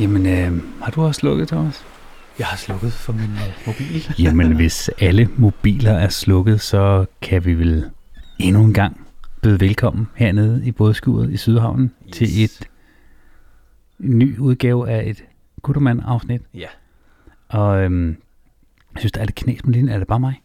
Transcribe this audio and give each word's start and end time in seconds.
Jamen, 0.00 0.26
øh, 0.26 0.62
har 0.82 0.90
du 0.90 1.02
også 1.02 1.18
slukket, 1.18 1.48
Thomas? 1.48 1.84
Jeg 2.38 2.46
har 2.46 2.56
slukket 2.56 2.92
for 2.92 3.12
min 3.12 3.30
øh, 3.30 3.66
mobil. 3.66 4.12
Jamen, 4.24 4.56
hvis 4.56 4.90
alle 5.00 5.28
mobiler 5.36 5.92
er 5.92 6.08
slukket, 6.08 6.60
så 6.60 7.06
kan 7.22 7.44
vi 7.44 7.54
vel 7.54 7.90
endnu 8.38 8.64
en 8.64 8.74
gang 8.74 9.06
byde 9.42 9.60
velkommen 9.60 10.08
hernede 10.14 10.66
i 10.66 10.72
bådskuret 10.72 11.30
i 11.30 11.36
Sydhavnen 11.36 11.92
yes. 12.06 12.16
til 12.16 12.44
et 12.44 12.68
en 14.00 14.18
ny 14.18 14.38
udgave 14.38 14.90
af 14.90 15.10
et 15.10 15.24
Guttermann-afsnit. 15.62 16.42
Ja. 16.54 16.68
Og 17.48 17.82
øhm, 17.82 18.08
jeg 18.94 18.98
synes, 18.98 19.12
der 19.12 19.20
er 19.20 19.24
lidt 19.24 19.34
knas 19.34 19.64
med 19.64 19.74
linjen. 19.74 19.88
Er 19.94 19.98
det 19.98 20.06
bare 20.06 20.20
mig? 20.20 20.42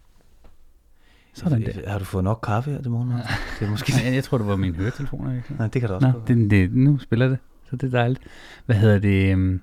Sådan 1.34 1.62
der. 1.62 1.90
Har 1.90 2.00
du 2.00 2.06
fået 2.06 2.24
nok 2.24 2.40
kaffe 2.44 2.72
her 2.72 2.82
til 2.82 2.92
morgen? 2.92 3.12
Det 3.60 3.66
er 3.66 3.70
måske... 3.70 3.92
Nej, 3.92 4.14
jeg 4.14 4.23
tror, 4.23 4.38
det 4.38 4.48
var 4.48 4.55
mine 4.55 4.76
høretelefoner. 4.76 5.35
Ikke? 5.35 5.54
Nej, 5.58 5.67
det 5.67 5.81
kan 5.81 5.90
du 5.90 5.95
også 5.95 6.08
Nå, 6.08 6.22
det, 6.27 6.52
det, 6.52 6.76
nu 6.76 6.99
spiller 6.99 7.27
det, 7.27 7.38
så 7.73 7.77
det 7.77 7.94
er 7.94 7.98
dejligt. 8.00 8.22
Hvad 8.66 8.76
hedder 8.76 9.00
det? 9.00 9.32
øhm, 9.32 9.62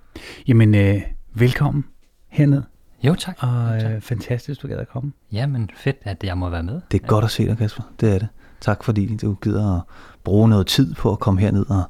Jamen, 0.48 0.74
øh, 0.74 1.00
velkommen 1.34 1.84
herned. 2.28 2.62
Jo, 3.02 3.14
tak. 3.14 3.36
Og 3.38 3.74
Jo, 3.74 3.80
tak. 3.80 3.92
øh, 3.92 4.00
fantastisk, 4.00 4.62
du 4.62 4.68
gad 4.68 4.76
at 4.76 4.88
komme. 4.88 5.12
Jamen, 5.32 5.70
fedt, 5.76 5.96
at 6.02 6.24
jeg 6.24 6.38
må 6.38 6.48
være 6.48 6.62
med. 6.62 6.80
Det 6.92 7.02
er 7.02 7.06
godt 7.06 7.24
at 7.24 7.30
se 7.30 7.46
dig, 7.46 7.58
Kasper. 7.58 7.82
Det 8.00 8.14
er 8.14 8.18
det. 8.18 8.28
Tak 8.60 8.84
fordi 8.84 9.16
du 9.16 9.34
gider 9.34 9.76
at 9.76 9.82
bruge 10.24 10.48
noget 10.48 10.66
tid 10.66 10.94
på 10.94 11.12
at 11.12 11.18
komme 11.18 11.40
herned 11.40 11.66
og 11.70 11.82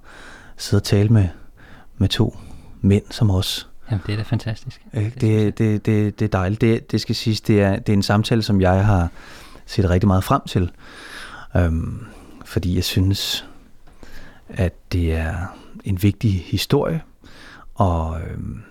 sidde 0.57 0.81
og 0.81 0.85
tale 0.85 1.09
med, 1.09 1.29
med 1.99 2.09
to 2.09 2.37
mænd 2.81 3.05
som 3.11 3.31
os. 3.31 3.69
Jamen, 3.91 4.03
det 4.07 4.13
er 4.13 4.17
da 4.17 4.23
fantastisk. 4.23 4.83
Ikke? 4.95 5.13
Det, 5.21 5.59
det, 5.59 5.87
det, 5.87 6.19
det 6.19 6.25
er 6.25 6.29
dejligt. 6.39 6.61
Det, 6.61 6.93
det 6.93 7.01
skal 7.01 7.15
siges, 7.15 7.41
det 7.41 7.63
er, 7.63 7.77
det 7.79 7.89
er 7.93 7.97
en 7.97 8.03
samtale, 8.03 8.43
som 8.43 8.61
jeg 8.61 8.87
har 8.87 9.09
set 9.67 9.91
rigtig 9.91 10.07
meget 10.07 10.25
frem 10.25 10.41
til. 10.47 10.71
Øhm, 11.57 12.07
fordi 12.45 12.75
jeg 12.77 12.85
synes, 12.85 13.47
at 14.49 14.73
det 14.93 15.13
er 15.15 15.57
en 15.85 16.03
vigtig 16.03 16.45
historie, 16.47 17.03
og, 17.75 18.21
øhm, 18.21 18.63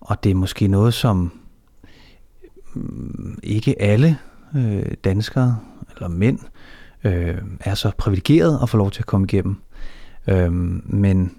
og 0.00 0.24
det 0.24 0.30
er 0.30 0.34
måske 0.34 0.68
noget, 0.68 0.94
som 0.94 1.32
mm, 2.74 3.38
ikke 3.42 3.82
alle 3.82 4.18
øh, 4.56 4.94
danskere 5.04 5.58
eller 5.94 6.08
mænd 6.08 6.38
øh, 7.04 7.38
er 7.60 7.74
så 7.74 7.90
privilegeret 7.98 8.58
at 8.62 8.68
få 8.68 8.76
lov 8.76 8.90
til 8.90 9.02
at 9.02 9.06
komme 9.06 9.26
igennem. 9.26 9.56
Øh, 10.28 10.52
men 10.92 11.36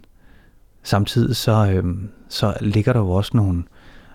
samtidig 0.84 1.36
så, 1.36 1.72
øh, 1.72 1.96
så 2.30 2.58
ligger 2.62 2.94
der 2.94 3.00
jo 3.00 3.12
også 3.12 3.32
nogle, 3.34 3.64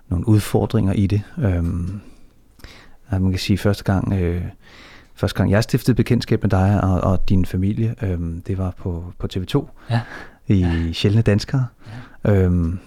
nogle 0.08 0.28
udfordringer 0.28 0.92
i 0.92 1.06
det. 1.06 1.22
Øh, 1.38 1.64
at 3.08 3.22
man 3.22 3.30
kan 3.30 3.38
sige, 3.38 3.58
første 3.58 3.84
gang, 3.84 4.12
øh, 4.12 4.42
første 5.14 5.36
gang 5.36 5.50
jeg 5.50 5.62
stiftede 5.62 5.94
bekendtskab 5.94 6.42
med 6.42 6.50
dig 6.50 6.80
og, 6.84 7.00
og 7.00 7.28
din 7.28 7.44
familie, 7.46 7.94
øh, 8.02 8.18
det 8.46 8.58
var 8.58 8.74
på, 8.78 9.12
på 9.18 9.28
TV2 9.32 9.68
Ja 9.90 10.00
i 10.48 10.92
Sjældne 10.92 11.22
Danskere. 11.22 11.66
Ja. 12.24 12.32
Øhm, 12.32 12.78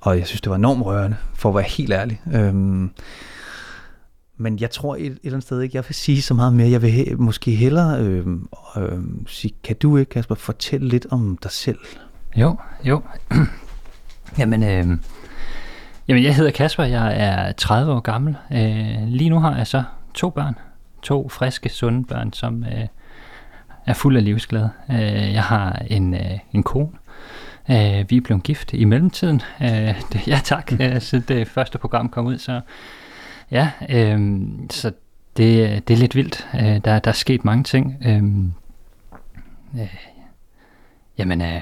og 0.00 0.18
jeg 0.18 0.26
synes, 0.26 0.40
det 0.40 0.50
var 0.50 0.56
enormt 0.56 0.84
rørende, 0.84 1.16
for 1.34 1.48
at 1.48 1.54
være 1.54 1.64
helt 1.64 1.92
ærlig. 1.92 2.20
Øhm, 2.34 2.90
men 4.36 4.58
jeg 4.60 4.70
tror 4.70 4.96
et, 4.96 5.06
et 5.06 5.18
eller 5.22 5.32
andet 5.36 5.42
sted 5.42 5.60
ikke, 5.60 5.76
jeg 5.76 5.84
vil 5.88 5.94
sige 5.94 6.22
så 6.22 6.34
meget 6.34 6.52
mere. 6.52 6.70
Jeg 6.70 6.82
vil 6.82 6.90
he, 6.90 7.14
måske 7.14 7.50
hellere 7.50 8.00
øh, 8.00 8.26
øh, 8.76 8.98
sige, 9.26 9.54
kan 9.64 9.76
du 9.76 9.96
ikke, 9.96 10.10
Kasper, 10.10 10.34
fortælle 10.34 10.88
lidt 10.88 11.06
om 11.10 11.38
dig 11.42 11.50
selv? 11.50 11.78
Jo, 12.36 12.56
jo. 12.84 13.02
jamen, 14.38 14.62
øh, 14.62 14.98
jamen, 16.08 16.24
jeg 16.24 16.36
hedder 16.36 16.50
Kasper, 16.50 16.84
jeg 16.84 17.14
er 17.16 17.52
30 17.52 17.92
år 17.92 18.00
gammel. 18.00 18.36
Øh, 18.52 19.08
lige 19.08 19.30
nu 19.30 19.38
har 19.38 19.56
jeg 19.56 19.66
så 19.66 19.82
to 20.14 20.30
børn. 20.30 20.54
To 21.02 21.28
friske, 21.28 21.68
sunde 21.68 22.04
børn, 22.04 22.32
som 22.32 22.64
øh, 22.64 22.86
er 23.86 23.92
fuld 23.94 24.16
af 24.16 24.24
livsglæde. 24.24 24.70
Øh, 24.90 25.32
jeg 25.32 25.42
har 25.42 25.82
en, 25.86 26.14
øh, 26.14 26.38
en 26.52 26.62
kone. 26.62 26.88
Øh, 27.70 28.04
vi 28.08 28.16
er 28.16 28.20
blevet 28.24 28.42
gift 28.42 28.72
i 28.72 28.84
mellemtiden. 28.84 29.42
Øh, 29.62 30.02
det, 30.12 30.28
ja, 30.28 30.40
tak. 30.44 30.72
Øh, 30.80 31.00
så 31.00 31.22
det 31.28 31.48
første 31.48 31.78
program 31.78 32.08
kom 32.08 32.26
ud, 32.26 32.38
så 32.38 32.60
ja, 33.50 33.70
øh, 33.88 34.40
så 34.70 34.92
det, 35.36 35.88
det 35.88 35.94
er 35.94 35.98
lidt 35.98 36.16
vildt. 36.16 36.48
Øh, 36.54 36.60
der, 36.60 36.98
der 36.98 37.10
er 37.10 37.12
sket 37.12 37.44
mange 37.44 37.64
ting. 37.64 37.96
Øh, 38.06 38.22
øh, 39.82 39.94
jamen, 41.18 41.42
øh, 41.42 41.60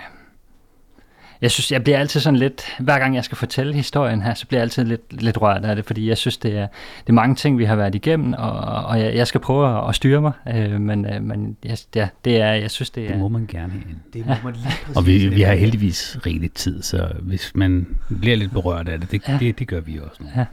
jeg 1.45 1.51
synes, 1.51 1.73
jeg 1.73 1.85
bliver 1.85 1.99
altid 1.99 2.21
sådan 2.21 2.39
lidt, 2.39 2.63
hver 2.79 2.99
gang 2.99 3.15
jeg 3.15 3.25
skal 3.25 3.37
fortælle 3.37 3.75
historien 3.75 4.23
her, 4.23 4.35
så 4.35 4.47
bliver 4.47 4.59
jeg 4.59 4.63
altid 4.63 4.85
lidt, 4.85 5.23
lidt 5.23 5.43
rørt 5.43 5.65
af 5.65 5.77
det, 5.77 5.85
fordi 5.85 6.09
jeg 6.09 6.19
synes, 6.19 6.37
det 6.37 6.59
er, 6.59 6.67
det 7.01 7.09
er 7.09 7.13
mange 7.13 7.35
ting, 7.35 7.59
vi 7.59 7.65
har 7.65 7.77
været 7.77 7.95
igennem, 7.95 8.33
og, 8.39 8.85
og 8.85 9.01
jeg, 9.01 9.15
jeg 9.15 9.27
skal 9.27 9.41
prøve 9.41 9.79
at, 9.79 9.89
at 9.89 9.95
styre 9.95 10.21
mig, 10.21 10.33
øh, 10.55 10.81
men, 10.81 11.07
øh, 11.07 11.23
men 11.23 11.57
jeg, 11.65 11.79
ja, 11.95 12.09
det 12.25 12.41
er, 12.41 12.53
jeg 12.53 12.71
synes, 12.71 12.91
det 12.91 13.05
er... 13.05 13.09
Det 13.09 13.19
må 13.19 13.29
man 13.29 13.47
gerne 13.47 13.73
have. 13.73 13.83
Det 14.13 14.27
må 14.27 14.35
man 14.45 14.53
lige 14.53 14.65
præcis. 14.85 14.97
Og 14.97 15.07
vi, 15.07 15.29
vi 15.29 15.43
har 15.43 15.55
heldigvis 15.55 16.19
rigelig 16.27 16.53
tid, 16.53 16.83
så 16.83 17.09
hvis 17.23 17.53
man 17.55 17.87
bliver 18.21 18.37
lidt 18.37 18.53
berørt 18.53 18.89
af 18.89 19.01
det, 19.01 19.11
det, 19.11 19.23
Ja. 19.29 19.39
det, 19.41 19.59
det 19.59 19.69
gør 19.69 19.81
vi 19.81 19.99
også 19.99 20.23
nu. 20.23 20.29
Ja. 20.37 20.45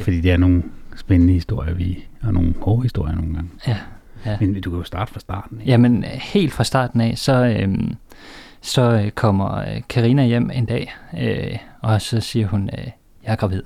Fordi 0.00 0.20
det 0.20 0.30
er 0.30 0.36
nogle 0.36 0.62
spændende 0.96 1.32
historier, 1.32 1.74
vi, 1.74 2.04
og 2.22 2.34
nogle 2.34 2.54
hårde 2.60 2.82
historier 2.82 3.14
nogle 3.14 3.34
gange. 3.34 3.50
Ja, 3.66 3.76
ja. 4.26 4.36
Men 4.40 4.60
du 4.60 4.70
kan 4.70 4.78
jo 4.78 4.84
starte 4.84 5.12
fra 5.12 5.20
starten. 5.20 5.60
Ikke? 5.60 5.70
Jamen, 5.70 6.04
helt 6.04 6.52
fra 6.52 6.64
starten 6.64 7.00
af, 7.00 7.18
så, 7.18 7.44
øhm, 7.44 7.96
så 8.62 8.82
øh, 8.82 9.10
kommer 9.10 9.58
øh, 9.58 9.82
Karina 9.88 10.24
hjem 10.24 10.50
en 10.54 10.64
dag, 10.64 10.94
øh, 11.18 11.58
og 11.80 12.02
så 12.02 12.20
siger 12.20 12.46
hun, 12.46 12.70
øh, 12.78 12.84
jeg 13.24 13.32
er 13.32 13.36
gravid. 13.36 13.62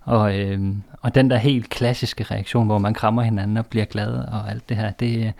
Og, 0.00 0.38
øhm, 0.38 0.82
og 1.02 1.14
den 1.14 1.30
der 1.30 1.36
helt 1.36 1.70
klassiske 1.70 2.24
reaktion, 2.24 2.66
hvor 2.66 2.78
man 2.78 2.94
krammer 2.94 3.22
hinanden 3.22 3.56
og 3.56 3.66
bliver 3.66 3.84
glad 3.84 4.14
og 4.14 4.50
alt 4.50 4.68
det 4.68 4.76
her, 4.76 4.90
det, 4.90 5.26
øh, 5.26 5.32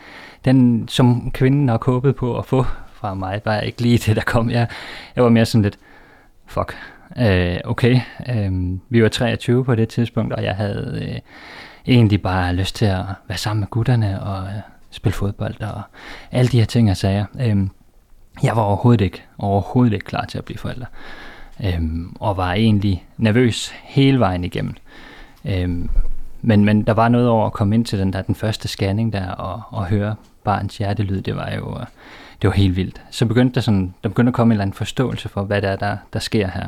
den 0.45 0.89
som 0.89 1.31
kvinden 1.31 1.67
nok 1.67 1.87
håbede 1.87 2.13
på 2.13 2.39
at 2.39 2.47
få 2.47 2.65
fra 2.93 3.15
mig, 3.15 3.41
var 3.45 3.61
ikke 3.61 3.83
lige 3.83 3.99
det, 3.99 4.17
der 4.17 4.23
kom. 4.23 4.51
Jeg, 4.51 4.69
jeg 5.17 5.25
var 5.25 5.31
mere 5.31 5.47
sådan 5.47 5.63
lidt, 5.63 5.79
fuck, 6.47 6.77
øh, 7.19 7.57
okay. 7.65 8.01
Øh, 8.29 8.79
vi 8.89 9.03
var 9.03 9.09
23 9.09 9.65
på 9.65 9.75
det 9.75 9.89
tidspunkt, 9.89 10.33
og 10.33 10.45
jeg 10.45 10.55
havde 10.55 11.09
øh, 11.09 11.21
egentlig 11.87 12.23
bare 12.23 12.55
lyst 12.55 12.77
til 12.77 12.87
at 12.87 13.05
være 13.29 13.39
sammen 13.39 13.61
med 13.61 13.69
gutterne 13.69 14.23
og 14.23 14.43
øh, 14.47 14.61
spille 14.91 15.15
fodbold 15.15 15.61
og 15.61 15.83
alle 16.33 16.49
de 16.49 16.59
her 16.59 16.67
ting 16.67 16.91
og 16.91 16.97
sager. 16.97 17.25
Øhm, 17.41 17.71
jeg 18.43 18.57
var 18.57 18.63
overhovedet 18.63 19.05
ikke, 19.05 19.23
overhovedet 19.39 19.93
ikke 19.93 20.05
klar 20.07 20.25
til 20.25 20.39
at 20.39 20.45
blive 20.45 20.59
forælder. 20.59 20.87
Øhm, 21.65 22.17
og 22.21 22.37
var 22.37 22.53
egentlig 22.53 23.05
nervøs 23.17 23.73
hele 23.83 24.21
vejen 24.21 24.45
igennem. 24.45 24.75
Øhm, 25.45 25.91
men, 26.43 26.65
men 26.65 26.83
der 26.83 26.93
var 26.93 27.09
noget 27.09 27.29
over 27.29 27.47
at 27.47 27.53
komme 27.53 27.75
ind 27.75 27.85
til 27.85 27.99
den 27.99 28.13
der 28.13 28.23
den 28.23 28.35
første 28.35 28.69
scanning 28.69 29.13
der 29.13 29.31
og, 29.31 29.63
og 29.71 29.87
høre 29.87 30.15
barns 30.45 30.79
hjertelyd. 30.79 31.23
Det 31.23 31.37
var 31.37 31.51
jo 31.51 31.79
øh, 31.81 31.87
det 32.43 32.49
var 32.49 32.55
helt 32.55 32.77
vildt. 32.77 33.03
Så 33.11 33.27
begyndte 33.27 33.55
der 33.55 33.61
sådan, 33.61 33.95
der 34.03 34.09
begyndte 34.09 34.29
at 34.29 34.35
komme 34.35 34.53
en 34.53 34.53
eller 34.53 34.63
anden 34.63 34.75
forståelse 34.75 35.29
for, 35.29 35.43
hvad 35.43 35.63
der 35.63 35.69
er, 35.69 35.77
der, 35.77 35.97
der 36.13 36.19
sker 36.19 36.49
her. 36.49 36.67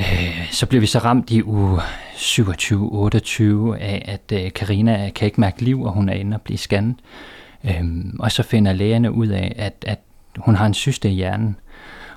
Øh, 0.00 0.48
så 0.50 0.66
blev 0.66 0.80
vi 0.80 0.86
så 0.86 0.98
ramt 0.98 1.30
i 1.30 1.42
uge 1.42 1.78
27-28 2.14 3.42
af, 3.80 4.04
at 4.08 4.44
øh, 4.44 4.52
Karina 4.52 5.10
kan 5.14 5.26
ikke 5.26 5.40
mærke 5.40 5.62
liv, 5.62 5.82
og 5.82 5.92
hun 5.92 6.08
er 6.08 6.12
inde 6.12 6.34
og 6.34 6.42
blive 6.42 6.58
scannet. 6.58 6.96
Øhm, 7.64 8.16
og 8.18 8.32
så 8.32 8.42
finder 8.42 8.72
lægerne 8.72 9.12
ud 9.12 9.26
af, 9.26 9.52
at, 9.56 9.84
at 9.86 9.98
hun 10.38 10.54
har 10.54 10.66
en 10.66 10.74
syste 10.74 11.10
i 11.10 11.12
hjernen. 11.12 11.56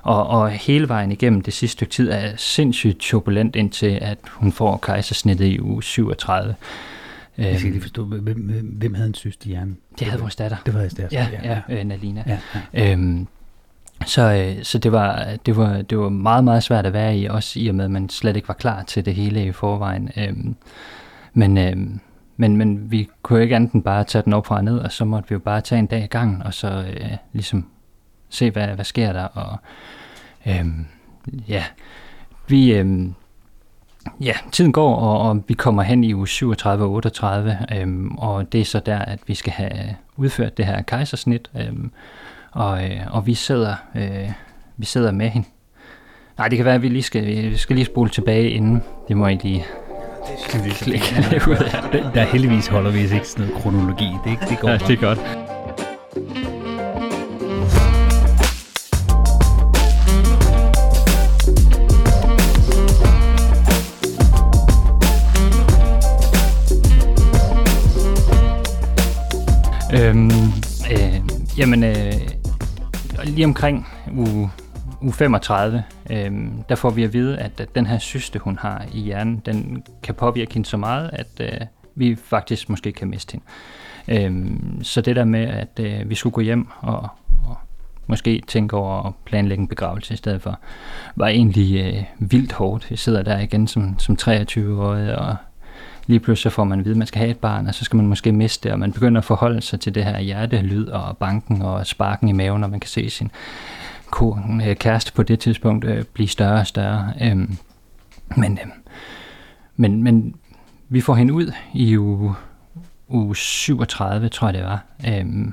Og, 0.02 0.26
og 0.26 0.50
hele 0.50 0.88
vejen 0.88 1.12
igennem 1.12 1.40
det 1.40 1.52
sidste 1.52 1.72
stykke 1.72 1.90
tid 1.90 2.10
er 2.10 2.36
sindssygt 2.36 2.98
turbulent, 2.98 3.56
indtil 3.56 3.98
at 4.02 4.18
hun 4.30 4.52
får 4.52 4.76
kejsersnittet 4.76 5.46
i 5.46 5.60
uge 5.60 5.82
37. 5.82 6.54
Jeg 7.38 7.58
skal 7.58 7.66
Øhm, 7.66 7.72
lige 7.72 7.82
forstå, 7.82 8.04
hvem, 8.04 8.70
hvem, 8.78 8.94
havde 8.94 9.08
en 9.08 9.14
syst 9.14 9.46
i 9.46 9.48
hjernen? 9.48 9.78
det 9.98 10.06
havde 10.06 10.20
vores 10.20 10.36
datter. 10.36 10.56
Det 10.66 10.74
var 10.74 10.80
jeg 10.80 11.12
Ja, 11.12 11.28
ja, 11.42 11.60
øh, 11.68 11.84
Nalina. 11.84 12.22
ja, 12.26 12.38
ja. 12.74 12.92
Øhm, 12.92 13.26
så 14.06 14.22
øh, 14.22 14.64
så 14.64 14.78
det, 14.78 14.92
var, 14.92 15.26
det, 15.46 15.56
var, 15.56 15.82
det 15.82 15.98
var 15.98 16.08
meget, 16.08 16.44
meget 16.44 16.62
svært 16.62 16.86
at 16.86 16.92
være 16.92 17.18
i, 17.18 17.26
også 17.26 17.60
i 17.60 17.68
og 17.68 17.74
med, 17.74 17.84
at 17.84 17.90
man 17.90 18.08
slet 18.08 18.36
ikke 18.36 18.48
var 18.48 18.54
klar 18.54 18.82
til 18.82 19.04
det 19.04 19.14
hele 19.14 19.46
i 19.46 19.52
forvejen. 19.52 20.10
Øhm, 20.16 20.56
men, 21.34 21.58
øhm, 21.58 22.00
men, 22.36 22.56
men 22.56 22.90
vi 22.90 23.08
kunne 23.22 23.42
ikke 23.42 23.56
andet 23.56 23.72
end 23.72 23.82
bare 23.82 24.04
tage 24.04 24.22
den 24.24 24.32
op 24.32 24.46
fra 24.46 24.56
og 24.56 24.64
ned, 24.64 24.78
og 24.78 24.92
så 24.92 25.04
måtte 25.04 25.28
vi 25.28 25.32
jo 25.32 25.38
bare 25.38 25.60
tage 25.60 25.78
en 25.78 25.86
dag 25.86 26.04
i 26.04 26.06
gangen, 26.06 26.42
og 26.42 26.54
så 26.54 26.68
øh, 26.68 27.10
ligesom 27.32 27.66
se, 28.34 28.50
hvad, 28.50 28.66
hvad 28.66 28.84
sker 28.84 29.12
der. 29.12 29.24
Og, 29.24 29.58
øhm, 30.46 30.86
ja, 31.48 31.64
vi, 32.48 32.74
øhm, 32.74 33.14
ja, 34.20 34.34
tiden 34.52 34.72
går, 34.72 34.96
og, 34.96 35.28
og 35.28 35.44
vi 35.48 35.54
kommer 35.54 35.82
hen 35.82 36.04
i 36.04 36.14
uge 36.14 36.28
37 36.28 36.84
og 36.84 36.90
38, 36.92 37.58
øhm, 37.74 38.10
og 38.18 38.52
det 38.52 38.60
er 38.60 38.64
så 38.64 38.80
der, 38.80 38.98
at 38.98 39.18
vi 39.26 39.34
skal 39.34 39.52
have 39.52 39.96
udført 40.16 40.56
det 40.56 40.66
her 40.66 40.82
kejsersnit, 40.82 41.50
øhm, 41.56 41.90
og, 42.50 42.84
øh, 42.84 43.00
og 43.10 43.26
vi 43.26 43.34
sidder 43.34 43.74
øh, 43.94 44.30
vi 44.76 44.86
sidder 44.86 45.12
med 45.12 45.28
hende. 45.28 45.48
Nej, 46.38 46.48
det 46.48 46.56
kan 46.56 46.64
være, 46.64 46.74
at 46.74 46.82
vi 46.82 46.88
lige 46.88 47.02
skal, 47.02 47.26
vi 47.26 47.56
skal 47.56 47.76
lige 47.76 47.86
spole 47.86 48.10
tilbage 48.10 48.50
inden. 48.50 48.82
Det 49.08 49.16
må 49.16 49.26
jeg 49.26 49.38
lige 49.42 49.64
klikke 51.28 51.50
ud 51.50 51.56
af. 51.56 52.12
Der, 52.14 52.22
heldigvis 52.22 52.66
holder 52.66 52.90
vi 52.90 52.98
ikke 52.98 53.20
sådan 53.24 53.46
noget 53.46 53.62
kronologi. 53.62 54.08
Det, 54.24 54.38
det 54.48 54.58
går 54.58 54.68
Ja, 54.68 54.76
det 54.76 54.90
er 54.90 55.00
godt. 55.00 55.43
Øhm, 70.00 70.30
øh, 70.92 71.20
jamen, 71.58 71.84
øh, 71.84 72.12
lige 73.24 73.44
omkring 73.44 73.86
uge 74.12 74.50
u 75.00 75.10
35, 75.10 75.84
øh, 76.10 76.32
der 76.68 76.74
får 76.74 76.90
vi 76.90 77.04
at 77.04 77.12
vide, 77.12 77.38
at, 77.38 77.60
at 77.60 77.74
den 77.74 77.86
her 77.86 77.98
syste, 77.98 78.38
hun 78.38 78.58
har 78.58 78.84
i 78.92 79.00
hjernen, 79.00 79.42
den 79.46 79.82
kan 80.02 80.14
påvirke 80.14 80.54
hende 80.54 80.68
så 80.68 80.76
meget, 80.76 81.10
at 81.12 81.28
øh, 81.40 81.60
vi 81.94 82.16
faktisk 82.16 82.68
måske 82.68 82.92
kan 82.92 83.08
miste 83.08 83.40
hende. 84.06 84.26
Øh, 84.26 84.60
så 84.82 85.00
det 85.00 85.16
der 85.16 85.24
med, 85.24 85.46
at 85.46 85.80
øh, 85.80 86.10
vi 86.10 86.14
skulle 86.14 86.32
gå 86.32 86.40
hjem 86.40 86.68
og, 86.80 87.08
og 87.46 87.56
måske 88.06 88.42
tænke 88.46 88.76
over 88.76 89.06
at 89.06 89.12
planlægge 89.24 89.62
en 89.62 89.68
begravelse 89.68 90.14
i 90.14 90.16
stedet 90.16 90.42
for, 90.42 90.58
var 91.16 91.28
egentlig 91.28 91.94
øh, 91.94 92.30
vildt 92.30 92.52
hårdt. 92.52 92.86
Jeg 92.90 92.98
sidder 92.98 93.22
der 93.22 93.38
igen 93.38 93.66
som, 93.66 93.98
som 93.98 94.16
23-årig, 94.20 95.18
og 95.18 95.36
lige 96.06 96.20
pludselig 96.20 96.52
får 96.52 96.64
man 96.64 96.78
at 96.78 96.84
vide, 96.84 96.94
at 96.94 96.98
man 96.98 97.06
skal 97.06 97.18
have 97.18 97.30
et 97.30 97.38
barn, 97.38 97.66
og 97.66 97.74
så 97.74 97.84
skal 97.84 97.96
man 97.96 98.06
måske 98.06 98.32
miste 98.32 98.64
det, 98.68 98.72
og 98.72 98.78
man 98.78 98.92
begynder 98.92 99.20
at 99.20 99.24
forholde 99.24 99.60
sig 99.60 99.80
til 99.80 99.94
det 99.94 100.04
her 100.04 100.18
hjertelyd 100.18 100.86
og 100.86 101.16
banken 101.16 101.62
og 101.62 101.86
sparken 101.86 102.28
i 102.28 102.32
maven, 102.32 102.60
når 102.60 102.68
man 102.68 102.80
kan 102.80 102.88
se 102.88 103.10
sin 103.10 103.30
øh, 104.68 104.76
kæreste 104.76 105.12
på 105.12 105.22
det 105.22 105.40
tidspunkt 105.40 105.84
øh, 105.84 106.04
blive 106.04 106.28
større 106.28 106.60
og 106.60 106.66
større. 106.66 107.12
Øhm, 107.22 107.56
men, 108.36 108.58
øh, 108.62 108.70
men, 109.76 110.02
men 110.02 110.34
vi 110.88 111.00
får 111.00 111.14
hende 111.14 111.34
ud 111.34 111.52
i 111.74 111.98
uge, 111.98 112.34
uge 113.08 113.36
37, 113.36 114.28
tror 114.28 114.48
jeg 114.48 114.54
det 114.54 114.64
var. 114.64 114.84
Øhm, 115.08 115.52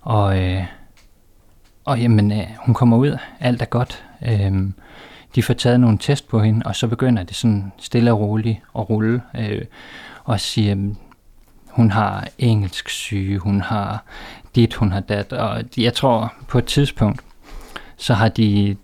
og 0.00 0.42
øh, 0.42 0.64
og 1.86 2.00
jamen, 2.00 2.32
øh, 2.32 2.46
hun 2.58 2.74
kommer 2.74 2.96
ud, 2.96 3.18
alt 3.40 3.62
er 3.62 3.66
godt. 3.66 4.04
Øhm, 4.22 4.74
de 5.36 5.42
får 5.42 5.54
taget 5.54 5.80
nogle 5.80 5.98
test 5.98 6.28
på 6.28 6.40
hende, 6.40 6.66
og 6.66 6.76
så 6.76 6.86
begynder 6.86 7.22
det 7.22 7.36
sådan 7.36 7.72
stille 7.78 8.12
og 8.12 8.20
roligt 8.20 8.58
at 8.78 8.90
rulle. 8.90 9.22
Øh, 9.38 9.64
og 10.24 10.40
sige, 10.40 10.72
øh, 10.72 10.94
hun 11.66 11.90
har 11.90 12.28
engelsk 12.38 12.88
syge, 12.88 13.38
hun 13.38 13.60
har 13.60 14.04
dit, 14.54 14.74
hun 14.74 14.92
har 14.92 15.00
dat. 15.00 15.32
Og 15.32 15.64
jeg 15.76 15.94
tror 15.94 16.34
på 16.48 16.58
et 16.58 16.64
tidspunkt, 16.64 17.20
så 17.96 18.14
har 18.14 18.28
de 18.28 18.76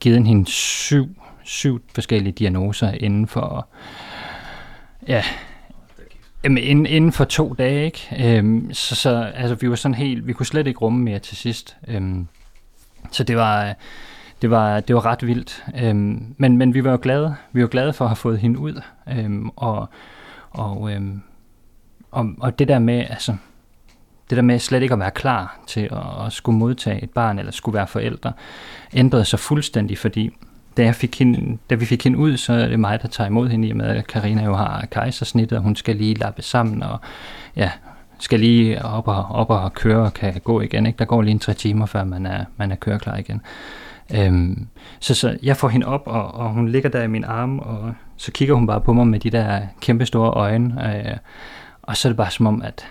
givet 0.00 0.26
hende 0.26 0.50
syv, 0.50 1.08
syv 1.42 1.82
forskellige 1.94 2.32
diagnoser 2.32 2.90
inden 2.90 3.26
for, 3.26 3.68
ja, 5.08 5.24
Jamen, 6.44 6.62
inden, 6.62 6.86
inden 6.86 7.12
for 7.12 7.24
to 7.24 7.54
dage, 7.58 7.84
ikke? 7.84 8.36
Øhm, 8.36 8.72
så, 8.72 8.94
så 8.94 9.22
altså, 9.34 9.54
vi 9.54 9.70
var 9.70 9.76
sådan 9.76 9.94
helt, 9.94 10.26
vi 10.26 10.32
kunne 10.32 10.46
slet 10.46 10.66
ikke 10.66 10.78
rumme 10.78 11.00
mere 11.00 11.18
til 11.18 11.36
sidst. 11.36 11.76
Øhm, 11.88 12.28
så 13.10 13.24
det 13.24 13.36
var, 13.36 13.74
det 14.42 14.50
var, 14.50 14.80
det 14.80 14.96
var 14.96 15.06
ret 15.06 15.26
vildt. 15.26 15.64
Øhm, 15.82 16.34
men, 16.38 16.56
men 16.56 16.74
vi 16.74 16.84
var 16.84 16.90
jo 16.90 16.98
glade. 17.02 17.36
Vi 17.52 17.62
var 17.62 17.68
glade 17.68 17.92
for 17.92 18.04
at 18.04 18.08
have 18.08 18.16
fået 18.16 18.38
hende 18.38 18.58
ud. 18.58 18.80
Øhm, 19.08 19.50
og, 19.56 19.88
og, 20.50 20.92
øhm, 20.92 21.22
og, 22.10 22.26
og 22.40 22.58
det 22.58 22.68
der 22.68 22.78
med, 22.78 23.06
altså, 23.10 23.36
det 24.30 24.36
der 24.36 24.42
med 24.42 24.58
slet 24.58 24.82
ikke 24.82 24.92
at 24.92 25.00
være 25.00 25.10
klar 25.10 25.60
til 25.66 25.80
at, 25.80 26.26
at 26.26 26.32
skulle 26.32 26.58
modtage 26.58 27.02
et 27.02 27.10
barn, 27.10 27.38
eller 27.38 27.52
skulle 27.52 27.74
være 27.74 27.86
forældre, 27.86 28.32
ændrede 28.92 29.24
sig 29.24 29.38
fuldstændig, 29.38 29.98
fordi 29.98 30.30
da, 30.76 30.84
jeg 30.84 30.94
fik 30.94 31.18
hende, 31.18 31.58
da 31.70 31.74
vi 31.74 31.84
fik 31.84 32.04
hende 32.04 32.18
ud, 32.18 32.36
så 32.36 32.52
er 32.52 32.68
det 32.68 32.80
mig, 32.80 33.02
der 33.02 33.08
tager 33.08 33.28
imod 33.28 33.48
hende, 33.48 33.68
i 33.68 33.70
og 33.70 33.76
med 33.76 33.86
at 33.86 34.06
Karina 34.06 34.44
jo 34.44 34.54
har 34.54 34.86
kejsersnittet, 34.90 35.58
og 35.58 35.64
hun 35.64 35.76
skal 35.76 35.96
lige 35.96 36.14
lappe 36.14 36.42
sammen, 36.42 36.82
og 36.82 37.00
ja, 37.56 37.70
skal 38.18 38.40
lige 38.40 38.84
op 38.84 39.08
og, 39.08 39.24
op 39.30 39.50
og 39.50 39.72
køre 39.72 40.02
og 40.02 40.14
kan 40.14 40.40
gå 40.44 40.60
igen. 40.60 40.86
Ikke? 40.86 40.98
Der 40.98 41.04
går 41.04 41.22
lige 41.22 41.32
en 41.32 41.38
tre 41.38 41.54
timer, 41.54 41.86
før 41.86 42.04
man 42.04 42.26
er, 42.26 42.44
man 42.56 42.72
er 42.72 42.76
køreklar 42.76 43.16
igen. 43.16 43.40
Øhm, 44.14 44.66
så, 45.00 45.14
så 45.14 45.38
jeg 45.42 45.56
får 45.56 45.68
hende 45.68 45.86
op, 45.86 46.02
og, 46.06 46.34
og 46.34 46.50
hun 46.50 46.68
ligger 46.68 46.88
der 46.88 47.02
i 47.02 47.06
min 47.06 47.24
arm, 47.24 47.58
og 47.58 47.94
så 48.16 48.32
kigger 48.32 48.54
hun 48.54 48.66
bare 48.66 48.80
på 48.80 48.92
mig 48.92 49.06
med 49.06 49.20
de 49.20 49.30
der 49.30 49.60
kæmpe 49.80 50.06
store 50.06 50.30
øjne, 50.30 50.96
øh, 50.96 51.16
og 51.82 51.96
så 51.96 52.08
er 52.08 52.10
det 52.10 52.16
bare 52.16 52.30
som 52.30 52.46
om, 52.46 52.62
at 52.62 52.86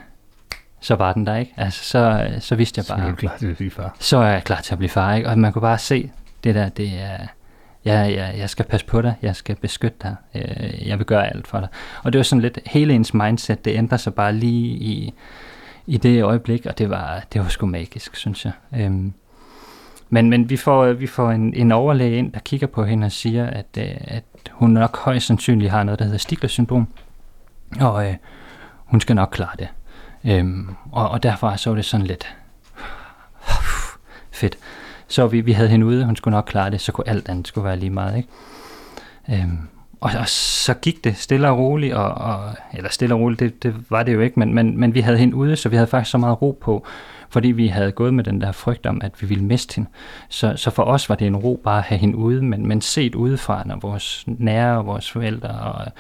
så 0.79 0.95
var 0.95 1.13
den 1.13 1.25
der, 1.25 1.35
ikke? 1.35 1.53
Altså, 1.57 1.83
så, 1.83 2.29
så 2.39 2.55
vidste 2.55 2.79
jeg 2.79 2.85
bare... 2.89 3.07
Så 3.07 3.11
er 3.11 3.15
klar 3.15 3.37
til 3.37 3.47
at 3.47 3.57
blive 3.57 3.71
far. 3.71 3.95
Så 3.99 4.17
er 4.17 4.31
jeg 4.31 4.43
klar 4.43 4.61
til 4.61 4.73
at 4.73 4.77
blive 4.77 4.89
far, 4.89 5.13
ikke? 5.15 5.29
Og 5.29 5.39
man 5.39 5.53
kunne 5.53 5.61
bare 5.61 5.77
se, 5.77 6.11
det 6.43 6.55
der, 6.55 6.69
det 6.69 7.01
er 7.01 7.17
ja, 7.85 8.03
ja, 8.03 8.37
jeg 8.37 8.49
skal 8.49 8.65
passe 8.65 8.85
på 8.85 9.01
dig, 9.01 9.15
jeg 9.21 9.35
skal 9.35 9.55
beskytte 9.55 9.97
dig, 10.03 10.15
øh, 10.35 10.87
jeg 10.87 10.97
vil 10.97 11.05
gøre 11.05 11.29
alt 11.29 11.47
for 11.47 11.59
dig. 11.59 11.67
Og 12.03 12.13
det 12.13 12.19
var 12.19 12.23
sådan 12.23 12.41
lidt, 12.41 12.59
hele 12.65 12.93
ens 12.93 13.13
mindset, 13.13 13.65
det 13.65 13.75
ændrer 13.75 13.97
sig 13.97 14.13
bare 14.13 14.33
lige 14.33 14.67
i, 14.67 15.13
i 15.87 15.97
det 15.97 16.23
øjeblik, 16.23 16.65
og 16.65 16.77
det 16.77 16.89
var, 16.89 17.23
det 17.33 17.41
var 17.41 17.47
sgu 17.47 17.65
magisk, 17.65 18.15
synes 18.15 18.45
jeg. 18.45 18.51
Øhm, 18.77 19.13
men, 20.09 20.29
men 20.29 20.49
vi 20.49 20.57
får, 20.57 20.83
øh, 20.83 20.99
vi 20.99 21.07
får 21.07 21.31
en, 21.31 21.53
en 21.53 21.71
overlæge 21.71 22.17
ind, 22.17 22.33
der 22.33 22.39
kigger 22.39 22.67
på 22.67 22.83
hende 22.83 23.05
og 23.05 23.11
siger, 23.11 23.47
at, 23.47 23.65
øh, 23.77 23.95
at 24.01 24.23
hun 24.51 24.69
nok 24.69 24.97
højst 24.97 25.25
sandsynligt 25.25 25.71
har 25.71 25.83
noget, 25.83 25.99
der 25.99 26.05
hedder 26.05 26.17
Stigler-syndrom, 26.17 26.87
og 27.79 28.07
øh, 28.07 28.15
hun 28.85 29.01
skal 29.01 29.15
nok 29.15 29.29
klare 29.31 29.55
det. 29.59 29.67
Øhm, 30.25 30.75
og, 30.91 31.09
og 31.09 31.23
derfor 31.23 31.55
så 31.55 31.75
det 31.75 31.85
sådan 31.85 32.05
lidt 32.05 32.35
fedt. 34.31 34.57
Så 35.07 35.27
vi, 35.27 35.41
vi 35.41 35.51
havde 35.51 35.69
hende 35.69 35.85
ude, 35.85 36.05
hun 36.05 36.15
skulle 36.15 36.35
nok 36.35 36.45
klare 36.45 36.71
det, 36.71 36.81
så 36.81 36.91
kunne 36.91 37.09
alt 37.09 37.29
andet 37.29 37.47
skulle 37.47 37.65
være 37.65 37.77
lige 37.77 37.89
meget. 37.89 38.17
Ikke? 38.17 38.29
Øhm, 39.43 39.59
og, 40.01 40.11
og 40.19 40.29
så 40.29 40.73
gik 40.73 41.03
det 41.03 41.17
stille 41.17 41.49
og 41.49 41.57
roligt, 41.57 41.93
og, 41.93 42.13
og, 42.13 42.53
eller 42.73 42.89
stille 42.89 43.15
og 43.15 43.21
roligt, 43.21 43.39
det, 43.39 43.63
det 43.63 43.75
var 43.89 44.03
det 44.03 44.13
jo 44.13 44.19
ikke, 44.19 44.39
men, 44.39 44.53
men, 44.53 44.79
men 44.79 44.93
vi 44.93 45.01
havde 45.01 45.17
hende 45.17 45.35
ude, 45.35 45.55
så 45.55 45.69
vi 45.69 45.75
havde 45.75 45.87
faktisk 45.87 46.11
så 46.11 46.17
meget 46.17 46.41
ro 46.41 46.57
på, 46.61 46.85
fordi 47.29 47.47
vi 47.47 47.67
havde 47.67 47.91
gået 47.91 48.13
med 48.13 48.23
den 48.23 48.41
der 48.41 48.51
frygt 48.51 48.85
om, 48.85 49.01
at 49.03 49.21
vi 49.21 49.27
ville 49.27 49.43
miste 49.43 49.75
hende. 49.75 49.89
Så, 50.29 50.53
så 50.55 50.69
for 50.69 50.83
os 50.83 51.09
var 51.09 51.15
det 51.15 51.27
en 51.27 51.35
ro 51.35 51.61
bare 51.63 51.77
at 51.77 51.83
have 51.83 51.99
hende 51.99 52.15
ude, 52.15 52.41
men, 52.41 52.67
men 52.67 52.81
set 52.81 53.15
udefra, 53.15 53.63
når 53.65 53.79
vores 53.81 54.23
nære 54.27 54.77
og 54.77 54.85
vores 54.85 55.11
forældre 55.11 55.49
og 55.49 55.91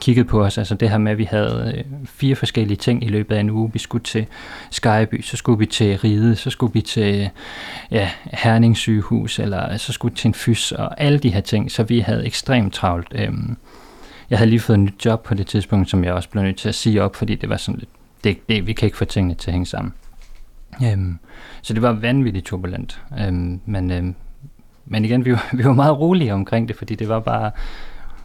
kiggede 0.00 0.28
på 0.28 0.44
os, 0.44 0.58
altså 0.58 0.74
det 0.74 0.90
her 0.90 0.98
med, 0.98 1.12
at 1.12 1.18
vi 1.18 1.24
havde 1.24 1.74
øh, 1.76 1.84
fire 2.04 2.36
forskellige 2.36 2.76
ting 2.76 3.04
i 3.04 3.08
løbet 3.08 3.36
af 3.36 3.40
en 3.40 3.50
uge. 3.50 3.70
Vi 3.72 3.78
skulle 3.78 4.04
til 4.04 4.26
Skyby, 4.70 5.22
så 5.22 5.36
skulle 5.36 5.58
vi 5.58 5.66
til 5.66 5.98
Ride, 5.98 6.36
så 6.36 6.50
skulle 6.50 6.72
vi 6.72 6.80
til 6.80 7.30
ja, 7.90 8.10
Herning 8.24 8.76
sygehus, 8.76 9.38
eller 9.38 9.76
så 9.76 9.92
skulle 9.92 10.12
vi 10.12 10.18
til 10.18 10.28
en 10.28 10.34
fys, 10.34 10.72
og 10.72 11.00
alle 11.00 11.18
de 11.18 11.30
her 11.30 11.40
ting, 11.40 11.70
så 11.70 11.82
vi 11.82 12.00
havde 12.00 12.26
ekstremt 12.26 12.74
travlt. 12.74 13.12
Øhm, 13.14 13.56
jeg 14.30 14.38
havde 14.38 14.50
lige 14.50 14.60
fået 14.60 14.76
et 14.76 14.80
nyt 14.80 15.06
job 15.06 15.22
på 15.22 15.34
det 15.34 15.46
tidspunkt, 15.46 15.90
som 15.90 16.04
jeg 16.04 16.12
også 16.12 16.28
blev 16.28 16.42
nødt 16.42 16.56
til 16.56 16.68
at 16.68 16.74
sige 16.74 17.02
op, 17.02 17.16
fordi 17.16 17.34
det 17.34 17.48
var 17.48 17.56
sådan 17.56 17.78
lidt, 17.78 17.90
det, 18.24 18.48
det, 18.48 18.66
vi 18.66 18.72
kan 18.72 18.86
ikke 18.86 18.98
få 18.98 19.04
tingene 19.04 19.34
til 19.34 19.50
at 19.50 19.52
hænge 19.52 19.66
sammen. 19.66 19.94
Øhm, 20.84 21.18
så 21.62 21.74
det 21.74 21.82
var 21.82 21.92
vanvittigt 21.92 22.46
turbulent. 22.46 23.02
Øhm, 23.18 23.60
men, 23.66 23.90
øhm, 23.90 24.14
men 24.84 25.04
igen, 25.04 25.24
vi 25.24 25.32
var, 25.32 25.48
vi 25.56 25.64
var 25.64 25.72
meget 25.72 25.98
rolige 25.98 26.34
omkring 26.34 26.68
det, 26.68 26.76
fordi 26.76 26.94
det 26.94 27.08
var 27.08 27.20
bare, 27.20 27.50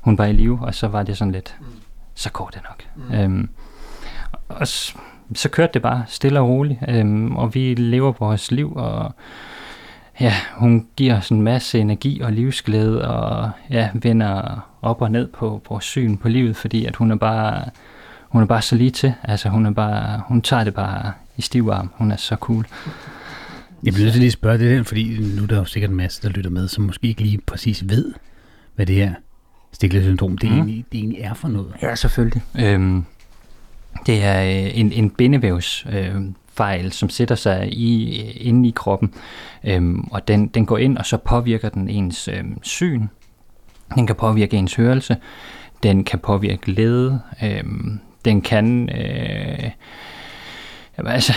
hun 0.02 0.18
var 0.18 0.26
i 0.26 0.34
live, 0.34 0.60
og 0.62 0.76
så 0.76 0.88
var 0.88 1.04
det 1.04 1.18
sådan 1.18 1.32
lidt, 1.32 1.56
mm. 1.60 1.66
så 2.16 2.32
går 2.32 2.50
det 2.54 2.62
nok. 2.64 2.84
Mm. 2.96 3.16
Øhm, 3.16 3.50
og 4.48 4.68
så, 4.68 4.98
så 5.34 5.50
kørte 5.50 5.74
det 5.74 5.82
bare 5.82 6.04
stille 6.08 6.40
og 6.40 6.50
roligt, 6.50 6.80
øhm, 6.88 7.36
og 7.36 7.56
vi 7.56 7.74
lever 7.74 8.12
vores 8.20 8.52
liv, 8.52 8.74
og 8.76 9.16
ja, 10.20 10.34
hun 10.56 10.88
giver 10.96 11.18
os 11.18 11.30
en 11.30 11.42
masse 11.42 11.80
energi 11.80 12.22
og 12.22 12.32
livsglæde, 12.32 13.08
og 13.08 13.52
ja, 13.70 13.90
vender 13.94 14.60
op 14.82 15.02
og 15.02 15.12
ned 15.12 15.28
på 15.28 15.62
vores 15.70 15.86
syn 15.86 16.18
på 16.18 16.30
livet, 16.30 16.56
fordi 16.56 16.86
at 16.86 16.96
hun 16.96 17.12
er 17.12 17.16
bare, 17.16 17.66
hun 18.30 18.42
er 18.42 18.46
bare 18.46 18.62
så 18.62 18.76
lige 18.76 18.92
til. 18.92 19.14
Altså 19.24 19.50
hun 19.50 19.66
er 19.66 19.72
bare, 19.72 20.22
hun 20.28 20.42
tager 20.42 20.64
det 20.64 20.74
bare 20.74 21.12
i 21.40 21.42
stiv 21.42 21.70
arm. 21.74 21.92
Hun 21.96 22.12
er 22.12 22.18
så 22.18 22.36
cool. 22.36 22.68
Jeg 23.84 23.94
bliver 23.94 24.06
nødt 24.06 24.14
til 24.14 24.20
lige 24.20 24.28
at 24.28 24.34
spørge 24.34 24.58
det 24.58 24.78
der, 24.78 24.84
fordi 24.84 25.20
nu 25.36 25.44
er 25.44 25.48
der 25.48 25.58
jo 25.58 25.66
sikkert 25.66 25.92
en 25.92 25.98
masse, 25.98 26.22
der 26.22 26.30
lytter 26.30 26.50
med, 26.50 26.68
som 26.68 26.84
måske 26.84 27.08
ikke 27.08 27.22
lige 27.22 27.40
præcis 27.48 27.90
ved, 27.90 28.14
hvad 28.76 28.86
det 28.86 28.96
her 28.96 29.14
Stigler-syndrom, 29.72 30.38
det, 30.38 30.50
mm. 30.50 30.56
egentlig, 30.56 30.86
det 30.92 30.98
egentlig 30.98 31.22
er 31.22 31.34
for 31.34 31.48
noget. 31.48 31.74
Ja, 31.82 31.96
selvfølgelig. 31.96 32.42
Øhm, 32.60 33.06
det 34.06 34.24
er 34.24 34.44
øh, 34.44 34.80
en, 34.80 34.92
en 34.92 35.10
bindevævs 35.10 35.86
øh, 35.92 36.16
fejl, 36.54 36.92
som 36.92 37.10
sætter 37.10 37.36
sig 37.36 37.74
i, 37.74 38.22
inde 38.32 38.70
i 38.70 38.74
kroppen, 38.76 39.14
øhm, 39.64 40.00
og 40.12 40.28
den, 40.28 40.48
den 40.48 40.66
går 40.66 40.78
ind, 40.78 40.98
og 40.98 41.06
så 41.06 41.18
påvirker 41.18 41.70
den 41.70 41.90
ens 41.90 42.28
øh, 42.28 42.44
syn, 42.62 43.08
den 43.96 44.08
kan 44.08 44.16
påvirke 44.16 44.58
ens 44.58 44.76
hørelse, 44.76 45.18
den 45.84 46.04
kan 46.04 46.20
påvirke 46.20 46.62
glæde, 46.62 47.22
øh, 47.44 47.64
den 48.26 48.42
kan 48.42 48.90
øh, 48.90 49.70
jamen, 51.00 51.12
altså, 51.12 51.34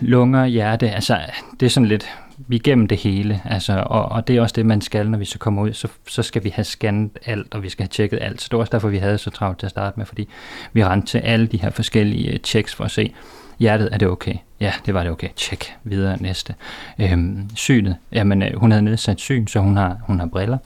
lunger, 0.00 0.46
hjerte, 0.46 0.90
altså 0.90 1.18
det 1.60 1.66
er 1.66 1.70
sådan 1.70 1.88
lidt, 1.88 2.08
vi 2.36 2.56
er 2.56 2.60
igennem 2.60 2.86
det 2.86 2.98
hele, 2.98 3.40
altså, 3.44 3.84
og, 3.86 4.04
og 4.04 4.28
det 4.28 4.36
er 4.36 4.40
også 4.40 4.52
det, 4.56 4.66
man 4.66 4.80
skal, 4.80 5.10
når 5.10 5.18
vi 5.18 5.24
så 5.24 5.38
kommer 5.38 5.62
ud, 5.62 5.72
så, 5.72 5.88
så 6.08 6.22
skal 6.22 6.44
vi 6.44 6.48
have 6.48 6.64
scannet 6.64 7.18
alt, 7.26 7.54
og 7.54 7.62
vi 7.62 7.68
skal 7.68 7.82
have 7.82 7.88
tjekket 7.88 8.18
alt. 8.22 8.40
Så 8.42 8.48
det 8.50 8.56
var 8.56 8.60
også 8.60 8.70
derfor, 8.70 8.88
vi 8.88 8.98
havde 8.98 9.18
så 9.18 9.30
travlt 9.30 9.58
til 9.58 9.66
at 9.66 9.70
starte 9.70 9.98
med, 9.98 10.06
fordi 10.06 10.28
vi 10.72 10.84
rendte 10.84 11.08
til 11.08 11.18
alle 11.18 11.46
de 11.46 11.56
her 11.56 11.70
forskellige 11.70 12.32
øh, 12.32 12.38
checks 12.38 12.74
for 12.74 12.84
at 12.84 12.90
se, 12.90 13.14
hjertet, 13.58 13.88
er 13.92 13.98
det 13.98 14.08
okay? 14.08 14.34
Ja, 14.60 14.72
det 14.86 14.94
var 14.94 15.02
det 15.02 15.12
okay. 15.12 15.28
Tjek, 15.36 15.74
videre 15.84 16.22
næste. 16.22 16.54
Øhm, 16.98 17.50
synet, 17.54 17.96
jamen 18.12 18.42
øh, 18.42 18.56
hun 18.56 18.70
havde 18.70 18.82
nedsat 18.82 19.20
syn, 19.20 19.46
så 19.46 19.60
hun 19.60 19.76
har, 19.76 19.96
hun 20.02 20.18
har 20.18 20.26
briller. 20.26 20.58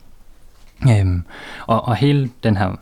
Øhm, 0.90 1.24
og, 1.66 1.88
og 1.88 1.96
hele 1.96 2.30
den 2.42 2.56
her 2.56 2.76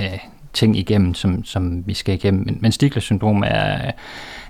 øh, 0.00 0.18
ting 0.52 0.76
igennem, 0.76 1.14
som, 1.14 1.44
som 1.44 1.86
vi 1.86 1.94
skal 1.94 2.14
igennem. 2.14 2.44
Men, 2.46 2.58
men 2.60 2.72
Stigler 2.72 3.00
syndrom 3.00 3.42
er, 3.42 3.90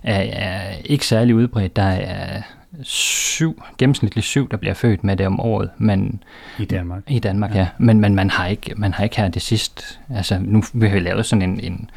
er, 0.02 0.20
er 0.32 0.76
ikke 0.84 1.06
særlig 1.06 1.34
udbredt. 1.34 1.76
Der 1.76 1.82
er 1.82 2.42
syv, 2.82 3.62
gennemsnitligt 3.78 4.26
syv, 4.26 4.50
der 4.50 4.56
bliver 4.56 4.74
født 4.74 5.04
med 5.04 5.16
det 5.16 5.26
om 5.26 5.40
året, 5.40 5.70
men 5.78 6.22
I 6.58 6.64
Danmark. 6.64 7.02
i 7.08 7.18
Danmark, 7.18 7.54
ja. 7.54 7.58
ja. 7.58 7.68
Men, 7.78 8.00
men 8.00 8.14
man 8.14 8.30
har 8.30 8.46
ikke, 8.46 8.74
man 8.76 8.94
har 8.94 9.04
ikke 9.04 9.16
her 9.16 9.28
det 9.28 9.42
sidste, 9.42 9.82
altså 10.14 10.38
nu 10.42 10.62
vi 10.74 10.86
har 10.86 10.94
vi 10.94 11.00
lavet 11.00 11.26
sådan 11.26 11.42
en, 11.42 11.60
en 11.60 11.90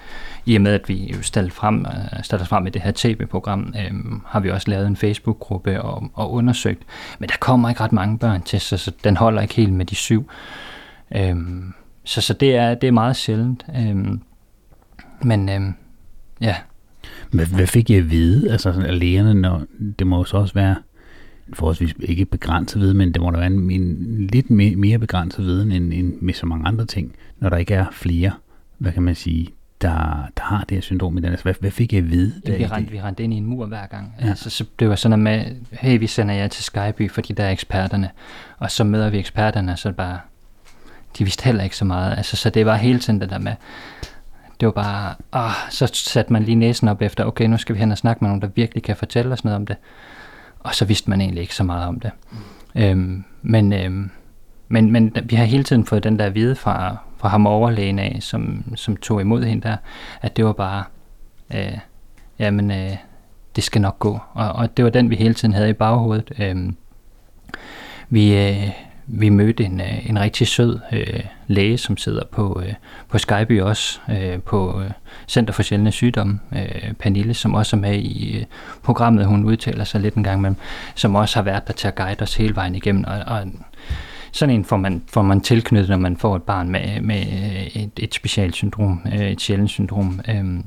i 0.45 0.55
og 0.55 0.61
med 0.61 0.73
at 0.73 0.89
vi 0.89 1.15
stiller 1.21 1.51
frem, 1.51 1.85
øh, 1.85 2.23
stiller 2.23 2.45
frem 2.45 2.63
med 2.63 2.71
det 2.71 2.81
her 2.81 2.91
tv-program, 2.95 3.73
øhm, 3.85 4.21
har 4.27 4.39
vi 4.39 4.49
også 4.49 4.69
lavet 4.69 4.87
en 4.87 4.95
Facebook-gruppe 4.95 5.81
og, 5.81 6.03
og 6.13 6.33
undersøgt, 6.33 6.83
men 7.19 7.29
der 7.29 7.35
kommer 7.39 7.69
ikke 7.69 7.81
ret 7.81 7.91
mange 7.91 8.17
børn 8.17 8.41
til, 8.41 8.61
så, 8.61 8.77
så 8.77 8.91
den 9.03 9.17
holder 9.17 9.41
ikke 9.41 9.53
helt 9.53 9.73
med 9.73 9.85
de 9.85 9.95
syv. 9.95 10.29
Øhm, 11.15 11.73
så, 12.03 12.21
så 12.21 12.33
det 12.33 12.55
er, 12.55 12.75
det 12.75 12.87
er 12.87 12.91
meget 12.91 13.15
sjældent. 13.15 13.65
Øhm, 13.77 14.21
men 15.23 15.49
øhm, 15.49 15.73
ja, 16.41 16.55
Hvad, 17.31 17.45
hvad 17.45 17.67
fik 17.67 17.89
jeg 17.89 17.97
at 17.97 18.11
vide, 18.11 18.51
altså 18.51 18.73
sådan, 18.73 18.89
af 18.89 18.99
lægerne, 18.99 19.33
når, 19.33 19.61
det 19.99 20.07
må 20.07 20.17
jo 20.17 20.23
så 20.23 20.37
også 20.37 20.53
være 20.53 20.75
forholdsvis 21.53 21.95
ikke 21.99 22.25
begrænset 22.25 22.81
viden, 22.81 22.97
men 22.97 23.11
det 23.11 23.21
må 23.21 23.31
da 23.31 23.37
være 23.37 23.47
en, 23.47 23.71
en 23.71 24.27
lidt 24.27 24.49
mere, 24.49 24.75
mere 24.75 24.99
begrænset 24.99 25.45
viden 25.45 25.71
end, 25.71 25.93
end 25.93 26.13
med 26.21 26.33
så 26.33 26.45
mange 26.45 26.67
andre 26.67 26.85
ting, 26.85 27.15
når 27.39 27.49
der 27.49 27.57
ikke 27.57 27.73
er 27.73 27.85
flere, 27.91 28.31
hvad 28.77 28.91
kan 28.91 29.03
man 29.03 29.15
sige, 29.15 29.47
der, 29.81 30.29
der 30.37 30.43
har 30.43 30.59
det 30.69 30.75
her 30.75 30.81
syndrom 30.81 31.17
i 31.17 31.21
den. 31.21 31.29
Altså, 31.29 31.43
hvad, 31.43 31.53
hvad 31.59 31.71
fik 31.71 31.93
jeg 31.93 32.03
at 32.03 32.11
vide? 32.11 32.33
Ja, 32.47 32.57
vi, 32.57 32.63
i 32.63 32.67
det? 32.67 32.91
vi 32.91 33.01
rendte 33.01 33.23
ind 33.23 33.33
i 33.33 33.37
en 33.37 33.45
mur 33.45 33.65
hver 33.65 33.85
gang. 33.85 34.15
Ja. 34.21 34.29
Altså, 34.29 34.49
så 34.49 34.65
det 34.79 34.89
var 34.89 34.95
sådan 34.95 35.19
noget 35.19 35.45
med, 35.45 35.55
hey, 35.71 35.99
vi 35.99 36.07
sender 36.07 36.35
jer 36.35 36.47
til 36.47 36.63
Skyby, 36.63 37.11
fordi 37.11 37.33
der 37.33 37.43
er 37.43 37.51
eksperterne. 37.51 38.09
Og 38.57 38.71
så 38.71 38.83
møder 38.83 39.09
vi 39.09 39.19
eksperterne, 39.19 39.71
og 39.71 39.79
så 39.79 39.91
bare, 39.91 40.19
de 41.17 41.23
vidste 41.23 41.45
heller 41.45 41.63
ikke 41.63 41.77
så 41.77 41.85
meget. 41.85 42.17
Altså, 42.17 42.37
så 42.37 42.49
det 42.49 42.65
var 42.65 42.75
hele 42.75 42.99
tiden 42.99 43.21
det 43.21 43.29
der 43.29 43.39
med, 43.39 43.53
det 44.59 44.65
var 44.65 44.71
bare, 44.71 45.15
åh, 45.33 45.69
så 45.69 45.87
satte 45.93 46.33
man 46.33 46.43
lige 46.43 46.55
næsen 46.55 46.87
op 46.87 47.01
efter, 47.01 47.25
okay, 47.25 47.45
nu 47.45 47.57
skal 47.57 47.75
vi 47.75 47.79
hen 47.79 47.91
og 47.91 47.97
snakke 47.97 48.23
med 48.23 48.29
nogen, 48.29 48.41
der 48.41 48.47
virkelig 48.55 48.83
kan 48.83 48.95
fortælle 48.95 49.33
os 49.33 49.43
noget 49.43 49.55
om 49.55 49.65
det. 49.65 49.75
Og 50.59 50.75
så 50.75 50.85
vidste 50.85 51.09
man 51.09 51.21
egentlig 51.21 51.41
ikke 51.41 51.55
så 51.55 51.63
meget 51.63 51.87
om 51.87 51.99
det. 51.99 52.11
Mm. 52.31 52.81
Øhm, 52.81 53.23
men, 53.41 53.73
øhm, 53.73 54.11
men, 54.67 54.91
men 54.91 55.15
vi 55.23 55.35
har 55.35 55.45
hele 55.45 55.63
tiden 55.63 55.85
fået 55.85 56.03
den 56.03 56.19
der 56.19 56.29
vide 56.29 56.55
fra, 56.55 56.97
fra 57.17 57.29
ham 57.29 57.47
overlægen 57.47 57.99
af, 57.99 58.17
som, 58.21 58.63
som 58.75 58.97
tog 58.97 59.21
imod 59.21 59.43
hende 59.43 59.67
der, 59.67 59.77
at 60.21 60.37
det 60.37 60.45
var 60.45 60.53
bare, 60.53 60.83
øh, 61.53 61.77
jamen, 62.39 62.71
øh, 62.71 62.97
det 63.55 63.63
skal 63.63 63.81
nok 63.81 63.99
gå. 63.99 64.19
Og, 64.33 64.51
og 64.51 64.77
det 64.77 64.85
var 64.85 64.91
den, 64.91 65.09
vi 65.09 65.15
hele 65.15 65.33
tiden 65.33 65.53
havde 65.53 65.69
i 65.69 65.73
baghovedet. 65.73 66.31
Øhm, 66.39 66.75
vi, 68.09 68.37
øh, 68.37 68.69
vi 69.07 69.29
mødte 69.29 69.63
en, 69.63 69.81
øh, 69.81 70.09
en 70.09 70.19
rigtig 70.19 70.47
sød 70.47 70.79
øh, 70.91 71.19
læge, 71.47 71.77
som 71.77 71.97
sidder 71.97 72.23
på, 72.31 72.61
øh, 72.65 72.73
på 73.09 73.17
Skype 73.17 73.65
også, 73.65 73.99
øh, 74.09 74.41
på 74.41 74.81
øh, 74.81 74.91
Center 75.27 75.53
for 75.53 75.63
Sjældne 75.63 75.91
Sygdomme, 75.91 76.39
øh, 76.55 76.93
Pernille, 76.93 77.33
som 77.33 77.53
også 77.53 77.75
er 77.75 77.79
med 77.79 77.95
i 77.95 78.37
øh, 78.37 78.45
programmet. 78.83 79.25
Hun 79.25 79.45
udtaler 79.45 79.83
sig 79.83 80.01
lidt 80.01 80.15
en 80.15 80.23
gang 80.23 80.39
imellem, 80.39 80.55
som 80.95 81.15
også 81.15 81.35
har 81.35 81.43
været 81.43 81.67
der 81.67 81.73
til 81.73 81.87
at 81.87 81.95
guide 81.95 82.21
os 82.21 82.35
hele 82.35 82.55
vejen 82.55 82.75
igennem. 82.75 83.03
Og, 83.07 83.19
og 83.27 83.47
sådan 84.31 84.55
en 84.55 84.65
får 84.65 84.77
man, 84.77 85.03
får 85.07 85.21
man 85.21 85.41
tilknyttet, 85.41 85.89
når 85.89 85.97
man 85.97 86.17
får 86.17 86.35
et 86.35 86.43
barn 86.43 86.69
med, 86.69 87.01
med 87.01 87.19
øh, 87.19 87.67
et, 87.67 87.91
et 87.97 88.13
specielt 88.13 88.55
syndrom, 88.55 89.01
øh, 89.13 89.31
et 89.31 89.41
sjældent 89.41 89.69
syndrom. 89.69 90.19
Øh, 90.29 90.59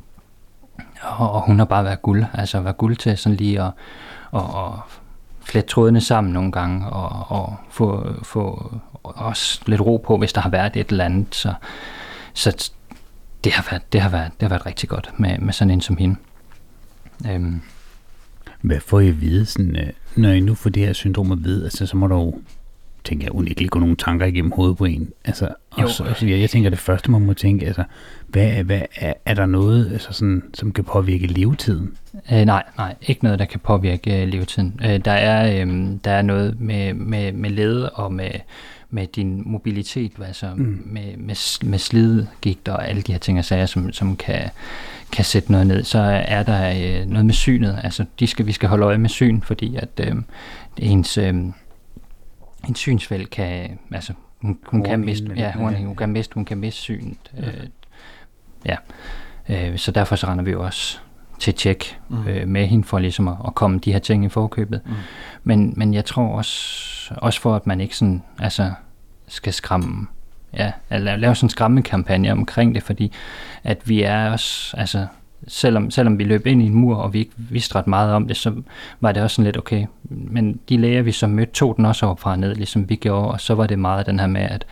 og, 1.02 1.32
og 1.32 1.40
hun 1.40 1.58
har 1.58 1.66
bare 1.66 1.84
været 1.84 2.02
guld, 2.02 2.24
altså 2.34 2.60
været 2.60 2.76
guld 2.76 2.96
til 2.96 3.18
sådan 3.18 3.36
lige 3.36 3.62
at, 3.62 3.72
at, 4.34 4.40
at 4.40 4.72
flette 5.46 5.68
trådene 5.68 6.00
sammen 6.00 6.32
nogle 6.32 6.52
gange, 6.52 6.86
og, 6.86 7.38
og 7.40 7.56
få, 7.70 8.14
få 8.22 8.72
også 9.02 9.60
lidt 9.66 9.80
ro 9.80 9.96
på, 9.96 10.16
hvis 10.16 10.32
der 10.32 10.40
har 10.40 10.50
været 10.50 10.76
et 10.76 10.88
eller 10.90 11.04
andet. 11.04 11.34
Så, 11.34 11.54
så 12.34 12.70
det, 13.44 13.52
har 13.52 13.66
været, 13.70 13.92
det, 13.92 14.00
har 14.00 14.08
været, 14.08 14.32
det 14.32 14.42
har 14.42 14.48
været 14.48 14.66
rigtig 14.66 14.88
godt 14.88 15.10
med, 15.18 15.38
med 15.38 15.52
sådan 15.52 15.70
en 15.70 15.80
som 15.80 15.96
hende. 15.96 16.16
Øhm, 17.30 17.60
Hvad 18.60 18.80
får 18.80 19.00
I 19.00 19.08
at 19.08 19.20
vide, 19.20 19.46
sådan, 19.46 19.76
øh, 19.76 19.88
når 20.16 20.30
I 20.30 20.40
nu 20.40 20.54
får 20.54 20.70
det 20.70 20.86
her 20.86 20.92
syndrom 20.92 21.32
at 21.32 21.44
vide, 21.44 21.64
altså 21.64 21.86
så 21.86 21.96
må 21.96 22.08
der 22.08 22.14
jo, 22.14 22.34
tænker 23.04 23.24
jeg, 23.24 23.32
unægteligt 23.32 23.70
gå 23.70 23.78
nogle 23.78 23.96
tanker 23.96 24.26
igennem 24.26 24.52
hovedet 24.52 24.76
på 24.76 24.84
en. 24.84 25.10
Altså, 25.24 25.48
Jo. 25.78 25.84
og 25.84 25.90
så, 25.90 26.04
altså, 26.04 26.26
jeg, 26.26 26.40
jeg 26.40 26.50
tænker, 26.50 26.70
det 26.70 26.78
første, 26.78 27.10
man 27.10 27.26
må 27.26 27.34
tænke, 27.34 27.66
altså, 27.66 27.84
hvad, 28.28 28.64
hvad, 28.64 28.82
er, 28.96 29.12
er 29.24 29.34
der 29.34 29.46
noget, 29.46 29.92
altså 29.92 30.12
sådan, 30.12 30.42
som 30.54 30.72
kan 30.72 30.84
påvirke 30.84 31.26
levetiden? 31.26 31.96
Øh, 32.32 32.44
nej, 32.44 32.62
nej, 32.78 32.94
ikke 33.02 33.24
noget, 33.24 33.38
der 33.38 33.44
kan 33.44 33.60
påvirke 33.60 34.22
øh, 34.22 34.28
levetiden. 34.28 34.80
Øh, 34.84 34.98
der, 35.04 35.12
er, 35.12 35.64
øh, 35.66 35.90
der 36.04 36.10
er 36.10 36.22
noget 36.22 36.60
med, 36.60 36.94
med, 36.94 37.32
med 37.32 37.50
led 37.50 37.88
og 37.94 38.12
med, 38.12 38.30
med 38.90 39.06
din 39.06 39.42
mobilitet, 39.46 40.12
altså 40.26 40.46
Mm. 40.56 40.82
med, 40.86 41.16
med, 41.16 41.64
med 41.64 41.78
slidgigt 41.78 42.68
og 42.68 42.88
alle 42.88 43.02
de 43.02 43.12
her 43.12 43.18
ting 43.18 43.38
og 43.38 43.44
sager, 43.44 43.66
som, 43.66 43.92
som 43.92 44.16
kan, 44.16 44.50
kan 45.12 45.24
sætte 45.24 45.52
noget 45.52 45.66
ned. 45.66 45.84
Så 45.84 45.98
er 46.28 46.42
der 46.42 46.70
øh, 47.00 47.06
noget 47.06 47.26
med 47.26 47.34
synet. 47.34 47.80
Altså, 47.84 48.04
de 48.20 48.26
skal, 48.26 48.46
vi 48.46 48.52
skal 48.52 48.68
holde 48.68 48.84
øje 48.84 48.98
med 48.98 49.08
syn, 49.08 49.40
fordi 49.40 49.76
at 49.76 50.00
øh, 50.00 50.14
ens, 50.78 51.18
øh, 51.18 51.34
ens 52.68 52.78
synsfelt 52.78 53.30
kan, 53.30 53.78
altså 53.92 54.12
hun, 54.40 54.58
hun 54.66 54.82
kan 54.84 55.00
miste, 55.00 55.32
ja, 55.36 55.52
hun, 55.52 55.74
hun 55.74 55.96
kan 55.96 56.08
miste, 56.08 56.34
hun 56.34 56.44
kan 56.44 56.58
miste 56.58 56.80
synet. 56.80 57.18
Øh, 57.38 57.54
ja. 58.64 58.76
Øh, 59.48 59.78
så 59.78 59.90
derfor 59.90 60.16
så 60.16 60.26
render 60.26 60.44
vi 60.44 60.50
jo 60.50 60.64
også 60.64 60.98
til 61.38 61.54
tjek 61.54 61.98
Mm. 62.08 62.28
øh, 62.28 62.48
med 62.48 62.66
hende 62.66 62.84
for 62.84 62.98
ligesom 62.98 63.28
at, 63.28 63.34
at 63.46 63.54
komme 63.54 63.78
de 63.78 63.92
her 63.92 63.98
ting 63.98 64.24
i 64.24 64.28
forkøbet. 64.28 64.80
Mm. 64.86 64.92
Men, 65.44 65.74
men 65.76 65.94
jeg 65.94 66.04
tror 66.04 66.36
også, 66.36 67.14
også 67.16 67.40
for, 67.40 67.56
at 67.56 67.66
man 67.66 67.80
ikke 67.80 67.96
sådan, 67.96 68.22
altså, 68.38 68.72
skal 69.28 69.52
skræmme, 69.52 70.06
ja, 70.54 70.72
eller 70.90 71.16
lave 71.16 71.34
sådan 71.34 71.46
en 71.46 71.50
skræmmekampagne 71.50 72.32
omkring 72.32 72.74
det, 72.74 72.82
fordi 72.82 73.12
at 73.64 73.88
vi 73.88 74.02
er 74.02 74.30
også, 74.30 74.76
altså, 74.76 75.06
selvom, 75.48 75.90
selvom 75.90 76.18
vi 76.18 76.24
løb 76.24 76.46
ind 76.46 76.62
i 76.62 76.66
en 76.66 76.74
mur, 76.74 76.96
og 76.96 77.12
vi 77.12 77.18
ikke 77.18 77.32
vidste 77.36 77.74
ret 77.74 77.86
meget 77.86 78.12
om 78.12 78.28
det, 78.28 78.36
så 78.36 78.62
var 79.00 79.12
det 79.12 79.22
også 79.22 79.34
sådan 79.34 79.44
lidt, 79.44 79.58
okay, 79.58 79.86
men 80.04 80.60
de 80.68 80.76
læger, 80.76 81.02
vi 81.02 81.12
så 81.12 81.26
mødte, 81.26 81.52
tog 81.52 81.76
den 81.76 81.84
også 81.84 82.06
op 82.06 82.20
fra 82.20 82.36
ned, 82.36 82.54
ligesom 82.54 82.88
vi 82.88 82.96
gjorde, 82.96 83.30
og 83.30 83.40
så 83.40 83.54
var 83.54 83.66
det 83.66 83.78
meget 83.78 84.06
den 84.06 84.20
her 84.20 84.26
med, 84.26 84.40
at, 84.42 84.66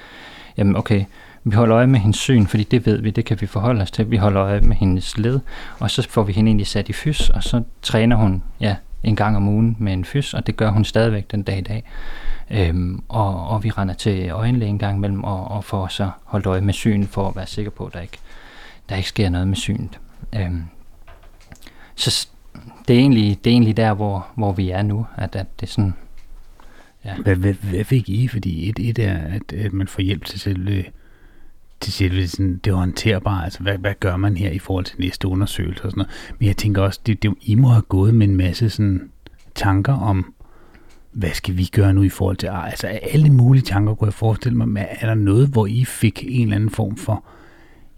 jamen 0.56 0.76
okay, 0.76 1.04
vi 1.44 1.54
holder 1.56 1.76
øje 1.76 1.86
med 1.86 2.00
hendes 2.00 2.16
syn, 2.16 2.46
fordi 2.46 2.64
det 2.64 2.86
ved 2.86 3.02
vi, 3.02 3.10
det 3.10 3.24
kan 3.24 3.40
vi 3.40 3.46
forholde 3.46 3.82
os 3.82 3.90
til. 3.90 4.10
Vi 4.10 4.16
holder 4.16 4.42
øje 4.42 4.60
med 4.60 4.76
hendes 4.76 5.18
led, 5.18 5.40
og 5.78 5.90
så 5.90 6.08
får 6.10 6.22
vi 6.22 6.32
hende 6.32 6.48
egentlig 6.48 6.66
sat 6.66 6.88
i 6.88 6.92
fys, 6.92 7.30
og 7.30 7.42
så 7.42 7.62
træner 7.82 8.16
hun 8.16 8.42
ja, 8.60 8.76
en 9.02 9.16
gang 9.16 9.36
om 9.36 9.48
ugen 9.48 9.76
med 9.78 9.92
en 9.92 10.04
fys, 10.04 10.34
og 10.34 10.46
det 10.46 10.56
gør 10.56 10.70
hun 10.70 10.84
stadigvæk 10.84 11.30
den 11.30 11.42
dag 11.42 11.58
i 11.58 11.60
dag. 11.60 11.84
Øhm, 12.50 13.02
og, 13.08 13.48
og 13.48 13.64
vi 13.64 13.70
render 13.70 13.94
til 13.94 14.30
øjenlæge 14.30 14.68
en 14.68 14.78
gang 14.78 14.96
imellem, 14.96 15.24
og, 15.24 15.50
og 15.50 15.64
får 15.64 15.88
så 15.88 16.10
holdt 16.24 16.46
øje 16.46 16.60
med 16.60 16.74
synet, 16.74 17.08
for 17.08 17.28
at 17.28 17.36
være 17.36 17.46
sikker 17.46 17.70
på, 17.70 17.86
at 17.86 17.94
der 17.94 18.00
ikke, 18.00 18.18
der 18.88 18.96
ikke 18.96 19.08
sker 19.08 19.28
noget 19.28 19.48
med 19.48 19.56
synet. 19.56 20.00
Øhm, 20.36 20.62
så 21.94 22.28
det 22.88 22.96
er, 22.96 23.00
egentlig, 23.00 23.44
det 23.44 23.50
er 23.50 23.54
egentlig 23.54 23.76
der, 23.76 23.94
hvor, 23.94 24.26
hvor 24.34 24.52
vi 24.52 24.70
er 24.70 24.82
nu, 24.82 25.06
at, 25.16 25.36
at 25.36 25.60
det 25.60 25.66
er 25.66 25.70
sådan, 25.70 25.94
Hvad, 27.22 27.36
hvad, 27.36 27.54
hvad 27.54 27.84
fik 27.84 28.08
I? 28.08 28.28
Fordi 28.28 28.68
et, 28.68 28.78
et 28.78 28.98
er, 28.98 29.18
at, 29.18 29.52
at 29.52 29.72
man 29.72 29.88
får 29.88 30.02
hjælp 30.02 30.24
til 30.24 30.40
selve, 30.40 30.70
øh, 30.70 30.84
til 31.84 31.92
selve 31.92 32.28
sådan, 32.28 32.60
det 32.64 32.72
håndterbare. 32.72 33.44
Altså, 33.44 33.60
hvad, 33.62 33.78
hvad 33.78 33.94
gør 34.00 34.16
man 34.16 34.36
her 34.36 34.50
i 34.50 34.58
forhold 34.58 34.84
til 34.84 34.96
næste 35.00 35.28
undersøgelse 35.28 35.84
og 35.84 35.90
sådan 35.90 35.98
noget. 35.98 36.34
Men 36.38 36.46
jeg 36.48 36.56
tænker 36.56 36.82
også, 36.82 37.00
det, 37.06 37.22
det, 37.22 37.34
I 37.42 37.54
må 37.54 37.68
have 37.68 37.82
gået 37.82 38.14
med 38.14 38.28
en 38.28 38.36
masse 38.36 38.70
sådan, 38.70 39.10
tanker 39.54 39.92
om, 39.92 40.34
hvad 41.12 41.30
skal 41.30 41.56
vi 41.56 41.64
gøre 41.72 41.94
nu 41.94 42.02
i 42.02 42.08
forhold 42.08 42.36
til, 42.36 42.46
altså 42.46 42.86
alle 42.86 43.30
mulige 43.30 43.62
tanker 43.62 43.94
kunne 43.94 44.06
jeg 44.06 44.14
forestille 44.14 44.56
mig, 44.58 44.68
men 44.68 44.84
er 45.00 45.06
der 45.06 45.14
noget, 45.14 45.48
hvor 45.48 45.66
I 45.66 45.84
fik 45.84 46.24
en 46.28 46.42
eller 46.42 46.56
anden 46.56 46.70
form 46.70 46.96
for, 46.96 47.24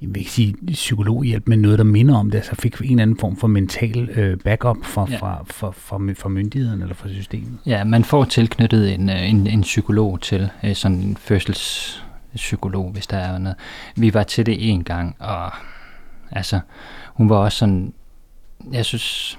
jeg 0.00 0.08
vil 0.08 0.16
ikke 0.18 0.30
sige 0.30 0.54
psykologhjælp, 0.72 1.48
men 1.48 1.58
noget, 1.58 1.78
der 1.78 1.84
minder 1.84 2.16
om 2.16 2.30
det, 2.30 2.38
altså 2.38 2.54
fik 2.54 2.76
en 2.80 2.90
eller 2.90 3.02
anden 3.02 3.18
form 3.18 3.36
for 3.36 3.46
mental 3.46 4.08
øh, 4.10 4.36
backup 4.44 4.76
fra, 4.82 5.06
Ja. 5.10 5.16
fra, 5.16 5.44
fra, 5.50 5.70
fra, 5.70 6.00
fra 6.16 6.28
myndigheden 6.28 6.82
eller 6.82 6.94
fra 6.94 7.08
systemet? 7.08 7.58
Ja, 7.66 7.84
man 7.84 8.04
får 8.04 8.24
tilknyttet 8.24 8.94
en, 8.94 9.10
øh, 9.10 9.30
en, 9.30 9.46
en 9.46 9.60
psykolog 9.60 10.20
til, 10.20 10.48
øh, 10.64 10.74
sådan 10.74 10.96
en 10.96 11.16
psykolog, 12.36 12.90
hvis 12.90 13.06
der 13.06 13.16
er 13.16 13.38
noget. 13.38 13.56
Vi 13.96 14.14
var 14.14 14.22
til 14.22 14.46
det 14.46 14.72
en 14.72 14.84
gang, 14.84 15.16
og 15.18 15.52
altså, 16.30 16.60
hun 17.06 17.30
var 17.30 17.36
også 17.36 17.58
sådan, 17.58 17.92
jeg 18.72 18.84
synes, 18.84 19.38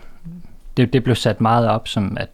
det, 0.77 0.93
det 0.93 1.03
blev 1.03 1.15
sat 1.15 1.41
meget 1.41 1.67
op 1.69 1.87
som, 1.87 2.17
at 2.19 2.29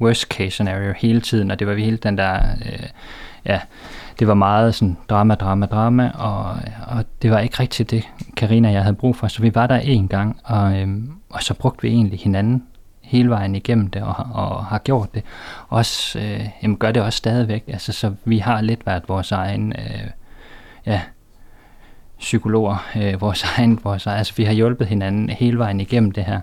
worst 0.00 0.22
case 0.22 0.50
scenario 0.50 0.92
hele 0.96 1.20
tiden, 1.20 1.50
og 1.50 1.58
det 1.58 1.66
var 1.66 1.74
vi 1.74 1.84
hele 1.84 1.96
den 1.96 2.18
der, 2.18 2.40
øh, 2.66 2.86
ja, 3.44 3.60
det 4.18 4.28
var 4.28 4.34
meget 4.34 4.74
sådan 4.74 4.96
drama, 5.08 5.34
drama, 5.34 5.66
drama, 5.66 6.10
og, 6.14 6.56
og 6.86 7.04
det 7.22 7.30
var 7.30 7.38
ikke 7.38 7.60
rigtigt 7.60 7.90
det, 7.90 8.04
Karina 8.36 8.70
jeg 8.70 8.82
havde 8.82 8.96
brug 8.96 9.16
for, 9.16 9.28
så 9.28 9.42
vi 9.42 9.54
var 9.54 9.66
der 9.66 9.76
en 9.76 10.08
gang, 10.08 10.40
og, 10.44 10.80
øh, 10.80 10.88
og 11.30 11.42
så 11.42 11.54
brugte 11.54 11.82
vi 11.82 11.88
egentlig 11.88 12.18
hinanden 12.18 12.64
hele 13.06 13.30
vejen 13.30 13.54
igennem 13.54 13.86
det, 13.86 14.02
og, 14.02 14.26
og 14.32 14.64
har 14.64 14.78
gjort 14.78 15.14
det. 15.14 15.22
Også, 15.68 16.18
øh, 16.18 16.48
jamen 16.62 16.76
gør 16.76 16.92
det 16.92 17.02
også 17.02 17.16
stadigvæk, 17.16 17.64
altså, 17.68 17.92
så 17.92 18.14
vi 18.24 18.38
har 18.38 18.60
lidt 18.60 18.86
været 18.86 19.02
vores 19.08 19.32
egen, 19.32 19.72
øh, 19.72 20.10
ja, 20.86 21.00
psykologer, 22.18 22.86
øh, 22.96 23.20
vores 23.26 23.44
egen, 23.58 23.80
vores 23.84 24.06
egen, 24.06 24.18
altså 24.18 24.32
vi 24.36 24.44
har 24.44 24.52
hjulpet 24.52 24.86
hinanden 24.86 25.28
hele 25.28 25.58
vejen 25.58 25.80
igennem 25.80 26.10
det 26.10 26.24
her. 26.24 26.40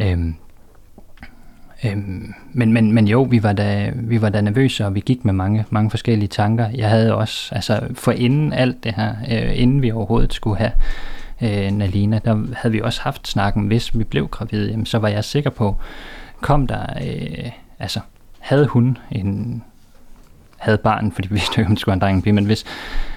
Øhm, 0.00 0.36
Øhm, 1.84 2.34
men, 2.52 2.72
men, 2.72 2.92
men 2.92 3.08
jo, 3.08 3.22
vi 3.22 3.42
var, 3.42 3.52
da, 3.52 3.92
vi 3.94 4.22
var 4.22 4.28
da 4.28 4.40
nervøse, 4.40 4.86
og 4.86 4.94
vi 4.94 5.00
gik 5.00 5.24
med 5.24 5.32
mange, 5.32 5.64
mange 5.70 5.90
forskellige 5.90 6.28
tanker. 6.28 6.68
Jeg 6.74 6.90
havde 6.90 7.14
også, 7.14 7.54
altså 7.54 7.80
for 7.94 8.12
inden 8.12 8.52
alt 8.52 8.84
det 8.84 8.94
her, 8.94 9.14
øh, 9.30 9.60
inden 9.60 9.82
vi 9.82 9.90
overhovedet 9.90 10.32
skulle 10.32 10.56
have 10.56 10.72
øh, 11.42 11.70
Nalina, 11.70 12.20
der 12.24 12.46
havde 12.56 12.72
vi 12.72 12.80
også 12.80 13.02
haft 13.02 13.28
snakken, 13.28 13.66
hvis 13.66 13.98
vi 13.98 14.04
blev 14.04 14.28
gravide, 14.28 14.70
jamen, 14.70 14.86
så 14.86 14.98
var 14.98 15.08
jeg 15.08 15.24
sikker 15.24 15.50
på, 15.50 15.76
kom 16.40 16.66
der, 16.66 16.86
øh, 17.06 17.50
altså 17.78 18.00
havde 18.38 18.66
hun 18.66 18.98
en, 19.10 19.62
havde 20.56 20.78
barn, 20.78 21.12
fordi 21.12 21.28
vi 21.28 21.34
vidste 21.34 21.60
jo, 21.60 21.66
om 21.66 21.70
det 21.70 21.80
skulle 21.80 22.00
være 22.00 22.10
en 22.10 22.22
dreng, 22.22 22.34
men 22.34 22.44
hvis, 22.44 22.64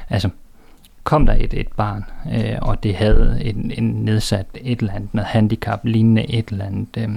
altså, 0.09 0.29
kom 1.03 1.25
der 1.25 1.33
et, 1.33 1.53
et 1.53 1.67
barn, 1.67 2.05
øh, 2.33 2.57
og 2.62 2.83
det 2.83 2.95
havde 2.95 3.41
en, 3.43 3.71
en 3.77 3.83
nedsat 3.83 4.45
et 4.62 4.79
eller 4.79 4.93
andet, 4.93 5.13
noget 5.13 5.27
handicap, 5.27 5.79
lignende 5.83 6.31
et 6.31 6.47
eller 6.47 6.65
andet, 6.65 6.97
øh, 6.97 7.09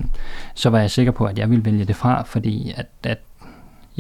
så 0.55 0.71
var 0.71 0.79
jeg 0.79 0.91
sikker 0.91 1.13
på, 1.13 1.25
at 1.25 1.39
jeg 1.39 1.51
ville 1.51 1.65
vælge 1.65 1.85
det 1.85 1.97
fra, 1.97 2.23
fordi 2.23 2.73
at, 2.77 2.87
at 3.03 3.19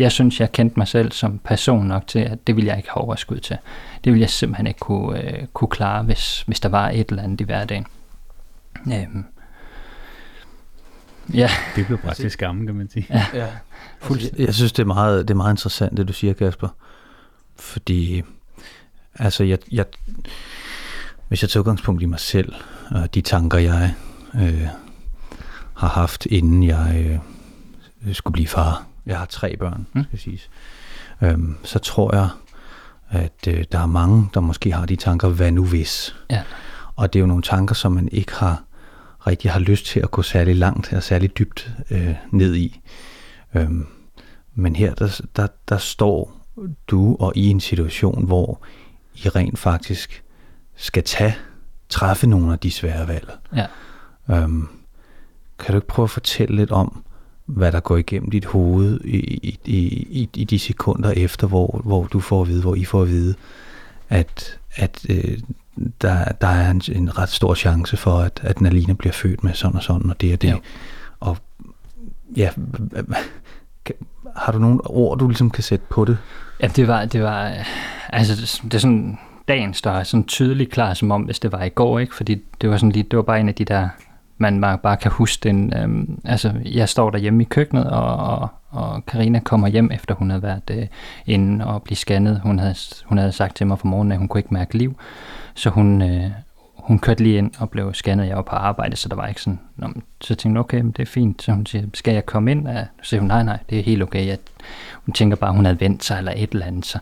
jeg 0.00 0.12
synes, 0.12 0.40
jeg 0.40 0.52
kendte 0.52 0.78
mig 0.78 0.88
selv 0.88 1.12
som 1.12 1.38
person 1.38 1.86
nok 1.86 2.06
til, 2.06 2.18
at 2.18 2.46
det 2.46 2.56
ville 2.56 2.68
jeg 2.68 2.76
ikke 2.76 2.88
have 2.94 3.04
overskud 3.04 3.38
til. 3.38 3.56
Det 4.04 4.12
ville 4.12 4.20
jeg 4.20 4.30
simpelthen 4.30 4.66
ikke 4.66 4.80
kunne, 4.80 5.22
øh, 5.22 5.46
kunne 5.52 5.68
klare, 5.68 6.02
hvis, 6.02 6.42
hvis 6.42 6.60
der 6.60 6.68
var 6.68 6.90
et 6.90 7.08
eller 7.08 7.22
andet 7.22 7.40
i 7.40 7.44
hverdagen. 7.44 7.86
Øh, 8.86 9.06
ja. 11.34 11.50
Det 11.76 11.86
blev 11.86 11.98
bragt 11.98 12.16
til 12.16 12.30
skamme, 12.30 12.66
kan 12.66 12.74
man 12.74 12.90
sige. 12.90 13.06
Ja, 13.10 13.26
ja. 13.34 13.46
Altså, 14.10 14.30
jeg 14.38 14.54
synes, 14.54 14.72
det 14.72 14.82
er, 14.82 14.86
meget, 14.86 15.28
det 15.28 15.34
er 15.34 15.36
meget 15.36 15.52
interessant, 15.52 15.96
det 15.96 16.08
du 16.08 16.12
siger, 16.12 16.32
Kasper. 16.32 16.68
Fordi 17.56 18.22
Altså, 19.14 19.44
jeg, 19.44 19.58
jeg, 19.72 19.84
hvis 21.28 21.42
jeg 21.42 21.50
tager 21.50 21.62
udgangspunkt 21.62 22.02
i 22.02 22.06
mig 22.06 22.20
selv, 22.20 22.54
og 22.90 23.14
de 23.14 23.20
tanker, 23.20 23.58
jeg 23.58 23.94
øh, 24.34 24.66
har 25.74 25.88
haft, 25.88 26.26
inden 26.26 26.62
jeg 26.62 27.20
øh, 28.06 28.14
skulle 28.14 28.32
blive 28.32 28.48
far. 28.48 28.86
Jeg 29.06 29.18
har 29.18 29.26
tre 29.26 29.56
børn, 29.56 29.86
mm. 29.92 30.04
skal 30.04 30.18
siges. 30.18 30.50
Øhm, 31.22 31.56
så 31.64 31.78
tror 31.78 32.14
jeg, 32.14 32.28
at 33.10 33.46
øh, 33.48 33.64
der 33.72 33.78
er 33.78 33.86
mange, 33.86 34.28
der 34.34 34.40
måske 34.40 34.72
har 34.72 34.86
de 34.86 34.96
tanker, 34.96 35.28
hvad 35.28 35.52
nu 35.52 35.64
hvis? 35.64 36.14
Ja. 36.30 36.42
Og 36.96 37.12
det 37.12 37.18
er 37.18 37.20
jo 37.20 37.26
nogle 37.26 37.42
tanker, 37.42 37.74
som 37.74 37.92
man 37.92 38.08
ikke 38.12 38.34
har 38.34 38.62
rigtig 39.26 39.50
har 39.50 39.60
lyst 39.60 39.86
til 39.86 40.00
at 40.00 40.10
gå 40.10 40.22
særlig 40.22 40.56
langt 40.56 40.88
eller 40.88 41.00
særlig 41.00 41.38
dybt 41.38 41.70
øh, 41.90 42.14
ned 42.30 42.54
i. 42.54 42.80
Øhm, 43.54 43.86
men 44.54 44.76
her, 44.76 44.94
der, 44.94 45.20
der, 45.36 45.46
der 45.68 45.78
står 45.78 46.46
du 46.86 47.16
og 47.20 47.32
i 47.36 47.48
en 47.48 47.60
situation, 47.60 48.26
hvor 48.26 48.62
i 49.14 49.28
rent 49.28 49.58
faktisk 49.58 50.24
skal 50.76 51.02
tage, 51.02 51.36
træffe 51.88 52.26
nogle 52.26 52.52
af 52.52 52.58
de 52.58 52.70
svære 52.70 53.08
valg. 53.08 53.30
Ja. 53.56 53.66
Øhm, 54.30 54.68
kan 55.58 55.72
du 55.72 55.78
ikke 55.78 55.86
prøve 55.86 56.04
at 56.04 56.10
fortælle 56.10 56.56
lidt 56.56 56.70
om, 56.70 57.04
hvad 57.50 57.72
der 57.72 57.80
går 57.80 57.96
igennem 57.96 58.30
dit 58.30 58.44
hoved 58.44 59.00
i, 59.04 59.18
i, 59.42 59.58
i, 60.10 60.28
i 60.34 60.44
de 60.44 60.58
sekunder 60.58 61.10
efter, 61.10 61.46
hvor, 61.46 61.80
hvor 61.84 62.06
du 62.06 62.20
får 62.20 62.42
at 62.42 62.48
vide, 62.48 62.62
hvor 62.62 62.74
I 62.74 62.84
får 62.84 63.02
at 63.02 63.08
vide, 63.08 63.34
at, 64.08 64.58
at 64.74 65.06
øh, 65.08 65.38
der, 66.02 66.24
der 66.24 66.48
er 66.48 66.70
en, 66.70 66.82
en 66.92 67.18
ret 67.18 67.28
stor 67.28 67.54
chance 67.54 67.96
for, 67.96 68.18
at, 68.18 68.40
at 68.42 68.60
Nalina 68.60 68.92
bliver 68.92 69.12
født 69.12 69.44
med 69.44 69.54
sådan 69.54 69.76
og 69.76 69.82
sådan, 69.82 70.10
og 70.10 70.20
det 70.20 70.32
er 70.32 70.36
det. 70.36 70.48
Ja. 70.48 70.56
Og 71.20 71.36
ja, 72.36 72.50
har 74.36 74.52
du 74.52 74.58
nogle 74.58 74.80
ord, 74.90 75.18
du 75.18 75.28
ligesom 75.28 75.50
kan 75.50 75.62
sætte 75.62 75.84
på 75.90 76.04
det? 76.04 76.18
Ja, 76.62 76.66
det 76.66 76.88
var, 76.88 77.04
det 77.04 77.22
var, 77.22 77.52
altså 78.08 78.60
det 78.64 78.74
er 78.74 78.78
sådan, 78.78 79.18
dagen 79.48 79.74
står 79.74 80.02
sådan 80.02 80.24
tydeligt 80.24 80.70
klar, 80.70 80.94
som 80.94 81.10
om 81.10 81.22
hvis 81.22 81.38
det 81.38 81.52
var 81.52 81.62
i 81.62 81.68
går, 81.68 81.98
ikke? 81.98 82.14
Fordi 82.14 82.42
det 82.60 82.70
var 82.70 82.76
sådan 82.76 82.92
lige, 82.92 83.02
det 83.02 83.16
var 83.16 83.22
bare 83.22 83.40
en 83.40 83.48
af 83.48 83.54
de 83.54 83.64
der, 83.64 83.88
man 84.40 84.78
bare 84.82 84.96
kan 84.96 85.10
huske 85.10 85.48
den, 85.48 85.72
øhm, 85.76 86.20
altså 86.24 86.52
jeg 86.64 86.88
står 86.88 87.10
derhjemme 87.10 87.42
i 87.42 87.46
køkkenet, 87.46 87.90
og, 87.90 88.16
og, 88.16 88.48
og 88.70 89.06
Karina 89.06 89.40
kommer 89.40 89.68
hjem, 89.68 89.90
efter 89.92 90.14
hun 90.14 90.30
havde 90.30 90.42
været 90.42 90.70
øh, 90.70 90.86
inde 91.26 91.66
og 91.66 91.82
blive 91.82 91.96
scannet. 91.96 92.40
Hun 92.40 92.58
havde, 92.58 92.74
hun 93.04 93.18
havde 93.18 93.32
sagt 93.32 93.56
til 93.56 93.66
mig 93.66 93.78
for 93.78 93.86
morgenen, 93.86 94.12
at 94.12 94.18
hun 94.18 94.28
kunne 94.28 94.38
ikke 94.38 94.54
mærke 94.54 94.78
liv, 94.78 94.96
så 95.54 95.70
hun, 95.70 96.02
øh, 96.02 96.30
hun 96.76 96.98
kørte 96.98 97.22
lige 97.22 97.38
ind 97.38 97.50
og 97.58 97.70
blev 97.70 97.94
scannet. 97.94 98.28
Jeg 98.28 98.36
var 98.36 98.42
på 98.42 98.56
arbejde, 98.56 98.96
så 98.96 99.08
der 99.08 99.16
var 99.16 99.26
ikke 99.26 99.42
sådan... 99.42 99.60
Nå, 99.76 99.88
så 100.20 100.34
tænkte 100.34 100.48
hun, 100.48 100.56
okay, 100.56 100.82
det 100.82 100.98
er 100.98 101.06
fint. 101.06 101.42
Så 101.42 101.52
hun 101.52 101.66
siger, 101.66 101.84
skal 101.94 102.14
jeg 102.14 102.26
komme 102.26 102.50
ind? 102.50 102.68
Ja, 102.68 102.84
så 103.02 103.08
siger 103.08 103.20
hun, 103.20 103.28
nej, 103.28 103.42
nej, 103.42 103.58
det 103.70 103.78
er 103.78 103.82
helt 103.82 104.02
okay. 104.02 104.26
Jeg, 104.26 104.38
hun 105.04 105.12
tænker 105.12 105.36
bare, 105.36 105.52
hun 105.52 105.64
havde 105.64 105.80
vendt 105.80 106.04
sig 106.04 106.18
eller 106.18 106.32
et 106.36 106.50
eller 106.50 106.66
andet. 106.66 106.86
Så, 106.86 106.98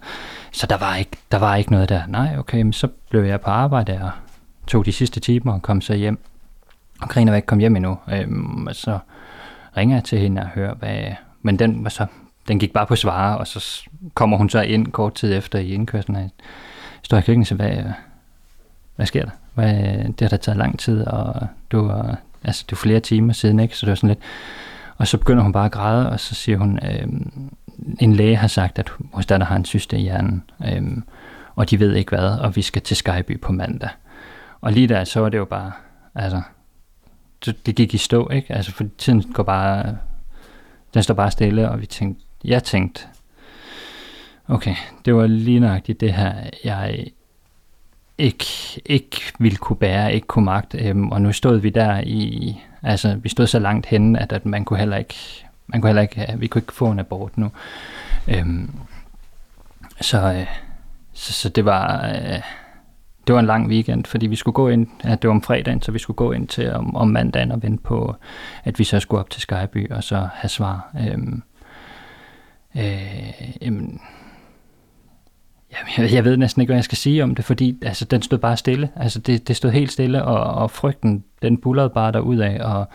så 0.52 0.66
der, 0.66 0.76
var 0.76 0.96
ikke, 0.96 1.16
der 1.32 1.38
var 1.38 1.56
ikke 1.56 1.70
noget 1.70 1.88
der. 1.88 2.02
Nej, 2.06 2.36
okay, 2.38 2.62
men 2.62 2.72
så 2.72 2.88
blev 3.10 3.22
jeg 3.22 3.40
på 3.40 3.50
arbejde 3.50 4.00
og 4.02 4.10
tog 4.66 4.86
de 4.86 4.92
sidste 4.92 5.20
timer 5.20 5.52
og 5.52 5.62
kom 5.62 5.80
så 5.80 5.94
hjem. 5.94 6.18
Og 7.02 7.08
Karina 7.08 7.30
var 7.30 7.36
ikke 7.36 7.46
kommet 7.46 7.62
hjem 7.62 7.76
endnu. 7.76 7.98
Øhm, 8.12 8.66
og 8.66 8.74
så 8.74 8.98
ringer 9.76 9.96
jeg 9.96 10.04
til 10.04 10.18
hende 10.18 10.42
og 10.42 10.48
hører, 10.48 10.74
hvad... 10.74 11.12
Men 11.42 11.58
den 11.58 11.84
var 11.84 11.90
så 11.90 12.06
den 12.48 12.58
gik 12.58 12.72
bare 12.72 12.86
på 12.86 12.96
svare, 12.96 13.38
og 13.38 13.46
så 13.46 13.88
kommer 14.14 14.36
hun 14.36 14.50
så 14.50 14.60
ind 14.60 14.86
kort 14.86 15.14
tid 15.14 15.34
efter 15.34 15.58
i 15.58 15.68
indkørslen. 15.68 16.16
Jeg 16.16 16.30
står 17.02 17.18
i 17.18 17.20
køkkenet, 17.20 17.52
og 17.52 17.56
hvad, 17.56 17.82
hvad 18.96 19.06
sker 19.06 19.24
der? 19.24 19.30
Hvad, 19.54 19.74
det 20.04 20.20
har 20.20 20.28
da 20.28 20.36
taget 20.36 20.58
lang 20.58 20.78
tid, 20.78 21.06
og 21.06 21.46
du 21.72 21.86
var, 21.86 22.18
altså, 22.44 22.64
det 22.66 22.72
var 22.72 22.76
flere 22.76 23.00
timer 23.00 23.32
siden, 23.32 23.60
ikke? 23.60 23.76
Så 23.76 23.86
det 23.86 23.90
var 23.90 23.96
sådan 23.96 24.08
lidt... 24.08 24.18
Og 24.96 25.06
så 25.06 25.18
begynder 25.18 25.42
hun 25.42 25.52
bare 25.52 25.64
at 25.64 25.72
græde, 25.72 26.10
og 26.10 26.20
så 26.20 26.34
siger 26.34 26.58
hun, 26.58 26.78
øh, 26.82 27.08
en 28.00 28.12
læge 28.12 28.36
har 28.36 28.48
sagt, 28.48 28.78
at 28.78 28.92
vores 29.12 29.26
datter 29.26 29.46
har 29.46 29.56
en 29.56 29.64
syste 29.64 29.98
i 29.98 30.00
hjernen, 30.00 30.42
øh, 30.66 30.82
og 31.54 31.70
de 31.70 31.80
ved 31.80 31.94
ikke 31.94 32.16
hvad, 32.16 32.28
og 32.28 32.56
vi 32.56 32.62
skal 32.62 32.82
til 32.82 32.96
Skyby 32.96 33.40
på 33.40 33.52
mandag. 33.52 33.90
Og 34.60 34.72
lige 34.72 34.88
der, 34.88 35.04
så 35.04 35.20
var 35.20 35.28
det 35.28 35.38
jo 35.38 35.44
bare, 35.44 35.72
altså, 36.14 36.42
det 37.46 37.76
gik 37.76 37.94
i 37.94 37.98
stå, 37.98 38.28
ikke? 38.28 38.54
Altså, 38.54 38.72
for 38.72 38.84
tiden 38.98 39.32
går 39.32 39.42
bare, 39.42 39.96
den 40.94 41.02
står 41.02 41.14
bare 41.14 41.30
stille, 41.30 41.70
og 41.70 41.80
vi 41.80 41.86
tænkte, 41.86 42.24
jeg 42.44 42.64
tænkte, 42.64 43.02
okay, 44.48 44.74
det 45.04 45.14
var 45.14 45.26
lige 45.26 45.60
nøjagtigt 45.60 46.00
det 46.00 46.12
her, 46.12 46.34
jeg 46.64 47.06
ikke, 48.18 48.46
ikke 48.86 49.20
ville 49.38 49.56
kunne 49.56 49.76
bære, 49.76 50.14
ikke 50.14 50.26
kunne 50.26 50.44
magte. 50.44 50.78
Øhm, 50.78 51.12
og 51.12 51.22
nu 51.22 51.32
stod 51.32 51.58
vi 51.58 51.70
der 51.70 52.00
i, 52.00 52.56
altså 52.82 53.14
vi 53.14 53.28
stod 53.28 53.46
så 53.46 53.58
langt 53.58 53.86
henne, 53.86 54.20
at, 54.20 54.32
at 54.32 54.46
man 54.46 54.64
kunne 54.64 54.78
heller 54.78 54.96
ikke, 54.96 55.46
man 55.66 55.80
kunne 55.80 55.88
heller 55.88 56.02
ikke, 56.02 56.32
øh, 56.32 56.40
vi 56.40 56.46
kunne 56.46 56.62
ikke 56.62 56.72
få 56.72 56.90
en 56.90 56.98
abort 56.98 57.38
nu. 57.38 57.50
Øhm, 58.28 58.70
så, 60.00 60.32
øh, 60.32 60.46
så, 61.12 61.32
så 61.32 61.48
det 61.48 61.64
var, 61.64 62.08
øh, 62.08 62.40
det 63.28 63.34
var 63.34 63.40
en 63.40 63.46
lang 63.46 63.68
weekend, 63.68 64.04
fordi 64.04 64.26
vi 64.26 64.36
skulle 64.36 64.54
gå 64.54 64.68
ind, 64.68 64.86
ja, 65.04 65.10
det 65.10 65.28
var 65.28 65.30
om 65.30 65.42
fredagen, 65.42 65.82
så 65.82 65.92
vi 65.92 65.98
skulle 65.98 66.16
gå 66.16 66.32
ind 66.32 66.48
til 66.48 66.72
om, 66.72 66.96
om 66.96 67.08
mandagen 67.08 67.52
og 67.52 67.62
vente 67.62 67.82
på, 67.82 68.14
at 68.64 68.78
vi 68.78 68.84
så 68.84 69.00
skulle 69.00 69.20
op 69.20 69.30
til 69.30 69.40
Skyby 69.40 69.90
og 69.90 70.04
så 70.04 70.28
have 70.34 70.48
svar. 70.48 70.96
Øhm, 71.00 71.42
øh, 72.76 73.62
jamen, 73.62 74.00
jeg, 75.98 76.12
jeg 76.12 76.24
ved 76.24 76.36
næsten 76.36 76.60
ikke, 76.62 76.68
hvad 76.68 76.76
jeg 76.76 76.84
skal 76.84 76.98
sige 76.98 77.22
om 77.22 77.34
det, 77.34 77.44
fordi 77.44 77.78
altså, 77.82 78.04
den 78.04 78.22
stod 78.22 78.38
bare 78.38 78.56
stille. 78.56 78.90
Altså, 78.96 79.18
det, 79.18 79.48
det 79.48 79.56
stod 79.56 79.70
helt 79.70 79.92
stille, 79.92 80.24
og, 80.24 80.62
og 80.62 80.70
frygten, 80.70 81.24
den 81.42 81.56
bullerede 81.56 81.90
bare 81.90 82.12
derudad, 82.12 82.60
og, 82.60 82.88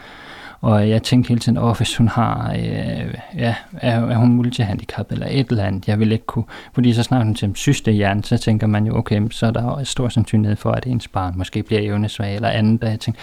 og 0.63 0.89
jeg 0.89 1.03
tænkte 1.03 1.27
hele 1.27 1.39
tiden, 1.39 1.57
oh, 1.57 1.77
hvis 1.77 1.97
hun 1.97 2.07
har, 2.07 2.51
øh, 2.51 3.13
ja, 3.37 3.55
er, 3.73 3.99
er 4.01 4.15
hun 4.15 4.33
multihandicap 4.33 5.11
eller 5.11 5.27
et 5.29 5.49
eller 5.49 5.63
andet, 5.63 5.87
jeg 5.87 5.99
vil 5.99 6.11
ikke 6.11 6.25
kunne, 6.25 6.45
fordi 6.73 6.93
så 6.93 7.03
snart 7.03 7.23
hun 7.23 7.35
til 7.35 7.51
syste 7.55 7.91
hjerne, 7.91 8.23
så 8.23 8.37
tænker 8.37 8.67
man 8.67 8.85
jo, 8.85 8.97
okay, 8.97 9.21
så 9.31 9.45
er 9.45 9.51
der 9.51 9.63
jo 9.63 9.85
stor 9.85 10.09
sandsynlighed 10.09 10.55
for, 10.55 10.71
at 10.71 10.85
ens 10.85 11.07
barn 11.07 11.33
måske 11.37 11.63
bliver 11.63 11.81
evnesvag 11.81 12.35
eller 12.35 12.49
andet, 12.49 12.83
og 12.83 12.89
jeg 12.89 12.99
tænkte, 12.99 13.21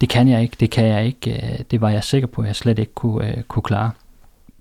det 0.00 0.08
kan 0.08 0.28
jeg 0.28 0.42
ikke, 0.42 0.56
det 0.60 0.70
kan 0.70 0.86
jeg 0.86 1.06
ikke, 1.06 1.32
øh, 1.32 1.58
det 1.70 1.80
var 1.80 1.90
jeg 1.90 2.04
sikker 2.04 2.28
på, 2.28 2.42
at 2.42 2.46
jeg 2.46 2.56
slet 2.56 2.78
ikke 2.78 2.94
kunne, 2.94 3.28
øh, 3.28 3.42
kunne 3.42 3.62
klare. 3.62 3.90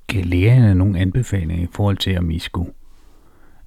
Kan 0.08 0.26
lægerne 0.26 0.76
nogle 0.76 1.00
anbefalinger 1.00 1.64
i 1.64 1.68
forhold 1.72 1.98
til, 1.98 2.18
om 2.18 2.32
I 2.32 2.40
skulle 2.40 2.72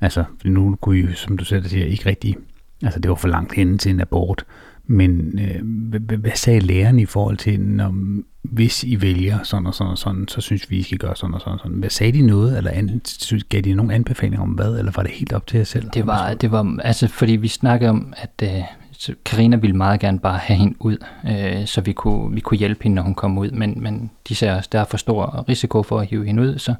Altså, 0.02 0.24
nu 0.44 0.76
kunne 0.80 0.98
I, 0.98 1.14
som 1.14 1.38
du 1.38 1.44
selv 1.44 1.68
siger, 1.68 1.86
ikke 1.86 2.06
rigtig... 2.06 2.36
Altså, 2.82 3.00
det 3.00 3.08
var 3.08 3.14
for 3.14 3.28
langt 3.28 3.54
hen 3.54 3.78
til 3.78 3.90
en 3.90 4.00
abort. 4.00 4.44
Men 4.86 5.38
øh, 5.38 5.88
hvad, 5.88 6.16
hvad 6.16 6.32
sagde 6.34 6.60
læreren 6.60 6.98
i 6.98 7.06
forhold 7.06 7.36
til, 7.36 7.60
når, 7.60 7.94
hvis 8.42 8.84
I 8.84 9.00
vælger 9.00 9.42
sådan 9.42 9.66
og 9.66 9.74
sådan 9.74 9.90
og 9.90 9.98
sådan, 9.98 10.28
så 10.28 10.40
synes 10.40 10.70
vi, 10.70 10.76
I 10.76 10.82
skal 10.82 10.98
gøre 10.98 11.16
sådan 11.16 11.34
og 11.34 11.40
sådan 11.40 11.52
og 11.52 11.58
sådan. 11.58 11.76
Hvad 11.76 11.90
sagde 11.90 12.12
de 12.12 12.26
noget, 12.26 12.58
eller 12.58 12.70
an, 12.70 13.00
gav 13.48 13.60
de 13.60 13.74
nogle 13.74 13.94
anbefalinger 13.94 14.42
om 14.42 14.48
hvad, 14.48 14.78
eller 14.78 14.92
var 14.96 15.02
det 15.02 15.12
helt 15.12 15.32
op 15.32 15.46
til 15.46 15.56
jer 15.56 15.64
selv? 15.64 15.90
Det 15.94 16.06
var, 16.06 16.34
det 16.34 16.50
var 16.50 16.78
altså, 16.84 17.08
fordi 17.08 17.32
vi 17.32 17.48
snakkede 17.48 17.90
om, 17.90 18.12
at 18.16 18.42
øh, 18.42 19.14
Karina 19.24 19.56
ville 19.56 19.76
meget 19.76 20.00
gerne 20.00 20.18
bare 20.18 20.38
have 20.38 20.56
hende 20.56 20.74
ud, 20.80 20.96
øh, 21.28 21.66
så 21.66 21.80
vi 21.80 21.92
kunne, 21.92 22.34
vi 22.34 22.40
kunne 22.40 22.58
hjælpe 22.58 22.82
hende, 22.82 22.94
når 22.94 23.02
hun 23.02 23.14
kom 23.14 23.38
ud, 23.38 23.50
men, 23.50 23.82
men 23.82 24.10
de 24.28 24.34
sagde 24.34 24.56
også, 24.56 24.68
der 24.72 24.80
er 24.80 24.84
for 24.84 24.96
stor 24.96 25.48
risiko 25.48 25.82
for 25.82 26.00
at 26.00 26.06
hive 26.06 26.26
hende 26.26 26.42
ud, 26.42 26.58
så, 26.58 26.74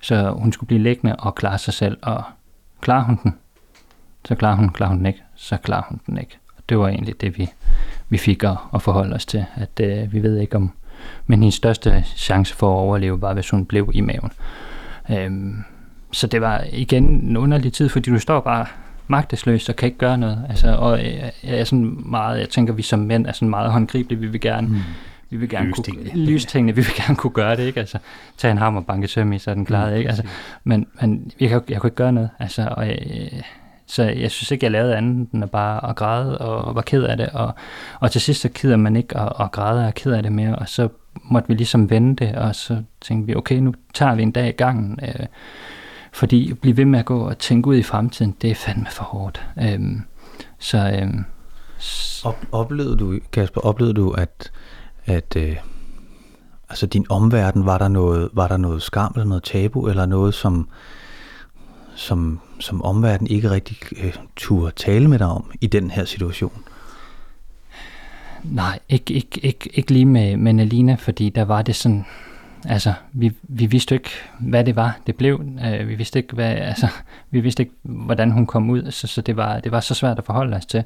så 0.00 0.30
hun 0.30 0.52
skulle 0.52 0.68
blive 0.68 0.82
liggende 0.82 1.16
og 1.16 1.34
klare 1.34 1.58
sig 1.58 1.74
selv, 1.74 1.98
og 2.02 2.22
Klarer 2.80 3.04
hun 3.04 3.18
den, 3.22 3.34
så 4.24 4.34
klarer 4.34 4.56
hun, 4.56 4.68
klarer 4.70 4.90
hun 4.90 4.98
den 4.98 5.06
ikke, 5.06 5.22
så 5.34 5.56
klarer 5.56 5.82
hun 5.88 6.00
den 6.06 6.18
ikke. 6.18 6.38
Det 6.68 6.78
var 6.78 6.88
egentlig 6.88 7.20
det, 7.20 7.38
vi, 7.38 7.48
vi 8.08 8.18
fik 8.18 8.44
at, 8.44 8.56
at 8.74 8.82
forholde 8.82 9.14
os 9.14 9.26
til, 9.26 9.44
at 9.54 9.80
øh, 9.80 10.12
vi 10.12 10.22
ved 10.22 10.38
ikke 10.38 10.56
om, 10.56 10.70
men 11.26 11.38
hendes 11.38 11.54
største 11.54 12.04
chance 12.16 12.54
for 12.54 12.72
at 12.72 12.78
overleve 12.78 13.20
var, 13.20 13.34
hvis 13.34 13.50
hun 13.50 13.66
blev 13.66 13.90
i 13.94 14.00
maven. 14.00 14.32
Øhm, 15.10 15.64
så 16.12 16.26
det 16.26 16.40
var 16.40 16.64
igen 16.72 17.04
en 17.04 17.36
underlig 17.36 17.72
tid, 17.72 17.88
fordi 17.88 18.10
du 18.10 18.18
står 18.18 18.40
bare 18.40 18.66
magtesløs 19.08 19.68
og 19.68 19.76
kan 19.76 19.86
ikke 19.86 19.98
gøre 19.98 20.18
noget. 20.18 20.46
Altså, 20.48 20.76
og 20.76 20.98
øh, 20.98 21.14
jeg 21.44 21.60
er 21.60 21.64
sådan 21.64 22.02
meget, 22.04 22.40
jeg 22.40 22.48
tænker, 22.48 22.72
vi 22.72 22.82
som 22.82 22.98
mænd 22.98 23.26
er 23.26 23.32
sådan 23.32 23.50
meget 23.50 23.72
håndgribelige, 23.72 24.20
vi 24.20 24.26
vil 24.26 24.40
gerne 24.40 24.68
mm 24.68 24.80
vi 25.30 25.36
vil 25.36 25.48
gerne 25.48 25.68
lystingene. 25.68 26.10
kunne, 26.10 26.24
lystingene, 26.24 26.74
vi 26.74 26.80
vil 26.80 26.94
gerne 26.96 27.16
kunne 27.16 27.30
gøre 27.30 27.56
det, 27.56 27.66
ikke? 27.66 27.80
Altså, 27.80 27.98
tage 28.36 28.52
en 28.52 28.58
hammer 28.58 28.80
og 28.80 28.86
banke 28.86 29.08
søm 29.08 29.32
i, 29.32 29.38
så 29.38 29.50
er 29.50 29.54
den 29.54 29.64
klaret, 29.64 29.92
mm, 29.92 29.98
ikke? 29.98 30.08
Altså, 30.08 30.24
men, 30.64 30.86
men 31.00 31.30
jeg, 31.40 31.48
kan, 31.48 31.62
jeg 31.68 31.80
kunne 31.80 31.88
ikke 31.88 31.96
gøre 31.96 32.12
noget, 32.12 32.30
altså, 32.38 32.68
og 32.70 32.86
jeg, 32.88 32.98
så 33.86 34.02
jeg 34.02 34.30
synes 34.30 34.50
ikke, 34.50 34.64
jeg 34.64 34.72
lavede 34.72 34.96
andet 34.96 35.30
end 35.32 35.44
at 35.44 35.50
bare 35.50 35.90
at 35.90 35.96
græde 35.96 36.38
og, 36.38 36.74
var 36.74 36.82
ked 36.82 37.02
af 37.02 37.16
det, 37.16 37.28
og, 37.28 37.54
og 38.00 38.10
til 38.10 38.20
sidst 38.20 38.40
så 38.40 38.48
keder 38.54 38.76
man 38.76 38.96
ikke 38.96 39.18
at, 39.18 39.32
at 39.40 39.52
græde 39.52 39.80
og 39.80 39.86
er 39.86 39.90
ked 39.90 40.12
af 40.12 40.22
det 40.22 40.32
mere, 40.32 40.56
og 40.56 40.68
så 40.68 40.88
måtte 41.24 41.48
vi 41.48 41.54
ligesom 41.54 41.90
vende 41.90 42.26
det, 42.26 42.36
og 42.36 42.54
så 42.54 42.82
tænkte 43.00 43.26
vi, 43.26 43.34
okay, 43.34 43.56
nu 43.56 43.74
tager 43.94 44.14
vi 44.14 44.22
en 44.22 44.30
dag 44.30 44.48
i 44.48 44.52
gangen, 44.52 44.98
øh, 45.02 45.26
fordi 46.12 46.50
at 46.50 46.58
blive 46.58 46.76
ved 46.76 46.84
med 46.84 46.98
at 46.98 47.04
gå 47.04 47.28
og 47.28 47.38
tænke 47.38 47.68
ud 47.68 47.76
i 47.76 47.82
fremtiden, 47.82 48.36
det 48.42 48.50
er 48.50 48.54
fandme 48.54 48.86
for 48.90 49.04
hårdt. 49.04 49.46
Øh, 49.62 49.80
så... 50.58 50.78
Øh, 50.78 51.14
Op, 52.24 52.46
oplevede 52.52 52.96
du, 52.96 53.18
Kasper, 53.32 53.60
oplevede 53.60 53.94
du, 53.94 54.10
at, 54.10 54.50
at 55.04 55.36
øh, 55.36 55.56
altså 56.68 56.86
din 56.86 57.06
omverden, 57.08 57.66
var 57.66 57.78
der 57.78 57.88
noget, 57.88 58.28
var 58.32 58.48
der 58.48 58.56
noget 58.56 58.82
skam 58.82 59.12
eller 59.14 59.28
noget 59.28 59.42
tabu, 59.42 59.88
eller 59.88 60.06
noget, 60.06 60.34
som, 60.34 60.68
som, 61.96 62.40
som 62.60 62.82
omverden 62.82 63.26
ikke 63.26 63.50
rigtig 63.50 63.76
øh, 64.04 64.14
turde 64.36 64.72
tale 64.76 65.08
med 65.08 65.18
dig 65.18 65.26
om 65.26 65.50
i 65.60 65.66
den 65.66 65.90
her 65.90 66.04
situation? 66.04 66.62
Nej, 68.44 68.78
ikke, 68.88 69.14
ikke, 69.14 69.40
ikke, 69.42 69.70
ikke 69.74 69.92
lige 69.92 70.06
med, 70.06 70.36
med 70.36 70.52
Nalina, 70.52 70.94
fordi 70.94 71.28
der 71.28 71.44
var 71.44 71.62
det 71.62 71.76
sådan, 71.76 72.04
altså, 72.64 72.92
vi, 73.12 73.32
vi 73.42 73.66
vidste 73.66 73.94
ikke, 73.94 74.10
hvad 74.38 74.64
det 74.64 74.76
var, 74.76 74.98
det 75.06 75.16
blev. 75.16 75.40
Øh, 75.64 75.88
vi 75.88 75.94
vidste 75.94 76.18
ikke, 76.18 76.34
hvad, 76.34 76.54
altså, 76.54 76.88
vi 77.30 77.40
vidste 77.40 77.62
ikke, 77.62 77.74
hvordan 77.82 78.30
hun 78.30 78.46
kom 78.46 78.70
ud, 78.70 78.90
så, 78.90 79.06
så 79.06 79.20
det, 79.20 79.36
var, 79.36 79.60
det 79.60 79.72
var 79.72 79.80
så 79.80 79.94
svært 79.94 80.18
at 80.18 80.24
forholde 80.24 80.56
os 80.56 80.66
til. 80.66 80.84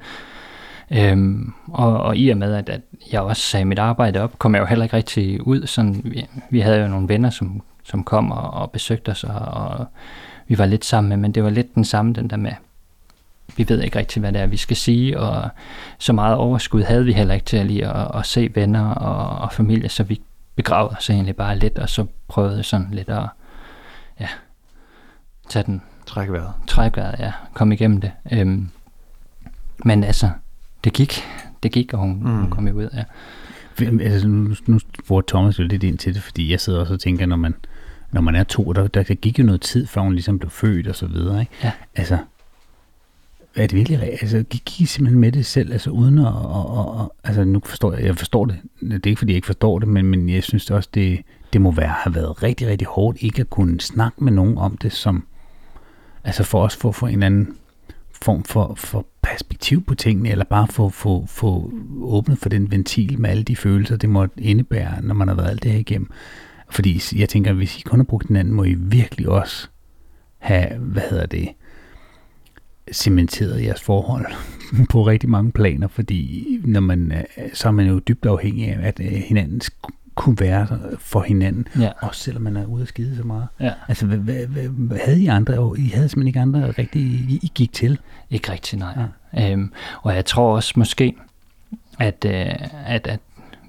Øhm, 0.90 1.52
og, 1.68 2.00
og 2.00 2.16
i 2.16 2.28
og 2.28 2.36
med, 2.36 2.54
at, 2.54 2.68
at 2.68 2.80
jeg 3.12 3.20
også 3.20 3.42
sagde 3.42 3.64
mit 3.64 3.78
arbejde 3.78 4.20
op, 4.20 4.38
kom 4.38 4.54
jeg 4.54 4.60
jo 4.60 4.66
heller 4.66 4.84
ikke 4.84 4.96
rigtig 4.96 5.46
ud. 5.46 5.66
Sådan, 5.66 6.00
vi, 6.04 6.26
vi 6.50 6.60
havde 6.60 6.80
jo 6.80 6.88
nogle 6.88 7.08
venner, 7.08 7.30
som, 7.30 7.62
som 7.84 8.04
kom 8.04 8.32
og, 8.32 8.50
og 8.50 8.70
besøgte 8.70 9.10
os, 9.10 9.24
og, 9.24 9.40
og 9.40 9.86
vi 10.50 10.58
var 10.58 10.66
lidt 10.66 10.84
sammen 10.84 11.08
med, 11.08 11.16
men 11.16 11.32
det 11.32 11.44
var 11.44 11.50
lidt 11.50 11.74
den 11.74 11.84
samme, 11.84 12.12
den 12.12 12.30
der 12.30 12.36
med, 12.36 12.52
vi 13.56 13.68
ved 13.68 13.82
ikke 13.82 13.98
rigtig, 13.98 14.20
hvad 14.20 14.32
det 14.32 14.40
er, 14.40 14.46
vi 14.46 14.56
skal 14.56 14.76
sige, 14.76 15.20
og 15.20 15.48
så 15.98 16.12
meget 16.12 16.36
overskud 16.36 16.82
havde 16.82 17.04
vi 17.04 17.12
heller 17.12 17.34
ikke 17.34 17.46
til 17.46 17.56
at 17.56 17.66
lige 17.66 17.86
at, 17.86 18.10
at 18.14 18.26
se 18.26 18.50
venner 18.54 18.88
og, 18.88 19.38
og 19.38 19.52
familie, 19.52 19.88
så 19.88 20.02
vi 20.02 20.20
begravede 20.56 20.96
os 20.98 21.10
egentlig 21.10 21.36
bare 21.36 21.58
lidt, 21.58 21.78
og 21.78 21.88
så 21.88 22.06
prøvede 22.28 22.62
sådan 22.62 22.88
lidt 22.92 23.08
at 23.08 23.28
ja, 24.20 24.28
tage 25.48 25.62
den. 25.62 25.82
Træk 26.06 26.30
vejret. 26.30 26.52
Træk 26.66 26.96
vejret, 26.96 27.18
ja. 27.18 27.32
Komme 27.54 27.74
igennem 27.74 28.00
det. 28.00 28.12
Øhm, 28.32 28.68
men 29.84 30.04
altså, 30.04 30.30
det 30.84 30.92
gik. 30.92 31.22
Det 31.62 31.72
gik, 31.72 31.92
og 31.92 31.98
hun, 31.98 32.10
mm. 32.10 32.40
hun 32.40 32.50
kom 32.50 32.68
jo 32.68 32.74
ud, 32.74 32.88
ja. 32.94 33.04
Altså, 34.04 34.28
nu, 34.28 34.54
nu 34.66 34.78
får 35.04 35.24
Thomas 35.28 35.58
jo 35.58 35.64
lidt 35.64 35.82
ind 35.82 35.98
til 35.98 36.14
det, 36.14 36.22
fordi 36.22 36.50
jeg 36.50 36.60
sidder 36.60 36.80
også 36.80 36.94
og 36.94 37.00
tænker, 37.00 37.26
når 37.26 37.36
man, 37.36 37.54
når 38.12 38.20
man 38.20 38.34
er 38.34 38.44
to, 38.44 38.72
der, 38.72 38.86
der 38.86 39.02
gik 39.02 39.38
jo 39.38 39.44
noget 39.44 39.60
tid, 39.60 39.86
før 39.86 40.00
hun 40.00 40.12
ligesom 40.12 40.38
blev 40.38 40.50
født 40.50 40.88
og 40.88 40.96
så 40.96 41.06
videre, 41.06 41.40
ikke? 41.40 41.52
Ja. 41.62 41.72
Altså, 41.94 42.18
er 43.56 43.66
det 43.66 43.76
virkelig 43.76 44.02
altså, 44.02 44.42
gik 44.42 44.80
I 44.80 44.84
simpelthen 44.84 45.20
med 45.20 45.32
det 45.32 45.46
selv, 45.46 45.72
altså 45.72 45.90
uden 45.90 46.18
at, 46.18 46.26
og, 46.26 46.66
og, 46.70 46.94
og, 46.94 47.14
altså 47.24 47.44
nu 47.44 47.60
forstår 47.64 47.92
jeg, 47.92 48.04
jeg 48.04 48.16
forstår 48.16 48.44
det, 48.44 48.58
det 48.80 49.06
er 49.06 49.10
ikke 49.10 49.18
fordi 49.18 49.32
jeg 49.32 49.36
ikke 49.36 49.46
forstår 49.46 49.78
det, 49.78 49.88
men, 49.88 50.06
men 50.06 50.28
jeg 50.28 50.42
synes 50.42 50.70
også, 50.70 50.88
det, 50.94 51.20
det 51.52 51.60
må 51.60 51.70
være, 51.70 51.88
have 51.88 52.14
været 52.14 52.42
rigtig, 52.42 52.68
rigtig 52.68 52.86
hårdt, 52.88 53.18
ikke 53.20 53.40
at 53.40 53.50
kunne 53.50 53.80
snakke 53.80 54.24
med 54.24 54.32
nogen 54.32 54.58
om 54.58 54.76
det, 54.76 54.92
som, 54.92 55.26
altså 56.24 56.44
for 56.44 56.62
os 56.62 56.76
for, 56.76 56.92
for 56.92 57.08
en 57.08 57.22
anden 57.22 57.56
form 58.22 58.44
for, 58.44 58.74
for 58.76 59.06
perspektiv 59.22 59.84
på 59.84 59.94
tingene, 59.94 60.30
eller 60.30 60.44
bare 60.44 60.68
få, 60.68 60.88
få, 60.88 61.26
få 61.26 61.72
åbnet 62.00 62.38
for 62.38 62.48
den 62.48 62.70
ventil 62.70 63.20
med 63.20 63.30
alle 63.30 63.42
de 63.42 63.56
følelser, 63.56 63.96
det 63.96 64.08
må 64.08 64.26
indebære, 64.38 65.02
når 65.02 65.14
man 65.14 65.28
har 65.28 65.34
været 65.34 65.50
alt 65.50 65.62
det 65.62 65.72
her 65.72 65.78
igennem. 65.78 66.10
Fordi 66.70 67.00
jeg 67.16 67.28
tænker, 67.28 67.52
hvis 67.52 67.78
I 67.78 67.80
kun 67.80 67.98
har 67.98 68.04
brugt 68.04 68.28
hinanden, 68.28 68.54
må 68.54 68.64
I 68.64 68.74
virkelig 68.74 69.28
også 69.28 69.68
have, 70.38 70.78
hvad 70.78 71.02
hedder 71.10 71.26
det, 71.26 71.48
cementeret 72.92 73.64
jeres 73.64 73.80
forhold 73.80 74.26
på 74.92 75.02
rigtig 75.06 75.30
mange 75.30 75.52
planer, 75.52 75.88
fordi 75.88 76.46
når 76.64 76.80
man, 76.80 77.24
så 77.52 77.68
er 77.68 77.72
man 77.72 77.86
jo 77.86 77.98
dybt 77.98 78.26
afhængig 78.26 78.68
af, 78.68 78.78
at 78.82 79.00
øh, 79.00 79.06
hinanden 79.06 79.60
kunne 80.14 80.36
være 80.40 80.66
for 80.98 81.22
hinanden, 81.22 81.68
ja. 81.78 81.90
også 82.00 82.20
selvom 82.20 82.42
man 82.42 82.56
er 82.56 82.66
ude 82.66 82.82
at 82.82 82.88
skide 82.88 83.16
så 83.16 83.22
meget. 83.22 83.46
Ja. 83.60 83.72
Altså, 83.88 84.06
hvad, 84.06 84.18
hvad, 84.46 84.68
hvad, 84.68 84.98
havde 85.04 85.22
I 85.22 85.26
andre, 85.26 85.74
I 85.78 85.88
havde 85.88 86.08
simpelthen 86.08 86.26
ikke 86.26 86.40
andre 86.40 86.70
rigtig, 86.70 87.02
I, 87.02 87.38
I 87.42 87.52
gik 87.54 87.72
til? 87.72 87.98
Ikke 88.30 88.52
rigtig, 88.52 88.78
nej. 88.78 88.94
Ja. 89.34 89.52
Øhm, 89.52 89.72
og 90.02 90.14
jeg 90.14 90.24
tror 90.24 90.56
også 90.56 90.74
måske, 90.76 91.14
at, 91.98 92.24
øh, 92.26 92.54
at, 92.86 93.06
at 93.06 93.20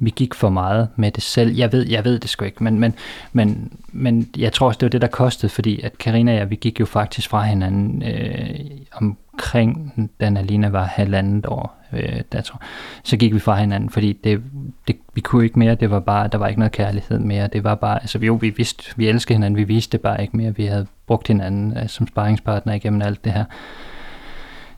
vi 0.01 0.09
gik 0.09 0.33
for 0.33 0.49
meget 0.49 0.89
med 0.95 1.11
det 1.11 1.23
selv. 1.23 1.55
Jeg 1.55 1.71
ved, 1.71 1.87
jeg 1.87 2.05
ved 2.05 2.19
det 2.19 2.29
sgu 2.29 2.45
ikke, 2.45 2.63
men, 2.63 2.79
men, 2.79 2.93
men, 3.33 3.71
men 3.91 4.29
jeg 4.37 4.53
tror 4.53 4.67
også, 4.67 4.77
det 4.77 4.85
var 4.85 4.89
det, 4.89 5.01
der 5.01 5.07
kostede, 5.07 5.49
fordi 5.49 5.81
at 5.81 5.97
Karina 5.97 6.31
og 6.31 6.37
jeg, 6.37 6.49
vi 6.49 6.55
gik 6.55 6.79
jo 6.79 6.85
faktisk 6.85 7.29
fra 7.29 7.43
hinanden 7.43 8.03
øh, 8.03 8.59
omkring, 8.91 9.93
da 10.21 10.25
Alina 10.25 10.69
var 10.69 10.83
halvandet 10.85 11.45
år, 11.45 11.81
øh, 11.93 12.21
der, 12.31 12.41
tror. 12.41 12.61
så 13.03 13.17
gik 13.17 13.33
vi 13.33 13.39
fra 13.39 13.55
hinanden, 13.55 13.89
fordi 13.89 14.13
det, 14.23 14.41
det, 14.87 14.95
vi 15.13 15.21
kunne 15.21 15.43
ikke 15.43 15.59
mere, 15.59 15.75
det 15.75 15.91
var 15.91 15.99
bare, 15.99 16.27
der 16.27 16.37
var 16.37 16.47
ikke 16.47 16.59
noget 16.59 16.71
kærlighed 16.71 17.19
mere, 17.19 17.47
det 17.47 17.63
var 17.63 17.75
bare, 17.75 18.01
altså 18.01 18.19
jo, 18.19 18.33
vi 18.33 18.49
vidste, 18.49 18.83
vi 18.95 19.07
elskede 19.07 19.35
hinanden, 19.35 19.57
vi 19.57 19.63
viste 19.63 19.91
det 19.91 20.01
bare 20.01 20.21
ikke 20.21 20.37
mere, 20.37 20.55
vi 20.55 20.65
havde 20.65 20.87
brugt 21.07 21.27
hinanden 21.27 21.77
øh, 21.77 21.89
som 21.89 22.07
sparringspartner 22.07 22.73
igennem 22.73 23.01
alt 23.01 23.25
det 23.25 23.33
her. 23.33 23.45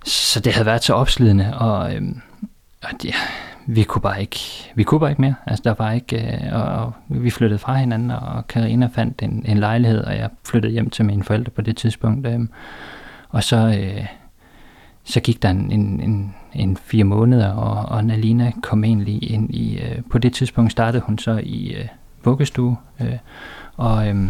Så 0.06 0.40
det 0.40 0.54
havde 0.54 0.66
været 0.66 0.84
så 0.84 0.94
opslidende, 0.94 1.58
og, 1.58 1.96
øh, 1.96 2.02
og 2.84 2.90
det, 3.02 3.16
vi 3.68 3.84
kunne 3.84 4.02
bare 4.02 4.22
ikke, 4.22 4.40
vi 4.76 4.84
kunne 4.84 5.00
bare 5.00 5.10
ikke 5.10 5.22
mere. 5.22 5.36
Altså 5.46 5.62
der 5.64 5.74
var 5.78 5.92
ikke, 5.92 6.18
øh, 6.18 6.54
og 6.54 6.94
vi 7.08 7.30
flyttede 7.30 7.60
fra 7.60 7.76
hinanden, 7.76 8.12
og 8.12 8.48
Karina 8.48 8.90
fandt 8.94 9.22
en, 9.22 9.46
en 9.48 9.58
lejlighed, 9.58 10.04
og 10.04 10.18
jeg 10.18 10.30
flyttede 10.46 10.74
hjem 10.74 10.90
til 10.90 11.06
mine 11.06 11.24
forældre 11.24 11.52
på 11.52 11.62
det 11.62 11.78
tidspunkt. 11.78 12.28
Øh, 12.28 12.40
og 13.30 13.44
så, 13.44 13.58
øh, 13.80 14.06
så 15.04 15.20
gik 15.20 15.42
der 15.42 15.50
en, 15.50 15.72
en, 15.72 16.02
en, 16.02 16.36
en 16.54 16.78
fire 16.78 17.04
måneder, 17.04 17.52
og, 17.52 17.98
og 17.98 18.06
Nalina 18.06 18.52
kom 18.62 18.84
egentlig 18.84 19.32
ind 19.32 19.56
i, 19.56 19.78
øh, 19.78 20.02
på 20.12 20.18
det 20.18 20.34
tidspunkt 20.34 20.72
startede 20.72 21.04
hun 21.04 21.18
så 21.18 21.42
i 21.44 21.74
øh, 21.74 21.88
vuggestue, 22.24 22.78
øh, 23.02 23.18
og 23.78 24.08
øh, 24.08 24.30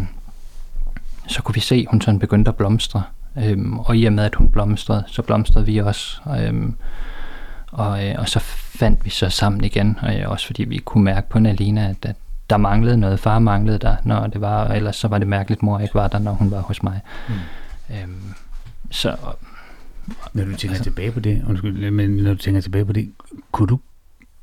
så 1.26 1.42
kunne 1.42 1.54
vi 1.54 1.60
se, 1.60 1.74
at 1.74 1.86
hun 1.90 2.00
sådan 2.00 2.18
begyndte 2.18 2.48
at 2.48 2.56
blomstre. 2.56 3.02
Øhm, 3.36 3.78
og 3.78 3.96
i 3.96 4.04
og 4.04 4.12
med, 4.12 4.24
at 4.24 4.34
hun 4.34 4.48
blomstrede, 4.48 5.04
så 5.06 5.22
blomstrede 5.22 5.66
vi 5.66 5.78
også. 5.78 6.20
Øh, 6.40 6.72
og, 7.74 8.08
øh, 8.08 8.14
og 8.18 8.28
så 8.28 8.38
fandt 8.40 9.04
vi 9.04 9.10
så 9.10 9.28
sammen 9.28 9.64
igen, 9.64 9.98
og 10.02 10.16
øh, 10.16 10.30
også 10.30 10.46
fordi 10.46 10.64
vi 10.64 10.78
kunne 10.78 11.04
mærke 11.04 11.28
på 11.28 11.38
Nalina, 11.38 11.88
at, 11.88 11.96
at 12.02 12.16
der 12.50 12.56
manglede 12.56 12.96
noget. 12.96 13.20
Far 13.20 13.38
manglede 13.38 13.78
der, 13.78 13.96
når 14.04 14.26
det 14.26 14.40
var, 14.40 14.64
og 14.64 14.76
ellers 14.76 14.96
så 14.96 15.08
var 15.08 15.18
det 15.18 15.28
mærkeligt, 15.28 15.62
mor 15.62 15.78
ikke 15.78 15.94
var 15.94 16.08
der, 16.08 16.18
når 16.18 16.32
hun 16.32 16.50
var 16.50 16.60
hos 16.60 16.82
mig. 16.82 17.00
Mm. 17.28 17.34
Øhm, 17.94 18.34
så, 18.90 19.16
når 20.32 20.44
du 20.44 20.50
tænker 20.50 20.68
altså, 20.68 20.84
tilbage 20.84 21.12
på 21.12 21.20
det, 21.20 21.42
undskyld, 21.48 21.90
men 21.90 22.10
når 22.10 22.30
du 22.30 22.38
tænker 22.38 22.60
tilbage 22.60 22.84
på 22.84 22.92
det, 22.92 23.12
kunne 23.52 23.68
du 23.68 23.78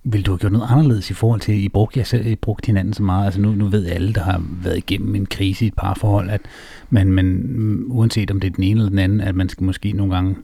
vil 0.04 0.26
du 0.26 0.32
have 0.32 0.38
gjort 0.38 0.52
noget 0.52 0.68
anderledes 0.70 1.10
i 1.10 1.14
forhold 1.14 1.42
til, 1.42 1.52
at 1.52 1.58
I 1.58 1.70
brugte, 1.70 2.00
jer 2.00 2.04
selv, 2.04 2.26
I 2.26 2.36
brugte 2.36 2.66
hinanden 2.66 2.94
så 2.94 3.04
meget? 3.04 3.26
Altså 3.26 3.42
nu, 3.42 3.52
nu 3.52 3.68
ved 3.68 3.88
alle, 3.88 4.14
der 4.14 4.24
har 4.24 4.44
været 4.64 4.78
igennem 4.78 5.16
en 5.16 5.26
krise 5.26 5.66
i 5.66 5.68
et 5.68 5.74
parforhold, 5.74 6.30
at 6.30 6.42
man, 6.90 7.12
man, 7.12 7.44
uanset 7.88 8.32
om 8.32 8.40
det 8.40 8.48
er 8.48 8.56
den 8.56 8.64
ene 8.64 8.80
eller 8.80 8.90
den 8.90 9.00
anden, 9.00 9.22
at 9.22 9.36
man 9.36 9.50
skal 9.50 9.64
måske 9.64 9.92
nogle 9.92 10.16
gange 10.16 10.36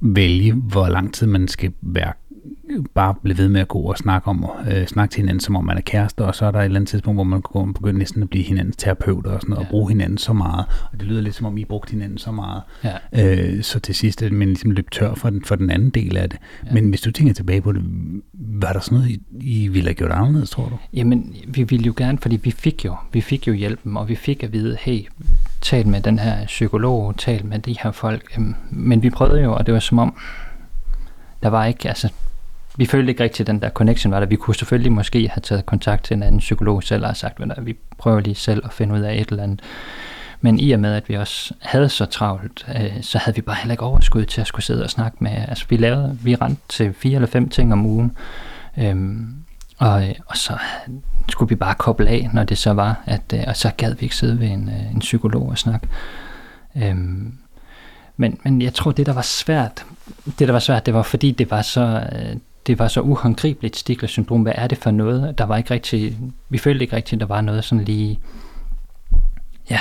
vælge, 0.00 0.52
hvor 0.52 0.88
lang 0.88 1.14
tid 1.14 1.26
man 1.26 1.48
skal 1.48 1.72
være 1.80 2.12
bare 2.94 3.14
blive 3.22 3.38
ved 3.38 3.48
med 3.48 3.60
at 3.60 3.68
gå 3.68 3.78
og 3.78 3.98
snakke, 3.98 4.28
om, 4.28 4.46
øh, 4.70 4.86
snakke 4.86 5.12
til 5.12 5.20
hinanden, 5.20 5.40
som 5.40 5.56
om 5.56 5.64
man 5.64 5.76
er 5.76 5.80
kærester, 5.80 6.24
og 6.24 6.34
så 6.34 6.46
er 6.46 6.50
der 6.50 6.58
et 6.58 6.64
eller 6.64 6.76
andet 6.76 6.88
tidspunkt, 6.88 7.16
hvor 7.16 7.24
man 7.24 7.40
går 7.40 7.60
og 7.60 7.74
begynder 7.74 7.98
næsten 7.98 8.22
at 8.22 8.30
blive 8.30 8.44
hinandens 8.44 8.76
terapeuter 8.76 9.30
og 9.30 9.40
sådan 9.40 9.50
noget, 9.50 9.62
ja. 9.62 9.66
og 9.66 9.70
bruge 9.70 9.88
hinanden 9.88 10.18
så 10.18 10.32
meget, 10.32 10.64
og 10.92 11.00
det 11.00 11.02
lyder 11.02 11.20
lidt 11.20 11.34
som 11.34 11.46
om, 11.46 11.58
I 11.58 11.64
brugte 11.64 11.90
hinanden 11.90 12.18
så 12.18 12.32
meget, 12.32 12.62
ja. 12.84 13.54
øh, 13.56 13.62
så 13.62 13.80
til 13.80 13.94
sidst 13.94 14.22
er 14.22 14.30
man 14.30 14.48
ligesom 14.48 14.70
løb 14.70 14.90
tør 14.90 15.14
for 15.14 15.30
den, 15.30 15.44
for 15.44 15.54
den 15.54 15.70
anden 15.70 15.90
del 15.90 16.16
af 16.16 16.30
det. 16.30 16.38
Ja. 16.66 16.72
Men 16.72 16.88
hvis 16.88 17.00
du 17.00 17.10
tænker 17.10 17.34
tilbage 17.34 17.60
på 17.60 17.72
det, 17.72 17.82
var 18.32 18.72
der 18.72 18.80
sådan 18.80 18.98
noget, 18.98 19.10
I, 19.10 19.20
I 19.40 19.68
ville 19.68 19.88
have 19.88 19.94
gjort 19.94 20.10
anderledes, 20.10 20.50
tror 20.50 20.68
du? 20.68 20.78
Jamen, 20.92 21.34
vi 21.48 21.62
ville 21.62 21.84
jo 21.84 21.94
gerne, 21.96 22.18
fordi 22.18 22.36
vi 22.36 22.50
fik 22.50 22.84
jo, 22.84 22.96
vi 23.12 23.20
fik 23.20 23.48
jo 23.48 23.52
hjælpen, 23.52 23.96
og 23.96 24.08
vi 24.08 24.14
fik 24.14 24.42
at 24.42 24.52
vide, 24.52 24.76
hey, 24.80 25.00
tal 25.60 25.86
med 25.88 26.00
den 26.00 26.18
her 26.18 26.46
psykolog, 26.46 27.16
tal 27.16 27.46
med 27.46 27.58
de 27.58 27.76
her 27.82 27.90
folk, 27.90 28.34
øhm, 28.38 28.54
men 28.70 29.02
vi 29.02 29.10
prøvede 29.10 29.42
jo, 29.42 29.54
og 29.54 29.66
det 29.66 29.74
var 29.74 29.80
som 29.80 29.98
om, 29.98 30.16
der 31.42 31.48
var 31.48 31.64
ikke, 31.64 31.88
altså, 31.88 32.12
vi 32.78 32.86
følte 32.86 33.10
ikke 33.10 33.22
rigtigt, 33.22 33.40
at 33.40 33.46
den 33.46 33.62
der 33.62 33.70
connection 33.70 34.12
var 34.12 34.20
der. 34.20 34.26
Vi 34.26 34.36
kunne 34.36 34.54
selvfølgelig 34.54 34.92
måske 34.92 35.28
have 35.28 35.40
taget 35.40 35.66
kontakt 35.66 36.04
til 36.04 36.14
en 36.14 36.22
anden 36.22 36.38
psykolog 36.38 36.82
selv 36.82 37.06
og 37.06 37.16
sagt, 37.16 37.40
at 37.40 37.66
vi 37.66 37.76
prøver 37.98 38.20
lige 38.20 38.34
selv 38.34 38.62
at 38.64 38.72
finde 38.72 38.94
ud 38.94 39.00
af 39.00 39.14
et 39.20 39.28
eller 39.28 39.42
andet. 39.42 39.60
Men 40.40 40.58
i 40.58 40.72
og 40.72 40.80
med, 40.80 40.94
at 40.94 41.08
vi 41.08 41.14
også 41.14 41.54
havde 41.60 41.88
så 41.88 42.06
travlt, 42.06 42.66
øh, 42.76 43.02
så 43.02 43.18
havde 43.18 43.34
vi 43.34 43.42
bare 43.42 43.56
heller 43.56 43.72
ikke 43.72 43.84
overskud 43.84 44.24
til 44.24 44.40
at 44.40 44.46
skulle 44.46 44.64
sidde 44.64 44.84
og 44.84 44.90
snakke 44.90 45.16
med. 45.20 45.30
Altså 45.48 45.64
vi 45.68 45.76
lavede, 45.76 46.18
vi 46.22 46.34
rendte 46.34 46.62
til 46.68 46.94
fire 46.94 47.14
eller 47.14 47.28
fem 47.28 47.48
ting 47.48 47.72
om 47.72 47.86
ugen, 47.86 48.16
øhm, 48.78 49.34
og, 49.78 50.08
øh, 50.08 50.14
og 50.26 50.36
så 50.36 50.58
skulle 51.28 51.48
vi 51.48 51.54
bare 51.54 51.74
koble 51.74 52.08
af, 52.08 52.30
når 52.32 52.44
det 52.44 52.58
så 52.58 52.72
var, 52.72 53.02
at, 53.06 53.32
øh, 53.34 53.44
og 53.46 53.56
så 53.56 53.70
gad 53.76 53.94
vi 53.94 54.02
ikke 54.02 54.16
sidde 54.16 54.40
ved 54.40 54.46
en, 54.46 54.68
øh, 54.68 54.92
en 54.92 54.98
psykolog 55.00 55.48
og 55.48 55.58
snakke. 55.58 55.88
Øhm, 56.76 57.34
men, 58.16 58.40
men 58.44 58.62
jeg 58.62 58.74
tror, 58.74 58.92
det 58.92 59.06
der 59.06 59.12
var 59.12 59.22
svært, 59.22 59.84
det 60.24 60.48
der 60.48 60.52
var 60.52 60.58
svært, 60.58 60.86
det 60.86 60.94
var 60.94 61.02
fordi 61.02 61.30
det 61.30 61.50
var 61.50 61.62
så, 61.62 62.08
øh, 62.12 62.36
det 62.68 62.78
var 62.78 62.88
så 62.88 63.00
uhåndgribeligt 63.00 63.76
Stigler 63.76 64.08
syndrom. 64.08 64.42
Hvad 64.42 64.52
er 64.56 64.66
det 64.66 64.78
for 64.78 64.90
noget? 64.90 65.38
Der 65.38 65.44
var 65.44 65.56
ikke 65.56 65.70
rigtig, 65.70 66.16
vi 66.48 66.58
følte 66.58 66.82
ikke 66.82 66.96
rigtigt, 66.96 67.22
at 67.22 67.28
der 67.28 67.34
var 67.34 67.40
noget 67.40 67.64
sådan 67.64 67.84
lige, 67.84 68.20
ja, 69.70 69.78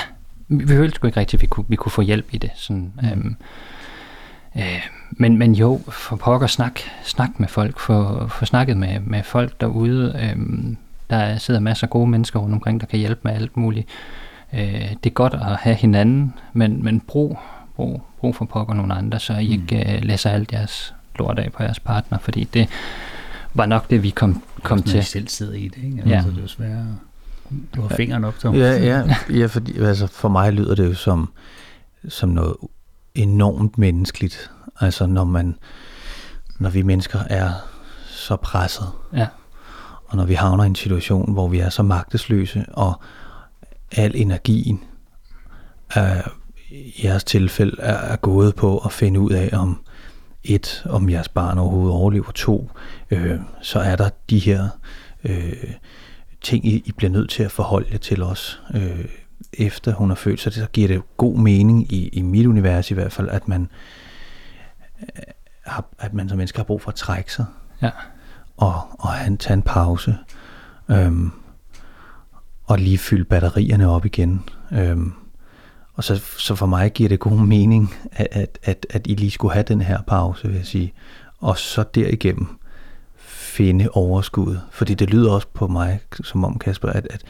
vi 0.47 0.67
følte 0.67 0.95
sgu 0.95 1.07
ikke 1.07 1.19
rigtigt, 1.19 1.39
at 1.39 1.41
vi 1.41 1.47
kunne, 1.47 1.65
vi 1.69 1.75
kunne 1.75 1.91
få 1.91 2.01
hjælp 2.01 2.25
i 2.31 2.37
det. 2.37 2.51
Sådan, 2.55 2.93
mm. 3.01 3.07
øhm, 3.07 3.35
øh, 4.55 4.87
men, 5.11 5.37
men 5.37 5.55
jo, 5.55 5.81
for 5.89 6.15
pokker 6.15 6.47
snak, 6.47 6.79
snak 7.03 7.39
med 7.39 7.47
folk, 7.47 7.79
få, 7.79 8.27
få 8.27 8.45
snakket 8.45 8.77
med, 8.77 8.99
med 8.99 9.23
folk 9.23 9.61
derude, 9.61 10.19
øhm, 10.23 10.77
Der 11.09 11.37
sidder 11.37 11.59
masser 11.59 11.87
af 11.87 11.91
gode 11.91 12.07
mennesker 12.07 12.39
rundt 12.39 12.53
omkring, 12.53 12.81
der 12.81 12.87
kan 12.87 12.99
hjælpe 12.99 13.21
med 13.23 13.33
alt 13.33 13.57
muligt. 13.57 13.87
Øh, 14.53 14.89
det 15.03 15.05
er 15.05 15.13
godt 15.13 15.33
at 15.33 15.55
have 15.55 15.75
hinanden, 15.75 16.33
men, 16.53 16.83
men 16.83 16.99
brug, 16.99 17.39
brug, 17.75 18.01
brug 18.19 18.35
for 18.35 18.45
pokker 18.45 18.73
nogle 18.73 18.93
andre, 18.93 19.19
så 19.19 19.33
I 19.33 19.51
ikke 19.51 19.83
mm. 19.87 19.93
øh, 19.93 20.03
læser 20.03 20.29
alt 20.29 20.53
jeres 20.53 20.93
lort 21.17 21.39
af 21.39 21.51
på 21.51 21.63
jeres 21.63 21.79
partner, 21.79 22.17
fordi 22.17 22.43
det 22.43 22.69
var 23.53 23.65
nok 23.65 23.89
det, 23.89 24.03
vi 24.03 24.09
kom, 24.09 24.43
kom 24.63 24.83
til. 24.83 24.95
Når 24.95 25.03
selv 25.03 25.27
sidder 25.27 25.53
i 25.53 25.67
det, 25.67 25.83
ikke? 25.83 25.97
Altså, 25.97 26.29
ja. 26.29 26.35
det 26.35 26.43
er 26.43 26.47
svært. 26.47 26.85
Du 27.75 27.81
har 27.81 27.95
fingeren 27.95 28.23
op, 28.23 28.33
så. 28.37 28.51
Ja, 28.51 28.77
ja, 28.77 29.15
ja 29.29 29.45
fordi, 29.45 29.79
altså 29.79 30.07
for 30.07 30.29
mig 30.29 30.53
lyder 30.53 30.75
det 30.75 30.85
jo 30.85 30.93
som, 30.93 31.29
som 32.09 32.29
noget 32.29 32.55
enormt 33.15 33.77
menneskeligt. 33.77 34.51
Altså 34.79 35.05
når 35.05 35.23
man, 35.23 35.55
når 36.59 36.69
vi 36.69 36.81
mennesker 36.81 37.19
er 37.29 37.51
så 38.07 38.35
presset, 38.35 38.87
ja. 39.13 39.27
og 40.05 40.17
når 40.17 40.25
vi 40.25 40.33
havner 40.33 40.63
i 40.63 40.67
en 40.67 40.75
situation, 40.75 41.33
hvor 41.33 41.47
vi 41.47 41.59
er 41.59 41.69
så 41.69 41.83
magtesløse, 41.83 42.65
og 42.73 43.01
al 43.91 44.11
energien 44.15 44.83
er, 45.89 46.21
i 46.69 46.93
jeres 47.03 47.23
tilfælde 47.23 47.81
er, 47.81 47.93
er 47.93 48.15
gået 48.15 48.55
på 48.55 48.77
at 48.77 48.91
finde 48.91 49.19
ud 49.19 49.31
af, 49.31 49.49
om 49.53 49.79
et, 50.47 50.83
om 50.89 51.09
jeres 51.09 51.29
barn 51.29 51.57
overhovedet 51.57 51.93
overlever, 51.93 52.31
to, 52.31 52.71
øh, 53.11 53.39
så 53.61 53.79
er 53.79 53.95
der 53.95 54.09
de 54.29 54.39
her 54.39 54.69
øh, 55.23 55.73
ting, 56.41 56.65
I, 56.65 56.83
I 56.85 56.91
bliver 56.91 57.11
nødt 57.11 57.29
til 57.29 57.43
at 57.43 57.51
forholde 57.51 57.87
jer 57.91 57.97
til 57.97 58.23
os, 58.23 58.61
øh, 58.73 59.05
efter 59.53 59.93
hun 59.93 60.09
har 60.09 60.15
født, 60.15 60.39
så 60.39 60.49
det 60.49 60.57
så 60.57 60.67
giver 60.73 60.87
det 60.87 61.17
god 61.17 61.37
mening 61.37 61.93
i, 61.93 62.07
i 62.07 62.21
mit 62.21 62.45
univers 62.45 62.91
i 62.91 62.93
hvert 62.93 63.11
fald, 63.11 63.29
at 63.29 63.47
man, 63.47 63.69
øh, 65.01 65.07
har, 65.65 65.85
at 65.99 66.13
man 66.13 66.29
som 66.29 66.37
menneske 66.37 66.59
har 66.59 66.63
brug 66.63 66.81
for 66.81 66.89
at 66.89 66.95
trække 66.95 67.33
sig, 67.33 67.45
ja. 67.81 67.89
og, 68.57 68.81
og 68.99 69.09
han 69.09 69.37
tage 69.37 69.53
en 69.53 69.61
pause, 69.61 70.17
øhm, 70.89 71.31
og 72.63 72.79
lige 72.79 72.97
fylde 72.97 73.23
batterierne 73.23 73.89
op 73.89 74.05
igen. 74.05 74.43
Øhm, 74.71 75.13
og 75.97 76.03
så, 76.03 76.15
så 76.37 76.55
for 76.55 76.65
mig 76.65 76.91
giver 76.91 77.09
det 77.09 77.19
god 77.19 77.39
mening, 77.39 77.93
at, 78.11 78.27
at, 78.31 78.59
at, 78.63 78.85
at 78.89 79.07
I 79.07 79.13
lige 79.13 79.31
skulle 79.31 79.53
have 79.53 79.63
den 79.63 79.81
her 79.81 80.01
pause, 80.01 80.47
vil 80.47 80.55
jeg 80.55 80.65
sige. 80.65 80.93
Og 81.39 81.57
så 81.57 81.83
derigennem 81.95 82.59
finde 83.57 83.89
overskud. 83.93 84.57
Fordi 84.71 84.93
det 84.93 85.09
lyder 85.09 85.31
også 85.31 85.47
på 85.53 85.67
mig, 85.67 85.99
som 86.23 86.45
om 86.45 86.59
Kasper, 86.59 86.89
at, 86.89 87.07
at 87.09 87.23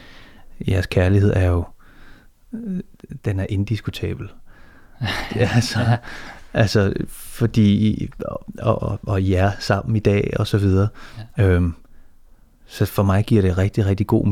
jeres 0.68 0.86
kærlighed 0.86 1.34
er 1.36 1.46
jo, 1.46 1.66
øh, 2.54 2.80
den 3.26 3.40
er 3.40 3.46
indiskutabel. 3.50 4.30
ja, 5.36 5.50
altså, 5.56 5.80
ja. 5.80 5.98
altså, 6.54 6.94
fordi, 7.10 8.10
og, 8.26 8.46
og, 8.60 9.00
og 9.04 9.30
jer 9.30 9.52
sammen 9.60 9.96
i 9.96 10.00
dag, 10.00 10.34
og 10.40 10.48
så 10.48 10.58
videre. 10.58 10.88
Ja. 11.38 11.44
Øhm, 11.44 11.74
så 12.66 12.86
for 12.86 13.04
mig 13.04 13.26
giver 13.26 13.42
det 13.42 13.58
rigtig, 13.58 13.86
rigtig 13.86 14.08
god 14.08 14.26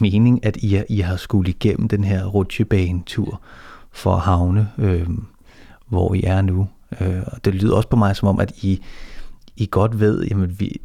mening, 0.00 0.44
at 0.44 0.56
I, 0.56 0.82
I 0.88 1.00
har 1.00 1.16
skulle 1.16 1.50
igennem 1.50 1.88
den 1.88 2.04
her 2.04 2.26
rutsjebane-tur 2.26 3.40
for 3.92 4.14
at 4.14 4.20
havne, 4.20 4.68
øh, 4.78 5.06
hvor 5.86 6.14
I 6.14 6.22
er 6.22 6.42
nu. 6.42 6.68
Øh, 7.00 7.22
og 7.26 7.44
det 7.44 7.54
lyder 7.54 7.76
også 7.76 7.88
på 7.88 7.96
mig 7.96 8.16
som 8.16 8.28
om, 8.28 8.40
at 8.40 8.52
I, 8.62 8.82
I 9.56 9.68
godt 9.70 10.00
ved, 10.00 10.24
at 10.24 10.36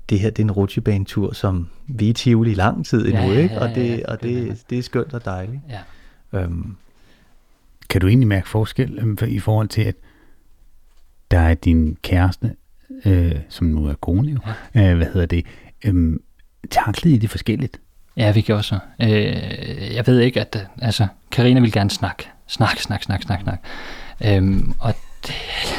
det 0.09 0.19
her 0.19 0.29
det 0.29 0.39
er 0.39 0.43
en 0.43 0.51
rutsjebanetur, 0.51 1.33
som 1.33 1.67
vi 1.87 2.09
er 2.09 2.13
Tivoli 2.13 2.51
i 2.51 2.55
lang 2.55 2.85
tid 2.85 3.07
endnu, 3.07 3.31
ja, 3.31 3.39
ikke? 3.39 3.61
og, 3.61 3.69
det, 3.69 3.97
ja, 3.97 4.11
og 4.11 4.23
det, 4.23 4.63
det 4.69 4.77
er 4.77 4.83
skønt 4.83 5.13
og 5.13 5.25
dejligt. 5.25 5.61
Ja. 5.69 6.39
Øhm. 6.39 6.75
Kan 7.89 8.01
du 8.01 8.07
egentlig 8.07 8.27
mærke 8.27 8.49
forskel 8.49 8.99
øhm, 8.99 9.17
i 9.27 9.39
forhold 9.39 9.67
til, 9.67 9.81
at 9.81 9.95
der 11.31 11.39
er 11.39 11.53
din 11.53 11.97
kæreste, 12.01 12.55
øh, 13.05 13.35
som 13.49 13.67
nu 13.67 13.85
er 13.85 13.93
kone 13.93 14.31
jo, 14.31 14.39
ja. 14.75 14.91
øh, 14.91 14.97
hvad 14.97 15.07
hedder 15.07 15.25
det, 15.25 15.45
øh, 15.85 16.19
taklede 16.71 17.15
I 17.15 17.17
det 17.17 17.29
forskelligt? 17.29 17.79
Ja, 18.17 18.31
vi 18.31 18.41
gjorde 18.41 18.63
så. 18.63 18.79
Øh, 19.01 19.09
jeg 19.95 20.07
ved 20.07 20.19
ikke, 20.19 20.41
at 20.41 20.67
altså, 20.81 21.07
Karina 21.31 21.59
vil 21.59 21.71
gerne 21.71 21.89
snakke. 21.89 22.29
Snak, 22.47 22.79
snak, 22.79 23.03
snak, 23.03 23.21
snak, 23.21 23.41
snak. 23.41 23.59
Øhm, 24.25 24.73
og 24.79 24.93
det, 25.27 25.35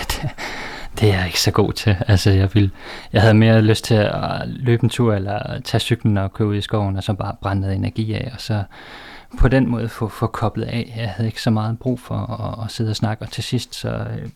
det, 0.08 0.30
det 1.00 1.10
er 1.10 1.16
jeg 1.16 1.26
ikke 1.26 1.40
så 1.40 1.50
god 1.50 1.72
til. 1.72 1.96
Altså, 2.08 2.30
jeg, 2.30 2.54
vil, 2.54 2.70
jeg 3.12 3.20
havde 3.20 3.34
mere 3.34 3.60
lyst 3.60 3.84
til 3.84 3.94
at 3.94 4.42
løbe 4.46 4.84
en 4.84 4.88
tur, 4.88 5.14
eller 5.14 5.60
tage 5.60 5.80
cyklen 5.80 6.18
og 6.18 6.32
køre 6.32 6.48
ud 6.48 6.56
i 6.56 6.60
skoven, 6.60 6.96
og 6.96 7.02
så 7.02 7.12
bare 7.12 7.36
brænde 7.42 7.60
noget 7.60 7.76
energi 7.76 8.12
af, 8.12 8.30
og 8.34 8.40
så 8.40 8.62
på 9.38 9.48
den 9.48 9.68
måde 9.68 9.88
få, 9.88 10.08
få 10.08 10.26
koblet 10.26 10.64
af. 10.64 10.92
Jeg 10.96 11.10
havde 11.10 11.28
ikke 11.28 11.42
så 11.42 11.50
meget 11.50 11.78
brug 11.78 12.00
for 12.00 12.14
at, 12.14 12.64
at 12.64 12.70
sidde 12.70 12.90
og 12.90 12.96
snakke, 12.96 13.24
og 13.24 13.30
til 13.30 13.44
sidst, 13.44 13.74
så, 13.74 13.88
øh, 13.88 14.28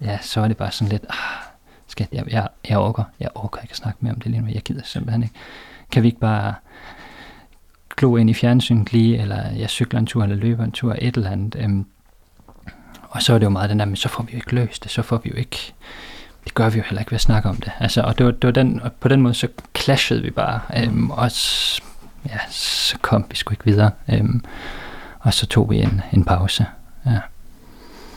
ja, 0.00 0.18
så 0.22 0.40
var 0.40 0.48
det 0.48 0.56
bare 0.56 0.70
sådan 0.70 0.92
lidt, 0.92 1.06
ah, 1.08 1.44
skat, 1.86 2.08
jeg, 2.12 2.24
jeg, 2.30 2.48
jeg 2.68 2.78
orker, 2.78 3.04
jeg 3.20 3.28
orker 3.34 3.60
ikke 3.60 3.72
at 3.72 3.76
snakke 3.76 3.98
mere 4.00 4.12
om 4.12 4.20
det 4.20 4.30
lige 4.30 4.40
nu, 4.40 4.48
jeg 4.48 4.62
gider 4.62 4.82
simpelthen 4.84 5.22
ikke. 5.22 5.34
Kan 5.92 6.02
vi 6.02 6.08
ikke 6.08 6.20
bare 6.20 6.54
glo 7.98 8.16
ind 8.16 8.30
i 8.30 8.34
fjernsynet 8.34 8.92
lige, 8.92 9.18
eller 9.22 9.50
jeg 9.50 9.70
cykler 9.70 10.00
en 10.00 10.06
tur, 10.06 10.22
eller 10.22 10.36
løber 10.36 10.64
en 10.64 10.72
tur, 10.72 10.96
et 10.98 11.16
eller 11.16 11.30
andet. 11.30 11.56
Øhm, 11.58 11.86
og 13.08 13.22
så 13.22 13.34
er 13.34 13.38
det 13.38 13.44
jo 13.44 13.50
meget 13.50 13.70
den 13.70 13.78
der, 13.78 13.84
men 13.84 13.96
så 13.96 14.08
får 14.08 14.22
vi 14.22 14.32
jo 14.32 14.36
ikke 14.36 14.54
løst 14.54 14.84
det, 14.84 14.90
så 14.90 15.02
får 15.02 15.20
vi 15.24 15.30
jo 15.30 15.36
ikke, 15.36 15.74
det 16.44 16.54
gør 16.54 16.70
vi 16.70 16.78
jo 16.78 16.84
heller 16.84 17.00
ikke 17.00 17.10
ved 17.10 17.16
at 17.16 17.20
snakke 17.20 17.48
om 17.48 17.56
det. 17.56 17.72
Altså, 17.80 18.02
og 18.02 18.18
det 18.18 18.26
var, 18.26 18.32
det 18.32 18.44
var 18.44 18.50
den, 18.50 18.80
og 18.82 18.92
på 18.92 19.08
den 19.08 19.22
måde, 19.22 19.34
så 19.34 19.48
clashede 19.76 20.22
vi 20.22 20.30
bare, 20.30 20.60
øhm, 20.76 21.10
og 21.10 21.30
ja, 22.26 22.38
så 22.50 22.98
kom 23.02 23.26
vi 23.30 23.36
sgu 23.36 23.52
ikke 23.52 23.64
videre. 23.64 23.90
Øhm, 24.12 24.44
og 25.18 25.34
så 25.34 25.46
tog 25.46 25.70
vi 25.70 25.78
en, 25.78 26.00
en 26.12 26.24
pause. 26.24 26.66
Ja. 27.06 27.18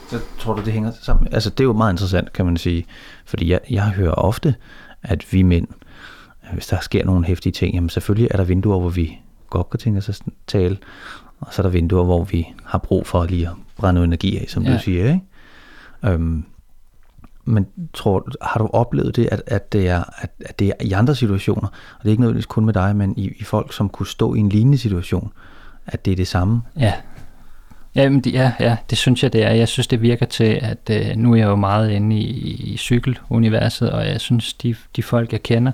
Så 0.09 0.19
tror 0.39 0.53
du, 0.53 0.61
det 0.61 0.73
hænger 0.73 0.91
sammen? 1.01 1.27
Altså, 1.33 1.49
det 1.49 1.59
er 1.59 1.63
jo 1.63 1.73
meget 1.73 1.93
interessant, 1.93 2.33
kan 2.33 2.45
man 2.45 2.57
sige. 2.57 2.85
Fordi 3.25 3.51
jeg, 3.51 3.59
jeg 3.69 3.83
hører 3.83 4.11
ofte, 4.11 4.55
at 5.03 5.33
vi 5.33 5.41
mænd, 5.41 5.67
hvis 6.53 6.67
der 6.67 6.79
sker 6.81 7.05
nogle 7.05 7.25
hæftige 7.25 7.53
ting, 7.53 7.75
jamen 7.75 7.89
selvfølgelig 7.89 8.27
er 8.31 8.37
der 8.37 8.43
vinduer, 8.43 8.79
hvor 8.79 8.89
vi 8.89 9.19
godt 9.51 9.69
kan 9.69 9.79
tænke 9.79 9.97
os 9.97 10.09
at 10.09 10.21
tale, 10.47 10.77
og 11.39 11.53
så 11.53 11.61
er 11.61 11.63
der 11.63 11.69
vinduer, 11.69 12.03
hvor 12.03 12.23
vi 12.23 12.47
har 12.65 12.77
brug 12.77 13.07
for 13.07 13.25
lige 13.25 13.47
at 13.47 13.53
brænde 13.77 14.03
energi 14.03 14.37
af, 14.37 14.45
som 14.49 14.63
ja. 14.63 14.73
du 14.73 14.79
siger. 14.79 15.05
Ikke? 15.05 15.21
Øhm, 16.05 16.45
men 17.45 17.67
tror, 17.93 18.27
har 18.41 18.59
du 18.59 18.69
oplevet 18.73 19.15
det, 19.15 19.29
at, 19.31 19.43
at, 19.47 19.73
det 19.73 19.89
er, 19.89 20.03
at, 20.17 20.31
at 20.45 20.59
det 20.59 20.67
er 20.67 20.73
i 20.81 20.91
andre 20.91 21.15
situationer, 21.15 21.67
og 21.67 22.03
det 22.03 22.09
er 22.09 22.11
ikke 22.11 22.21
nødvendigvis 22.21 22.45
kun 22.45 22.65
med 22.65 22.73
dig, 22.73 22.95
men 22.95 23.13
i, 23.17 23.33
i 23.39 23.43
folk, 23.43 23.73
som 23.73 23.89
kunne 23.89 24.07
stå 24.07 24.33
i 24.33 24.39
en 24.39 24.49
lignende 24.49 24.77
situation, 24.77 25.31
at 25.85 26.05
det 26.05 26.11
er 26.11 26.15
det 26.15 26.27
samme? 26.27 26.61
Ja, 26.79 26.93
Jamen, 27.95 28.21
det, 28.21 28.33
ja, 28.33 28.51
ja, 28.59 28.77
det 28.89 28.97
synes 28.97 29.23
jeg, 29.23 29.33
det 29.33 29.43
er. 29.43 29.51
Jeg 29.51 29.67
synes, 29.67 29.87
det 29.87 30.01
virker 30.01 30.25
til, 30.25 30.59
at 30.61 30.89
øh, 30.91 31.15
nu 31.15 31.31
er 31.31 31.35
jeg 31.35 31.45
jo 31.45 31.55
meget 31.55 31.91
inde 31.91 32.15
i, 32.15 32.29
i 32.73 32.77
cykeluniverset, 32.77 33.91
og 33.91 34.07
jeg 34.07 34.21
synes, 34.21 34.53
de, 34.53 34.75
de 34.95 35.03
folk, 35.03 35.31
jeg 35.31 35.43
kender, 35.43 35.71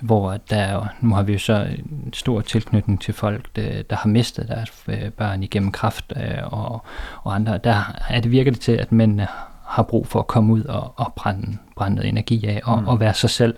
hvor 0.00 0.36
der 0.50 0.56
er, 0.56 0.86
nu 1.00 1.14
har 1.14 1.22
vi 1.22 1.32
jo 1.32 1.38
så 1.38 1.66
en 1.78 2.12
stor 2.12 2.40
tilknytning 2.40 3.00
til 3.00 3.14
folk, 3.14 3.46
der, 3.56 3.82
der 3.82 3.96
har 3.96 4.08
mistet 4.08 4.48
deres 4.48 4.70
øh, 4.88 5.10
børn 5.10 5.42
igennem 5.42 5.72
kraft 5.72 6.12
øh, 6.16 6.52
og, 6.52 6.84
og 7.22 7.34
andre. 7.34 7.58
Der 7.58 7.96
er 8.08 8.20
det 8.20 8.30
virker 8.30 8.50
det 8.50 8.60
til, 8.60 8.72
at 8.72 8.92
mændene 8.92 9.26
har 9.66 9.82
brug 9.82 10.06
for 10.06 10.18
at 10.18 10.26
komme 10.26 10.52
ud 10.52 10.64
og, 10.64 10.92
og 10.96 11.12
brænde, 11.16 11.58
brænde 11.76 11.96
noget 11.96 12.08
energi 12.08 12.46
af 12.46 12.60
og, 12.64 12.80
mm. 12.80 12.88
og 12.88 13.00
være 13.00 13.14
sig 13.14 13.30
selv. 13.30 13.54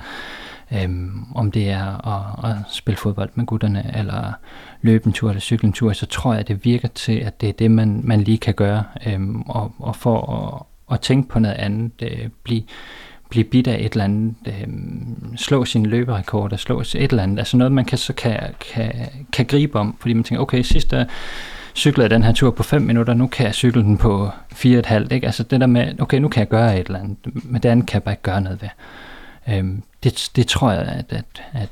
Øhm, 0.73 1.25
om 1.35 1.51
det 1.51 1.71
er 1.71 2.07
at, 2.09 2.51
at 2.51 2.57
spille 2.71 2.99
fodbold 2.99 3.31
med 3.35 3.47
gutterne, 3.47 3.93
eller 3.99 4.33
løbe 4.87 5.07
en 5.07 5.13
tur 5.13 5.29
eller 5.29 5.41
cykle 5.41 5.67
en 5.67 5.73
tur, 5.73 5.93
så 5.93 6.07
tror 6.07 6.33
jeg, 6.33 6.41
at 6.41 6.49
det 6.49 6.65
virker 6.65 6.89
til, 6.89 7.13
at 7.13 7.41
det 7.41 7.49
er 7.49 7.53
det, 7.53 7.71
man, 7.71 8.01
man 8.05 8.21
lige 8.21 8.39
kan 8.39 8.55
gøre. 8.55 8.85
Øhm, 9.07 9.41
og, 9.41 9.73
og 9.79 9.97
for 9.97 10.33
at, 10.91 10.95
at 10.95 11.01
tænke 11.01 11.29
på 11.29 11.39
noget 11.39 11.55
andet, 11.55 11.93
øh, 12.03 12.29
blive 12.43 12.63
blive 13.31 13.45
bidt 13.45 13.67
af 13.67 13.77
et 13.81 13.93
eller 13.93 14.05
andet, 14.05 14.35
øh, 14.47 14.67
slå 15.37 15.65
sin 15.65 15.87
løberekord, 15.87 16.53
og 16.53 16.59
slå 16.59 16.81
et 16.81 16.95
eller 16.95 17.23
andet, 17.23 17.39
altså 17.39 17.57
noget, 17.57 17.73
man 17.73 17.85
kan, 17.85 17.99
så 17.99 18.13
kan, 18.13 18.41
kan, 18.73 18.93
kan 19.33 19.47
gribe 19.47 19.79
om, 19.79 19.97
fordi 20.01 20.13
man 20.13 20.25
tænker, 20.25 20.43
okay, 20.43 20.63
sidst 20.63 20.91
der 20.91 21.05
cyklede 21.75 22.03
jeg 22.03 22.11
den 22.11 22.23
her 22.23 22.33
tur 22.33 22.51
på 22.51 22.63
5 22.63 22.83
minutter, 22.83 23.15
nu 23.15 23.27
kan 23.27 23.47
jeg 23.47 23.55
cykle 23.55 23.83
den 23.83 23.99
på 23.99 24.29
4,5, 24.53 25.15
ikke? 25.15 25.27
Altså 25.27 25.43
det 25.43 25.61
der 25.61 25.67
med, 25.67 26.01
okay, 26.01 26.19
nu 26.19 26.29
kan 26.29 26.41
jeg 26.41 26.49
gøre 26.49 26.81
et 26.81 26.87
eller 26.87 26.99
andet, 26.99 27.17
men 27.25 27.63
det 27.63 27.69
andet 27.69 27.87
kan 27.87 27.95
jeg 27.95 28.03
bare 28.03 28.13
ikke 28.13 28.23
gøre 28.23 28.41
noget 28.41 28.63
ved. 28.63 28.69
Øhm, 29.55 29.83
det, 30.05 30.31
det 30.37 30.47
tror 30.47 30.73
jeg, 30.73 30.83
at, 30.83 31.05
at, 31.09 31.43
at 31.53 31.69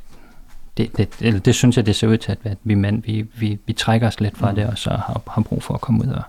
det, 0.77 0.97
det, 0.97 1.09
eller 1.21 1.41
det 1.41 1.55
synes 1.55 1.77
jeg, 1.77 1.87
det 1.87 1.97
ser 1.97 2.09
ud 2.09 2.17
til, 2.17 2.37
at 2.45 2.59
vi 2.65 2.75
mænd, 2.75 3.03
vi, 3.03 3.27
vi, 3.35 3.59
vi 3.67 3.73
trækker 3.73 4.07
os 4.07 4.21
lidt 4.21 4.37
fra 4.37 4.51
mm. 4.51 4.57
det, 4.57 4.67
og 4.67 4.79
så 4.79 4.91
har, 4.91 5.23
har 5.29 5.43
brug 5.43 5.63
for 5.63 5.75
at 5.75 5.81
komme 5.81 6.05
ud 6.05 6.09
og, 6.09 6.23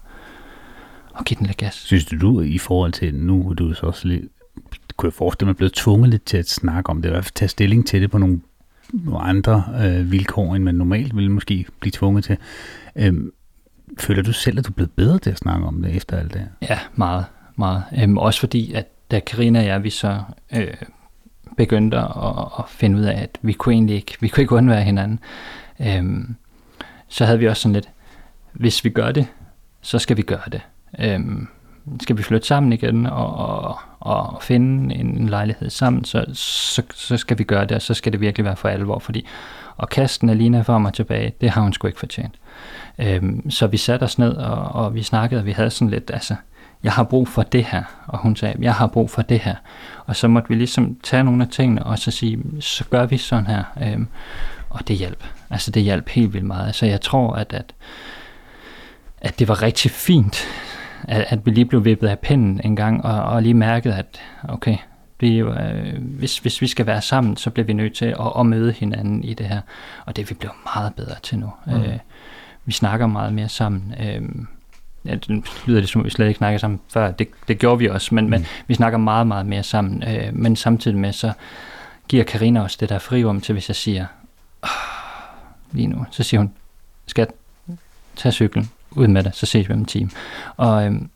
og 1.13 1.25
give 1.25 1.37
den 1.37 1.45
lidt 1.45 1.57
gas. 1.57 1.73
Synes 1.73 2.05
du, 2.05 2.17
du 2.17 2.41
i 2.41 2.57
forhold 2.57 2.91
til, 2.91 3.15
nu 3.15 3.53
du 3.57 3.73
så 3.73 3.85
også 3.85 4.07
lidt 4.07 4.25
kunne 4.97 5.07
jeg 5.07 5.13
forestille 5.13 5.47
mig, 5.47 5.55
blevet 5.55 5.73
tvunget 5.73 6.09
lidt 6.09 6.25
til 6.25 6.37
at 6.37 6.49
snakke 6.49 6.89
om 6.89 7.01
det, 7.01 7.11
fald 7.11 7.33
tage 7.35 7.49
stilling 7.49 7.87
til 7.87 8.01
det 8.01 8.11
på 8.11 8.17
nogle, 8.17 8.41
nogle 8.93 9.19
andre 9.19 9.63
øh, 9.81 10.11
vilkår, 10.11 10.55
end 10.55 10.63
man 10.63 10.75
normalt 10.75 11.15
ville 11.15 11.31
måske 11.31 11.65
blive 11.79 11.91
tvunget 11.91 12.23
til. 12.23 12.37
Øhm, 12.95 13.31
føler 13.99 14.23
du 14.23 14.33
selv, 14.33 14.59
at 14.59 14.65
du 14.65 14.71
er 14.71 14.73
blevet 14.73 14.91
bedre 14.91 15.19
til 15.19 15.29
at 15.29 15.37
snakke 15.37 15.65
om 15.65 15.81
det 15.81 15.95
efter 15.95 16.17
alt 16.17 16.33
det 16.33 16.41
her? 16.41 16.47
Ja, 16.69 16.79
meget, 16.95 17.25
meget. 17.55 17.83
Øhm, 18.01 18.17
også 18.17 18.39
fordi, 18.39 18.73
at 18.73 18.87
da 19.11 19.19
Karina 19.19 19.59
og 19.59 19.65
jeg, 19.65 19.83
vi 19.83 19.89
så 19.89 20.21
øh, 20.55 20.73
begyndte 21.57 21.97
at, 21.97 22.05
at 22.59 22.65
finde 22.67 22.97
ud 22.97 23.03
af, 23.03 23.21
at 23.21 23.37
vi 23.41 23.53
kunne 23.53 23.73
egentlig 23.75 23.95
ikke, 23.95 24.17
vi 24.19 24.27
kunne 24.27 24.41
ikke 24.41 24.55
undvære 24.55 24.83
hinanden, 24.83 25.19
øhm, 25.79 26.35
så 27.07 27.25
havde 27.25 27.39
vi 27.39 27.47
også 27.47 27.61
sådan 27.61 27.73
lidt, 27.73 27.89
hvis 28.53 28.83
vi 28.83 28.89
gør 28.89 29.11
det, 29.11 29.27
så 29.81 29.99
skal 29.99 30.17
vi 30.17 30.21
gøre 30.21 30.49
det. 30.51 30.61
Øhm, 30.99 31.47
skal 32.01 32.17
vi 32.17 32.23
flytte 32.23 32.47
sammen 32.47 32.73
igen 32.73 33.05
og, 33.05 33.35
og, 33.35 33.77
og 33.99 34.43
finde 34.43 34.95
en, 34.95 35.29
lejlighed 35.29 35.69
sammen, 35.69 36.05
så, 36.05 36.25
så, 36.33 36.83
så 36.93 37.17
skal 37.17 37.37
vi 37.37 37.43
gøre 37.43 37.65
det, 37.65 37.71
og 37.71 37.81
så 37.81 37.93
skal 37.93 38.11
det 38.11 38.21
virkelig 38.21 38.45
være 38.45 38.55
for 38.55 38.69
alvor, 38.69 38.99
fordi 38.99 39.25
at 39.81 39.89
kaste 39.89 40.27
Alina 40.29 40.61
for 40.61 40.77
mig 40.77 40.93
tilbage, 40.93 41.33
det 41.41 41.49
har 41.49 41.61
hun 41.61 41.73
sgu 41.73 41.87
ikke 41.87 41.99
fortjent. 41.99 42.35
Øhm, 42.99 43.49
så 43.49 43.67
vi 43.67 43.77
satte 43.77 44.03
os 44.03 44.19
ned, 44.19 44.33
og, 44.33 44.83
og 44.85 44.95
vi 44.95 45.03
snakkede, 45.03 45.41
og 45.41 45.45
vi 45.45 45.51
havde 45.51 45.69
sådan 45.69 45.89
lidt, 45.89 46.11
altså, 46.13 46.35
jeg 46.85 46.93
har 46.93 47.03
brug 47.03 47.27
for 47.27 47.43
det 47.43 47.65
her, 47.65 47.83
og 48.07 48.19
hun 48.19 48.35
sagde, 48.35 48.55
jeg 48.59 48.73
har 48.73 48.87
brug 48.87 49.09
for 49.09 49.21
det 49.21 49.39
her. 49.39 49.55
Og 50.05 50.15
så 50.15 50.27
måtte 50.27 50.49
vi 50.49 50.55
ligesom 50.55 50.97
tage 51.03 51.23
nogle 51.23 51.43
af 51.43 51.49
tingene, 51.49 51.83
og 51.83 51.99
så 51.99 52.11
sige, 52.11 52.39
så 52.59 52.83
gør 52.89 53.05
vi 53.05 53.17
sådan 53.17 53.47
her. 53.47 53.63
Øhm, 53.81 54.07
og 54.69 54.87
det 54.87 54.95
hjalp. 54.95 55.23
Altså 55.49 55.71
det 55.71 55.83
hjalp 55.83 56.09
helt 56.09 56.33
vildt 56.33 56.45
meget. 56.45 56.75
Så 56.75 56.85
jeg 56.85 57.01
tror, 57.01 57.33
at, 57.33 57.53
at, 57.53 57.73
at 59.21 59.39
det 59.39 59.47
var 59.47 59.61
rigtig 59.61 59.91
fint, 59.91 60.47
at, 61.03 61.25
at 61.29 61.45
vi 61.45 61.51
lige 61.51 61.65
blev 61.65 61.85
vippet 61.85 62.07
af 62.07 62.19
pinden 62.19 62.61
en 62.63 62.75
gang, 62.75 63.05
og, 63.05 63.23
og 63.23 63.41
lige 63.41 63.53
mærkede, 63.53 63.95
at 63.95 64.21
okay, 64.49 64.77
vi, 65.19 65.37
øh, 65.37 66.01
hvis, 66.01 66.37
hvis 66.37 66.61
vi 66.61 66.67
skal 66.67 66.85
være 66.85 67.01
sammen, 67.01 67.37
så 67.37 67.49
bliver 67.49 67.65
vi 67.65 67.73
nødt 67.73 67.93
til 67.93 68.05
at, 68.05 68.31
at 68.39 68.45
møde 68.45 68.71
hinanden 68.71 69.23
i 69.23 69.33
det 69.33 69.45
her. 69.45 69.61
Og 70.05 70.15
det 70.15 70.21
er 70.21 70.25
vi 70.27 70.33
blevet 70.33 70.55
meget 70.75 70.95
bedre 70.95 71.15
til 71.23 71.39
nu. 71.39 71.51
Mm. 71.67 71.73
Øh, 71.73 71.97
vi 72.65 72.71
snakker 72.71 73.07
meget 73.07 73.33
mere 73.33 73.49
sammen. 73.49 73.95
Øh, 74.03 74.21
ja, 75.05 75.15
det 75.15 75.43
lyder 75.65 75.79
det 75.79 75.89
som, 75.89 76.03
vi 76.03 76.09
slet 76.09 76.27
ikke 76.27 76.37
snakker 76.37 76.57
sammen 76.57 76.79
før. 76.93 77.11
Det, 77.11 77.27
det 77.47 77.59
gjorde 77.59 77.79
vi 77.79 77.89
også, 77.89 78.15
men, 78.15 78.25
mm. 78.25 78.31
men 78.31 78.45
vi 78.67 78.73
snakker 78.73 78.97
meget, 78.97 79.27
meget 79.27 79.45
mere 79.45 79.63
sammen. 79.63 80.03
Øh, 80.03 80.29
men 80.33 80.55
samtidig 80.55 80.97
med, 80.97 81.13
så 81.13 81.31
giver 82.07 82.23
Karina 82.23 82.61
også 82.61 82.77
det 82.79 82.89
der 82.89 82.99
frirum 82.99 83.41
til, 83.41 83.53
hvis 83.53 83.69
jeg 83.69 83.75
siger, 83.75 84.05
oh, 84.61 84.69
lige 85.71 85.87
nu, 85.87 86.05
så 86.11 86.23
siger 86.23 86.41
hun, 86.41 86.53
skat, 87.07 87.31
tag 88.15 88.33
cyklen, 88.33 88.71
ud 88.91 89.07
med 89.07 89.23
det, 89.23 89.35
så 89.35 89.45
ses 89.45 89.69
vi 89.69 89.73
om 89.73 89.79
en 89.79 89.85
time. 89.85 90.09
Og, 90.57 90.85
øhm, 90.85 91.09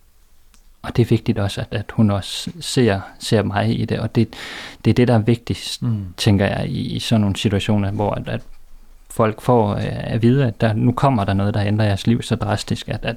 og 0.81 0.95
det 0.95 1.01
er 1.01 1.09
vigtigt 1.09 1.39
også, 1.39 1.61
at, 1.61 1.67
at 1.71 1.85
hun 1.93 2.11
også 2.11 2.51
ser, 2.59 3.01
ser 3.19 3.43
mig 3.43 3.79
i 3.79 3.85
det, 3.85 3.99
og 3.99 4.15
det, 4.15 4.33
det 4.85 4.91
er 4.91 4.95
det, 4.95 5.07
der 5.07 5.13
er 5.13 5.19
vigtigst, 5.19 5.83
mm. 5.83 6.05
tænker 6.17 6.45
jeg, 6.45 6.69
i, 6.69 6.95
i 6.95 6.99
sådan 6.99 7.21
nogle 7.21 7.35
situationer, 7.35 7.91
hvor 7.91 8.11
at, 8.11 8.27
at 8.27 8.41
folk 9.11 9.41
får 9.41 9.75
øh, 9.75 9.83
at 9.85 10.21
vide, 10.21 10.47
at 10.47 10.61
der, 10.61 10.73
nu 10.73 10.91
kommer 10.91 11.23
der 11.23 11.33
noget, 11.33 11.53
der 11.53 11.61
ændrer 11.63 11.85
jeres 11.85 12.07
liv 12.07 12.21
så 12.21 12.35
drastisk, 12.35 12.89
at, 12.89 13.05
at 13.05 13.15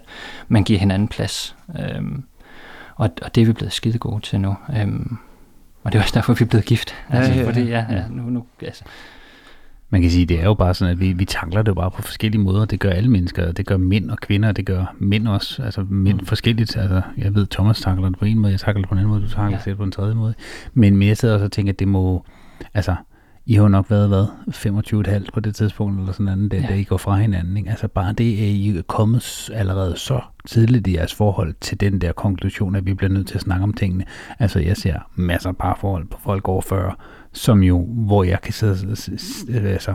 man 0.49 0.65
giver 0.65 0.79
hinanden 0.79 1.09
plads. 1.09 1.57
Øhm, 1.81 2.25
og, 2.97 3.11
og 3.23 3.35
det 3.35 3.41
er 3.41 3.47
vi 3.47 3.53
blevet 3.53 3.73
skide 3.73 3.99
gode 3.99 4.21
til 4.21 4.41
nu. 4.41 4.57
Øhm, 4.77 5.17
og 5.85 5.93
det 5.93 5.99
er 5.99 6.03
også 6.03 6.15
derfor, 6.15 6.35
vi 6.35 6.45
er 6.45 6.49
blevet 6.49 6.65
gift. 6.67 6.95
Altså, 7.09 7.33
ja, 7.33 7.37
ja, 7.39 7.43
ja. 7.43 7.49
Fordi, 7.49 7.63
ja, 7.63 7.87
ja, 7.91 8.05
nu, 8.11 8.23
nu, 8.23 8.45
altså, 8.63 8.85
man 9.93 10.03
kan 10.03 10.11
sige, 10.11 10.27
det 10.27 10.41
er 10.41 10.45
jo 10.45 10.55
bare 10.55 10.75
sådan, 10.75 10.93
at 10.93 11.01
vi, 11.01 11.13
vi 11.13 11.25
takler 11.25 11.63
det 11.63 11.75
bare 11.75 11.91
på 11.91 12.03
forskellige 12.03 12.43
måder. 12.43 12.65
Det 12.65 12.81
gør 12.81 12.91
alle 12.91 13.11
mennesker. 13.11 13.53
Det 13.53 13.67
gør 13.67 13.77
mænd 13.77 14.11
og 14.11 14.19
kvinder. 14.19 14.53
Det 14.53 14.67
gør 14.67 14.95
mænd 14.99 15.29
også. 15.29 15.63
Altså 15.63 15.87
mænd 15.89 16.21
mm. 16.21 16.27
forskelligt. 16.27 16.77
Altså, 16.77 17.03
jeg 17.19 17.35
ved, 17.35 17.47
Thomas 17.47 17.81
takler 17.81 18.09
det 18.09 18.19
på 18.19 18.25
en 18.25 18.39
måde. 18.39 18.53
Jeg 18.53 18.61
takler 18.61 18.83
det 18.83 18.89
på 18.89 18.95
en 18.95 18.99
anden 18.99 19.11
måde. 19.11 19.23
Du 19.23 19.29
takler 19.29 19.59
ja. 19.67 19.71
det 19.71 19.77
på 19.77 19.85
en 19.85 19.93
tredje 19.93 20.15
måde. 20.15 20.35
Men, 20.75 20.97
men 20.97 21.09
jeg 21.09 21.17
sidder 21.17 21.35
også 21.35 21.45
og 21.45 21.53
tænker, 21.53 21.73
at 21.73 21.79
det 21.79 21.89
må... 21.89 22.25
Altså, 22.75 22.95
i 23.47 23.55
har 23.55 23.63
jo 23.63 23.69
nok 23.69 23.91
været, 23.91 24.09
hvad, 24.09 24.27
25,5 24.49 25.31
på 25.35 25.41
det 25.41 25.55
tidspunkt, 25.55 25.99
eller 25.99 26.13
sådan 26.13 26.29
andet, 26.29 26.53
da, 26.53 26.57
ja. 26.57 26.67
da 26.69 26.75
I 26.75 26.85
går 26.85 26.97
fra 26.97 27.17
hinanden. 27.17 27.57
Ikke? 27.57 27.71
Altså 27.71 27.89
bare 27.89 28.13
det, 28.13 28.33
at 28.33 28.39
I 28.39 28.77
er 28.79 28.83
kommet 28.83 29.51
allerede 29.55 29.97
så 29.97 30.21
tidligt 30.47 30.87
i 30.87 30.95
jeres 30.95 31.15
forhold 31.15 31.55
til 31.61 31.81
den 31.81 32.01
der 32.01 32.13
konklusion, 32.13 32.77
at 32.77 32.87
vi 32.87 32.95
bliver 32.95 33.13
nødt 33.13 33.27
til 33.27 33.35
at 33.35 33.41
snakke 33.41 33.63
om 33.63 33.73
tingene. 33.73 34.05
Altså 34.39 34.59
jeg 34.61 34.77
ser 34.77 34.99
masser 35.15 35.49
af 35.49 35.57
parforhold 35.57 36.07
på 36.09 36.19
folk 36.25 36.49
over 36.49 36.63
40, 36.63 36.95
som 37.33 37.63
jo, 37.63 37.87
hvor 37.87 38.25
jeg 38.25 38.41
kan 38.41 38.53
sidde 38.53 38.97
altså, 39.55 39.95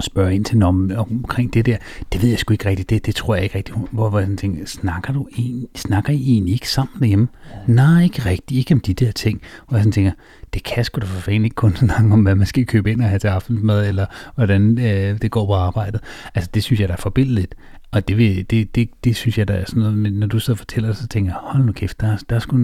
spørge 0.00 0.34
ind 0.34 0.44
til 0.44 0.62
om, 0.62 0.90
omkring 0.96 1.54
det 1.54 1.66
der, 1.66 1.76
det 2.12 2.22
ved 2.22 2.28
jeg 2.28 2.38
sgu 2.38 2.52
ikke 2.52 2.68
rigtigt, 2.68 2.90
det, 2.90 3.06
det 3.06 3.14
tror 3.14 3.34
jeg 3.34 3.44
ikke 3.44 3.58
rigtigt. 3.58 3.78
Hvor, 3.90 4.10
hvor 4.10 4.18
jeg 4.18 4.28
tænker, 4.38 4.66
snakker, 4.66 5.12
du 5.12 5.28
en, 5.36 5.66
snakker 5.74 6.12
I 6.12 6.32
egentlig 6.32 6.54
ikke 6.54 6.68
sammen 6.68 7.00
derhjemme? 7.00 7.28
Ja. 7.50 7.72
Nej, 7.72 8.02
ikke 8.02 8.26
rigtigt, 8.26 8.58
ikke 8.58 8.74
om 8.74 8.80
de 8.80 8.94
der 8.94 9.12
ting. 9.12 9.42
Hvor 9.68 9.76
jeg 9.76 9.82
sådan 9.82 9.92
tænker, 9.92 10.12
det 10.54 10.64
kan 10.64 10.84
sgu 10.84 11.00
da 11.00 11.06
for 11.06 11.20
fanden 11.20 11.44
ikke 11.44 11.54
kun 11.54 11.76
snakke 11.86 12.12
om, 12.12 12.22
hvad 12.22 12.34
man 12.34 12.46
skal 12.46 12.66
købe 12.66 12.92
ind 12.92 13.00
og 13.00 13.08
have 13.08 13.18
til 13.18 13.28
aftensmad, 13.28 13.88
eller 13.88 14.06
hvordan 14.34 14.78
øh, 14.78 15.22
det 15.22 15.30
går 15.30 15.46
på 15.46 15.54
arbejdet. 15.54 16.00
Altså, 16.34 16.50
det 16.54 16.62
synes 16.62 16.80
jeg, 16.80 16.88
der 16.88 16.94
er 16.94 16.98
forbilligt. 16.98 17.54
Og 17.92 18.08
det, 18.08 18.50
det, 18.50 18.74
det, 18.74 18.90
det 19.04 19.16
synes 19.16 19.38
jeg, 19.38 19.48
der 19.48 19.54
er 19.54 19.64
sådan 19.66 19.82
noget, 19.82 20.12
når 20.12 20.26
du 20.26 20.38
sidder 20.38 20.54
og 20.54 20.58
fortæller, 20.58 20.92
så 20.92 21.08
tænker 21.08 21.30
jeg, 21.30 21.38
hold 21.42 21.64
nu 21.64 21.72
kæft, 21.72 22.00
der, 22.00 22.16
der 22.28 22.36
er 22.36 22.40
sgu 22.40 22.56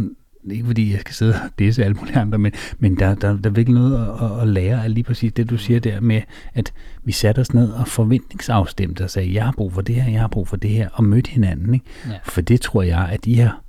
ikke 0.51 0.67
fordi 0.67 0.93
jeg 0.93 1.01
skal 1.01 1.15
sidde 1.15 1.35
og 1.35 1.51
disse 1.59 1.85
alle 1.85 1.95
mulige 1.95 2.19
andre, 2.19 2.39
men, 2.39 2.53
men 2.79 2.99
der, 2.99 3.15
der, 3.15 3.37
der 3.37 3.51
er 3.51 3.55
virkelig 3.55 3.75
noget 3.75 4.09
at, 4.23 4.43
at 4.43 4.49
lære 4.49 4.85
af 4.85 4.95
lige 4.95 5.05
præcis 5.05 5.33
det, 5.33 5.51
du 5.51 5.57
siger 5.57 5.81
der 5.81 6.01
med, 6.01 6.23
at 6.55 6.73
vi 7.05 7.13
satte 7.13 7.41
os 7.41 7.55
ned 7.55 7.71
og 7.71 7.89
forventningsafstemte 7.89 9.05
og 9.05 9.11
sagde, 9.11 9.35
jeg 9.35 9.45
har 9.45 9.53
brug 9.53 9.73
for 9.73 9.81
det 9.81 9.95
her, 9.95 10.11
jeg 10.11 10.21
har 10.21 10.29
brug 10.29 10.49
for 10.49 10.57
det 10.57 10.71
her, 10.71 10.89
og 10.93 11.05
mødte 11.05 11.31
hinanden. 11.31 11.75
Ikke? 11.75 11.87
Ja. 12.09 12.19
For 12.25 12.41
det 12.41 12.61
tror 12.61 12.83
jeg, 12.83 13.09
at 13.13 13.27
I 13.27 13.35
har 13.35 13.63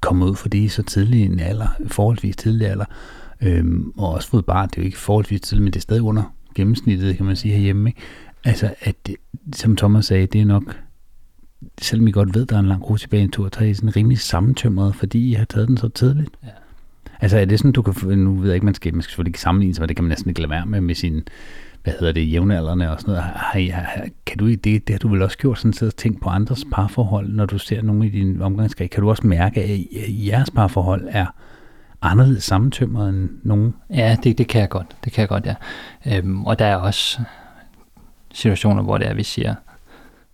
kommet 0.00 0.26
ud 0.26 0.34
for 0.34 0.48
det 0.48 0.58
i 0.58 0.68
så 0.68 0.82
tidlig 0.82 1.24
en 1.24 1.40
alder, 1.40 1.68
forholdsvis 1.86 2.36
tidlig 2.36 2.68
alder, 2.68 2.84
øhm, 3.40 3.92
og 3.98 4.08
også 4.12 4.28
fået 4.28 4.46
barn, 4.46 4.68
det 4.68 4.78
er 4.78 4.82
jo 4.82 4.86
ikke 4.86 4.98
forholdsvis 4.98 5.40
tidligt, 5.40 5.64
men 5.64 5.72
det 5.72 5.78
er 5.78 5.82
stadig 5.82 6.02
under 6.02 6.34
gennemsnittet, 6.54 7.16
kan 7.16 7.26
man 7.26 7.36
sige 7.36 7.54
herhjemme. 7.54 7.90
Ikke? 7.90 8.00
Altså, 8.44 8.74
at 8.80 9.06
det, 9.06 9.16
som 9.54 9.76
Thomas 9.76 10.06
sagde, 10.06 10.26
det 10.26 10.40
er 10.40 10.44
nok 10.44 10.76
selvom 11.80 12.08
I 12.08 12.10
godt 12.10 12.34
ved, 12.34 12.46
der 12.46 12.56
er 12.56 12.60
en 12.60 12.66
lang 12.66 12.90
rute 12.90 13.02
tilbage 13.02 13.22
en 13.22 13.30
tur, 13.30 13.48
så 13.52 13.60
er 13.60 13.64
I 13.64 13.74
sådan 13.74 13.96
rimelig 13.96 14.18
sammentømret, 14.18 14.94
fordi 14.94 15.30
I 15.30 15.34
har 15.34 15.44
taget 15.44 15.68
den 15.68 15.76
så 15.76 15.88
tidligt. 15.88 16.30
Ja. 16.42 16.48
Altså 17.20 17.38
er 17.38 17.44
det 17.44 17.58
sådan, 17.58 17.72
du 17.72 17.82
kan, 17.82 18.18
nu 18.18 18.34
ved 18.34 18.46
jeg 18.46 18.54
ikke, 18.54 18.64
man 18.64 18.74
skal, 18.74 18.94
man 18.94 19.02
skal 19.02 19.10
selvfølgelig 19.10 19.30
ikke 19.30 19.40
sammenligne 19.40 19.74
sig, 19.74 19.88
det 19.88 19.96
kan 19.96 20.04
man 20.04 20.08
næsten 20.08 20.28
ikke 20.28 20.40
lade 20.40 20.50
være 20.50 20.66
med, 20.66 20.80
med 20.80 20.94
sin, 20.94 21.22
hvad 21.82 21.94
hedder 22.00 22.12
det, 22.12 22.32
jævnaldrende 22.32 22.90
og 22.90 23.00
sådan 23.00 23.12
noget. 23.12 23.22
Har, 23.22 23.72
har, 23.72 24.06
kan 24.26 24.38
du, 24.38 24.48
det, 24.48 24.64
det 24.64 24.90
har 24.90 24.98
du 24.98 25.08
vel 25.08 25.22
også 25.22 25.38
gjort, 25.38 25.58
sådan 25.58 25.88
at 25.88 25.94
tænke 25.94 26.20
på 26.20 26.28
andres 26.28 26.64
parforhold, 26.72 27.28
når 27.28 27.46
du 27.46 27.58
ser 27.58 27.82
nogle 27.82 28.06
i 28.06 28.10
din 28.10 28.42
omgangskreds. 28.42 28.90
Kan 28.90 29.02
du 29.02 29.10
også 29.10 29.26
mærke, 29.26 29.62
at 29.62 29.80
jeres 30.08 30.50
parforhold 30.50 31.08
er 31.10 31.26
anderledes 32.02 32.44
sammentømret 32.44 33.08
end 33.08 33.30
nogen? 33.42 33.74
Ja, 33.90 34.16
det, 34.24 34.38
det 34.38 34.48
kan 34.48 34.60
jeg 34.60 34.68
godt. 34.68 34.96
Det 35.04 35.12
kan 35.12 35.20
jeg 35.20 35.28
godt, 35.28 35.46
ja. 35.46 35.54
Øhm, 36.06 36.44
og 36.44 36.58
der 36.58 36.64
er 36.64 36.76
også 36.76 37.20
situationer, 38.34 38.82
hvor 38.82 38.98
det 38.98 39.08
er, 39.08 39.14
vi 39.14 39.22
siger, 39.22 39.54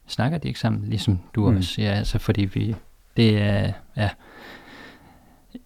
snakker 0.08 0.38
de 0.38 0.48
ikke 0.48 0.60
sammen, 0.60 0.84
ligesom 0.88 1.20
du 1.34 1.50
mm. 1.50 1.56
også 1.56 1.82
ja, 1.82 1.90
altså 1.90 2.18
fordi 2.18 2.44
vi, 2.44 2.76
det 3.16 3.42
er, 3.42 3.72
ja, 3.96 4.10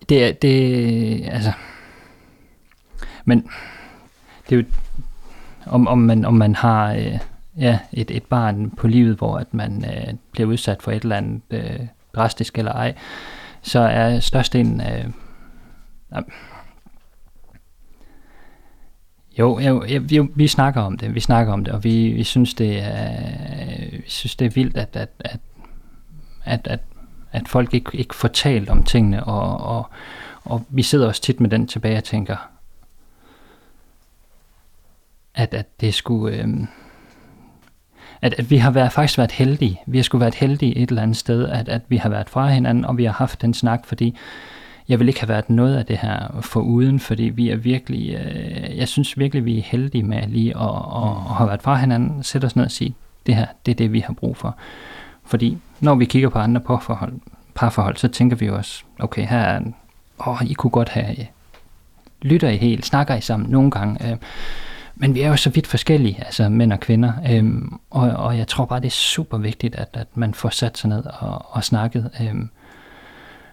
det 0.08 0.24
er, 0.24 0.32
det, 0.32 1.28
altså, 1.28 1.52
men 3.24 3.48
det 4.48 4.56
er 4.56 4.56
jo, 4.56 4.64
om, 5.66 5.88
om, 5.88 5.98
man, 5.98 6.24
om 6.24 6.34
man 6.34 6.54
har 6.54 6.92
øh, 6.92 7.18
ja, 7.58 7.78
et, 7.92 8.10
et 8.10 8.24
barn 8.24 8.70
på 8.70 8.86
livet, 8.86 9.16
hvor 9.16 9.38
at 9.38 9.54
man 9.54 9.84
øh, 9.84 10.14
bliver 10.32 10.48
udsat 10.48 10.82
for 10.82 10.92
et 10.92 11.02
eller 11.02 11.16
andet 11.16 11.42
øh, 11.50 11.86
drastisk 12.14 12.58
eller 12.58 12.72
ej, 12.72 12.94
så 13.62 13.78
er 13.78 14.20
størstedelen 14.20 14.80
af, 14.80 15.06
øh, 16.16 16.22
jo, 19.38 19.58
jo, 19.58 19.84
jo, 20.10 20.28
vi 20.34 20.48
snakker 20.48 20.80
om 20.80 20.98
det, 20.98 21.14
vi 21.14 21.20
snakker 21.20 21.52
om 21.52 21.64
det, 21.64 21.74
og 21.74 21.84
vi, 21.84 22.08
vi 22.08 22.24
synes 22.24 22.54
det 22.54 22.82
er, 22.82 23.90
vi 23.90 24.02
synes 24.06 24.36
det 24.36 24.46
er 24.46 24.50
vildt, 24.50 24.76
at, 24.76 24.96
at, 24.96 25.08
at, 25.20 25.40
at, 26.44 26.66
at, 26.66 26.80
at 27.32 27.48
folk 27.48 27.74
ikke, 27.74 27.90
ikke 27.98 28.14
får 28.14 28.28
talt 28.28 28.70
om 28.70 28.82
tingene, 28.82 29.24
og, 29.24 29.76
og, 29.76 29.90
og 30.44 30.64
vi 30.68 30.82
sidder 30.82 31.08
også 31.08 31.22
tit 31.22 31.40
med 31.40 31.50
den 31.50 31.66
tilbage 31.66 31.96
og 31.96 32.04
tænker, 32.04 32.36
at, 35.34 35.54
at 35.54 35.80
det 35.80 35.94
skulle, 35.94 36.36
øh, 36.36 36.48
at, 38.22 38.34
at 38.38 38.50
vi 38.50 38.56
har 38.56 38.70
været, 38.70 38.92
faktisk 38.92 39.18
været 39.18 39.32
heldige. 39.32 39.80
Vi 39.86 39.98
har 39.98 40.02
skulle 40.02 40.20
været 40.20 40.34
heldige 40.34 40.76
et 40.76 40.88
eller 40.88 41.02
andet 41.02 41.16
sted, 41.16 41.48
at, 41.48 41.68
at 41.68 41.82
vi 41.88 41.96
har 41.96 42.08
været 42.08 42.30
fra 42.30 42.48
hinanden, 42.48 42.84
og 42.84 42.98
vi 42.98 43.04
har 43.04 43.12
haft 43.12 43.42
den 43.42 43.54
snak, 43.54 43.86
fordi 43.86 44.16
jeg 44.88 44.98
vil 44.98 45.08
ikke 45.08 45.20
have 45.20 45.28
været 45.28 45.50
noget 45.50 45.76
af 45.76 45.86
det 45.86 45.98
her 45.98 46.40
for 46.40 46.60
uden, 46.60 47.00
fordi 47.00 47.22
vi 47.22 47.50
er 47.50 47.56
virkelig, 47.56 48.14
øh, 48.14 48.76
jeg 48.76 48.88
synes 48.88 49.18
virkelig, 49.18 49.44
vi 49.44 49.58
er 49.58 49.62
heldige 49.62 50.02
med 50.02 50.26
lige 50.28 50.56
at, 50.56 50.76
at, 50.96 51.10
at 51.30 51.36
have 51.36 51.48
været 51.48 51.62
fra 51.62 51.76
hinanden, 51.76 52.22
sætte 52.22 52.46
os 52.46 52.56
ned 52.56 52.64
og 52.64 52.70
sige, 52.70 52.94
det 53.26 53.34
her, 53.34 53.46
det 53.66 53.72
er 53.72 53.76
det, 53.76 53.92
vi 53.92 54.00
har 54.00 54.12
brug 54.12 54.36
for. 54.36 54.56
Fordi 55.24 55.58
når 55.80 55.94
vi 55.94 56.04
kigger 56.04 56.28
på 56.28 56.38
andre 56.38 56.60
parforhold, 56.60 57.12
parforhold 57.54 57.96
så 57.96 58.08
tænker 58.08 58.36
vi 58.36 58.48
også, 58.48 58.84
okay, 58.98 59.26
her 59.26 59.38
er, 59.38 59.56
en, 59.56 59.74
åh, 60.26 60.42
I 60.46 60.52
kunne 60.52 60.70
godt 60.70 60.88
have, 60.88 61.16
lytter 62.22 62.48
I 62.48 62.56
helt, 62.56 62.86
snakker 62.86 63.14
I 63.14 63.20
sammen 63.20 63.50
nogle 63.50 63.70
gange, 63.70 64.10
øh, 64.10 64.16
men 64.94 65.14
vi 65.14 65.20
er 65.20 65.28
jo 65.28 65.36
så 65.36 65.50
vidt 65.50 65.66
forskellige, 65.66 66.22
altså 66.26 66.48
mænd 66.48 66.72
og 66.72 66.80
kvinder, 66.80 67.12
øh, 67.30 67.62
og, 67.90 68.10
og 68.10 68.38
jeg 68.38 68.48
tror 68.48 68.64
bare, 68.64 68.80
det 68.80 68.86
er 68.86 68.90
super 68.90 69.38
vigtigt, 69.38 69.74
at, 69.74 69.88
at 69.92 70.06
man 70.14 70.34
får 70.34 70.48
sat 70.48 70.78
sig 70.78 70.88
ned 70.88 71.04
og, 71.04 71.46
og 71.48 71.64
snakket, 71.64 72.10
øh, 72.20 72.34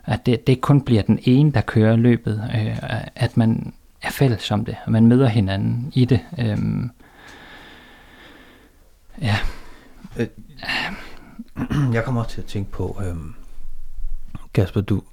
at 0.10 0.26
det, 0.26 0.48
det 0.48 0.62
kun 0.62 0.82
bliver 0.82 1.02
den 1.02 1.20
ene, 1.24 1.52
der 1.52 1.62
kører 1.62 1.96
løbet, 1.96 2.50
øh, 2.56 2.78
at 3.16 3.38
man 3.38 3.74
er 4.02 4.12
fælles 4.12 4.52
om 4.52 4.66
det, 4.66 4.76
og 4.86 4.92
man 4.92 5.08
møder 5.08 5.28
hinanden 5.28 5.92
i 5.96 6.06
det. 6.06 6.20
Øh, 6.40 6.58
ja. 9.22 9.36
Øh, 10.18 10.28
jeg 11.96 12.04
kommer 12.06 12.22
også 12.22 12.34
til 12.34 12.42
at 12.42 12.48
tænke 12.48 12.72
på, 12.72 13.02
øh, 13.06 13.16
Kasper, 14.54 14.82
du, 14.82 15.04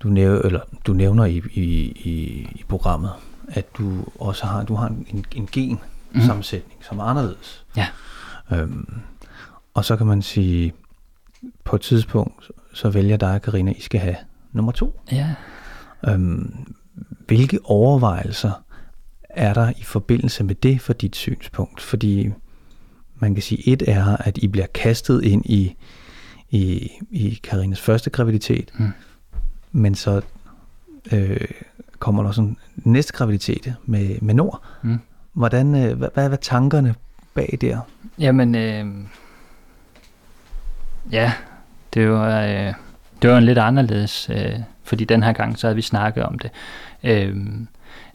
du, 0.00 0.08
nævner, 0.08 0.40
eller, 0.40 0.60
du 0.86 0.92
nævner 0.92 1.24
i, 1.24 1.42
i, 1.52 1.62
i, 2.04 2.48
i 2.54 2.64
programmet, 2.68 3.12
at 3.48 3.76
du 3.78 4.04
også 4.18 4.46
har, 4.46 4.64
du 4.64 4.74
har 4.74 4.86
en, 4.86 5.24
en 5.32 5.48
gen 5.52 5.80
mm. 6.12 6.20
sammensætning, 6.20 6.84
som 6.84 6.98
er 6.98 7.04
anderledes. 7.04 7.66
Ja. 7.76 7.86
Øhm, 8.52 9.00
og 9.74 9.84
så 9.84 9.96
kan 9.96 10.06
man 10.06 10.22
sige, 10.22 10.72
på 11.64 11.76
et 11.76 11.82
tidspunkt, 11.82 12.50
så 12.72 12.90
vælger 12.90 13.16
dig, 13.16 13.42
Karina, 13.42 13.72
I 13.72 13.80
skal 13.80 14.00
have 14.00 14.16
nummer 14.52 14.72
to. 14.72 15.00
Ja. 15.12 15.34
Øhm, 16.08 16.74
hvilke 17.26 17.58
overvejelser 17.64 18.64
er 19.30 19.54
der 19.54 19.72
i 19.78 19.82
forbindelse 19.82 20.44
med 20.44 20.54
det 20.54 20.80
for 20.80 20.92
dit 20.92 21.16
synspunkt? 21.16 21.80
Fordi 21.80 22.30
man 23.18 23.34
kan 23.34 23.42
sige, 23.42 23.68
et 23.68 23.82
er, 23.88 24.16
at 24.16 24.38
I 24.38 24.48
bliver 24.48 24.66
kastet 24.74 25.24
ind 25.24 25.46
i, 25.46 25.76
i, 26.50 26.90
i 27.10 27.40
Karinas 27.42 27.80
første 27.80 28.10
graviditet, 28.10 28.72
mm. 28.78 28.88
men 29.72 29.94
så 29.94 30.20
øh, 31.12 31.48
kommer 31.98 32.22
der 32.22 32.32
sådan 32.32 32.56
næste 32.76 33.12
graviditet 33.12 33.74
med, 33.84 34.20
med 34.20 34.34
Nord. 34.34 34.62
Mm. 34.82 34.98
Hvordan, 35.32 35.74
øh, 35.74 35.98
hvad, 35.98 36.08
hvad 36.14 36.30
er 36.30 36.36
tankerne 36.36 36.94
bag 37.34 37.58
der? 37.60 37.80
Jamen, 38.18 38.54
øh, 38.54 38.86
ja, 41.12 41.32
det 41.94 42.10
var, 42.10 42.42
øh, 42.42 42.74
det 43.22 43.30
var 43.30 43.38
en 43.38 43.44
lidt 43.44 43.58
anderledes, 43.58 44.30
øh, 44.30 44.58
fordi 44.84 45.04
den 45.04 45.22
her 45.22 45.32
gang, 45.32 45.58
så 45.58 45.66
havde 45.66 45.76
vi 45.76 45.82
snakket 45.82 46.24
om 46.24 46.38
det. 46.38 46.50
Øh, 47.02 47.36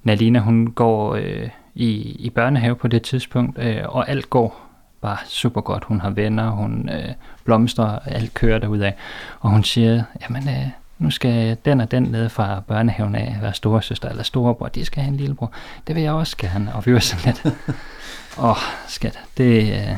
Nalina, 0.04 0.40
hun 0.40 0.72
går 0.72 1.16
øh, 1.16 1.50
i, 1.76 2.16
i 2.20 2.30
børnehave 2.30 2.76
på 2.76 2.88
det 2.88 3.02
tidspunkt, 3.02 3.60
øh, 3.60 3.82
og 3.86 4.10
alt 4.10 4.30
går 4.30 4.62
bare 5.02 5.18
super 5.26 5.62
godt. 5.62 5.84
Hun 5.84 6.02
har 6.02 6.10
venner, 6.10 6.50
hun 6.50 6.90
øh, 6.90 7.14
blomstrer, 7.44 8.00
alt 8.06 8.34
kører 8.34 8.60
derudad. 8.60 8.92
Og 9.40 9.50
hun 9.50 9.64
siger, 9.64 10.04
jamen, 10.22 10.50
øh, 10.50 10.68
nu 10.98 11.10
skal 11.10 11.58
den 11.66 11.82
og 11.82 11.92
den 11.92 12.04
nede 12.04 12.30
fra 12.30 12.62
børnehaven 12.68 13.16
af 13.16 13.38
være 13.42 13.54
storesøster 13.54 14.10
eller 14.10 14.24
storebror, 14.24 14.68
de 14.68 14.86
skal 14.86 15.04
have 15.04 15.12
en 15.12 15.18
lillebror. 15.18 15.52
Det 15.88 15.96
vil 15.96 16.04
jeg 16.04 16.12
også 16.12 16.38
gerne. 16.38 16.76
Og 16.76 16.86
vi 16.86 16.94
var 16.94 17.00
sådan 17.00 17.26
lidt, 17.26 17.56
åh, 18.38 18.50
oh, 18.50 18.58
skat, 18.88 19.20
det, 19.38 19.74
øh, 19.74 19.96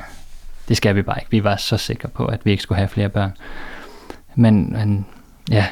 det 0.68 0.78
skal 0.78 0.96
vi 0.96 1.02
bare 1.02 1.20
ikke. 1.20 1.32
Vi 1.32 1.44
var 1.44 1.56
så 1.56 1.78
sikre 1.78 2.10
på, 2.10 2.26
at 2.26 2.46
vi 2.46 2.52
ikke 2.52 2.64
skulle 2.64 2.78
have 2.78 2.88
flere 2.88 3.10
børn. 3.10 3.32
Men, 4.36 4.74
men 4.74 5.06
ja, 5.52 5.68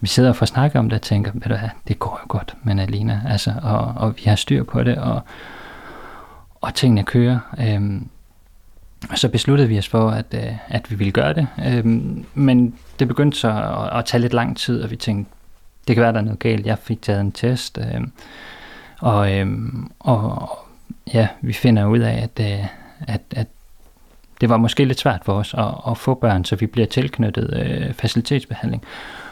vi 0.00 0.06
sidder 0.06 0.28
og 0.28 0.36
får 0.36 0.46
snakket 0.46 0.78
om 0.78 0.88
det 0.88 0.96
og 0.96 1.02
tænker, 1.02 1.32
ved 1.34 1.42
du 1.42 1.48
hvad, 1.48 1.68
det 1.88 1.98
går 1.98 2.20
jo 2.22 2.26
godt 2.28 2.54
men 2.62 2.78
Alina, 2.78 3.22
altså, 3.28 3.52
og, 3.62 3.94
og 3.96 4.14
vi 4.16 4.22
har 4.24 4.36
styr 4.36 4.64
på 4.64 4.82
det, 4.82 4.98
og, 4.98 5.20
og 6.60 6.74
tingene 6.74 7.04
kører. 7.04 7.38
Øhm, 7.60 8.08
så 9.14 9.28
besluttede 9.28 9.68
vi 9.68 9.78
os 9.78 9.88
for, 9.88 10.10
at, 10.10 10.26
øh, 10.34 10.52
at 10.68 10.90
vi 10.90 10.94
ville 10.94 11.12
gøre 11.12 11.34
det. 11.34 11.46
Øhm, 11.66 12.24
men 12.34 12.74
det 12.98 13.08
begyndte 13.08 13.38
så 13.38 13.48
at, 13.48 13.98
at 13.98 14.04
tage 14.04 14.20
lidt 14.20 14.32
lang 14.32 14.56
tid, 14.56 14.82
og 14.82 14.90
vi 14.90 14.96
tænkte, 14.96 15.32
det 15.88 15.96
kan 15.96 16.02
være, 16.02 16.12
der 16.12 16.18
er 16.18 16.22
noget 16.22 16.38
galt. 16.38 16.66
Jeg 16.66 16.78
fik 16.78 17.02
taget 17.02 17.20
en 17.20 17.32
test, 17.32 17.78
øhm, 17.78 18.12
og, 18.98 19.32
øhm, 19.32 19.90
og 19.98 20.58
ja, 21.14 21.28
vi 21.40 21.52
finder 21.52 21.86
ud 21.86 21.98
af, 21.98 22.22
at, 22.22 22.52
øh, 22.52 22.66
at, 23.00 23.20
at 23.30 23.46
det 24.40 24.48
var 24.48 24.56
måske 24.56 24.84
lidt 24.84 25.00
svært 25.00 25.20
for 25.24 25.32
os 25.32 25.54
at, 25.54 25.90
at 25.90 25.98
få 25.98 26.14
børn, 26.14 26.44
så 26.44 26.56
vi 26.56 26.66
bliver 26.66 26.86
tilknyttet 26.86 27.56
øh, 27.56 27.94
facilitetsbehandling. 27.94 28.84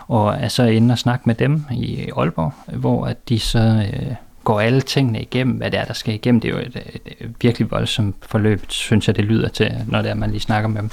Og 0.09 0.35
er 0.35 0.49
så 0.49 0.63
inde 0.63 0.93
og 0.93 0.99
snakke 0.99 1.23
med 1.27 1.35
dem 1.35 1.65
i 1.71 2.11
Aalborg, 2.17 2.53
hvor 2.79 3.07
at 3.07 3.29
de 3.29 3.39
så 3.39 3.89
øh, 3.93 4.15
går 4.45 4.61
alle 4.61 4.81
tingene 4.81 5.23
igennem, 5.23 5.57
hvad 5.57 5.71
det 5.71 5.81
er, 5.81 5.85
der 5.85 5.95
skal 5.95 6.15
igennem. 6.15 6.41
Det 6.41 6.49
er 6.49 6.53
jo 6.53 6.61
et, 6.61 6.77
et, 7.21 7.31
virkelig 7.41 7.71
voldsomt 7.71 8.17
forløb, 8.23 8.65
synes 8.69 9.07
jeg, 9.07 9.17
det 9.17 9.25
lyder 9.25 9.49
til, 9.49 9.75
når 9.89 10.03
det 10.03 10.11
er, 10.11 10.15
man 10.15 10.31
lige 10.31 10.41
snakker 10.41 10.69
med 10.69 10.83
dem. 10.83 10.91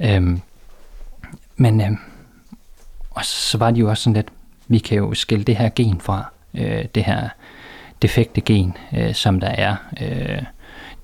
Øhm, 0.00 0.40
men 1.56 1.80
øh, 1.80 1.90
og 3.10 3.24
så 3.24 3.58
var 3.58 3.70
de 3.70 3.80
jo 3.80 3.90
også 3.90 4.02
sådan 4.02 4.14
lidt, 4.14 4.28
vi 4.68 4.78
kan 4.78 4.96
jo 4.98 5.14
skille 5.14 5.44
det 5.44 5.56
her 5.56 5.68
gen 5.68 6.00
fra, 6.00 6.32
øh, 6.54 6.84
det 6.94 7.04
her 7.04 7.28
defekte 8.02 8.40
gen, 8.40 8.76
øh, 8.96 9.14
som 9.14 9.40
der 9.40 9.48
er. 9.48 9.76
Øh, 10.00 10.42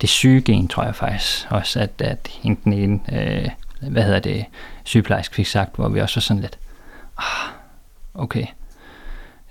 det 0.01 0.09
syge 0.09 0.41
gen, 0.41 0.67
tror 0.67 0.83
jeg 0.83 0.95
faktisk 0.95 1.47
også, 1.49 1.79
at, 1.79 2.01
at 2.01 2.29
den 2.43 2.73
ene, 2.73 2.99
øh, 3.11 3.49
hvad 3.91 4.03
hedder 4.03 4.19
det, 4.19 4.45
sygeplejersk 4.83 5.33
fik 5.33 5.47
sagt, 5.47 5.75
hvor 5.75 5.89
vi 5.89 6.01
også 6.01 6.15
var 6.15 6.21
sådan 6.21 6.41
lidt, 6.41 6.59
ah, 7.17 7.49
okay. 8.13 8.45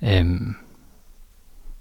Øhm, 0.03 0.55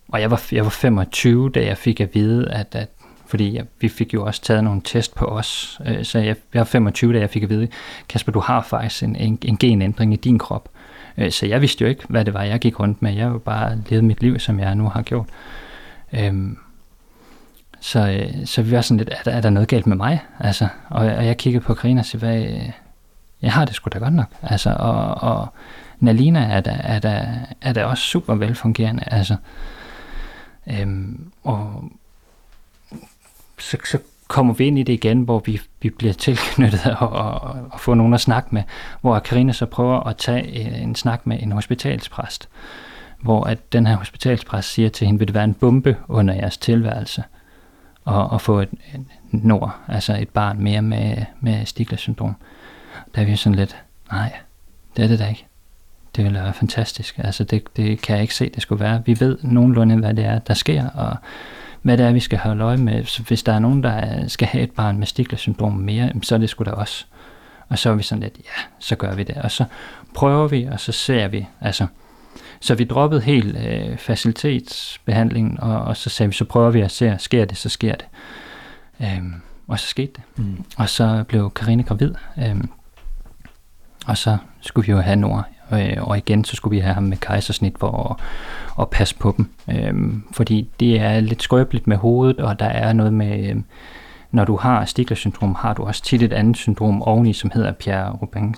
og 0.08 0.22
jeg 0.22 0.32
var, 0.32 0.44
jeg 0.52 0.64
var 0.64 0.70
25, 0.70 1.50
da 1.50 1.66
jeg 1.66 1.78
fik 1.78 2.02
at 2.02 2.16
vide, 2.16 2.52
at, 2.52 2.76
at 2.76 2.90
fordi 3.26 3.56
jeg, 3.56 3.66
vi 3.80 3.90
fik 3.90 4.14
jo 4.14 4.26
også 4.26 4.42
taget 4.42 4.64
nogle 4.64 4.82
test 4.84 5.16
på 5.16 5.26
os, 5.26 5.82
øh, 5.86 6.06
så 6.06 6.20
jeg, 6.20 6.36
jeg 6.54 6.60
var 6.60 6.64
25, 6.64 7.14
da 7.14 7.20
jeg 7.20 7.30
fik 7.30 7.44
at 7.44 7.50
vide, 7.50 7.68
Kasper, 8.10 8.32
du 8.32 8.40
har 8.40 8.62
faktisk 8.62 9.04
en, 9.04 9.16
en, 9.16 9.40
en 9.42 9.58
genændring 9.58 10.14
i 10.14 10.16
din 10.16 10.40
krop. 10.40 10.70
Øh, 11.18 11.32
så 11.32 11.46
jeg 11.46 11.62
vidste 11.62 11.82
jo 11.82 11.90
ikke, 11.90 12.04
hvad 12.10 12.26
det 12.26 12.34
var, 12.34 12.44
jeg 12.44 12.60
gik 12.60 12.80
rundt 12.80 13.02
med. 13.02 13.14
Jeg 13.14 13.26
har 13.26 13.32
jo 13.32 13.38
bare 13.38 13.84
levet 13.90 14.04
mit 14.04 14.22
liv, 14.22 14.40
som 14.40 14.60
jeg 14.60 14.76
nu 14.76 14.90
har 14.90 15.02
gjort. 15.02 15.30
Øhm, 16.14 16.58
så, 17.84 18.10
øh, 18.10 18.46
så 18.46 18.62
vi 18.62 18.72
var 18.72 18.82
sådan 18.82 18.98
lidt, 18.98 19.10
er 19.12 19.24
der, 19.26 19.32
er 19.32 19.42
der 19.42 19.50
noget 19.50 19.68
galt 19.68 19.88
med 19.88 19.98
mig? 19.98 20.24
Altså, 20.40 20.68
og, 20.90 21.06
og 21.06 21.26
jeg 21.26 21.38
kiggede 21.38 21.64
på 21.64 21.74
Karina 21.74 22.00
og 22.00 22.06
sagde, 22.06 22.26
hvad, 22.26 22.44
øh, 22.44 22.70
jeg 23.42 23.54
har 23.54 23.66
det 23.66 23.76
sgu 23.76 23.90
da 23.94 24.00
godt 24.00 24.14
nok. 24.14 24.28
Altså, 24.42 24.76
og, 24.80 25.16
og 25.16 25.48
Nalina 26.00 26.40
er 26.40 26.62
da, 26.62 26.78
er, 26.84 27.00
da, 27.00 27.28
er 27.62 27.74
da 27.74 27.86
også 27.86 28.04
super 28.04 28.36
velfungerende. 28.36 29.04
Altså, 29.08 29.36
øhm, 30.68 31.32
og 31.44 31.84
så, 33.60 33.78
så 33.86 34.00
kommer 34.28 34.54
vi 34.54 34.66
ind 34.66 34.80
i 34.80 34.84
det 34.84 34.94
igen, 34.94 35.22
hvor 35.22 35.40
vi, 35.46 35.62
vi 35.82 35.90
bliver 35.90 36.14
tilknyttet 36.14 36.96
og, 37.00 37.10
og, 37.10 37.42
og 37.72 37.80
får 37.80 37.96
nogen 37.96 38.14
at 38.14 38.22
snakke 38.22 38.50
med, 38.52 38.64
hvor 39.02 39.20
Karina 39.20 39.54
så 39.54 39.66
prøver 39.66 40.00
at 40.00 40.18
tage 40.18 40.68
øh, 40.68 40.82
en 40.82 40.96
snak 40.96 41.28
med 41.28 41.40
en 41.42 41.52
hospitalspræst, 41.52 42.50
hvor 43.22 43.44
at 43.44 43.74
den 43.74 43.88
her 43.88 43.96
hospitalspræst 43.96 44.74
siger 44.74 44.90
til 44.90 45.08
hende, 45.08 45.20
vil 45.20 45.28
det 45.28 45.36
være 45.36 45.44
en 45.44 45.54
bombe 45.54 45.98
under 46.08 46.34
jeres 46.34 46.58
tilværelse, 46.58 47.24
og, 48.06 48.30
og 48.30 48.42
få 48.42 48.60
et, 48.60 48.70
et 48.94 49.06
nord, 49.32 49.76
altså 49.88 50.18
et 50.22 50.30
barn 50.30 50.60
mere 50.60 50.82
med, 50.82 51.26
med 51.42 51.66
Stigler 51.66 51.98
syndrom. 51.98 52.36
Der 53.16 53.22
er 53.22 53.26
vi 53.26 53.36
sådan 53.36 53.56
lidt, 53.56 53.84
nej, 54.12 54.34
det 54.98 55.04
er 55.04 55.08
det 55.08 55.20
da 55.20 55.28
ikke. 55.28 55.46
Det 56.16 56.24
ville 56.24 56.40
være 56.40 56.54
fantastisk. 56.54 57.18
Altså 57.18 57.44
det, 57.44 57.64
det 57.76 58.02
kan 58.02 58.14
jeg 58.16 58.22
ikke 58.22 58.36
se, 58.36 58.50
det 58.50 58.62
skulle 58.62 58.84
være. 58.84 59.02
Vi 59.06 59.20
ved 59.20 59.38
nogenlunde, 59.42 59.96
hvad 59.96 60.14
det 60.14 60.26
er, 60.26 60.40
der 60.40 60.54
sker, 60.54 60.90
og 60.90 61.16
hvad 61.82 61.98
det 61.98 62.06
er, 62.06 62.12
vi 62.12 62.20
skal 62.20 62.40
holde 62.40 62.64
øje 62.64 62.78
med. 62.78 63.06
Så 63.06 63.24
hvis 63.24 63.44
der 63.44 63.54
er 63.54 63.60
nogen, 63.60 63.84
der 63.84 64.28
skal 64.28 64.48
have 64.48 64.64
et 64.64 64.72
barn 64.72 64.98
med 64.98 65.08
Stigler 65.08 65.38
syndrom 65.38 65.72
mere, 65.74 66.12
så 66.22 66.36
er 66.36 66.40
det 66.40 66.50
sgu 66.50 66.64
da 66.64 66.72
også. 66.72 67.06
Og 67.70 67.80
så 67.80 67.90
er 67.90 67.96
vi 67.96 68.04
sådan 68.04 68.22
lidt, 68.24 68.38
ja, 68.38 68.62
så 68.80 68.96
gør 68.96 69.16
vi 69.16 69.24
det. 69.24 69.38
Og 69.38 69.52
så 69.52 69.66
prøver 70.16 70.48
vi, 70.48 70.64
og 70.64 70.80
så 70.80 70.92
ser 70.92 71.28
vi. 71.28 71.48
Altså, 71.62 71.88
så 72.64 72.76
vi 72.76 72.84
droppede 72.84 73.22
helt 73.22 73.58
øh, 73.58 73.98
facilitetsbehandlingen, 73.98 75.60
og, 75.60 75.82
og 75.82 75.98
så 75.98 76.10
sagde 76.10 76.30
vi, 76.30 76.34
så 76.34 76.46
prøver 76.46 76.72
vi 76.72 76.82
at 76.82 76.92
se, 76.92 77.16
sker 77.20 77.46
det, 77.46 77.58
så 77.58 77.70
sker 77.70 77.96
det. 77.96 78.06
Øhm, 79.02 79.34
og 79.68 79.80
så 79.80 79.88
skete 79.88 80.12
det. 80.16 80.22
Mm. 80.36 80.64
Og 80.78 80.90
så 80.90 81.24
blev 81.28 81.52
Karine 81.56 81.84
gravid. 81.84 82.14
Øhm, 82.38 82.70
og 84.08 84.18
så 84.18 84.38
skulle 84.62 84.86
vi 84.86 84.92
jo 84.92 85.00
have 85.00 85.16
Nord, 85.16 85.44
øh, 85.74 85.98
og 86.00 86.18
igen 86.18 86.44
så 86.44 86.56
skulle 86.56 86.76
vi 86.76 86.80
have 86.80 86.94
ham 86.94 87.04
med 87.04 87.18
kejsersnit 87.18 87.76
for 87.80 88.12
at, 88.12 88.26
at 88.82 88.90
passe 88.90 89.16
på 89.16 89.34
dem. 89.38 89.50
Øhm, 89.70 90.24
fordi 90.32 90.70
det 90.80 91.00
er 91.00 91.20
lidt 91.20 91.44
skrøbeligt 91.44 91.88
med 91.88 91.98
hovedet, 91.98 92.40
og 92.40 92.60
der 92.60 92.66
er 92.66 92.94
noget 92.94 93.14
med, 93.14 93.50
øh, 93.50 93.56
når 94.34 94.46
du 94.46 94.56
har 94.56 94.86
Stigler-syndrom, 94.86 95.56
har 95.56 95.74
du 95.74 95.84
også 95.84 96.04
tit 96.04 96.24
et 96.24 96.34
andet 96.34 96.58
syndrom 96.58 97.02
oveni, 97.02 97.34
som 97.34 97.52
hedder 97.54 97.72
Pierre-Robin, 97.72 98.54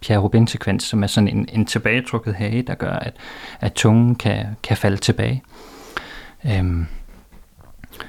Pierre-Robin-sekvens, 0.00 0.82
som 0.82 1.02
er 1.02 1.06
sådan 1.06 1.28
en, 1.28 1.48
en 1.52 1.66
tilbagetrukket 1.66 2.34
hage, 2.34 2.62
der 2.62 2.74
gør, 2.74 2.92
at, 2.92 3.14
at 3.60 3.72
tungen 3.72 4.14
kan, 4.14 4.46
kan 4.62 4.76
falde 4.76 4.96
tilbage. 4.96 5.42
Øhm, 6.46 6.86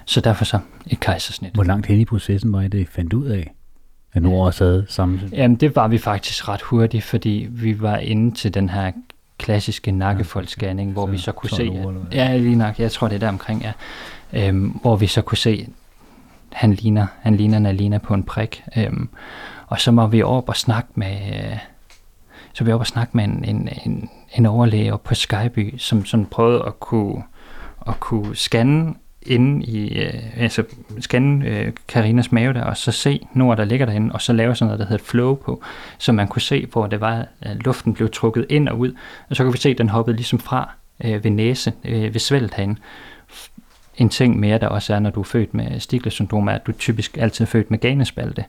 så 0.05 0.21
derfor 0.21 0.45
så 0.45 0.59
et 0.87 0.99
kejsersnit. 0.99 1.53
Hvor 1.53 1.63
langt 1.63 1.87
hen 1.87 1.99
i 1.99 2.05
processen 2.05 2.53
var 2.53 2.61
I 2.61 2.67
det, 2.67 2.87
fandt 2.89 3.13
ud 3.13 3.25
af? 3.25 3.53
at 4.13 4.21
nu 4.21 4.43
også 4.43 4.63
havde 4.63 4.85
samme... 4.89 5.19
Jamen, 5.31 5.57
det 5.57 5.75
var 5.75 5.87
vi 5.87 5.97
faktisk 5.97 6.47
ret 6.47 6.61
hurtigt, 6.61 7.03
fordi 7.03 7.47
vi 7.49 7.81
var 7.81 7.97
inde 7.97 8.35
til 8.35 8.53
den 8.53 8.69
her 8.69 8.91
klassiske 9.37 9.91
nakkefoldsscanning, 9.91 10.89
ja, 10.89 10.93
hvor 10.93 11.05
så 11.05 11.11
vi 11.11 11.17
så 11.17 11.31
kunne 11.31 11.49
se... 11.49 11.69
Uger, 11.69 11.93
ja, 12.11 12.37
lige 12.37 12.55
nok, 12.55 12.79
jeg 12.79 12.91
tror, 12.91 13.07
det 13.07 13.15
er 13.15 13.19
der 13.19 13.29
omkring, 13.29 13.61
ja. 13.61 13.71
Øhm, 14.33 14.69
hvor 14.69 14.95
vi 14.95 15.07
så 15.07 15.21
kunne 15.21 15.37
se, 15.37 15.67
han 16.51 16.73
ligner, 16.73 17.07
han 17.21 17.35
ligner 17.35 17.59
Nalina 17.59 17.97
på 17.97 18.13
en 18.13 18.23
prik. 18.23 18.63
Øhm, 18.77 19.09
og 19.67 19.79
så 19.79 19.91
må 19.91 20.07
vi 20.07 20.21
op 20.21 20.49
og 20.49 20.55
snakke 20.55 20.89
med... 20.95 21.17
Øh, 21.33 21.57
så 22.53 22.63
vi 22.63 22.71
op 22.71 22.79
og 22.79 22.87
snakke 22.87 23.17
med 23.17 23.23
en, 23.23 23.45
en, 23.45 23.69
en, 23.85 24.09
en 24.35 24.45
overlæge 24.45 24.97
på 24.97 25.15
Skyby, 25.15 25.77
som 25.77 26.05
som 26.05 26.25
prøvede 26.25 26.63
at 26.67 26.79
kunne, 26.79 27.23
at 27.87 27.99
kunne 27.99 28.35
scanne 28.35 28.93
inde 29.21 29.65
i, 29.65 29.99
øh, 29.99 30.13
altså 30.37 30.63
scanne 30.99 31.45
øh, 31.45 31.71
Karinas 31.87 32.31
mave 32.31 32.53
der, 32.53 32.63
og 32.63 32.77
så 32.77 32.91
se 32.91 33.27
Nord, 33.33 33.57
der 33.57 33.65
ligger 33.65 33.85
derinde, 33.85 34.13
og 34.13 34.21
så 34.21 34.33
lave 34.33 34.55
sådan 34.55 34.67
noget, 34.67 34.79
der 34.79 34.85
hedder 34.85 35.03
flow 35.03 35.35
på, 35.35 35.63
så 35.97 36.11
man 36.11 36.27
kunne 36.27 36.41
se, 36.41 36.65
hvor 36.71 36.87
det 36.87 37.01
var, 37.01 37.25
at 37.41 37.63
luften 37.63 37.93
blev 37.93 38.09
trukket 38.09 38.45
ind 38.49 38.69
og 38.69 38.79
ud, 38.79 38.93
og 39.29 39.35
så 39.35 39.43
kunne 39.43 39.53
vi 39.53 39.57
se, 39.57 39.69
at 39.69 39.77
den 39.77 39.89
hoppede 39.89 40.15
ligesom 40.15 40.39
fra 40.39 40.71
øh, 41.03 41.23
ved 41.23 41.31
næse, 41.31 41.73
øh, 41.85 42.13
ved 42.13 42.19
svældet 42.19 42.53
herinde. 42.53 42.79
En 44.01 44.09
ting 44.09 44.39
mere, 44.39 44.57
der 44.57 44.67
også 44.67 44.93
er, 44.93 44.99
når 44.99 45.09
du 45.09 45.19
er 45.19 45.23
født 45.23 45.53
med 45.53 45.79
Stigler 45.79 46.11
syndrom, 46.11 46.47
er, 46.47 46.51
at 46.51 46.67
du 46.67 46.71
typisk 46.71 47.17
altid 47.17 47.45
er 47.45 47.49
født 47.49 47.71
med 47.71 47.79
ganespalte. 47.79 48.45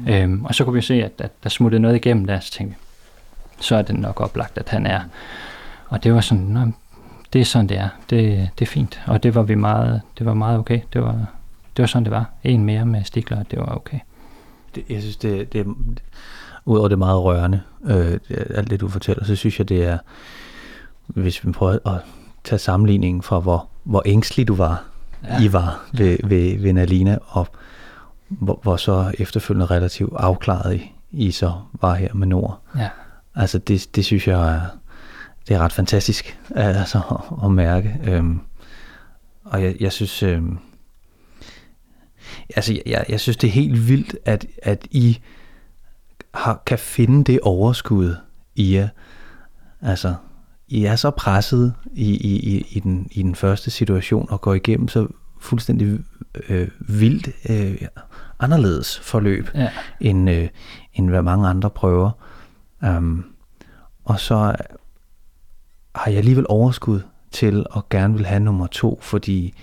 Mm. 0.00 0.08
Øhm, 0.08 0.44
og 0.44 0.54
så 0.54 0.64
kunne 0.64 0.74
vi 0.74 0.82
se, 0.82 0.94
at, 0.94 1.12
at 1.18 1.30
der 1.42 1.48
smuttede 1.48 1.82
noget 1.82 1.96
igennem 1.96 2.26
der, 2.26 2.40
så 2.40 2.52
tænkte 2.52 2.76
vi, 2.76 2.82
så 3.62 3.76
er 3.76 3.82
det 3.82 3.98
nok 3.98 4.20
oplagt, 4.20 4.58
at 4.58 4.68
han 4.68 4.86
er. 4.86 5.00
Og 5.88 6.04
det 6.04 6.14
var 6.14 6.20
sådan, 6.20 6.44
Nå, 6.44 6.60
det 7.32 7.40
er 7.40 7.44
sådan, 7.44 7.68
det 7.68 7.78
er. 7.78 7.88
Det, 8.10 8.50
det 8.58 8.64
er 8.66 8.70
fint. 8.70 9.02
Og 9.06 9.22
det 9.22 9.34
var 9.34 9.42
vi 9.42 9.54
meget, 9.54 10.00
det 10.18 10.26
var 10.26 10.34
meget 10.34 10.58
okay. 10.58 10.80
Det 10.92 11.02
var, 11.02 11.26
det 11.76 11.82
var 11.82 11.86
sådan, 11.86 12.04
det 12.04 12.12
var. 12.12 12.30
En 12.44 12.64
mere 12.64 12.86
med 12.86 13.04
stikler, 13.04 13.42
det 13.42 13.58
var 13.58 13.76
okay. 13.76 13.98
Det, 14.74 14.84
jeg 14.88 15.00
synes, 15.00 15.16
det, 15.16 15.52
det, 15.52 15.66
udover 16.64 16.88
det 16.88 16.98
meget 16.98 17.22
rørende, 17.22 17.60
øh, 17.86 18.18
alt 18.30 18.70
det 18.70 18.80
du 18.80 18.88
fortæller, 18.88 19.24
så 19.24 19.36
synes 19.36 19.58
jeg, 19.58 19.68
det 19.68 19.84
er, 19.84 19.98
hvis 21.06 21.46
vi 21.46 21.52
prøver 21.52 21.78
at 21.86 22.00
tage 22.46 22.58
sammenligningen 22.58 23.22
fra, 23.22 23.40
hvor, 23.40 23.68
hvor 23.84 24.02
ængstelig 24.06 24.48
du 24.48 24.54
var, 24.54 24.84
ja. 25.24 25.40
I 25.40 25.52
var 25.52 25.88
ved, 25.92 26.18
ved, 26.24 26.58
ved 26.58 26.72
Nalina, 26.72 27.18
og 27.26 27.46
hvor, 28.28 28.60
hvor 28.62 28.76
så 28.76 29.12
efterfølgende 29.18 29.66
relativt 29.66 30.12
afklaret 30.16 30.74
I, 30.74 30.92
I 31.10 31.30
så 31.30 31.52
var 31.80 31.94
her 31.94 32.14
med 32.14 32.26
Nord. 32.26 32.60
Ja. 32.76 32.88
Altså 33.34 33.58
det, 33.58 33.88
det 33.96 34.04
synes 34.04 34.28
jeg 34.28 34.54
er, 34.54 34.60
det 35.48 35.54
er 35.56 35.58
ret 35.58 35.72
fantastisk 35.72 36.38
altså, 36.54 37.00
at, 37.10 37.44
at 37.44 37.50
mærke. 37.50 38.00
Øhm, 38.04 38.40
og 39.44 39.62
jeg, 39.62 39.76
jeg 39.80 39.92
synes, 39.92 40.22
øhm, 40.22 40.58
altså 42.56 42.80
jeg, 42.86 43.04
jeg 43.08 43.20
synes 43.20 43.36
det 43.36 43.48
er 43.48 43.52
helt 43.52 43.88
vildt, 43.88 44.16
at, 44.24 44.46
at 44.62 44.86
I 44.90 45.18
har, 46.34 46.62
kan 46.66 46.78
finde 46.78 47.24
det 47.24 47.40
overskud 47.40 48.16
i 48.54 48.74
jer. 48.74 48.88
Altså, 49.82 50.14
I 50.68 50.84
er 50.84 50.96
så 50.96 51.10
presset 51.10 51.74
i, 51.92 52.10
i, 52.10 52.56
i, 52.56 52.66
i, 52.70 52.80
den, 52.80 53.08
i 53.10 53.22
den 53.22 53.34
første 53.34 53.70
situation 53.70 54.26
og 54.30 54.40
går 54.40 54.54
igennem 54.54 54.88
så 54.88 55.06
fuldstændig 55.40 55.98
øh, 56.48 56.68
vildt 56.80 57.28
øh, 57.48 57.88
anderledes 58.40 58.98
forløb, 58.98 59.48
ja. 59.54 59.70
end, 60.00 60.30
øh, 60.30 60.48
end 60.94 61.08
hvad 61.08 61.22
mange 61.22 61.48
andre 61.48 61.70
prøver. 61.70 62.10
Um, 62.82 63.24
og 64.04 64.20
så 64.20 64.54
har 65.94 66.10
jeg 66.10 66.18
alligevel 66.18 66.46
overskud 66.48 67.00
til 67.30 67.66
at 67.76 67.88
gerne 67.88 68.14
vil 68.14 68.26
have 68.26 68.40
nummer 68.40 68.66
to, 68.66 68.98
fordi 69.02 69.54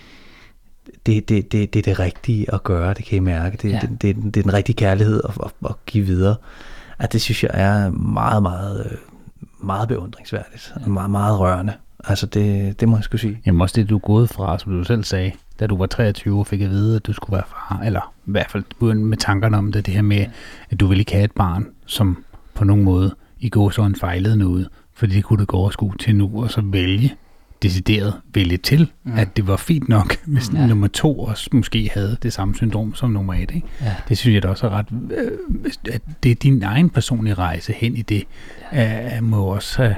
det, 1.06 1.30
det, 1.30 1.52
det, 1.52 1.74
det 1.74 1.80
er 1.80 1.84
det 1.84 2.00
rigtige 2.00 2.54
at 2.54 2.64
gøre, 2.64 2.94
det 2.94 3.06
kan 3.06 3.16
I 3.16 3.20
mærke. 3.20 3.58
Det, 3.58 3.72
ja. 3.72 3.80
det, 3.82 4.02
det, 4.02 4.16
det 4.16 4.38
er 4.38 4.44
den 4.44 4.54
rigtige 4.54 4.76
kærlighed 4.76 5.22
at, 5.24 5.38
at, 5.44 5.52
at 5.70 5.76
give 5.86 6.06
videre. 6.06 6.36
At 7.00 7.14
det 7.14 7.22
synes 7.22 7.44
jeg 7.44 7.52
er 7.54 7.90
meget, 7.92 8.44
meget, 8.44 8.98
meget 9.64 9.88
beundringsværdigt. 9.88 10.74
Ja. 10.80 10.88
Meget, 10.88 11.12
meget 11.12 11.40
rørende. 11.40 11.74
Altså 12.04 12.26
det, 12.26 12.80
det 12.80 12.90
må 12.90 12.98
jeg 12.98 13.04
skulle 13.04 13.22
sige. 13.22 13.42
Jamen 13.46 13.62
også 13.62 13.74
det, 13.76 13.90
du 13.90 13.96
er 13.96 14.00
gået 14.00 14.30
fra, 14.30 14.60
som 14.60 14.72
du 14.72 14.84
selv 14.84 15.04
sagde, 15.04 15.32
da 15.60 15.68
du 15.68 15.78
var 15.78 15.86
23 15.86 16.40
og 16.40 16.48
fik 16.48 16.62
at 16.62 16.70
vide, 16.70 16.96
at 16.96 17.06
du 17.06 17.14
skulle 17.14 17.34
være 17.34 17.46
far, 17.48 17.82
eller 17.86 18.14
i 18.26 18.32
hvert 18.32 18.52
fald 18.52 18.94
med 18.96 19.18
tankerne 19.18 19.58
om 19.58 19.72
det, 19.72 19.86
det 19.86 19.94
her 19.94 20.02
med, 20.02 20.26
at 20.70 20.80
du 20.80 20.88
ville 20.88 21.02
ikke 21.02 21.12
have 21.12 21.24
et 21.24 21.32
barn, 21.32 21.68
som 21.86 22.24
på 22.54 22.64
nogen 22.64 22.84
måde 22.84 23.16
i 23.40 23.50
går 23.50 23.70
så 23.70 23.82
en 23.82 23.96
fejlede 23.96 24.38
noget, 24.38 24.70
fordi 24.94 25.16
det 25.16 25.24
kunne 25.24 25.40
du 25.40 25.46
gå 25.46 25.58
overskue 25.58 25.94
til 26.00 26.16
nu, 26.16 26.44
og 26.44 26.52
så 26.52 26.62
vælge 26.62 27.16
decideret 27.64 28.14
vælge 28.34 28.58
til, 28.58 28.92
mm. 29.04 29.14
at 29.14 29.38
det 29.38 29.48
var 29.48 29.58
fint 29.58 29.90
nok, 29.90 30.16
hvis 30.34 30.52
ja. 30.54 30.68
nummer 30.68 30.88
to 30.88 31.20
også 31.20 31.50
måske 31.54 31.90
havde 31.94 32.18
det 32.24 32.34
samme 32.34 32.56
syndrom 32.56 32.96
som 32.96 33.12
nummer 33.12 33.34
et. 33.34 33.52
Ikke? 33.52 33.68
Ja. 33.82 33.96
Det 34.10 34.18
synes 34.18 34.34
jeg 34.34 34.44
da 34.44 34.48
også 34.48 34.68
er 34.68 34.72
ret, 34.72 34.88
øh, 35.12 35.32
at 35.94 36.02
det 36.24 36.32
er 36.32 36.36
din 36.36 36.64
egen 36.64 36.90
personlige 36.90 37.34
rejse 37.34 37.74
hen 37.74 37.98
i 37.98 38.02
det, 38.02 38.24
ja. 38.74 39.18
uh, 39.20 39.24
må 39.24 39.44
også 39.46 39.82
have, 39.82 39.96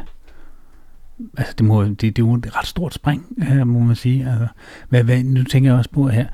altså 1.38 1.54
det, 1.58 1.66
må, 1.66 1.84
det, 1.84 2.02
det 2.02 2.20
er 2.20 2.24
jo 2.28 2.34
et 2.34 2.58
ret 2.58 2.68
stort 2.68 2.94
spring, 2.94 3.26
uh, 3.38 3.68
må 3.68 3.80
man 3.80 3.96
sige. 3.96 4.30
Altså, 4.30 4.48
hvad, 4.90 5.04
hvad, 5.04 5.24
nu 5.24 5.44
tænker 5.44 5.70
jeg 5.70 5.78
også 5.78 5.90
på 5.90 6.08
her, 6.08 6.26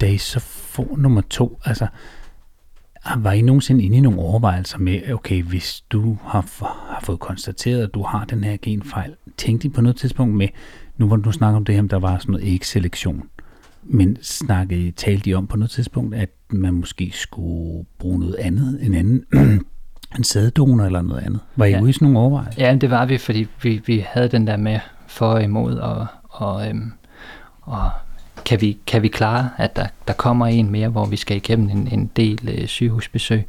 da 0.00 0.06
I 0.06 0.18
så 0.18 0.40
får 0.40 0.96
nummer 0.96 1.20
to, 1.20 1.60
altså 1.64 1.86
var 3.16 3.32
I 3.32 3.42
nogensinde 3.42 3.84
inde 3.84 3.96
i 3.96 4.00
nogle 4.00 4.18
overvejelser 4.18 4.78
med, 4.78 5.12
okay, 5.12 5.42
hvis 5.42 5.84
du 5.90 6.18
har, 6.24 6.40
har 6.92 7.00
fået 7.02 7.20
konstateret, 7.20 7.82
at 7.82 7.94
du 7.94 8.02
har 8.02 8.24
den 8.24 8.44
her 8.44 8.56
genfejl, 8.62 9.14
tænkte 9.36 9.66
I 9.66 9.70
på 9.70 9.80
noget 9.80 9.96
tidspunkt 9.96 10.34
med, 10.34 10.48
nu 10.96 11.06
hvor 11.06 11.16
du 11.16 11.32
snakker 11.32 11.56
om 11.56 11.64
det 11.64 11.74
her, 11.74 11.82
der 11.82 11.98
var 11.98 12.18
sådan 12.18 12.32
noget 12.32 12.54
ægselektion, 12.54 13.22
men 13.82 14.18
snakkede, 14.22 14.90
talte 14.90 15.30
I 15.30 15.34
om 15.34 15.46
på 15.46 15.56
noget 15.56 15.70
tidspunkt, 15.70 16.14
at 16.14 16.30
man 16.50 16.74
måske 16.74 17.10
skulle 17.14 17.86
bruge 17.98 18.20
noget 18.20 18.34
andet, 18.34 18.78
en 18.82 18.94
anden 18.94 19.24
en 20.18 20.24
sæddonor 20.24 20.84
eller 20.84 21.02
noget 21.02 21.22
andet? 21.22 21.40
Var 21.56 21.64
I 21.64 21.70
ja. 21.70 21.80
ude 21.80 21.90
i 21.90 21.92
sådan 21.92 22.06
nogle 22.06 22.18
overvejelser? 22.18 22.66
Ja, 22.66 22.74
det 22.74 22.90
var 22.90 23.06
vi, 23.06 23.18
fordi 23.18 23.46
vi, 23.62 23.82
vi 23.86 24.04
havde 24.08 24.28
den 24.28 24.46
der 24.46 24.56
med 24.56 24.80
for 25.06 25.26
og 25.26 25.42
imod, 25.42 25.74
og, 25.74 26.06
og, 26.22 26.68
øhm, 26.68 26.92
og 27.60 27.90
kan 28.46 28.60
vi, 28.60 28.78
kan 28.86 29.02
vi 29.02 29.08
klare, 29.08 29.50
at 29.56 29.76
der, 29.76 29.86
der 30.08 30.14
kommer 30.14 30.46
en 30.46 30.70
mere, 30.70 30.88
hvor 30.88 31.06
vi 31.06 31.16
skal 31.16 31.36
igennem 31.36 31.68
en, 31.70 31.88
en 31.92 32.10
del 32.16 32.48
øh, 32.48 32.66
sygehusbesøg. 32.66 33.46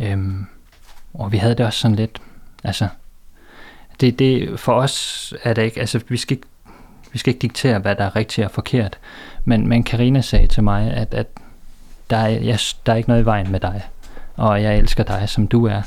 Øhm, 0.00 0.46
og 1.14 1.32
vi 1.32 1.36
havde 1.36 1.54
det 1.54 1.66
også 1.66 1.78
sådan 1.78 1.96
lidt, 1.96 2.18
altså, 2.64 2.88
det, 4.00 4.18
det, 4.18 4.60
for 4.60 4.72
os 4.72 5.34
er 5.42 5.54
det 5.54 5.62
ikke, 5.62 5.80
altså 5.80 6.00
vi 6.08 6.16
skal 6.16 6.36
ikke, 6.36 6.46
vi 7.12 7.18
skal 7.18 7.30
ikke 7.30 7.42
diktere, 7.42 7.78
hvad 7.78 7.96
der 7.96 8.04
er 8.04 8.16
rigtigt 8.16 8.44
og 8.44 8.50
forkert, 8.50 8.98
men, 9.44 9.68
men 9.68 9.82
Karina 9.82 10.20
sagde 10.20 10.46
til 10.46 10.64
mig, 10.64 10.90
at, 10.90 11.14
at 11.14 11.26
der, 12.10 12.16
er, 12.16 12.28
jeg, 12.28 12.58
der 12.86 12.92
er 12.92 12.96
ikke 12.96 13.08
noget 13.08 13.22
i 13.22 13.26
vejen 13.26 13.52
med 13.52 13.60
dig, 13.60 13.82
og 14.36 14.62
jeg 14.62 14.78
elsker 14.78 15.04
dig, 15.04 15.28
som 15.28 15.48
du 15.48 15.66
er, 15.66 15.82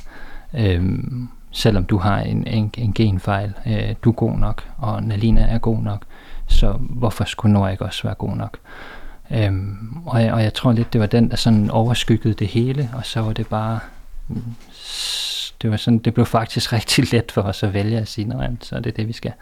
øhm, 0.54 1.30
selvom 1.52 1.86
du 1.86 1.98
har 1.98 2.20
en, 2.22 2.48
en, 2.48 2.72
en 2.78 2.94
genfejl. 2.94 3.54
Øh, 3.66 3.96
du 4.04 4.10
er 4.10 4.14
god 4.14 4.38
nok, 4.38 4.70
og 4.78 5.04
Nalina 5.04 5.42
er 5.42 5.58
god 5.58 5.84
nok 5.84 6.04
så 6.50 6.72
hvorfor 6.72 7.24
skulle 7.24 7.54
Nora 7.54 7.70
ikke 7.70 7.86
også 7.86 8.04
være 8.04 8.14
god 8.14 8.36
nok? 8.36 8.58
Øhm, 9.32 9.98
og, 10.06 10.24
jeg, 10.24 10.34
og 10.34 10.44
jeg 10.44 10.54
tror 10.54 10.72
lidt, 10.72 10.94
det 10.94 11.02
var 11.02 11.08
den, 11.08 11.30
der 11.30 11.36
sådan 11.36 11.70
overskyggede 11.70 12.34
det 12.34 12.48
hele, 12.48 12.90
og 12.94 13.06
så 13.06 13.22
var 13.22 13.34
det 13.34 13.48
bare, 13.48 13.80
det 15.62 15.72
var 15.72 15.78
sådan, 15.78 16.00
det 16.00 16.14
blev 16.14 16.26
faktisk 16.26 16.74
rigtig 16.74 17.14
let 17.14 17.32
for 17.32 17.42
os 17.42 17.64
at 17.64 17.74
vælge 17.74 17.98
at 17.98 18.08
sige, 18.08 18.28
nej, 18.28 18.50
så 18.62 18.76
er 18.76 18.80
det 18.80 18.98
det, 18.98 19.08
vi 19.08 19.14
skal. 19.14 19.34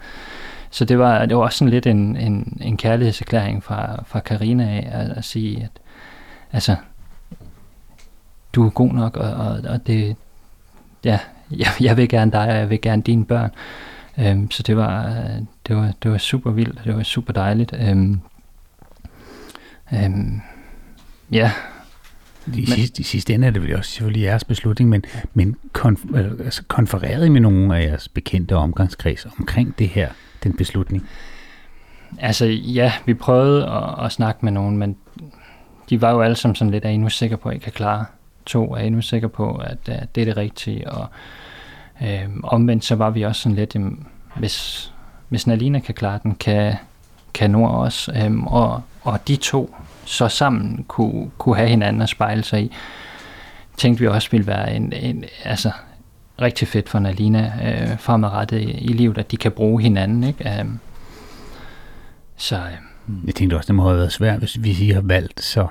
Så 0.70 0.84
det 0.84 0.98
var, 0.98 1.26
det 1.26 1.36
var 1.36 1.42
også 1.42 1.58
sådan 1.58 1.70
lidt 1.70 1.86
en, 1.86 2.16
en, 2.16 2.58
en 2.60 2.76
kærlighedserklæring 2.76 3.64
fra, 3.64 4.04
fra 4.06 4.20
Karina 4.20 4.64
af, 4.64 4.88
at, 4.92 5.10
at 5.10 5.24
sige, 5.24 5.62
at 5.62 5.70
altså, 6.52 6.76
du 8.52 8.66
er 8.66 8.70
god 8.70 8.92
nok, 8.92 9.16
og, 9.16 9.32
og, 9.32 9.60
og 9.68 9.86
det, 9.86 10.16
ja, 11.04 11.18
jeg, 11.50 11.68
jeg 11.80 11.96
vil 11.96 12.08
gerne 12.08 12.32
dig, 12.32 12.48
og 12.48 12.56
jeg 12.56 12.70
vil 12.70 12.80
gerne 12.80 13.02
dine 13.02 13.24
børn. 13.24 13.50
Øhm, 14.20 14.50
så 14.50 14.62
det 14.62 14.76
var, 14.76 15.24
det, 15.66 15.76
var, 15.76 15.92
det 16.02 16.10
var 16.10 16.18
super 16.18 16.50
vildt, 16.50 16.78
og 16.78 16.84
det 16.84 16.96
var 16.96 17.02
super 17.02 17.32
dejligt. 17.32 17.74
Øhm, 17.80 18.20
øhm, 19.92 20.40
ja. 21.32 21.52
I, 22.46 22.50
men, 22.50 22.66
sidste, 22.66 23.00
I 23.00 23.04
sidste 23.04 23.34
ende 23.34 23.46
er 23.46 23.50
det 23.50 23.62
vel 23.62 23.76
også 23.76 23.90
selvfølgelig 23.90 24.22
jeres 24.22 24.44
beslutning, 24.44 24.90
men, 24.90 25.04
men 25.34 25.56
konf, 25.72 26.00
altså 26.44 26.62
konfererede 26.68 27.26
I 27.26 27.28
med 27.28 27.40
nogle 27.40 27.76
af 27.76 27.86
jeres 27.86 28.08
bekendte 28.08 28.56
omgangskreds 28.56 29.26
omkring 29.38 29.78
det 29.78 29.88
her, 29.88 30.08
den 30.44 30.56
beslutning? 30.56 31.08
Altså 32.18 32.46
ja, 32.46 32.92
vi 33.06 33.14
prøvede 33.14 33.66
at, 33.66 34.04
at 34.04 34.12
snakke 34.12 34.44
med 34.44 34.52
nogen, 34.52 34.76
men 34.76 34.96
de 35.90 36.00
var 36.00 36.10
jo 36.10 36.20
alle 36.22 36.36
sammen 36.36 36.54
sådan 36.54 36.70
lidt, 36.70 36.84
er 36.84 36.88
I 36.88 36.96
nu 36.96 37.08
sikre 37.08 37.36
på, 37.36 37.48
at 37.48 37.56
I 37.56 37.58
kan 37.58 37.72
klare 37.72 38.04
to? 38.46 38.74
Er 38.74 38.78
I 38.78 38.90
nu 38.90 39.02
sikre 39.02 39.28
på, 39.28 39.56
at, 39.56 39.78
at 39.88 40.14
det 40.14 40.20
er 40.20 40.24
det 40.24 40.36
rigtige? 40.36 40.90
Og 40.90 41.08
Øh, 42.02 42.28
omvendt 42.42 42.84
så 42.84 42.94
var 42.94 43.10
vi 43.10 43.22
også 43.22 43.42
sådan 43.42 43.56
lidt, 43.56 43.74
jamen, 43.74 44.06
hvis, 44.36 44.92
hvis 45.28 45.46
Nalina 45.46 45.78
kan 45.78 45.94
klare 45.94 46.20
den, 46.22 46.34
kan, 46.34 46.74
kan 47.34 47.50
Nord 47.50 47.70
også. 47.70 48.12
Øh, 48.12 48.42
og, 48.42 48.82
og 49.02 49.28
de 49.28 49.36
to 49.36 49.74
så 50.04 50.28
sammen 50.28 50.84
kunne, 50.88 51.30
kunne 51.38 51.56
have 51.56 51.68
hinanden 51.68 52.02
at 52.02 52.08
spejle 52.08 52.42
sig 52.42 52.62
i, 52.62 52.72
tænkte 53.76 54.00
vi 54.00 54.08
også 54.08 54.30
ville 54.30 54.46
være 54.46 54.74
en, 54.74 54.92
en 54.92 55.24
altså, 55.44 55.70
rigtig 56.40 56.68
fedt 56.68 56.88
for 56.88 56.98
Nalina 56.98 57.52
øh, 57.62 57.98
fremadrettet 57.98 58.60
i, 58.60 58.70
i 58.70 58.92
livet, 58.92 59.18
at 59.18 59.30
de 59.30 59.36
kan 59.36 59.52
bruge 59.52 59.82
hinanden. 59.82 60.24
Ikke? 60.24 60.60
Øh, 60.60 60.66
så, 62.36 62.56
øh, 62.56 63.26
jeg 63.26 63.34
tænkte 63.34 63.54
også, 63.54 63.66
det 63.66 63.74
må 63.74 63.82
have 63.82 63.96
været 63.96 64.12
svært, 64.12 64.38
hvis 64.38 64.62
vi 64.62 64.90
har 64.90 65.00
valgt 65.00 65.40
så 65.40 65.66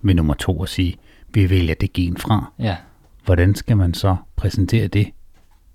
med 0.00 0.14
nummer 0.14 0.34
to 0.34 0.62
at 0.62 0.68
sige, 0.68 0.96
vi 1.28 1.50
vælger 1.50 1.74
det 1.74 1.92
gen 1.92 2.16
fra. 2.16 2.52
Ja. 2.58 2.76
Hvordan 3.24 3.54
skal 3.54 3.76
man 3.76 3.94
så 3.94 4.16
præsentere 4.36 4.88
det 4.88 5.10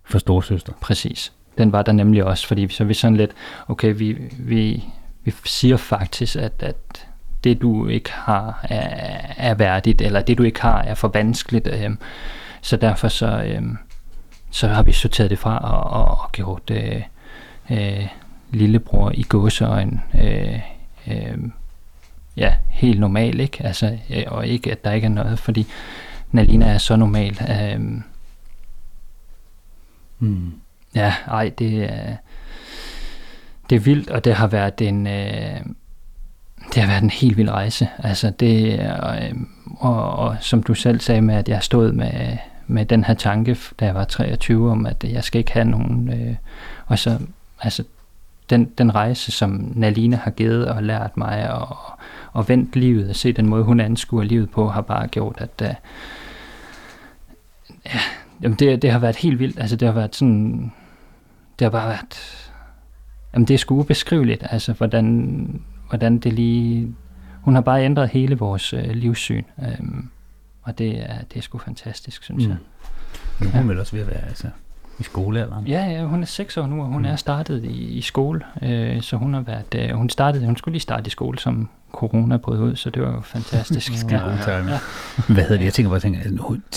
for 0.10 0.20
storsøster. 0.20 0.74
Præcis. 0.82 1.34
Den 1.58 1.72
var 1.72 1.82
der 1.82 1.92
nemlig 1.92 2.24
også, 2.24 2.48
fordi 2.48 2.68
så 2.70 2.84
vi 2.84 2.94
sådan 2.94 3.18
lidt, 3.18 3.32
okay, 3.68 3.94
vi, 3.98 4.18
vi, 4.40 4.84
vi 5.24 5.34
siger 5.46 5.78
faktisk, 5.78 6.36
at, 6.36 6.54
at 6.60 7.08
det 7.44 7.62
du 7.62 7.88
ikke 7.88 8.12
har 8.12 8.60
er, 8.64 9.20
er 9.38 9.54
værdigt, 9.54 10.02
eller 10.02 10.22
det 10.22 10.38
du 10.38 10.44
ikke 10.44 10.62
har 10.62 10.82
er 10.82 10.94
for 10.94 11.08
vanskeligt. 11.08 11.68
Øh, 11.68 11.90
så 12.62 12.78
derfor 12.78 13.08
så, 13.08 13.44
øh, 13.44 13.62
så 14.52 14.68
har 14.68 14.84
vi 14.84 14.92
sorteret 14.92 15.30
det 15.30 15.40
fra 15.40 15.58
og, 15.58 16.02
og, 16.02 16.22
og 16.24 16.32
gjort 16.32 16.72
øh, 16.72 17.02
øh, 17.72 18.08
lillebror 18.52 19.12
i 19.16 19.24
gåseøjen 19.24 20.02
øh, 20.22 20.60
øh, 21.08 21.38
ja, 22.38 22.54
helt 22.70 23.00
normal, 23.00 23.40
ikke? 23.40 23.66
Altså, 23.66 23.98
øh, 24.10 24.24
og 24.28 24.48
ikke, 24.48 24.72
at 24.72 24.84
der 24.84 24.92
ikke 24.92 25.06
er 25.06 25.10
noget, 25.10 25.40
fordi 25.40 25.68
Nalina 26.32 26.66
er 26.66 26.78
så 26.78 26.96
normal. 26.96 27.40
Øh, 27.50 28.02
Mm. 30.20 30.54
Ja, 30.96 31.14
ej, 31.28 31.52
det 31.60 31.84
er, 31.84 32.16
det 33.70 33.76
er 33.76 33.80
vildt, 33.80 34.10
og 34.10 34.26
det 34.26 34.34
har 34.34 34.48
været 34.48 34.82
en, 34.82 35.08
øh, 35.08 35.60
det 36.74 36.84
har 36.84 36.88
været 36.88 37.04
en 37.04 37.10
helt 37.10 37.38
vild 37.38 37.50
rejse. 37.50 37.90
Altså 37.98 38.30
det, 38.30 38.80
øh, 38.80 39.36
og, 39.80 40.12
og 40.12 40.38
som 40.42 40.64
du 40.64 40.74
selv 40.74 41.00
sagde 41.00 41.22
med, 41.22 41.36
at 41.36 41.50
jeg 41.50 41.64
stod 41.64 41.92
med, 41.92 42.38
med 42.68 42.86
den 42.86 43.04
her 43.04 43.14
tanke, 43.14 43.58
da 43.80 43.86
jeg 43.86 43.96
var 43.96 44.04
23, 44.04 44.72
om 44.72 44.86
at 44.86 45.04
jeg 45.04 45.24
skal 45.24 45.40
ikke 45.40 45.52
have 45.52 45.66
nogen, 45.66 46.14
øh, 46.14 46.36
og 46.86 47.00
så, 47.00 47.20
altså 47.62 47.84
den, 48.50 48.66
den 48.66 48.96
rejse, 48.96 49.32
som 49.32 49.72
Nalina 49.76 50.18
har 50.18 50.32
givet 50.32 50.68
og 50.68 50.84
lært 50.84 51.18
mig 51.18 51.54
og, 51.54 51.78
og 52.34 52.50
vendt 52.50 52.76
livet 52.76 53.10
og 53.10 53.16
se 53.16 53.34
den 53.34 53.50
måde, 53.50 53.64
hun 53.64 53.80
anskuer 53.80 54.24
livet 54.24 54.50
på, 54.50 54.70
har 54.70 54.82
bare 54.82 55.08
gjort, 55.08 55.36
at 55.38 55.62
uh, 55.62 55.76
ja, 57.86 58.00
Jamen 58.42 58.58
det, 58.60 58.82
det 58.82 58.92
har 58.92 59.00
været 59.00 59.16
helt 59.16 59.40
vildt. 59.40 59.60
Altså 59.60 59.76
det 59.76 59.88
har 59.88 59.96
været 59.96 60.16
sådan, 60.16 60.72
det 61.60 61.66
har 61.66 61.70
bare 61.70 61.90
været 61.90 62.48
jamen 63.34 63.48
det 63.48 63.54
er 63.54 63.58
sgu 63.58 63.80
ubeskriveligt, 63.80 64.44
altså 64.50 64.74
hvordan, 64.74 65.62
hvordan 65.88 66.18
det 66.18 66.34
lige... 66.34 66.96
Hun 67.42 67.56
har 67.56 67.62
bare 67.62 67.86
ændret 67.86 68.10
hele 68.10 68.38
vores 68.38 68.74
øh, 68.74 68.90
livssyn, 68.90 69.44
øhm, 69.60 70.10
og 70.62 70.78
det 70.78 71.00
er, 71.00 71.18
det 71.34 71.38
er 71.38 71.42
sgu 71.42 71.58
fantastisk, 71.58 72.24
synes 72.24 72.46
mm. 72.46 72.50
jeg. 72.50 72.58
Er 73.42 73.58
hun 73.58 73.70
vel 73.70 73.80
også 73.80 73.96
ved 73.96 74.02
at 74.02 74.08
være 74.08 74.28
altså, 74.28 74.48
i 75.00 75.04
skolealderen. 75.04 75.68
Ja, 75.68 75.86
ja, 75.86 76.04
hun 76.04 76.22
er 76.22 76.26
seks 76.26 76.58
år 76.58 76.68
nu, 76.68 76.82
og 76.82 76.88
hun 76.88 77.02
mm. 77.02 77.08
er 77.08 77.16
startet 77.16 77.64
i, 77.64 77.98
i 77.98 78.02
skole, 78.02 78.42
øh, 78.62 79.02
så 79.02 79.18
hun 79.18 79.34
har 79.34 79.42
været, 79.42 79.76
øh, 79.76 79.90
hun 79.90 80.10
startede, 80.10 80.46
hun 80.46 80.56
skulle 80.56 80.74
lige 80.74 80.82
starte 80.82 81.08
i 81.08 81.10
skole 81.10 81.40
som 81.40 81.70
corona 81.92 82.38
brød 82.38 82.60
ud, 82.60 82.76
så 82.76 82.90
det 82.90 83.02
var 83.02 83.12
jo 83.12 83.22
fantastisk. 83.22 83.94
ja, 84.12 84.18
ja, 84.48 84.58
ja. 84.58 84.80
Hvad 85.28 85.44
hedder 85.44 85.58
det? 85.58 85.66
Jeg 85.66 85.74
tænker 85.74 85.90
bare, 85.90 86.00
tænker, 86.00 86.20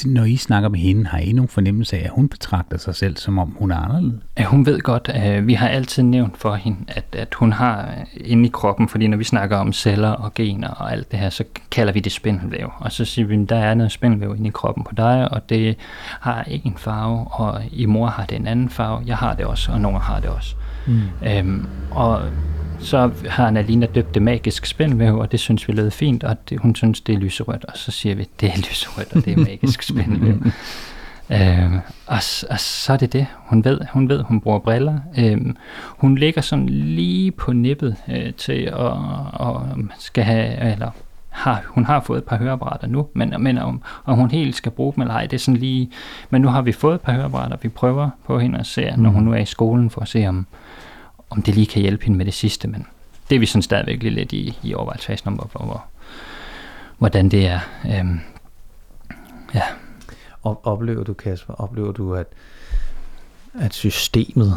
når 0.07 0.25
I 0.25 0.37
snakker 0.37 0.69
med 0.69 0.79
hende, 0.79 1.07
har 1.07 1.19
I 1.19 1.33
nogen 1.33 1.49
fornemmelse 1.49 1.97
af, 1.97 2.05
at 2.05 2.11
hun 2.11 2.29
betragter 2.29 2.79
sig 2.79 2.95
selv, 2.95 3.17
som 3.17 3.39
om 3.39 3.57
hun 3.59 3.71
er 3.71 3.77
anderledes? 3.77 4.21
Ja, 4.39 4.45
hun 4.45 4.67
ved 4.67 4.81
godt, 4.81 5.11
at 5.15 5.47
vi 5.47 5.55
har 5.55 5.69
altid 5.69 6.03
nævnt 6.03 6.39
for 6.39 6.55
hende, 6.55 6.79
at, 6.89 7.05
at 7.13 7.35
hun 7.35 7.53
har 7.53 7.95
inde 8.17 8.47
i 8.47 8.51
kroppen, 8.53 8.89
fordi 8.89 9.07
når 9.07 9.17
vi 9.17 9.25
snakker 9.25 9.57
om 9.57 9.73
celler 9.73 10.11
og 10.11 10.35
gener 10.35 10.69
og 10.69 10.93
alt 10.93 11.11
det 11.11 11.19
her, 11.19 11.31
så 11.31 11.45
kalder 11.71 11.93
vi 11.93 12.01
det 12.01 12.13
spindelvæv. 12.13 12.73
Og 12.79 12.93
så 12.93 13.05
siger 13.05 13.27
vi, 13.27 13.43
at 13.43 13.49
der 13.49 13.57
er 13.57 13.75
noget 13.75 13.93
spindelvæv 13.93 14.35
inde 14.37 14.49
i 14.49 14.53
kroppen 14.55 14.85
på 14.85 14.95
dig, 14.97 15.33
og 15.33 15.49
det 15.49 15.77
har 16.21 16.45
en 16.49 16.75
farve, 16.77 17.27
og 17.31 17.63
i 17.73 17.87
mor 17.87 18.07
har 18.07 18.27
det 18.27 18.37
en 18.37 18.47
anden 18.47 18.71
farve. 18.71 19.03
Jeg 19.07 19.17
har 19.17 19.35
det 19.35 19.47
også, 19.47 19.73
og 19.73 19.81
nogen 19.81 20.01
har 20.01 20.21
det 20.21 20.31
også. 20.31 20.55
Mm. 20.87 21.01
Øhm, 21.27 21.67
og 21.91 22.23
så 22.81 23.11
har 23.28 23.51
Nalina 23.51 23.87
døbt 23.87 24.14
det 24.14 24.22
magisk 24.22 24.66
spindelvæv, 24.66 25.18
og 25.18 25.33
det 25.33 25.41
synes 25.41 25.68
vi 25.68 25.72
lød 25.72 25.91
fint, 25.91 26.24
og 26.24 26.49
det, 26.49 26.59
hun 26.61 26.74
synes, 26.74 27.01
det 27.01 27.14
er 27.14 27.18
lyserødt, 27.18 27.64
og 27.64 27.76
så 27.76 27.91
siger 27.91 28.14
vi, 28.14 28.28
det 28.41 28.49
er 28.49 28.57
lyserødt, 28.57 29.12
og 29.12 29.24
det 29.24 29.33
er 29.33 29.37
magisk 29.37 29.83
spindelvæv. 29.83 30.35
øh, 31.37 31.74
og, 32.07 32.18
og 32.51 32.61
så 32.61 32.93
er 32.93 32.97
det 32.97 33.12
det. 33.12 33.26
Hun 33.37 33.64
ved, 33.64 33.81
hun 33.93 34.09
ved, 34.09 34.22
hun 34.22 34.41
bruger 34.41 34.59
briller. 34.59 34.99
Øh, 35.18 35.39
hun 35.89 36.14
ligger 36.14 36.41
sådan 36.41 36.68
lige 36.68 37.31
på 37.31 37.53
nippet 37.53 37.97
øh, 38.09 38.35
til 38.35 38.62
at 38.62 38.74
og 39.33 39.68
skal 39.99 40.24
have, 40.24 40.72
eller 40.72 40.91
har, 41.31 41.62
hun 41.66 41.85
har 41.85 42.01
fået 42.01 42.18
et 42.18 42.24
par 42.24 42.37
høreapparater 42.37 42.87
nu, 42.87 43.07
men, 43.14 43.35
men 43.39 43.59
om, 43.59 43.83
om 44.05 44.16
hun 44.16 44.31
helt 44.31 44.57
skal 44.57 44.72
bruge 44.72 44.93
dem 44.93 45.03
eller 45.03 45.14
ej, 45.14 45.22
det 45.22 45.33
er 45.33 45.39
sådan 45.39 45.61
lige, 45.61 45.91
men 46.31 46.43
nu 46.43 46.49
har 46.49 46.62
vi 46.62 46.72
fået 46.72 46.95
et 46.95 47.01
par 47.01 47.12
høreapparater, 47.12 47.57
vi 47.62 47.68
prøver 47.68 48.11
på 48.26 48.39
hende 48.39 48.59
at 48.59 48.66
se, 48.66 48.95
når 48.97 49.11
hun 49.11 49.22
nu 49.22 49.33
er 49.33 49.39
i 49.39 49.45
skolen, 49.45 49.91
for 49.91 50.01
at 50.01 50.09
se 50.09 50.26
om, 50.26 50.47
om 51.31 51.43
det 51.43 51.55
lige 51.55 51.66
kan 51.66 51.83
hjælpe 51.83 52.05
hende 52.05 52.18
med 52.18 52.26
det 52.26 52.35
sidste, 52.35 52.68
men 52.68 52.87
det 53.31 53.37
er 53.37 53.41
vi 53.41 53.47
sådan 53.47 53.62
stadigvæk 53.62 54.03
lidt 54.03 54.33
i, 54.33 54.59
i 54.62 54.74
overvejelsesfasen 54.74 55.28
om, 55.28 55.35
hvor, 55.35 55.64
hvor, 55.64 55.85
hvordan 56.99 57.28
det 57.28 57.47
er. 57.47 57.61
Øhm, 57.87 58.20
ja. 59.55 59.62
Og 60.43 60.66
oplever 60.66 61.05
du, 61.05 61.12
Kasper, 61.12 61.55
oplever 61.55 61.93
du, 61.93 62.14
at, 62.14 62.26
at 63.55 63.74
systemet, 63.74 64.57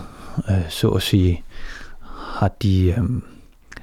øh, 0.50 0.70
så 0.70 0.90
at 0.90 1.02
sige, 1.02 1.44
har 2.18 2.48
de, 2.48 2.86
øh, 2.86 3.04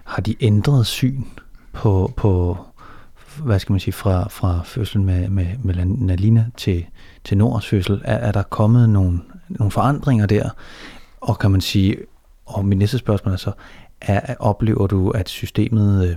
har 0.04 0.22
de 0.22 0.34
ændret 0.40 0.86
syn 0.86 1.24
på, 1.72 2.12
på 2.16 2.58
hvad 3.36 3.58
skal 3.58 3.72
man 3.72 3.80
sige, 3.80 3.92
fra, 3.92 4.28
fra 4.28 4.60
fødslen 4.64 5.04
med, 5.04 5.28
med, 5.28 5.46
med 5.64 5.84
Nalina 5.84 6.46
til, 6.56 6.86
til 7.24 7.38
Nords 7.38 7.66
fødsel? 7.66 8.00
Er, 8.04 8.16
er 8.16 8.32
der 8.32 8.42
kommet 8.42 8.88
nogle, 8.88 9.20
nogle 9.48 9.70
forandringer 9.70 10.26
der? 10.26 10.50
Og 11.20 11.38
kan 11.38 11.50
man 11.50 11.60
sige, 11.60 11.96
og 12.54 12.64
min 12.64 12.78
næste 12.78 12.98
spørgsmål 12.98 13.32
er 13.32 13.38
så, 13.38 13.52
er, 14.00 14.34
oplever 14.38 14.86
du, 14.86 15.10
at 15.10 15.28
systemet 15.28 16.08
øh, 16.08 16.16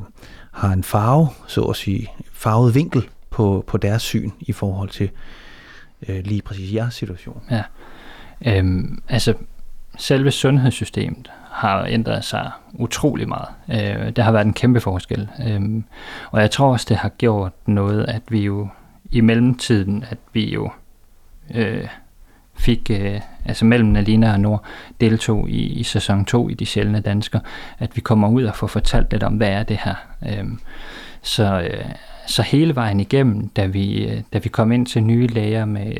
har 0.51 0.73
en 0.73 0.84
farve, 0.84 1.27
så 1.47 1.61
at 1.61 1.75
sige, 1.75 2.11
farvet 2.34 2.75
vinkel 2.75 3.09
på, 3.29 3.63
på 3.67 3.77
deres 3.77 4.01
syn 4.01 4.31
i 4.39 4.51
forhold 4.51 4.89
til 4.89 5.09
øh, 6.07 6.23
lige 6.23 6.41
præcis 6.41 6.73
jeres 6.73 6.93
situation? 6.93 7.43
Ja, 7.51 7.63
øhm, 8.45 9.01
altså 9.09 9.34
selve 9.97 10.31
sundhedssystemet 10.31 11.31
har 11.51 11.86
ændret 11.86 12.23
sig 12.23 12.51
utrolig 12.73 13.27
meget. 13.27 13.47
Øh, 13.69 14.15
der 14.15 14.23
har 14.23 14.31
været 14.31 14.45
en 14.45 14.53
kæmpe 14.53 14.79
forskel. 14.79 15.29
Øh, 15.47 15.61
og 16.31 16.41
jeg 16.41 16.51
tror 16.51 16.71
også, 16.71 16.86
det 16.89 16.97
har 16.97 17.09
gjort 17.09 17.51
noget, 17.65 18.05
at 18.05 18.21
vi 18.29 18.41
jo 18.41 18.67
i 19.11 19.21
mellemtiden, 19.21 20.05
at 20.09 20.17
vi 20.34 20.53
jo 20.53 20.71
øh, 21.55 21.88
fik, 22.64 22.91
øh, 22.91 23.20
altså 23.45 23.66
mellem 23.66 23.89
Nalina 23.89 24.32
og 24.32 24.39
Nord, 24.39 24.64
deltog 25.01 25.49
i, 25.49 25.61
i 25.61 25.84
sæson 25.84 26.26
2 26.26 26.49
i 26.49 26.53
De 26.53 26.66
Sjældne 26.66 26.99
Dansker, 26.99 27.39
at 27.80 27.95
vi 27.95 28.01
kommer 28.01 28.30
ud 28.30 28.43
og 28.43 28.55
får 28.55 28.68
fortalt 28.68 29.11
lidt 29.11 29.24
om, 29.24 29.34
hvad 29.34 29.49
er 29.49 29.64
det 29.64 29.80
her. 29.84 29.95
Øh, 30.26 30.45
så, 31.22 31.61
øh, 31.61 31.86
så 32.28 32.41
hele 32.41 32.76
vejen 32.76 32.99
igennem, 32.99 33.47
da 33.47 33.66
vi, 33.66 34.05
øh, 34.05 34.22
da 34.34 34.38
vi 34.38 34.49
kom 34.49 34.72
ind 34.72 34.86
til 34.86 35.03
nye 35.03 35.28
læger 35.28 35.66
med, 35.66 35.93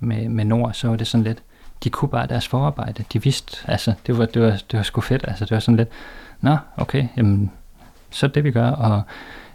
med, 0.00 0.28
med 0.28 0.44
Nord, 0.44 0.72
så 0.72 0.88
var 0.88 0.96
det 0.96 1.06
sådan 1.06 1.24
lidt, 1.24 1.38
de 1.84 1.90
kunne 1.90 2.08
bare 2.08 2.26
deres 2.26 2.48
forarbejde. 2.48 3.04
De 3.12 3.22
vidste, 3.22 3.70
altså, 3.70 3.92
det 4.06 4.18
var, 4.18 4.26
det 4.26 4.42
var, 4.42 4.50
det 4.50 4.76
var 4.76 4.82
sgu 4.82 5.00
fedt. 5.00 5.24
Altså, 5.28 5.44
det 5.44 5.50
var 5.50 5.60
sådan 5.60 5.76
lidt, 5.76 5.88
nå, 6.40 6.56
okay, 6.76 7.06
jamen, 7.16 7.50
så 8.10 8.26
er 8.26 8.30
det, 8.30 8.44
vi 8.44 8.50
gør. 8.50 8.70
Og 8.70 9.02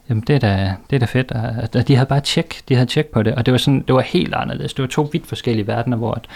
Jamen, 0.10 0.24
det 0.28 0.36
er 0.36 0.40
da, 0.40 0.76
det 0.90 0.96
er 0.96 1.00
da 1.00 1.06
fedt. 1.06 1.32
Og 1.76 1.88
de 1.88 1.96
havde 1.96 2.08
bare 2.08 2.20
tjek, 2.20 2.62
de 2.70 2.76
havde 2.76 2.90
tjek 2.90 3.06
på 3.06 3.24
det, 3.24 3.36
og 3.36 3.46
det 3.46 3.52
var, 3.52 3.58
sådan, 3.58 3.84
det 3.88 3.96
var 3.96 4.02
helt 4.02 4.34
anderledes. 4.34 4.74
Det 4.74 4.82
var 4.84 4.88
to 4.88 5.10
vidt 5.12 5.28
forskellige 5.28 5.68
verdener, 5.68 5.98
hvor 5.98 6.14
at, 6.14 6.28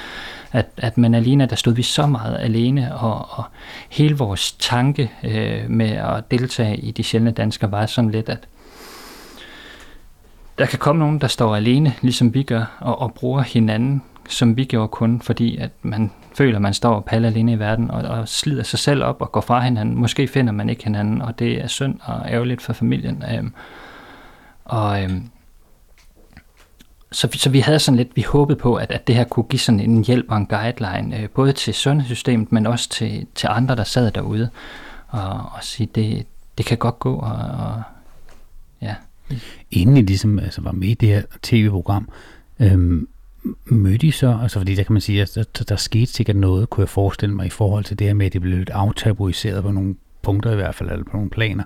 at, 0.52 0.66
at 0.78 0.98
med 0.98 1.16
Alina, 1.16 1.46
der 1.46 1.56
stod 1.56 1.74
vi 1.74 1.84
så 1.84 2.06
meget 2.06 2.38
alene, 2.40 2.96
og, 2.96 3.28
og 3.30 3.44
hele 3.90 4.18
vores 4.18 4.52
tanke 4.52 5.12
øh, 5.24 5.70
med 5.70 5.90
at 5.90 6.32
deltage 6.32 6.78
i 6.78 6.92
de 6.92 7.04
sjældne 7.04 7.32
danskere 7.32 7.72
var 7.72 7.86
sådan 7.86 8.12
lidt, 8.12 8.30
at 8.30 8.48
der 10.58 10.66
kan 10.66 10.80
komme 10.80 11.00
nogen, 11.00 11.22
der 11.22 11.28
står 11.28 11.56
alene, 11.56 11.94
ligesom 12.02 12.34
vi 12.34 12.44
gør, 12.44 12.78
og, 12.80 13.02
og 13.02 13.14
bruger 13.14 13.42
hinanden, 13.42 14.02
som 14.30 14.58
vi 14.58 14.64
gjorde 14.64 14.88
kun, 14.88 15.22
fordi 15.22 15.58
at 15.58 15.72
man 15.82 16.12
føler, 16.36 16.56
at 16.56 16.62
man 16.62 16.74
står 16.74 16.96
og 16.96 17.06
paller 17.06 17.30
alene 17.30 17.52
i 17.52 17.60
verden, 17.60 17.92
og, 17.92 18.02
og 18.02 18.28
slider 18.28 18.64
sig 18.64 18.80
selv 18.80 19.04
op 19.04 19.22
og 19.22 19.32
går 19.32 19.42
fra 19.42 19.60
hinanden. 19.60 19.98
Måske 19.98 20.28
finder 20.28 20.54
man 20.54 20.70
ikke 20.70 20.84
hinanden, 20.84 21.22
og 21.22 21.40
det 21.40 21.64
er 21.64 21.68
synd 21.68 22.00
og 22.04 22.22
ærgerligt 22.30 22.62
for 22.62 22.74
familien. 22.74 23.24
Øhm, 23.36 23.54
og 24.66 25.04
øhm, 25.04 25.30
så, 27.12 27.30
så 27.34 27.50
vi 27.50 27.60
havde 27.60 27.80
sådan 27.80 27.98
lidt, 27.98 28.16
vi 28.16 28.22
håbede 28.22 28.60
på, 28.60 28.76
at, 28.76 28.92
at 28.92 29.08
det 29.08 29.16
her 29.16 29.24
kunne 29.24 29.44
give 29.44 29.60
sådan 29.60 29.80
en 29.80 30.04
hjælp 30.04 30.26
og 30.30 30.38
en 30.38 30.46
guideline, 30.46 31.20
øh, 31.20 31.30
både 31.30 31.54
til 31.54 31.74
sundhedssystemet, 31.74 32.52
men 32.52 32.68
også 32.68 32.90
til, 32.90 33.28
til 33.36 33.48
andre, 33.52 33.76
der 33.76 33.84
sad 33.84 34.12
derude, 34.12 34.50
og, 35.08 35.30
og 35.30 35.60
sige, 35.62 35.90
det, 35.96 36.26
det 36.58 36.66
kan 36.66 36.78
godt 36.78 37.00
gå, 37.00 37.16
og, 37.16 37.36
og 37.60 37.84
ja. 38.82 38.96
Inden 39.72 39.98
I 39.98 40.02
ligesom 40.02 40.40
altså, 40.40 40.62
var 40.62 40.72
med 40.72 40.88
i 40.88 40.94
det 40.94 41.10
her 41.10 41.22
tv-program, 41.42 42.10
øhm, 42.60 43.08
mødte 43.66 44.08
I 44.08 44.12
så, 44.12 44.40
altså 44.42 44.60
fordi 44.60 44.76
der 44.76 44.84
kan 44.84 44.94
man 44.94 45.02
sige, 45.02 45.22
at 45.22 45.32
der, 45.36 45.64
der 45.64 45.76
skete 45.76 46.06
sikkert 46.06 46.36
noget, 46.36 46.70
kunne 46.70 46.82
jeg 46.82 46.90
forestille 46.90 47.36
mig, 47.36 47.46
i 47.46 47.50
forhold 47.50 47.84
til 47.84 48.00
det 48.00 48.08
her 48.08 48.14
med, 48.14 48.26
at 48.26 48.34
det 48.34 48.42
blev 48.42 48.58
lidt 48.58 48.70
aftabuiseret 48.70 49.64
på 49.64 49.72
nogle 49.72 49.96
punkter 50.22 50.52
i 50.52 50.56
hvert 50.56 50.76
fald, 50.76 50.92
eller 50.92 51.04
på 51.04 51.10
nogle 51.14 51.30
planer. 51.30 51.64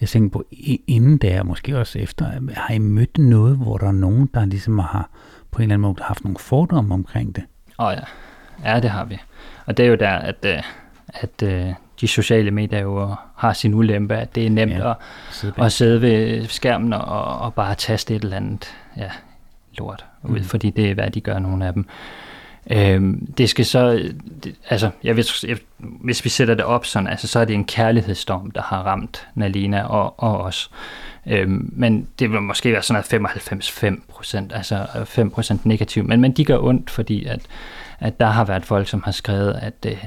Jeg 0.00 0.08
tænker 0.08 0.30
på, 0.30 0.44
inden 0.86 1.18
der, 1.18 1.42
måske 1.42 1.78
også 1.78 1.98
efter, 1.98 2.26
har 2.54 2.74
I 2.74 2.78
mødt 2.78 3.18
noget, 3.18 3.56
hvor 3.56 3.78
der 3.78 3.86
er 3.86 3.92
nogen, 3.92 4.30
der 4.34 4.44
ligesom 4.44 4.78
har 4.78 5.08
på 5.50 5.58
en 5.58 5.62
eller 5.62 5.74
anden 5.74 5.88
måde 5.88 6.02
haft 6.02 6.24
nogle 6.24 6.38
fordomme 6.38 6.94
omkring 6.94 7.36
det? 7.36 7.44
Åh 7.78 7.86
oh 7.86 7.94
ja. 7.94 8.70
ja, 8.70 8.80
det 8.80 8.90
har 8.90 9.04
vi. 9.04 9.18
Og 9.66 9.76
det 9.76 9.84
er 9.84 9.88
jo 9.88 9.94
der, 9.94 10.10
at, 10.10 10.46
øh, 10.46 10.62
at, 11.08 11.42
øh, 11.42 11.72
de 12.00 12.08
sociale 12.08 12.50
medier 12.50 12.80
jo 12.80 13.14
har 13.36 13.52
sin 13.52 13.74
ulempe, 13.74 14.16
at 14.16 14.34
det 14.34 14.46
er 14.46 14.50
nemt 14.50 14.72
ja, 14.72 14.90
at, 14.90 14.96
sidde 15.30 15.54
at 15.58 15.72
sidde 15.72 16.02
ved 16.02 16.46
skærmen 16.46 16.92
og, 16.92 17.38
og 17.38 17.54
bare 17.54 17.74
taste 17.74 18.14
et 18.14 18.24
eller 18.24 18.36
andet 18.36 18.74
ja, 18.96 19.10
lort 19.78 20.04
ud, 20.22 20.38
mm. 20.38 20.44
fordi 20.44 20.70
det 20.70 20.90
er, 20.90 20.94
hvad 20.94 21.10
de 21.10 21.20
gør, 21.20 21.38
nogle 21.38 21.66
af 21.66 21.72
dem. 21.72 21.86
Øhm, 22.70 23.26
det 23.38 23.50
skal 23.50 23.66
så, 23.66 24.12
det, 24.44 24.54
altså, 24.70 24.90
jeg 25.02 25.16
ved, 25.16 25.24
jeg, 25.48 25.56
hvis 25.78 26.24
vi 26.24 26.30
sætter 26.30 26.54
det 26.54 26.64
op 26.64 26.86
sådan, 26.86 27.08
altså, 27.08 27.28
så 27.28 27.40
er 27.40 27.44
det 27.44 27.54
en 27.54 27.64
kærlighedsstorm, 27.64 28.50
der 28.50 28.62
har 28.62 28.82
ramt 28.82 29.28
Nalina 29.34 29.82
og, 29.82 30.14
og 30.22 30.40
os. 30.40 30.70
Øhm, 31.26 31.70
men 31.72 32.08
det 32.18 32.30
vil 32.32 32.40
måske 32.40 32.72
være 32.72 32.82
sådan 32.82 33.04
noget 33.12 33.34
95-5 33.92 34.00
procent, 34.08 34.52
altså 34.52 34.86
5 35.04 35.30
procent 35.30 35.66
negativ, 35.66 36.04
men, 36.04 36.20
men 36.20 36.32
de 36.32 36.44
gør 36.44 36.58
ondt, 36.58 36.90
fordi 36.90 37.24
at, 37.24 37.40
at 38.00 38.20
der 38.20 38.26
har 38.26 38.44
været 38.44 38.64
folk, 38.64 38.88
som 38.88 39.02
har 39.04 39.12
skrevet, 39.12 39.58
at, 39.62 39.86
øh, 39.86 40.04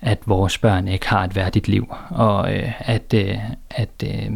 at 0.00 0.18
vores 0.26 0.58
børn 0.58 0.88
ikke 0.88 1.08
har 1.08 1.24
et 1.24 1.36
værdigt 1.36 1.68
liv, 1.68 1.94
og 2.10 2.54
øh, 2.54 2.72
at, 2.80 3.14
øh, 3.14 3.38
at 3.70 4.04
øh, 4.04 4.30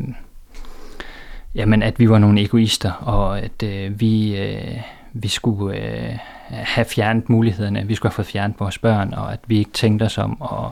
jamen, 1.54 1.82
at 1.82 1.98
vi 1.98 2.10
var 2.10 2.18
nogle 2.18 2.42
egoister, 2.42 2.92
og 2.92 3.38
at 3.40 3.62
øh, 3.62 4.00
vi, 4.00 4.36
øh, 4.36 4.80
vi 5.12 5.28
skulle 5.28 5.76
øh, 5.76 6.18
have 6.50 6.84
fjernet 6.84 7.28
mulighederne, 7.28 7.86
vi 7.86 7.94
skulle 7.94 8.10
have 8.10 8.14
fået 8.14 8.26
fjernet 8.26 8.60
vores 8.60 8.78
børn, 8.78 9.14
og 9.14 9.32
at 9.32 9.40
vi 9.46 9.58
ikke 9.58 9.70
tænkte 9.70 10.04
os 10.04 10.18
om. 10.18 10.40
Og, 10.40 10.70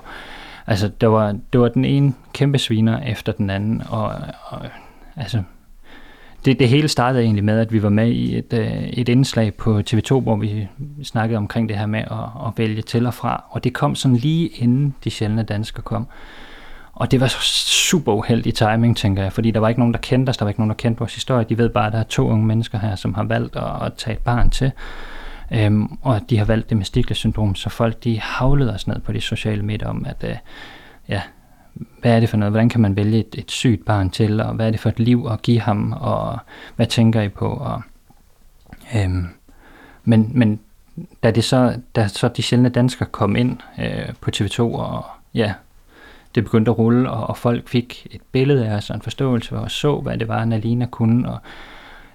altså, 0.66 0.91
det 1.01 1.11
var, 1.11 1.37
det 1.53 1.61
var 1.61 1.68
den 1.68 1.85
ene 1.85 2.14
kæmpe 2.33 2.59
sviner 2.59 3.01
efter 3.01 3.33
den 3.33 3.51
anden, 3.51 3.83
og, 3.89 4.14
og 4.45 4.61
altså, 5.16 5.43
det, 6.45 6.59
det 6.59 6.68
hele 6.68 6.89
startede 6.89 7.22
egentlig 7.22 7.45
med, 7.45 7.59
at 7.59 7.72
vi 7.72 7.83
var 7.83 7.89
med 7.89 8.09
i 8.09 8.39
et, 8.39 8.53
øh, 8.53 8.83
et 8.83 9.09
indslag 9.09 9.55
på 9.55 9.83
TV2, 9.91 10.20
hvor 10.20 10.37
vi 10.37 10.68
snakkede 11.03 11.39
omkring 11.39 11.68
det 11.68 11.78
her 11.78 11.87
med 11.87 12.01
at, 12.01 12.47
at 12.47 12.53
vælge 12.57 12.83
til 12.83 13.07
og 13.07 13.14
fra, 13.14 13.45
og 13.51 13.64
det 13.64 13.72
kom 13.72 13.95
sådan 13.95 14.16
lige 14.16 14.49
inden 14.49 14.95
de 15.05 15.11
sjældne 15.11 15.43
danskere 15.43 15.83
kom. 15.83 16.07
Og 17.01 17.11
det 17.11 17.20
var 17.20 17.28
super 17.28 18.12
uheldig 18.12 18.55
timing, 18.55 18.96
tænker 18.96 19.22
jeg, 19.22 19.32
fordi 19.32 19.51
der 19.51 19.61
var 19.61 19.68
ikke 19.68 19.80
nogen, 19.80 19.94
der 19.94 20.01
kendte 20.01 20.30
os, 20.30 20.36
der 20.36 20.44
var 20.44 20.48
ikke 20.48 20.61
nogen, 20.61 20.70
der 20.70 20.76
kendte 20.76 20.98
vores 20.98 21.14
historie. 21.14 21.46
De 21.48 21.59
ved 21.59 21.68
bare, 21.68 21.86
at 21.86 21.92
der 21.92 21.98
er 21.98 22.03
to 22.03 22.28
unge 22.28 22.46
mennesker 22.46 22.78
her, 22.78 22.96
som 22.96 23.14
har 23.14 23.22
valgt 23.22 23.57
at, 23.57 23.82
at 23.82 23.94
tage 23.94 24.16
et 24.16 24.22
barn 24.22 24.51
til. 24.51 24.72
Øhm, 25.51 25.98
og 26.03 26.20
de 26.30 26.38
har 26.38 26.44
valgt 26.44 26.68
det 26.68 26.76
med 26.76 26.84
Stiglitz 26.84 27.18
syndrom, 27.18 27.55
så 27.55 27.70
folk 27.70 28.05
de 28.05 28.20
havlede 28.20 28.74
os 28.74 28.86
ned 28.86 29.01
på 29.01 29.12
de 29.12 29.20
sociale 29.20 29.62
medier 29.62 29.88
om, 29.88 30.07
at 30.09 30.24
øh, 30.24 30.36
ja, 31.09 31.22
hvad 32.01 32.16
er 32.16 32.20
det 32.20 32.28
for 32.28 32.36
noget? 32.36 32.53
Hvordan 32.53 32.68
kan 32.68 32.80
man 32.80 32.96
vælge 32.96 33.18
et, 33.18 33.34
et 33.38 33.51
sygt 33.51 33.84
barn 33.84 34.11
til? 34.11 34.40
Og 34.40 34.55
hvad 34.55 34.66
er 34.66 34.70
det 34.70 34.80
for 34.80 34.88
et 34.88 35.01
liv 35.01 35.28
at 35.30 35.42
give 35.42 35.61
ham? 35.61 35.92
Og 35.92 36.38
hvad 36.76 36.86
tænker 36.86 37.22
I 37.22 37.28
på? 37.28 37.48
Og, 37.48 37.82
øhm, 38.96 39.26
men, 40.05 40.30
men 40.34 40.61
da, 41.22 41.30
det 41.30 41.44
så, 41.44 41.80
da 41.96 42.09
så 42.09 42.28
de 42.28 42.42
sjældne 42.42 42.68
danskere 42.68 43.09
kom 43.12 43.36
ind 43.36 43.59
øh, 43.78 44.14
på 44.20 44.30
TV2, 44.36 44.61
og 44.61 45.05
ja, 45.34 45.55
det 46.35 46.45
begyndte 46.45 46.70
at 46.70 46.78
rulle, 46.78 47.11
og, 47.11 47.26
og 47.26 47.37
folk 47.37 47.68
fik 47.68 48.07
et 48.11 48.20
billede 48.33 48.68
af 48.68 48.74
os, 48.74 48.91
og 48.91 48.97
en 48.97 49.03
forståelse 49.03 49.59
og 49.59 49.70
så, 49.70 50.01
hvad 50.01 50.18
det 50.18 50.28
var, 50.28 50.45
Nalina 50.45 50.87
kunne, 50.87 51.33
og 51.33 51.39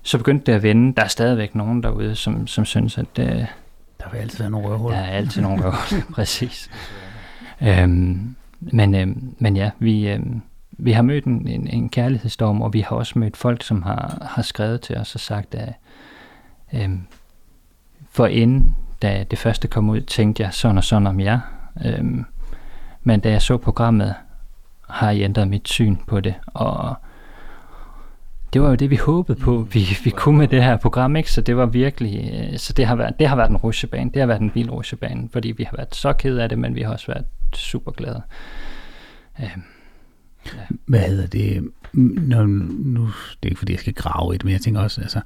så 0.01 0.17
begyndte 0.17 0.45
det 0.45 0.55
at 0.55 0.63
vende. 0.63 0.93
Der 0.95 1.03
er 1.03 1.07
stadigvæk 1.07 1.55
nogen 1.55 1.83
derude, 1.83 2.15
som, 2.15 2.47
som 2.47 2.65
synes, 2.65 2.97
at... 2.97 3.19
Øh, 3.19 3.45
der 3.99 4.09
vil 4.11 4.17
altid 4.17 4.39
være 4.39 4.49
nogle 4.49 4.67
røvhuller. 4.67 4.97
Der 4.97 5.05
er 5.05 5.11
altid 5.11 5.41
nogle 5.41 5.61
røvhuller, 5.63 6.05
præcis. 6.15 6.69
øhm, 7.61 8.35
men, 8.59 8.95
øhm, 8.95 9.35
men 9.39 9.57
ja, 9.57 9.71
vi, 9.79 10.09
øhm, 10.09 10.41
vi 10.71 10.91
har 10.91 11.01
mødt 11.01 11.25
en, 11.25 11.47
en, 11.47 11.67
en 11.67 11.89
kærlighedsstorm, 11.89 12.61
og 12.61 12.73
vi 12.73 12.79
har 12.79 12.95
også 12.95 13.19
mødt 13.19 13.37
folk, 13.37 13.63
som 13.63 13.81
har, 13.81 14.27
har 14.35 14.41
skrevet 14.41 14.81
til 14.81 14.97
os 14.97 15.15
og 15.15 15.21
sagt, 15.21 15.55
at 15.55 15.73
øhm, 16.73 17.01
for 18.11 18.27
inden, 18.27 18.75
da 19.01 19.25
det 19.31 19.39
første 19.39 19.67
kom 19.67 19.89
ud, 19.89 20.01
tænkte 20.01 20.43
jeg 20.43 20.53
sådan 20.53 20.77
og 20.77 20.83
sådan 20.83 21.07
om 21.07 21.19
jer. 21.19 21.39
Øhm, 21.85 22.25
men 23.05 23.19
da 23.19 23.29
jeg 23.29 23.41
så 23.41 23.57
programmet, 23.57 24.15
har 24.89 25.11
jeg 25.11 25.23
ændret 25.23 25.47
mit 25.47 25.69
syn 25.69 25.95
på 26.07 26.19
det, 26.19 26.33
og 26.45 26.95
det 28.53 28.61
var 28.61 28.69
jo 28.69 28.75
det, 28.75 28.89
vi 28.89 28.95
håbede 28.95 29.39
på, 29.39 29.67
vi, 29.71 29.87
vi 30.03 30.09
kunne 30.09 30.37
med 30.37 30.47
det 30.47 30.63
her 30.63 30.77
program, 30.77 31.15
ikke? 31.15 31.31
så 31.31 31.41
det 31.41 31.57
var 31.57 31.65
virkelig, 31.65 32.31
øh, 32.33 32.57
så 32.57 32.73
det 32.73 32.85
har 32.85 32.95
været, 32.95 33.19
det 33.19 33.27
har 33.27 33.35
været 33.35 33.49
en 33.49 33.57
rutsjebane, 33.57 34.11
det 34.13 34.19
har 34.19 34.27
været 34.27 34.41
en 34.41 34.51
vild 34.53 34.69
rutsjebane, 34.69 35.29
fordi 35.33 35.51
vi 35.51 35.63
har 35.63 35.77
været 35.77 35.95
så 35.95 36.13
kede 36.13 36.43
af 36.43 36.49
det, 36.49 36.59
men 36.59 36.75
vi 36.75 36.81
har 36.81 36.93
også 36.93 37.07
været 37.07 37.25
super 37.55 37.91
glade. 37.91 38.21
Øhm, 39.39 39.63
ja. 40.45 40.75
Hvad 40.85 40.99
hedder 40.99 41.27
det? 41.27 41.69
Nå, 41.93 42.45
nu, 42.45 43.05
det 43.05 43.47
er 43.47 43.49
ikke 43.49 43.59
fordi, 43.59 43.73
jeg 43.73 43.79
skal 43.79 43.93
grave 43.93 44.35
i 44.35 44.37
det, 44.37 44.45
men 44.45 44.53
jeg 44.53 44.61
tænker 44.61 44.81
også, 44.81 45.01
altså, 45.01 45.21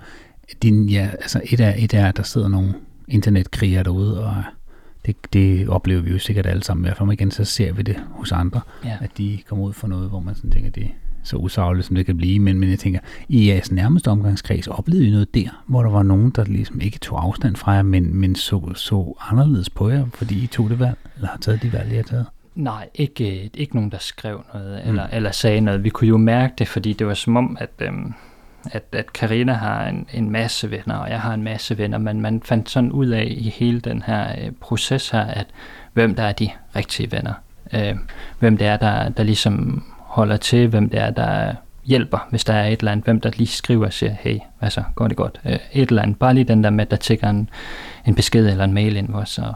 din, 0.62 0.90
ja, 0.90 1.10
altså 1.12 1.42
et 1.46 1.60
af, 1.60 1.76
et 1.78 1.94
af, 1.94 2.08
at 2.08 2.18
der 2.18 2.24
sidder 2.24 2.48
nogle 2.48 2.74
internetkriger 3.08 3.84
derude, 3.84 4.26
og 4.26 4.44
det, 5.10 5.34
det 5.34 5.70
oplever 5.70 6.02
vi 6.02 6.12
jo 6.12 6.20
sikkert 6.20 6.46
alle 6.46 6.64
sammen, 6.64 6.86
i 6.86 6.88
hvert 6.88 6.98
fald 6.98 7.12
igen, 7.12 7.32
så 7.32 7.46
ser 7.46 7.74
vi 7.74 7.82
det 7.82 7.96
hos 8.12 8.32
andre, 8.32 8.62
ja. 8.86 8.98
at 9.02 9.18
de 9.18 9.40
kommer 9.48 9.66
ud 9.66 9.74
for 9.74 9.88
noget, 9.88 10.10
hvor 10.10 10.20
man 10.20 10.36
sådan 10.36 10.52
tænker, 10.52 10.70
det, 10.70 10.88
så 11.24 11.38
usagligt, 11.38 11.88
som 11.88 11.96
det 11.96 12.06
kan 12.06 12.18
blive, 12.18 12.40
men, 12.40 12.60
men 12.60 12.70
jeg 12.70 12.80
tænker, 12.80 13.00
i 13.30 13.50
jeres 13.50 13.72
nærmeste 13.72 14.08
omgangskreds 14.08 14.68
oplevede 14.68 15.08
I 15.08 15.12
noget 15.12 15.36
der, 15.36 15.64
hvor 15.68 15.84
der 15.84 15.90
var 15.90 16.04
nogen, 16.04 16.30
der 16.30 16.44
ligesom 16.44 16.82
ikke 16.82 17.00
tog 17.00 17.24
afstand 17.24 17.56
fra 17.56 17.72
jer, 17.72 17.82
men, 17.82 18.16
men 18.16 18.36
så, 18.36 18.74
så 18.76 19.14
anderledes 19.20 19.70
på 19.70 19.90
jer, 19.90 20.06
fordi 20.14 20.44
I 20.44 20.48
tog 20.48 20.70
det 20.70 20.80
valg, 20.80 20.98
eller 21.16 21.28
har 21.28 21.38
taget 21.38 21.64
de 21.64 21.74
valg, 21.74 21.92
I 21.92 21.96
har 21.96 22.04
taget? 22.04 22.26
Nej, 22.56 22.90
ikke, 22.96 23.50
ikke 23.54 23.76
nogen, 23.76 23.92
der 23.92 23.98
skrev 23.98 24.44
noget, 24.54 24.82
mm. 24.84 24.90
eller, 24.90 25.08
eller 25.08 25.32
sagde 25.32 25.62
noget. 25.62 25.84
Vi 25.84 25.90
kunne 25.90 26.08
jo 26.08 26.18
mærke 26.18 26.54
det, 26.58 26.68
fordi 26.68 26.94
det 26.94 27.08
var 27.08 27.14
som 27.14 27.38
om, 27.38 27.58
at, 27.60 27.70
øhm, 27.80 28.14
at, 28.72 28.84
at 28.92 29.14
Karina 29.14 29.54
har 29.54 29.88
en, 29.88 30.08
en 30.14 30.30
masse 30.30 30.72
venner, 30.72 30.96
og 30.96 31.10
jeg 31.10 31.22
har 31.22 31.34
en 31.34 31.44
masse 31.44 31.78
venner, 31.78 31.98
men 31.98 32.22
man 32.22 32.42
fandt 32.46 32.70
sådan 32.70 32.92
ud 32.92 33.08
af 33.08 33.28
i 33.30 33.50
hele 33.50 33.80
den 33.80 34.02
her 34.02 34.32
øh, 34.42 34.52
proces 34.52 35.10
her, 35.10 35.22
at 35.24 35.48
hvem 35.94 36.16
der 36.16 36.24
er 36.24 36.32
de 36.32 36.50
rigtige 36.76 37.12
venner. 37.12 37.34
Øh, 37.74 37.96
hvem 38.40 38.58
det 38.58 38.68
er, 38.68 38.78
der, 38.78 39.10
der 39.10 39.24
ligesom 39.24 39.84
holder 39.98 40.38
til, 40.38 40.68
hvem 40.68 40.90
det 40.90 41.00
er, 41.00 41.10
der 41.10 41.54
hjælper, 41.86 42.28
hvis 42.30 42.46
der 42.46 42.54
er 42.54 42.68
et 42.68 42.80
eller 42.80 42.92
andet, 42.92 43.06
hvem 43.06 43.22
der 43.22 43.32
lige 43.36 43.48
skriver 43.48 43.86
og 43.86 43.94
siger, 43.94 44.16
hey, 44.20 44.40
hvad 44.60 44.70
så, 44.70 44.84
går 44.96 45.08
det 45.08 45.18
godt? 45.18 45.42
Øh, 45.46 45.60
et 45.74 45.90
eller 45.90 46.02
andet, 46.02 46.20
bare 46.20 46.34
lige 46.34 46.44
den 46.44 46.64
der 46.64 46.70
med, 46.70 46.86
der 46.86 46.96
tækker 46.96 47.30
en, 47.30 47.50
en 48.06 48.16
besked 48.16 48.50
eller 48.50 48.64
en 48.64 48.74
mail 48.74 48.96
ind, 48.96 49.08
hvor 49.08 49.24
så, 49.24 49.54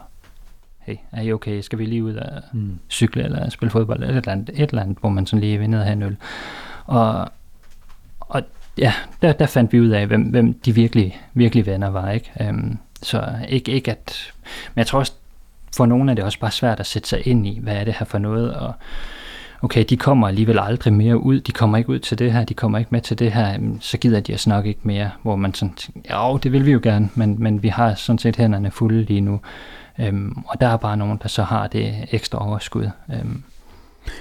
hey, 0.80 0.96
er 1.12 1.22
I 1.22 1.34
okay, 1.34 1.62
skal 1.62 1.80
vi 1.80 1.86
lige 1.86 2.04
ud 2.04 2.16
og 2.16 2.42
mm. 2.54 2.80
cykle 2.90 3.24
eller 3.24 3.50
spille 3.50 3.72
fodbold, 3.72 4.04
eller 4.04 4.18
et 4.18 4.18
eller 4.18 4.32
andet, 4.32 4.50
et 4.54 4.70
eller 4.70 4.82
andet 4.82 4.98
hvor 4.98 5.10
man 5.10 5.26
sådan 5.26 5.42
lige 5.42 5.58
vil 5.58 5.70
ned 5.70 5.80
og 5.80 5.86
have 5.86 5.94
en 5.94 6.04
øl. 6.04 6.18
Og, 6.86 7.32
og 8.20 8.44
ja, 8.78 8.94
der, 9.22 9.34
der 9.34 9.46
fandt 9.46 9.74
vi 9.74 9.82
ud 9.82 9.90
af, 9.90 10.08
hvem, 10.08 10.22
hvem 10.22 10.54
de 10.54 10.76
virkelig, 10.76 11.22
virkelig 11.34 11.66
venner 11.66 11.90
var, 11.90 12.12
ikke? 12.12 12.32
Øhm, 12.42 12.78
så 13.02 13.30
ikke, 13.50 13.72
ikke 13.72 13.92
at, 13.92 14.34
men 14.76 14.80
jeg 14.80 14.88
tror 14.88 15.00
også, 15.00 15.14
for 15.76 15.86
nogle 15.86 16.12
er 16.12 16.16
det 16.16 16.24
også 16.24 16.40
bare 16.40 16.52
svært 16.52 16.80
at 16.80 16.86
sætte 16.86 17.10
sig 17.10 17.28
ind 17.28 17.48
i, 17.48 17.60
hvad 17.64 17.76
er 17.76 17.84
det 17.84 17.96
her 18.00 18.06
for 18.06 18.18
noget, 18.18 18.54
og 18.54 18.74
okay, 19.62 19.86
de 19.90 19.98
kommer 19.98 20.28
alligevel 20.28 20.60
aldrig 20.60 20.94
mere 20.94 21.18
ud, 21.18 21.40
de 21.40 21.52
kommer 21.52 21.78
ikke 21.78 21.90
ud 21.90 22.00
til 22.00 22.20
det 22.20 22.34
her, 22.34 22.44
de 22.44 22.54
kommer 22.54 22.78
ikke 22.78 22.92
med 22.92 23.02
til 23.02 23.20
det 23.20 23.32
her, 23.32 23.54
øhm, 23.54 23.82
så 23.82 23.98
gider 23.98 24.20
de 24.20 24.34
os 24.34 24.48
nok 24.48 24.66
ikke 24.66 24.82
mere, 24.84 25.12
hvor 25.22 25.36
man 25.36 25.54
sådan 25.54 25.76
ja, 26.10 26.38
det 26.44 26.52
vil 26.52 26.66
vi 26.66 26.72
jo 26.72 26.80
gerne, 26.84 27.10
men, 27.16 27.36
men 27.40 27.64
vi 27.64 27.68
har 27.68 27.96
sådan 27.96 28.20
set 28.20 28.36
hænderne 28.36 28.72
fulde 28.72 29.04
lige 29.04 29.22
nu. 29.22 29.40
Øhm, 30.00 30.44
og 30.48 30.62
der 30.62 30.68
er 30.68 30.78
bare 30.78 30.98
nogen, 30.98 31.20
der 31.22 31.28
så 31.28 31.44
har 31.44 31.68
det 31.68 31.96
ekstra 32.12 32.48
overskud. 32.48 32.90
Øhm. 33.14 33.44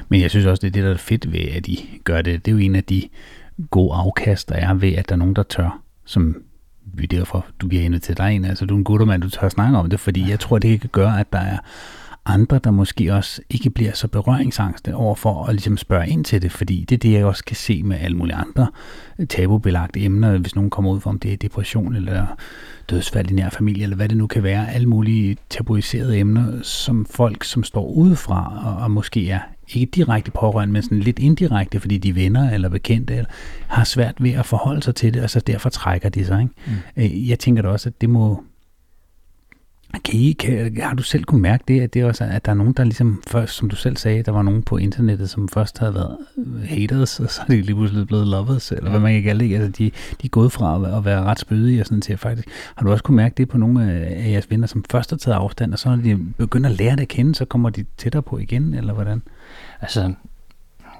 Men 0.08 0.20
jeg 0.20 0.30
synes 0.30 0.46
også, 0.46 0.60
det 0.60 0.66
er 0.66 0.72
det, 0.72 0.84
der 0.84 0.90
er 0.90 0.96
fedt 0.96 1.32
ved, 1.32 1.40
at 1.56 1.66
de 1.66 1.76
gør 2.04 2.22
det. 2.22 2.44
Det 2.44 2.50
er 2.50 2.52
jo 2.52 2.58
en 2.58 2.74
af 2.74 2.84
de 2.84 3.08
god 3.70 3.90
afkast, 3.94 4.48
der 4.48 4.54
er 4.54 4.74
ved, 4.74 4.92
at 4.92 5.08
der 5.08 5.14
er 5.14 5.18
nogen, 5.18 5.36
der 5.36 5.42
tør, 5.42 5.82
som 6.04 6.36
vi 6.84 7.06
derfor, 7.06 7.46
du 7.60 7.68
bliver 7.68 7.82
inde 7.82 7.98
til 7.98 8.16
dig 8.16 8.34
ind. 8.34 8.46
altså 8.46 8.66
du 8.66 8.74
er 8.74 8.78
en 8.78 8.84
guttermand, 8.84 9.22
du 9.22 9.30
tør 9.30 9.48
snakke 9.48 9.78
om 9.78 9.90
det, 9.90 10.00
fordi 10.00 10.30
jeg 10.30 10.40
tror, 10.40 10.58
det 10.58 10.80
kan 10.80 10.90
gøre, 10.92 11.20
at 11.20 11.32
der 11.32 11.38
er 11.38 11.58
andre, 12.26 12.60
der 12.64 12.70
måske 12.70 13.14
også 13.14 13.42
ikke 13.50 13.70
bliver 13.70 13.92
så 13.92 14.08
berøringsangste 14.08 14.94
over 14.94 15.14
for 15.14 15.44
at 15.44 15.54
ligesom 15.54 15.76
spørge 15.76 16.08
ind 16.08 16.24
til 16.24 16.42
det, 16.42 16.52
fordi 16.52 16.84
det 16.88 16.94
er 16.94 16.98
det, 16.98 17.12
jeg 17.12 17.24
også 17.24 17.44
kan 17.44 17.56
se 17.56 17.82
med 17.82 17.96
alle 18.00 18.16
mulige 18.16 18.34
andre 18.34 18.66
øh, 19.18 19.26
tabubelagte 19.26 20.00
emner, 20.00 20.38
hvis 20.38 20.54
nogen 20.54 20.70
kommer 20.70 20.90
ud 20.90 21.00
for, 21.00 21.10
om 21.10 21.18
det 21.18 21.32
er 21.32 21.36
depression 21.36 21.96
eller 21.96 22.26
dødsfald 22.90 23.30
i 23.30 23.34
nær 23.34 23.50
familie, 23.50 23.82
eller 23.82 23.96
hvad 23.96 24.08
det 24.08 24.16
nu 24.16 24.26
kan 24.26 24.42
være, 24.42 24.72
alle 24.72 24.88
mulige 24.88 25.36
tabuiserede 25.50 26.18
emner, 26.18 26.62
som 26.62 27.06
folk, 27.06 27.44
som 27.44 27.64
står 27.64 27.86
udefra 27.86 28.62
og, 28.64 28.82
og 28.82 28.90
måske 28.90 29.30
er 29.30 29.40
ikke 29.80 29.90
direkte 29.90 30.30
pårørende, 30.30 30.72
men 30.72 30.82
sådan 30.82 31.00
lidt 31.00 31.18
indirekte, 31.18 31.80
fordi 31.80 31.98
de 31.98 32.14
venner 32.14 32.50
eller 32.50 32.68
bekendte 32.68 33.14
eller, 33.14 33.30
har 33.66 33.84
svært 33.84 34.14
ved 34.18 34.30
at 34.30 34.46
forholde 34.46 34.82
sig 34.82 34.94
til 34.94 35.14
det, 35.14 35.22
og 35.22 35.30
så 35.30 35.40
derfor 35.40 35.70
trækker 35.70 36.08
de 36.08 36.24
sig. 36.24 36.42
Ikke? 36.42 36.54
Mm. 36.66 37.02
Øh, 37.02 37.28
jeg 37.28 37.38
tænker 37.38 37.62
da 37.62 37.68
også, 37.68 37.88
at 37.88 38.00
det 38.00 38.10
må, 38.10 38.42
kan 40.00 40.14
I, 40.14 40.32
kan, 40.32 40.76
har 40.82 40.94
du 40.94 41.02
selv 41.02 41.24
kunne 41.24 41.40
mærke 41.40 41.64
det, 41.68 41.80
at, 41.80 41.94
det 41.94 42.04
også, 42.04 42.24
at 42.24 42.44
der 42.44 42.52
er 42.52 42.56
nogen, 42.56 42.72
der 42.72 42.84
ligesom 42.84 43.22
først, 43.26 43.54
som 43.54 43.70
du 43.70 43.76
selv 43.76 43.96
sagde, 43.96 44.22
der 44.22 44.32
var 44.32 44.42
nogen 44.42 44.62
på 44.62 44.76
internettet, 44.76 45.30
som 45.30 45.48
først 45.48 45.78
havde 45.78 45.94
været 45.94 46.16
haters, 46.64 47.20
og 47.20 47.30
så 47.30 47.42
er 47.42 47.46
de 47.46 47.62
lige 47.62 47.74
pludselig 47.74 48.06
blevet 48.06 48.26
lovers, 48.26 48.72
eller 48.72 48.90
hvad 48.90 49.00
man 49.00 49.12
kan 49.12 49.22
kalde 49.22 49.44
det. 49.44 49.54
Altså, 49.54 49.68
de, 49.68 49.84
de 50.22 50.26
er 50.26 50.28
gået 50.28 50.52
fra 50.52 50.96
at 50.98 51.04
være 51.04 51.22
ret 51.22 51.38
spødige 51.38 51.80
og 51.80 51.86
sådan 51.86 52.00
til 52.00 52.16
faktisk. 52.16 52.48
Har 52.74 52.84
du 52.84 52.92
også 52.92 53.04
kunne 53.04 53.16
mærke 53.16 53.34
det 53.36 53.48
på 53.48 53.58
nogle 53.58 53.92
af 53.92 54.30
jeres 54.30 54.50
venner, 54.50 54.66
som 54.66 54.84
først 54.90 55.10
har 55.10 55.16
taget 55.16 55.36
afstand, 55.36 55.72
og 55.72 55.78
så 55.78 55.88
når 55.88 55.96
de 55.96 56.18
begynder 56.38 56.70
at 56.70 56.76
lære 56.76 56.96
det 56.96 57.02
at 57.02 57.08
kende, 57.08 57.34
så 57.34 57.44
kommer 57.44 57.70
de 57.70 57.84
tættere 57.96 58.22
på 58.22 58.38
igen, 58.38 58.74
eller 58.74 58.92
hvordan? 58.92 59.22
Altså, 59.80 60.12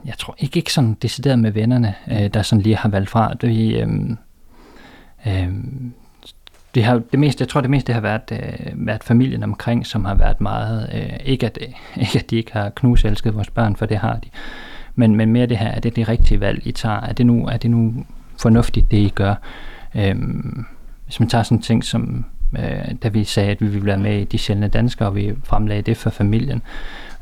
jeg 0.05 0.15
tror 0.19 0.35
ikke, 0.39 0.57
ikke 0.57 0.73
sådan 0.73 0.97
decideret 1.03 1.39
med 1.39 1.51
vennerne, 1.51 1.95
øh, 2.11 2.35
der 2.35 2.43
sådan 2.43 2.63
lige 2.63 2.77
har 2.77 2.89
valgt 2.89 3.11
fra. 3.11 3.35
Det, 3.35 3.83
øh, 3.83 3.89
øh, 5.27 5.53
det, 6.75 6.85
har, 6.85 7.01
det 7.11 7.19
meste, 7.19 7.43
jeg 7.43 7.49
tror 7.49 7.61
det 7.61 7.71
meste 7.71 7.87
det 7.87 7.95
har 7.95 8.01
været, 8.01 8.33
øh, 8.33 8.87
været 8.87 9.05
familien 9.05 9.43
omkring, 9.43 9.87
som 9.87 10.05
har 10.05 10.15
været 10.15 10.41
meget, 10.41 10.91
øh, 10.95 11.19
ikke, 11.25 11.47
at, 11.47 11.59
øh, 11.61 11.69
ikke 12.03 12.19
at 12.19 12.31
de 12.31 12.37
ikke 12.37 12.53
har 12.53 12.71
knuselsket 12.71 13.35
vores 13.35 13.51
børn, 13.51 13.77
for 13.77 13.87
det 13.87 13.99
har 13.99 14.15
de, 14.17 14.29
men, 14.95 15.17
men 15.17 15.33
mere 15.33 15.47
det 15.47 15.59
her, 15.59 15.69
er 15.69 15.81
det 15.81 15.97
det 15.97 16.09
rigtige 16.09 16.41
valg, 16.41 16.67
I 16.67 16.73
tager? 16.73 17.01
Er 17.01 17.13
det 17.13 17.27
nu, 17.27 17.47
er 17.47 17.57
det 17.57 17.71
nu 17.71 18.05
fornuftigt, 18.41 18.91
det 18.91 18.97
I 18.97 19.13
gør? 19.15 19.35
Øh, 19.95 20.17
hvis 21.05 21.21
man 21.21 21.29
tager 21.29 21.43
sådan 21.43 21.59
en 21.59 21.63
ting 21.63 21.85
som, 21.85 22.25
øh, 22.59 22.95
da 23.03 23.09
vi 23.09 23.25
sagde, 23.25 23.51
at 23.51 23.61
vi 23.61 23.67
ville 23.67 23.87
være 23.87 23.99
med 23.99 24.21
i 24.21 24.25
De 24.25 24.39
Sjældne 24.39 24.69
Danskere, 24.69 25.09
og 25.09 25.17
vi 25.17 25.35
fremlagde 25.45 25.83
det 25.83 25.97
for 25.97 26.11
familien, 26.11 26.63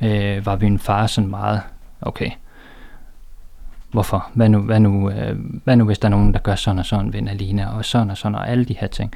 øh, 0.03 0.46
var 0.46 0.57
vi 0.57 0.66
en 0.66 0.78
far 0.78 1.07
sådan 1.07 1.30
meget, 1.30 1.61
okay, 2.01 2.30
hvorfor? 3.93 4.30
Hvad 4.34 4.49
nu, 4.49 4.59
hvad, 4.59 4.80
nu, 4.80 5.11
øh, 5.11 5.36
hvad 5.64 5.76
nu, 5.76 5.84
hvis 5.84 5.99
der 5.99 6.09
er 6.09 6.11
nogen, 6.11 6.32
der 6.32 6.38
gør 6.38 6.55
sådan 6.55 6.78
og 6.78 6.86
sådan 6.86 7.12
ved 7.12 7.28
Alina, 7.28 7.66
og 7.76 7.84
sådan 7.84 8.11
og 8.11 8.16
sådan, 8.16 8.34
og 8.34 8.49
alle 8.49 8.64
de 8.64 8.76
her 8.80 8.86
ting. 8.86 9.12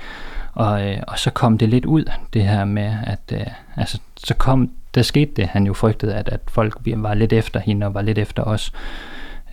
Og, 0.52 0.88
øh, 0.88 0.98
og 1.08 1.18
så 1.18 1.30
kom 1.30 1.58
det 1.58 1.68
lidt 1.68 1.84
ud, 1.84 2.04
det 2.32 2.42
her 2.44 2.64
med, 2.64 2.96
at 3.04 3.32
øh, 3.32 3.46
altså, 3.76 4.00
så 4.16 4.34
kom, 4.34 4.70
der 4.94 5.02
skete 5.02 5.32
det, 5.36 5.46
han 5.46 5.66
jo 5.66 5.74
frygtede, 5.74 6.14
at, 6.14 6.28
at 6.28 6.40
folk 6.48 6.78
var 6.86 7.14
lidt 7.14 7.32
efter 7.32 7.60
hende, 7.60 7.86
og 7.86 7.94
var 7.94 8.02
lidt 8.02 8.18
efter 8.18 8.42
os. 8.42 8.72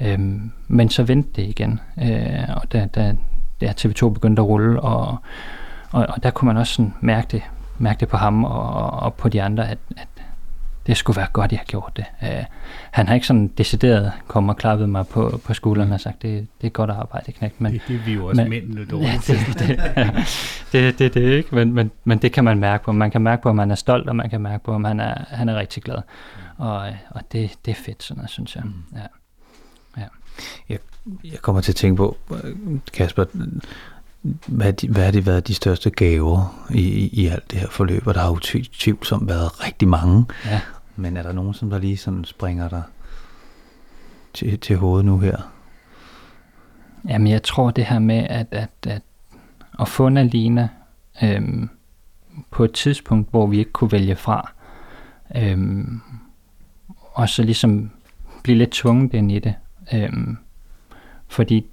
Øhm, 0.02 0.52
men 0.68 0.90
så 0.90 1.04
vendte 1.04 1.42
det 1.42 1.50
igen, 1.50 1.80
øh, 2.02 2.56
og 2.56 2.72
da, 2.72 2.88
da, 2.96 3.16
da 3.62 3.74
TV2 3.82 4.10
begyndte 4.10 4.42
at 4.42 4.48
rulle, 4.48 4.82
og, 4.82 5.18
og, 5.92 6.06
og 6.10 6.24
der 6.24 6.32
kunne 6.32 6.48
man 6.48 6.58
også 6.58 6.74
sådan 6.74 6.94
mærke 7.02 7.28
det, 7.32 7.42
mærke 7.78 8.00
det 8.00 8.08
på 8.08 8.18
ham 8.18 8.44
og, 8.44 8.90
og 8.90 9.14
på 9.14 9.30
de 9.30 9.42
andre, 9.42 9.70
at, 9.70 9.78
at 9.98 10.08
det 10.88 10.98
skulle 10.98 11.18
være 11.18 11.28
godt, 11.34 11.52
jeg 11.52 11.60
har 11.60 11.66
gjort 11.66 11.92
det. 11.96 12.06
Uh, 12.22 12.46
han 12.92 13.08
har 13.08 13.16
ikke 13.16 13.28
sådan 13.28 13.48
decideret 13.48 14.12
kommet 14.28 14.50
og 14.50 14.58
klappet 14.58 14.90
mig 14.90 15.08
på, 15.08 15.40
på 15.46 15.54
skulderen 15.54 15.92
og 15.92 16.02
sagt, 16.02 16.22
det, 16.22 16.48
det 16.62 16.68
er 16.68 16.72
godt 16.72 16.90
arbejde, 16.90 17.32
knægt. 17.32 17.62
Men, 17.62 17.74
det, 17.74 17.82
det 17.88 17.96
er 17.96 18.00
vi 18.00 18.14
jo 18.14 18.26
også 18.26 18.42
men, 18.42 18.50
mænd 18.50 18.74
lidt 18.74 18.92
ja, 19.08 19.20
det, 19.28 19.60
det, 19.60 19.70
ja, 19.98 20.12
det, 20.72 21.00
det, 21.00 21.14
det, 21.14 21.22
ikke, 21.22 21.56
men, 21.56 21.74
men, 21.74 21.92
men 22.04 22.18
det 22.18 22.32
kan 22.32 22.44
man 22.44 22.60
mærke 22.60 22.84
på. 22.84 22.92
Man 22.92 23.12
kan 23.12 23.22
mærke 23.22 23.44
på, 23.44 23.50
at 23.50 23.56
man 23.56 23.72
er 23.72 23.76
stolt, 23.76 24.10
og 24.10 24.16
man 24.16 24.30
kan 24.30 24.42
mærke 24.42 24.64
på, 24.64 24.76
at 24.76 24.88
han 24.88 25.00
er, 25.00 25.16
han 25.28 25.50
er 25.50 25.56
rigtig 25.56 25.84
glad. 25.84 25.98
Mm. 25.98 26.66
Og, 26.66 26.78
og 27.10 27.22
det, 27.32 27.52
det 27.66 27.72
er 27.72 27.76
fedt, 27.76 28.04
sådan 28.04 28.18
noget, 28.18 28.30
synes 28.30 28.56
jeg. 28.56 28.64
Mm. 28.64 28.74
Ja. 28.96 29.08
Ja. 30.02 30.08
Jeg, 30.70 30.80
jeg 31.24 31.40
kommer 31.42 31.62
til 31.62 31.72
at 31.72 31.76
tænke 31.76 31.98
på, 31.98 32.18
Kasper, 32.94 33.26
hvad, 34.48 34.74
de, 34.74 34.90
hvad 34.90 35.04
har 35.04 35.12
det 35.12 35.26
været 35.26 35.48
de 35.48 35.54
største 35.54 35.90
gaver 35.90 36.68
i, 36.70 36.82
i, 36.82 37.08
i 37.08 37.28
alt 37.28 37.52
det 37.52 37.60
her 37.60 37.70
forløb? 37.70 38.08
Og 38.08 38.14
der 38.14 38.22
har 38.22 38.30
jo 38.30 38.40
tvivlsomt 38.74 39.28
været 39.28 39.66
rigtig 39.66 39.88
mange. 39.88 40.26
Ja. 40.46 40.62
Men 40.96 41.18
er 41.18 41.24
der 41.24 41.32
nogen, 41.32 41.54
som 41.54 41.70
der 41.70 41.80
lige 41.80 41.98
sådan 41.98 42.26
springer 42.26 42.70
der 42.70 42.82
til, 44.34 44.60
til 44.60 44.78
hovedet 44.78 45.06
nu 45.06 45.18
her? 45.18 45.38
Jamen, 47.08 47.28
jeg 47.28 47.44
tror 47.44 47.72
det 47.72 47.86
her 47.86 48.00
med 48.00 48.28
at, 48.30 48.48
at, 48.52 48.70
at, 48.88 49.02
at 49.80 49.88
få 49.88 50.10
Nalina 50.10 50.70
øhm, 51.24 51.70
på 52.52 52.64
et 52.64 52.72
tidspunkt, 52.72 53.30
hvor 53.30 53.48
vi 53.48 53.60
ikke 53.60 53.72
kunne 53.72 53.92
vælge 53.92 54.16
fra, 54.16 54.52
øhm, 55.36 56.02
og 57.14 57.30
så 57.30 57.44
ligesom 57.44 57.92
blive 58.44 58.58
lidt 58.58 58.72
tvunget 58.72 59.14
ind 59.14 59.32
i 59.32 59.40
det. 59.40 59.54
Øhm, 59.94 60.38
fordi 61.28 61.66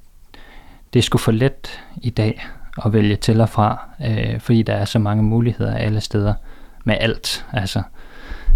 det 0.92 0.98
er 0.98 1.02
sgu 1.02 1.18
for 1.18 1.32
let 1.32 1.80
i 2.02 2.10
dag 2.10 2.46
at 2.84 2.92
vælge 2.92 3.16
til 3.16 3.40
og 3.40 3.48
fra, 3.48 3.88
øh, 4.06 4.40
fordi 4.40 4.62
der 4.62 4.74
er 4.74 4.84
så 4.84 4.98
mange 4.98 5.22
muligheder 5.22 5.76
alle 5.76 6.00
steder 6.00 6.34
med 6.84 6.96
alt. 7.00 7.46
Altså, 7.52 7.82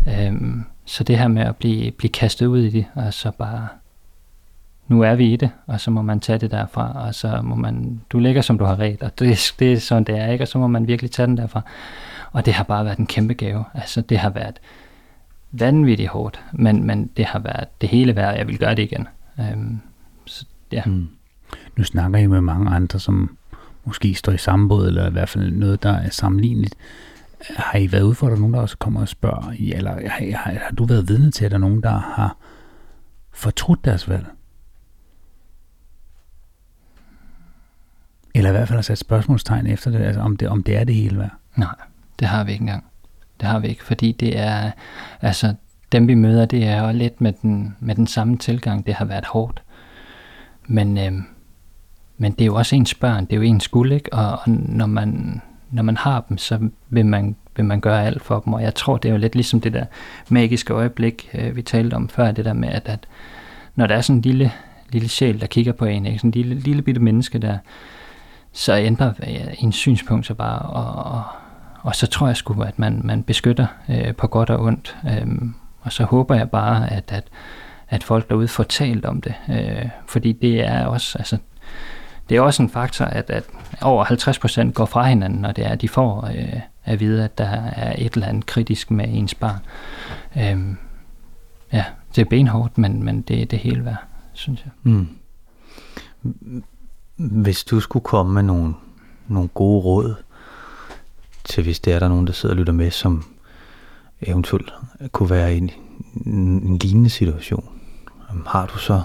øhm, 0.08 0.64
så 0.84 1.04
det 1.04 1.18
her 1.18 1.28
med 1.28 1.42
at 1.42 1.56
blive, 1.56 1.90
blive 1.90 2.10
kastet 2.10 2.46
ud 2.46 2.58
i 2.58 2.70
det, 2.70 2.86
og 2.94 3.14
så 3.14 3.30
bare, 3.30 3.68
nu 4.88 5.02
er 5.02 5.14
vi 5.14 5.32
i 5.32 5.36
det, 5.36 5.50
og 5.66 5.80
så 5.80 5.90
må 5.90 6.02
man 6.02 6.20
tage 6.20 6.38
det 6.38 6.50
derfra, 6.50 7.06
og 7.06 7.14
så 7.14 7.40
må 7.42 7.54
man, 7.54 8.00
du 8.10 8.18
ligger 8.18 8.42
som 8.42 8.58
du 8.58 8.64
har 8.64 8.78
ret, 8.78 9.02
og 9.02 9.18
det, 9.18 9.54
det 9.58 9.72
er 9.72 9.80
sådan 9.80 10.04
det 10.04 10.18
er, 10.18 10.26
ikke? 10.32 10.44
og 10.44 10.48
så 10.48 10.58
må 10.58 10.66
man 10.66 10.86
virkelig 10.86 11.10
tage 11.10 11.26
den 11.26 11.36
derfra. 11.36 11.62
Og 12.32 12.46
det 12.46 12.54
har 12.54 12.64
bare 12.64 12.84
været 12.84 12.98
en 12.98 13.06
kæmpe 13.06 13.34
gave. 13.34 13.64
Altså 13.74 14.00
det 14.00 14.18
har 14.18 14.30
været 14.30 14.60
vanvittigt 15.52 16.08
hårdt, 16.08 16.40
men, 16.52 16.86
men 16.86 17.10
det 17.16 17.24
har 17.24 17.38
været 17.38 17.68
det 17.80 17.88
hele 17.88 18.16
værd, 18.16 18.36
jeg 18.36 18.46
vil 18.48 18.58
gøre 18.58 18.74
det 18.74 18.82
igen. 18.82 19.08
Øhm, 19.40 19.80
så, 20.26 20.46
ja. 20.72 20.82
Mm. 20.86 21.08
Nu 21.76 21.84
snakker 21.84 22.18
jeg 22.18 22.30
med 22.30 22.40
mange 22.40 22.70
andre, 22.70 23.00
som 23.00 23.36
måske 23.84 24.14
står 24.14 24.32
i 24.32 24.38
samme 24.38 24.68
båd, 24.68 24.86
eller 24.86 25.08
i 25.08 25.12
hvert 25.12 25.28
fald 25.28 25.52
noget, 25.52 25.82
der 25.82 25.92
er 25.92 26.10
sammenligneligt. 26.10 26.74
Har 27.56 27.78
I 27.78 27.92
været 27.92 28.02
ude 28.02 28.14
for, 28.14 28.26
at 28.26 28.30
der 28.30 28.36
er 28.36 28.40
nogen, 28.40 28.54
der 28.54 28.60
også 28.60 28.76
kommer 28.78 29.00
og 29.00 29.08
spørger, 29.08 29.54
eller 29.74 29.90
har, 29.90 30.36
har, 30.36 30.52
har 30.52 30.70
du 30.78 30.84
været 30.84 31.08
vidne 31.08 31.30
til, 31.30 31.44
at 31.44 31.50
der 31.50 31.56
er 31.56 31.60
nogen, 31.60 31.82
der 31.82 31.98
har 31.98 32.36
fortrudt 33.32 33.84
deres 33.84 34.08
valg? 34.08 34.26
Eller 38.34 38.50
i 38.50 38.52
hvert 38.52 38.68
fald 38.68 38.76
har 38.76 38.82
sat 38.82 38.98
spørgsmålstegn 38.98 39.66
efter 39.66 39.90
det, 39.90 40.00
altså 40.00 40.20
om 40.20 40.36
det, 40.36 40.48
om 40.48 40.62
det 40.62 40.76
er 40.76 40.84
det 40.84 40.94
hele 40.94 41.18
værd? 41.18 41.32
Nej, 41.56 41.74
det 42.18 42.28
har 42.28 42.44
vi 42.44 42.52
ikke 42.52 42.62
engang. 42.62 42.84
Det 43.40 43.48
har 43.48 43.58
vi 43.58 43.68
ikke, 43.68 43.84
fordi 43.84 44.12
det 44.12 44.38
er, 44.38 44.70
altså 45.20 45.54
dem 45.92 46.08
vi 46.08 46.14
møder, 46.14 46.46
det 46.46 46.64
er 46.64 46.86
jo 46.86 46.92
lidt 46.92 47.20
med 47.20 47.32
den, 47.32 47.76
med 47.80 47.94
den 47.94 48.06
samme 48.06 48.38
tilgang. 48.38 48.86
Det 48.86 48.94
har 48.94 49.04
været 49.04 49.26
hårdt. 49.26 49.62
Men, 50.66 50.98
øh, 50.98 51.12
men 52.18 52.32
det 52.32 52.40
er 52.40 52.46
jo 52.46 52.54
også 52.54 52.76
ens 52.76 52.94
børn, 52.94 53.24
det 53.24 53.32
er 53.32 53.36
jo 53.36 53.42
ens 53.42 53.64
skuld, 53.64 53.92
ikke? 53.92 54.12
Og, 54.12 54.30
og 54.30 54.48
når, 54.48 54.86
man, 54.86 55.40
når 55.70 55.82
man 55.82 55.96
har 55.96 56.24
dem, 56.28 56.38
så 56.38 56.68
vil 56.90 57.06
man, 57.06 57.36
vil 57.56 57.64
man 57.64 57.80
gøre 57.80 58.06
alt 58.06 58.22
for 58.22 58.40
dem. 58.40 58.52
Og 58.52 58.62
jeg 58.62 58.74
tror, 58.74 58.96
det 58.96 59.08
er 59.08 59.12
jo 59.12 59.18
lidt 59.18 59.34
ligesom 59.34 59.60
det 59.60 59.72
der 59.72 59.84
magiske 60.28 60.72
øjeblik, 60.74 61.30
øh, 61.34 61.56
vi 61.56 61.62
talte 61.62 61.94
om 61.94 62.08
før, 62.08 62.32
det 62.32 62.44
der 62.44 62.52
med, 62.52 62.68
at, 62.68 62.88
at 62.88 63.06
når 63.74 63.86
der 63.86 63.94
er 63.94 64.00
sådan 64.00 64.16
en 64.16 64.22
lille, 64.22 64.52
lille 64.92 65.08
sjæl, 65.08 65.40
der 65.40 65.46
kigger 65.46 65.72
på 65.72 65.84
en, 65.84 66.06
ikke? 66.06 66.18
sådan 66.18 66.28
en 66.28 66.32
lille, 66.32 66.54
lille 66.54 66.82
bitte 66.82 67.00
menneske 67.00 67.38
der, 67.38 67.58
så 68.52 68.76
ændrer 68.76 69.12
øh, 69.22 69.54
ens 69.58 69.76
synspunkt 69.76 70.26
så 70.26 70.34
bare, 70.34 70.58
og, 70.58 71.12
og, 71.12 71.22
og 71.82 71.96
så 71.96 72.06
tror 72.06 72.26
jeg 72.26 72.36
sgu, 72.36 72.62
at 72.62 72.78
man, 72.78 73.00
man 73.04 73.22
beskytter 73.22 73.66
øh, 73.88 74.14
på 74.14 74.26
godt 74.26 74.50
og 74.50 74.60
ondt. 74.60 74.96
øh, 75.06 75.26
og 75.80 75.92
så 75.92 76.04
håber 76.04 76.34
jeg 76.34 76.50
bare, 76.50 76.92
at, 76.92 77.12
at, 77.12 77.24
at 77.88 78.04
folk 78.04 78.28
derude 78.28 78.48
får 78.48 78.64
talt 78.64 79.04
om 79.04 79.20
det. 79.20 79.34
Øh, 79.50 79.88
fordi 80.06 80.32
det 80.32 80.66
er 80.66 80.86
også, 80.86 81.18
altså, 81.18 81.38
det 82.32 82.38
er 82.38 82.42
også 82.42 82.62
en 82.62 82.70
faktor, 82.70 83.04
at, 83.04 83.30
at 83.30 83.44
over 83.82 84.04
50% 84.68 84.72
går 84.72 84.84
fra 84.84 85.08
hinanden, 85.08 85.40
når 85.40 85.52
det 85.52 85.66
er, 85.66 85.68
at 85.68 85.80
de 85.80 85.88
får 85.88 86.26
øh, 86.26 86.60
at 86.84 87.00
vide, 87.00 87.24
at 87.24 87.38
der 87.38 87.44
er 87.48 87.94
et 87.98 88.12
eller 88.12 88.26
andet 88.26 88.46
kritisk 88.46 88.90
med 88.90 89.04
ens 89.08 89.34
barn. 89.34 89.58
Øhm, 90.38 90.76
ja, 91.72 91.84
det 92.14 92.20
er 92.20 92.24
benhårdt, 92.24 92.78
men, 92.78 93.02
men 93.02 93.22
det 93.22 93.42
er 93.42 93.46
det 93.46 93.58
hele 93.58 93.84
værd, 93.84 94.04
synes 94.32 94.64
jeg. 94.64 94.72
Mm. 94.82 95.08
Hvis 97.16 97.64
du 97.64 97.80
skulle 97.80 98.04
komme 98.04 98.32
med 98.34 98.42
nogle, 98.42 98.74
nogle 99.28 99.48
gode 99.48 99.82
råd 99.82 100.14
til, 101.44 101.64
hvis 101.64 101.80
det 101.80 101.92
er 101.92 101.98
der 101.98 102.08
nogen, 102.08 102.26
der 102.26 102.32
sidder 102.32 102.54
og 102.54 102.58
lytter 102.58 102.72
med, 102.72 102.90
som 102.90 103.24
eventuelt 104.22 104.72
kunne 105.12 105.30
være 105.30 105.54
i 105.54 105.58
en, 105.58 105.70
en 106.26 106.78
lignende 106.78 107.10
situation, 107.10 107.68
har 108.46 108.66
du 108.66 108.78
så 108.78 109.02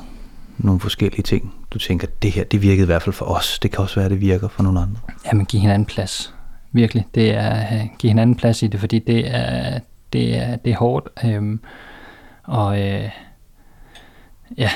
nogle 0.58 0.80
forskellige 0.80 1.24
ting, 1.24 1.57
du 1.72 1.80
tænker, 1.80 2.08
det 2.22 2.32
her, 2.32 2.44
det 2.44 2.62
virkede 2.62 2.84
i 2.84 2.86
hvert 2.86 3.02
fald 3.02 3.14
for 3.14 3.26
os. 3.26 3.60
Det 3.60 3.72
kan 3.72 3.80
også 3.80 4.00
være, 4.00 4.10
det 4.10 4.22
virker 4.22 4.48
for 4.48 4.64
nogle 4.64 4.80
andre. 4.80 5.00
Jamen, 5.26 5.46
giv 5.46 5.62
hinanden 5.62 5.86
plads. 5.86 6.34
Virkelig. 6.72 7.06
Det 7.16 7.34
er, 7.34 7.74
øh, 7.74 7.88
give 8.00 8.12
hinanden 8.12 8.36
plads 8.36 8.64
i 8.64 8.68
det, 8.68 8.80
fordi 8.80 9.00
det 9.00 9.36
er, 9.36 9.80
det 10.14 10.38
er, 10.38 10.56
det 10.56 10.72
er 10.72 10.78
hårdt. 10.78 11.08
Øhm, 11.26 11.60
og 12.44 12.80
øh, 12.80 13.10
ja, 14.58 14.70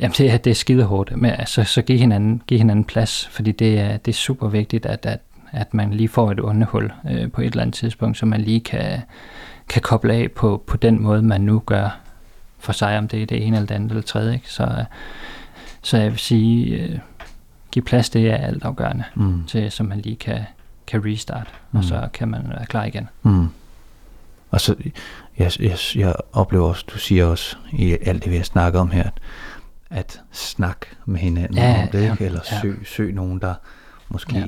jamen 0.00 0.14
det 0.18 0.30
er, 0.30 0.36
det 0.36 0.50
er 0.50 0.54
skide 0.54 0.84
hårdt. 0.84 1.16
Men 1.16 1.30
altså, 1.30 1.64
så 1.64 1.82
giv 1.82 1.98
hinanden, 1.98 2.42
giv 2.46 2.58
hinanden 2.58 2.84
plads, 2.84 3.28
fordi 3.30 3.52
det 3.52 3.80
er, 3.80 3.96
det 3.96 4.12
er 4.12 4.16
super 4.16 4.48
vigtigt, 4.48 4.86
at, 4.86 5.06
at, 5.06 5.20
at 5.52 5.74
man 5.74 5.94
lige 5.94 6.08
får 6.08 6.30
et 6.30 6.40
underhul 6.40 6.92
øh, 7.10 7.30
på 7.30 7.40
et 7.40 7.46
eller 7.46 7.62
andet 7.62 7.74
tidspunkt, 7.74 8.18
så 8.18 8.26
man 8.26 8.40
lige 8.40 8.60
kan, 8.60 9.00
kan 9.68 9.82
koble 9.82 10.14
af 10.14 10.30
på, 10.32 10.62
på 10.66 10.76
den 10.76 11.02
måde, 11.02 11.22
man 11.22 11.40
nu 11.40 11.62
gør 11.66 12.00
for 12.58 12.72
sig, 12.72 12.98
om 12.98 13.08
det 13.08 13.22
er 13.22 13.26
det 13.26 13.46
ene 13.46 13.56
eller 13.56 13.66
det 13.66 13.74
andet 13.74 13.90
eller 13.90 14.02
tredje. 14.02 14.34
Ikke? 14.34 14.52
Så, 14.52 14.62
øh, 14.62 14.84
så 15.82 15.96
jeg 15.96 16.10
vil 16.10 16.18
sige, 16.18 16.76
øh, 16.76 16.98
give 17.70 17.82
plads, 17.82 18.10
det 18.10 18.30
er 18.30 18.36
alt 18.36 18.64
afgørende, 18.64 19.04
mm. 19.14 19.44
til, 19.46 19.70
så 19.70 19.82
man 19.82 20.00
lige 20.00 20.16
kan, 20.16 20.40
kan 20.86 21.04
restart, 21.04 21.54
mm. 21.72 21.78
og 21.78 21.84
så 21.84 22.08
kan 22.12 22.28
man 22.28 22.42
være 22.48 22.66
klar 22.66 22.84
igen. 22.84 23.08
Mm. 23.22 23.46
Og 24.50 24.60
så, 24.60 24.74
jeg, 25.38 25.52
jeg, 25.60 25.76
jeg 25.96 26.14
oplever 26.32 26.68
også, 26.68 26.84
du 26.92 26.98
siger 26.98 27.24
også 27.24 27.56
i 27.72 27.96
alt 28.02 28.24
det, 28.24 28.32
vi 28.32 28.36
har 28.36 28.44
snakket 28.44 28.80
om 28.80 28.90
her, 28.90 29.02
at, 29.02 29.20
at 29.90 30.20
snak 30.32 30.86
med 31.06 31.20
hinanden 31.20 31.58
ja, 31.58 31.82
om 31.82 31.88
det, 31.88 32.02
ja, 32.02 32.16
eller 32.20 32.40
ja. 32.52 32.60
søg, 32.60 32.82
søg 32.84 33.12
nogen, 33.14 33.38
der 33.38 33.54
måske 34.08 34.38
ja. 34.38 34.46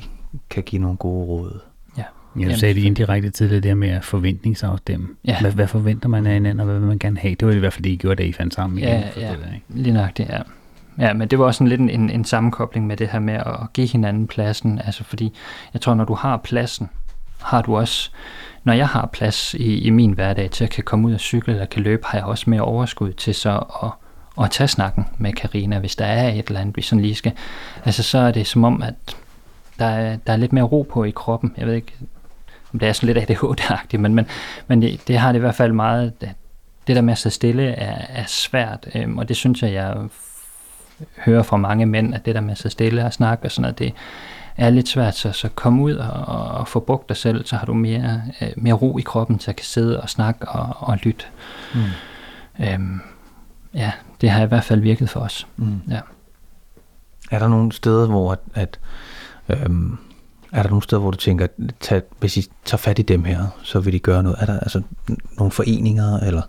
kan 0.49 0.63
give 0.63 0.81
nogle 0.81 0.97
gode 0.97 1.25
råd. 1.25 1.59
Ja. 1.97 2.03
Ja, 2.39 2.45
du 2.53 2.59
sagde 2.59 2.73
det 2.73 2.83
indirekte 2.83 3.29
tidligere, 3.29 3.61
det 3.61 3.77
med 3.77 3.89
at 3.89 4.05
forventningsafstemme. 4.05 5.07
Ja. 5.25 5.41
Hvad, 5.41 5.51
hvad 5.51 5.67
forventer 5.67 6.09
man 6.09 6.27
af 6.27 6.33
hinanden, 6.33 6.59
og 6.59 6.65
hvad 6.65 6.79
vil 6.79 6.87
man 6.87 6.99
gerne 6.99 7.19
have? 7.19 7.35
Det 7.35 7.47
var 7.47 7.53
i 7.53 7.57
hvert 7.57 7.73
fald 7.73 7.83
det, 7.83 7.89
I 7.89 7.95
gjorde, 7.95 8.15
da 8.15 8.23
I 8.23 8.31
fandt 8.31 8.53
sammen. 8.53 8.79
Ja, 8.79 9.03
ja. 9.17 9.31
Det 9.31 9.39
der, 9.39 9.53
ikke? 9.53 9.65
lige 9.69 9.93
nok 9.93 10.17
det, 10.17 10.29
ja. 10.29 10.41
Ja, 10.97 11.13
men 11.13 11.27
det 11.27 11.39
var 11.39 11.45
også 11.45 11.63
en, 11.63 11.67
lidt 11.67 11.81
en, 11.81 12.09
en 12.09 12.25
sammenkobling 12.25 12.87
med 12.87 12.97
det 12.97 13.09
her 13.09 13.19
med 13.19 13.33
at 13.33 13.73
give 13.73 13.87
hinanden 13.87 14.27
pladsen. 14.27 14.81
Altså 14.85 15.03
fordi, 15.03 15.33
jeg 15.73 15.81
tror, 15.81 15.93
når 15.93 16.05
du 16.05 16.13
har 16.13 16.37
pladsen, 16.37 16.89
har 17.41 17.61
du 17.61 17.77
også, 17.77 18.09
når 18.63 18.73
jeg 18.73 18.87
har 18.87 19.05
plads 19.05 19.53
i, 19.53 19.79
i 19.79 19.89
min 19.89 20.11
hverdag 20.11 20.51
til 20.51 20.63
at 20.63 20.69
kan 20.69 20.83
komme 20.83 21.07
ud 21.07 21.13
og 21.13 21.19
cykle 21.19 21.53
eller 21.53 21.65
kan 21.65 21.83
løbe, 21.83 22.05
har 22.05 22.17
jeg 22.17 22.27
også 22.27 22.49
mere 22.49 22.61
overskud 22.61 23.13
til 23.13 23.35
så 23.35 23.63
at, 23.83 23.89
at 24.43 24.51
tage 24.51 24.67
snakken 24.67 25.05
med 25.17 25.33
Karina, 25.33 25.79
hvis 25.79 25.95
der 25.95 26.05
er 26.05 26.29
et 26.29 26.47
eller 26.47 26.59
andet, 26.59 26.77
vi 26.77 26.81
sådan 26.81 27.01
lige 27.01 27.15
skal. 27.15 27.31
Altså 27.85 28.03
så 28.03 28.17
er 28.17 28.31
det 28.31 28.47
som 28.47 28.63
om, 28.63 28.83
at 28.83 28.93
der 29.79 29.85
er, 29.85 30.17
der 30.27 30.33
er 30.33 30.37
lidt 30.37 30.53
mere 30.53 30.63
ro 30.63 30.87
på 30.91 31.03
i 31.03 31.11
kroppen. 31.11 31.53
Jeg 31.57 31.67
ved 31.67 31.73
ikke, 31.73 31.93
om 32.73 32.79
det 32.79 32.87
er 32.87 32.93
sådan 32.93 33.15
lidt 33.15 33.31
ADHD-agtigt, 33.31 33.97
men, 33.97 34.13
men, 34.13 34.25
men 34.67 34.81
det, 34.81 35.07
det 35.07 35.17
har 35.17 35.31
det 35.31 35.39
i 35.39 35.41
hvert 35.41 35.55
fald 35.55 35.71
meget, 35.71 36.13
det 36.87 36.95
der 36.95 37.01
med 37.01 37.11
at 37.11 37.17
sidde 37.17 37.35
stille 37.35 37.63
er, 37.63 38.05
er 38.09 38.25
svært, 38.27 38.87
øhm, 38.95 39.17
og 39.17 39.27
det 39.29 39.35
synes 39.35 39.63
jeg, 39.63 39.73
jeg 39.73 39.97
hører 41.17 41.43
fra 41.43 41.57
mange 41.57 41.85
mænd, 41.85 42.15
at 42.15 42.25
det 42.25 42.35
der 42.35 42.41
med 42.41 42.51
at 42.51 42.57
sidde 42.57 42.71
stille 42.71 43.05
og 43.05 43.13
snakke 43.13 43.45
og 43.45 43.51
sådan 43.51 43.61
noget, 43.61 43.79
det 43.79 43.93
er 44.57 44.69
lidt 44.69 44.87
svært, 44.87 45.15
så, 45.15 45.31
så 45.31 45.49
kom 45.55 45.79
ud 45.79 45.93
og, 45.95 46.25
og 46.59 46.67
få 46.67 46.79
brugt 46.79 47.09
dig 47.09 47.17
selv, 47.17 47.45
så 47.45 47.55
har 47.55 47.65
du 47.65 47.73
mere, 47.73 48.21
øh, 48.41 48.49
mere 48.57 48.73
ro 48.73 48.97
i 48.97 49.01
kroppen 49.01 49.37
til 49.37 49.51
at 49.51 49.55
kan 49.55 49.65
sidde 49.65 50.01
og 50.01 50.09
snakke 50.09 50.47
og, 50.47 50.75
og 50.79 50.97
lytte. 50.97 51.25
Mm. 51.73 51.81
Øhm, 52.65 53.01
ja, 53.73 53.91
det 54.21 54.29
har 54.29 54.43
i 54.43 54.47
hvert 54.47 54.63
fald 54.63 54.79
virket 54.79 55.09
for 55.09 55.19
os. 55.19 55.47
Mm. 55.57 55.81
Ja. 55.89 55.99
Er 57.31 57.39
der 57.39 57.47
nogle 57.47 57.71
steder, 57.71 58.07
hvor 58.07 58.31
at, 58.31 58.39
at 58.53 58.79
øhm, 59.49 59.97
er 60.51 60.63
der 60.63 60.69
nogle 60.69 60.83
steder, 60.83 61.01
hvor 61.01 61.11
du 61.11 61.17
tænker, 61.17 61.47
tag, 61.79 62.01
hvis 62.19 62.37
I 62.37 62.51
tager 62.65 62.77
fat 62.77 62.99
i 62.99 63.01
dem 63.01 63.23
her, 63.23 63.45
så 63.63 63.79
vil 63.79 63.93
de 63.93 63.99
gøre 63.99 64.23
noget? 64.23 64.37
Er 64.41 64.45
der 64.45 64.59
altså 64.59 64.81
nogle 65.37 65.51
foreninger, 65.51 66.19
eller 66.19 66.41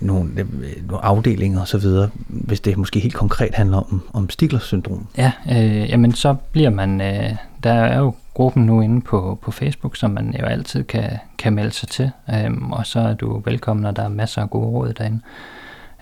nogle, 0.00 0.30
øh, 0.40 0.46
nogle 0.88 1.04
afdelinger 1.04 1.62
osv., 1.62 1.86
hvis 2.28 2.60
det 2.60 2.76
måske 2.76 3.00
helt 3.00 3.14
konkret 3.14 3.54
handler 3.54 3.76
om, 3.76 4.02
om 4.12 4.30
Stiglers 4.30 4.62
syndrom? 4.62 5.06
Ja, 5.18 5.32
øh, 5.50 5.90
jamen 5.90 6.14
så 6.14 6.34
bliver 6.52 6.70
man, 6.70 7.00
øh, 7.00 7.30
der 7.62 7.72
er 7.72 7.98
jo 7.98 8.14
gruppen 8.34 8.66
nu 8.66 8.80
inde 8.80 9.00
på, 9.00 9.38
på 9.42 9.50
Facebook, 9.50 9.96
som 9.96 10.10
man 10.10 10.34
jo 10.40 10.44
altid 10.44 10.84
kan, 10.84 11.10
kan 11.38 11.52
melde 11.52 11.70
sig 11.70 11.88
til, 11.88 12.10
øh, 12.30 12.70
og 12.70 12.86
så 12.86 13.00
er 13.00 13.14
du 13.14 13.42
velkommen, 13.44 13.86
og 13.86 13.96
der 13.96 14.02
er 14.02 14.08
masser 14.08 14.42
af 14.42 14.50
gode 14.50 14.66
råd 14.66 14.92
derinde. 14.92 15.20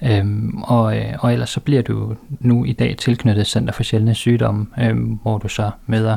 Øhm, 0.02 0.62
og, 0.62 0.98
øh, 0.98 1.14
og 1.18 1.32
ellers 1.32 1.50
så 1.50 1.60
bliver 1.60 1.82
du 1.82 2.16
nu 2.40 2.64
i 2.64 2.72
dag 2.72 2.96
tilknyttet 2.96 3.46
Center 3.46 3.72
for 3.72 3.82
Sjældne 3.82 4.14
Sygdomme, 4.14 4.66
øhm, 4.80 5.18
hvor 5.22 5.38
du 5.38 5.48
så 5.48 5.70
møder 5.86 6.16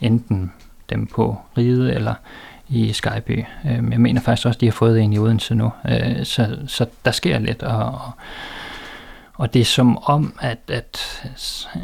enten 0.00 0.52
dem 0.90 1.06
på 1.06 1.36
Ride 1.58 1.94
eller 1.94 2.14
i 2.72 2.92
Skyby. 2.92 3.44
Øhm, 3.70 3.92
jeg 3.92 4.00
mener 4.00 4.20
faktisk 4.20 4.46
også, 4.46 4.56
at 4.56 4.60
de 4.60 4.66
har 4.66 4.72
fået 4.72 5.00
en 5.00 5.12
i 5.12 5.18
Odense 5.18 5.54
nu. 5.54 5.70
Øh, 5.88 6.24
så, 6.24 6.58
så 6.66 6.86
der 7.04 7.10
sker 7.10 7.38
lidt, 7.38 7.62
og, 7.62 7.84
og, 7.84 8.10
og 9.34 9.54
det 9.54 9.60
er 9.60 9.64
som 9.64 9.98
om, 9.98 10.34
at, 10.40 10.58
at, 10.68 11.22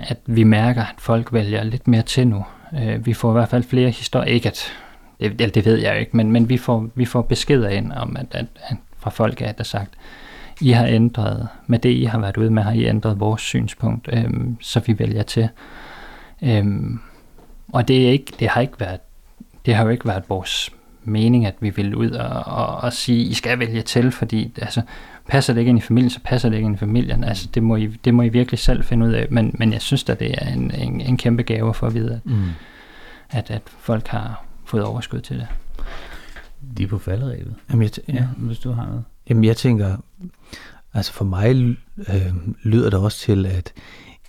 at 0.02 0.18
vi 0.26 0.44
mærker, 0.44 0.82
at 0.82 0.94
folk 0.98 1.32
vælger 1.32 1.64
lidt 1.64 1.88
mere 1.88 2.02
til 2.02 2.28
nu. 2.28 2.44
Øh, 2.82 3.06
vi 3.06 3.14
får 3.14 3.30
i 3.30 3.32
hvert 3.32 3.48
fald 3.48 3.62
flere 3.62 3.90
historier, 3.90 4.32
ikke 4.32 4.48
at, 4.48 4.72
det, 5.20 5.54
det 5.54 5.64
ved 5.64 5.78
jeg 5.78 6.00
ikke, 6.00 6.16
men, 6.16 6.32
men 6.32 6.48
vi, 6.48 6.56
får, 6.56 6.88
vi 6.94 7.04
får 7.04 7.22
beskeder 7.22 7.68
ind 7.68 7.92
om, 7.92 8.16
at, 8.16 8.26
at, 8.30 8.46
at 8.62 8.76
fra 8.98 9.10
folk, 9.10 9.40
at 9.40 9.58
der 9.58 9.64
sagt, 9.64 9.90
I 10.60 10.70
har 10.70 10.86
ændret, 10.86 11.48
med 11.66 11.78
det 11.78 11.90
I 11.90 12.04
har 12.04 12.18
været 12.18 12.36
ude 12.36 12.50
med, 12.50 12.62
har 12.62 12.72
I 12.72 12.84
ændret 12.84 13.20
vores 13.20 13.42
synspunkt, 13.42 14.08
øhm, 14.12 14.56
så 14.60 14.80
vi 14.80 14.98
vælger 14.98 15.22
til. 15.22 15.48
Øhm, 16.42 17.00
og 17.72 17.88
det, 17.88 18.06
er 18.06 18.10
ikke, 18.10 18.32
det, 18.40 18.48
har 18.48 18.60
ikke 18.60 18.80
været, 18.80 19.00
det 19.66 19.74
har 19.74 19.84
jo 19.84 19.90
ikke 19.90 20.06
været 20.06 20.22
vores 20.28 20.72
mening, 21.08 21.46
at 21.46 21.54
vi 21.60 21.70
vil 21.70 21.94
ud 21.94 22.10
og, 22.10 22.42
og, 22.46 22.76
og 22.76 22.92
sige, 22.92 23.22
I 23.24 23.34
skal 23.34 23.58
vælge 23.58 23.82
til, 23.82 24.12
fordi 24.12 24.52
altså, 24.62 24.82
passer 25.28 25.52
det 25.52 25.60
ikke 25.60 25.68
ind 25.68 25.78
i 25.78 25.82
familien, 25.82 26.10
så 26.10 26.20
passer 26.24 26.48
det 26.48 26.56
ikke 26.56 26.66
ind 26.66 26.74
i 26.74 26.78
familien. 26.78 27.24
Altså, 27.24 27.48
det, 27.54 27.62
må 27.62 27.76
I, 27.76 27.86
det 27.86 28.14
må 28.14 28.22
I 28.22 28.28
virkelig 28.28 28.58
selv 28.58 28.84
finde 28.84 29.06
ud 29.06 29.12
af. 29.12 29.26
Men, 29.30 29.54
men 29.58 29.72
jeg 29.72 29.82
synes 29.82 30.08
at 30.08 30.20
det 30.20 30.34
er 30.38 30.52
en, 30.52 30.74
en, 30.74 31.00
en 31.00 31.16
kæmpe 31.16 31.42
gave 31.42 31.74
for 31.74 31.86
at 31.86 31.94
vide, 31.94 32.12
at, 32.14 32.26
mm. 32.26 32.44
at, 33.30 33.50
at 33.50 33.62
folk 33.78 34.06
har 34.06 34.44
fået 34.64 34.84
overskud 34.84 35.20
til 35.20 35.36
det. 35.36 35.46
De 36.76 36.82
er 36.82 36.86
på 36.86 36.98
falderæbet. 36.98 37.54
Jamen, 37.70 37.82
jeg 37.82 37.90
t- 37.98 38.14
Ja, 38.14 38.26
hvis 38.36 38.58
du 38.58 38.72
har 38.72 38.86
noget. 38.86 39.04
Jamen, 39.28 39.44
jeg 39.44 39.56
tænker, 39.56 39.96
altså 40.94 41.12
for 41.12 41.24
mig 41.24 41.76
øh, 41.98 42.32
lyder 42.62 42.90
det 42.90 42.98
også 42.98 43.18
til, 43.18 43.46
at 43.46 43.72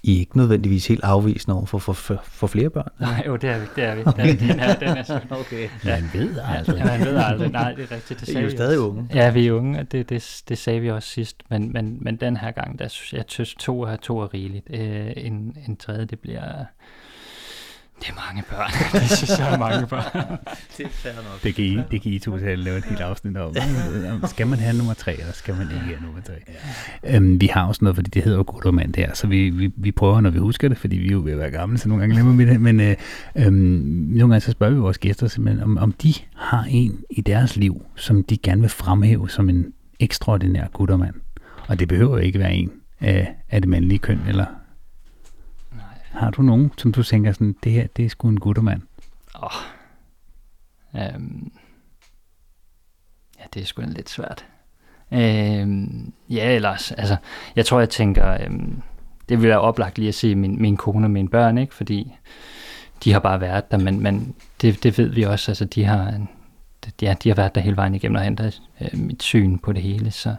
I 0.03 0.15
er 0.15 0.19
ikke 0.19 0.37
nødvendigvis 0.37 0.87
helt 0.87 1.03
afvisende 1.03 1.55
over 1.57 1.65
for, 1.65 1.77
for, 1.77 1.93
for, 1.93 2.19
for 2.23 2.47
flere 2.47 2.69
børn. 2.69 2.89
Nej, 2.99 3.23
jo, 3.27 3.35
det 3.35 3.49
er 3.49 3.59
vi. 3.59 3.65
Det 3.75 3.83
er 3.83 3.95
vi. 3.95 4.01
Okay. 4.05 4.39
Den 4.39 4.59
er, 4.59 4.75
den 4.75 4.87
er 4.87 5.03
sådan. 5.03 5.31
Okay. 5.31 5.69
Ja. 5.85 6.01
Man 6.01 6.09
ved 6.13 6.39
aldrig. 6.43 6.77
Ja, 6.77 6.85
man 6.85 6.99
ved 6.99 7.15
aldrig. 7.17 7.51
Nej, 7.51 7.71
det 7.73 7.83
er 7.83 7.95
rigtigt. 7.95 8.19
Det 8.19 8.27
I 8.27 8.31
er 8.31 8.33
sagde 8.33 8.41
jo 8.41 8.49
vi 8.49 8.55
stadig 8.55 8.77
også. 8.77 8.89
unge. 8.89 9.09
Ja, 9.13 9.31
vi 9.31 9.47
er 9.47 9.51
unge, 9.53 9.79
og 9.79 9.91
det, 9.91 10.09
det, 10.09 10.43
det 10.49 10.57
sagde 10.57 10.79
vi 10.79 10.89
også 10.91 11.09
sidst. 11.09 11.43
Men, 11.49 11.73
men, 11.73 11.97
men 12.01 12.15
den 12.15 12.37
her 12.37 12.51
gang, 12.51 12.79
der 12.79 12.87
synes 12.87 13.13
jeg, 13.13 13.17
jeg 13.17 13.25
synes, 13.27 13.55
to 13.55 13.81
er, 13.81 13.95
to 13.95 14.19
er 14.19 14.33
rigeligt. 14.33 14.67
Øh, 14.69 15.11
en, 15.17 15.57
en 15.67 15.77
tredje, 15.77 16.05
det 16.05 16.19
bliver... 16.19 16.65
Det 17.99 18.09
er 18.09 18.13
mange 18.27 18.43
børn. 18.49 18.71
det 19.01 19.17
synes 19.17 19.39
jeg 19.39 19.53
er 19.53 19.57
mange 19.57 19.87
børn. 19.87 20.37
Det 20.77 20.85
er 20.85 20.89
fair 20.89 21.13
nok. 21.15 21.43
Det 21.43 21.55
kan 21.55 21.65
I, 21.65 21.77
det 21.91 22.01
kan 22.01 22.11
I 22.11 22.19
to 22.19 22.37
til 22.37 22.45
at 22.45 22.59
lave 22.59 22.77
et 22.77 22.85
helt 22.85 23.01
afsnit 23.01 23.37
om. 23.37 23.55
Skal 24.33 24.47
man 24.47 24.59
have 24.59 24.77
nummer 24.77 24.93
tre, 24.93 25.19
eller 25.19 25.33
skal 25.33 25.55
man 25.55 25.67
ikke 25.67 25.85
have 25.85 25.99
nummer 26.01 26.21
tre? 26.21 26.33
Ja. 27.03 27.15
Øhm, 27.15 27.41
vi 27.41 27.47
har 27.47 27.67
også 27.67 27.79
noget, 27.85 27.95
fordi 27.95 28.09
det 28.09 28.23
hedder 28.23 28.37
jo 28.37 28.43
Guttermand 28.47 28.93
der, 28.93 29.13
så 29.13 29.27
vi, 29.27 29.49
vi, 29.49 29.71
vi 29.77 29.91
prøver, 29.91 30.21
når 30.21 30.29
vi 30.29 30.39
husker 30.39 30.67
det, 30.67 30.77
fordi 30.77 30.97
vi 30.97 31.07
er 31.07 31.11
jo 31.11 31.21
ved 31.23 31.31
at 31.31 31.37
være 31.39 31.51
gamle, 31.51 31.77
så 31.77 31.89
nogle 31.89 32.01
gange 32.01 32.15
glemmer 32.15 32.33
vi 32.33 32.45
det. 32.45 32.61
Men 32.61 32.79
øh, 32.79 32.95
øhm, 33.35 33.53
nogle 33.53 34.33
gange 34.33 34.39
så 34.39 34.51
spørger 34.51 34.73
vi 34.73 34.79
vores 34.79 34.97
gæster 34.97 35.27
simpelthen, 35.27 35.63
om, 35.63 35.77
om 35.77 35.91
de 35.91 36.13
har 36.35 36.63
en 36.69 36.99
i 37.09 37.21
deres 37.21 37.55
liv, 37.55 37.85
som 37.95 38.23
de 38.23 38.37
gerne 38.37 38.61
vil 38.61 38.69
fremhæve 38.69 39.29
som 39.29 39.49
en 39.49 39.73
ekstraordinær 39.99 40.67
guttermand. 40.73 41.15
Og 41.67 41.79
det 41.79 41.87
behøver 41.87 42.17
ikke 42.17 42.39
være 42.39 42.53
en 42.53 42.71
af, 42.99 43.35
af 43.49 43.61
det 43.61 43.69
mandlige 43.69 43.99
køn, 43.99 44.19
eller 44.27 44.45
har 46.11 46.29
du 46.31 46.41
nogen, 46.41 46.71
som 46.77 46.91
du 46.91 47.03
tænker 47.03 47.31
sådan, 47.31 47.55
det 47.63 47.71
her, 47.71 47.87
det 47.87 48.05
er 48.05 48.09
sgu 48.09 48.29
en 48.29 48.39
guttermand? 48.39 48.81
Oh. 49.35 49.51
Um, 51.15 51.51
ja, 53.39 53.43
det 53.53 53.61
er 53.61 53.65
sgu 53.65 53.81
lidt 53.87 54.09
svært. 54.09 54.45
Um, 55.11 56.13
ja, 56.29 56.55
ellers, 56.55 56.91
altså, 56.91 57.15
jeg 57.55 57.65
tror, 57.65 57.79
jeg 57.79 57.89
tænker, 57.89 58.47
um, 58.47 58.81
det 59.29 59.41
vil 59.41 59.49
være 59.49 59.61
oplagt 59.61 59.97
lige 59.97 60.07
at 60.07 60.15
se 60.15 60.35
min, 60.35 60.61
min 60.61 60.77
kone 60.77 61.05
og 61.05 61.11
mine 61.11 61.29
børn, 61.29 61.57
ikke? 61.57 61.75
Fordi 61.75 62.15
de 63.03 63.11
har 63.13 63.19
bare 63.19 63.41
været 63.41 63.71
der, 63.71 63.77
men, 63.77 63.99
men 64.03 64.35
det, 64.61 64.83
det 64.83 64.97
ved 64.97 65.07
vi 65.09 65.23
også, 65.23 65.51
altså, 65.51 65.65
de 65.65 65.83
har, 65.85 66.07
en- 66.09 66.29
ja, 67.01 67.15
de 67.23 67.29
har 67.29 67.35
været 67.35 67.55
der 67.55 67.61
hele 67.61 67.75
vejen 67.75 67.95
igennem 67.95 68.15
og 68.15 68.25
ændret 68.25 68.61
øh, 68.81 68.99
mit 68.99 69.23
syn 69.23 69.57
på 69.57 69.73
det 69.73 69.81
hele. 69.81 70.11
Så. 70.11 70.35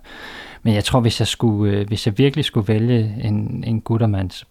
Men 0.62 0.75
jeg 0.75 0.85
tror, 0.85 1.01
hvis 1.01 1.21
jeg, 1.21 1.27
skulle, 1.27 1.73
øh, 1.79 1.87
hvis 1.89 2.07
jeg 2.07 2.18
virkelig 2.18 2.45
skulle 2.45 2.68
vælge 2.68 3.16
en, 3.25 3.64
en 3.64 3.81
guttermand, 3.81 4.31
så 4.31 4.45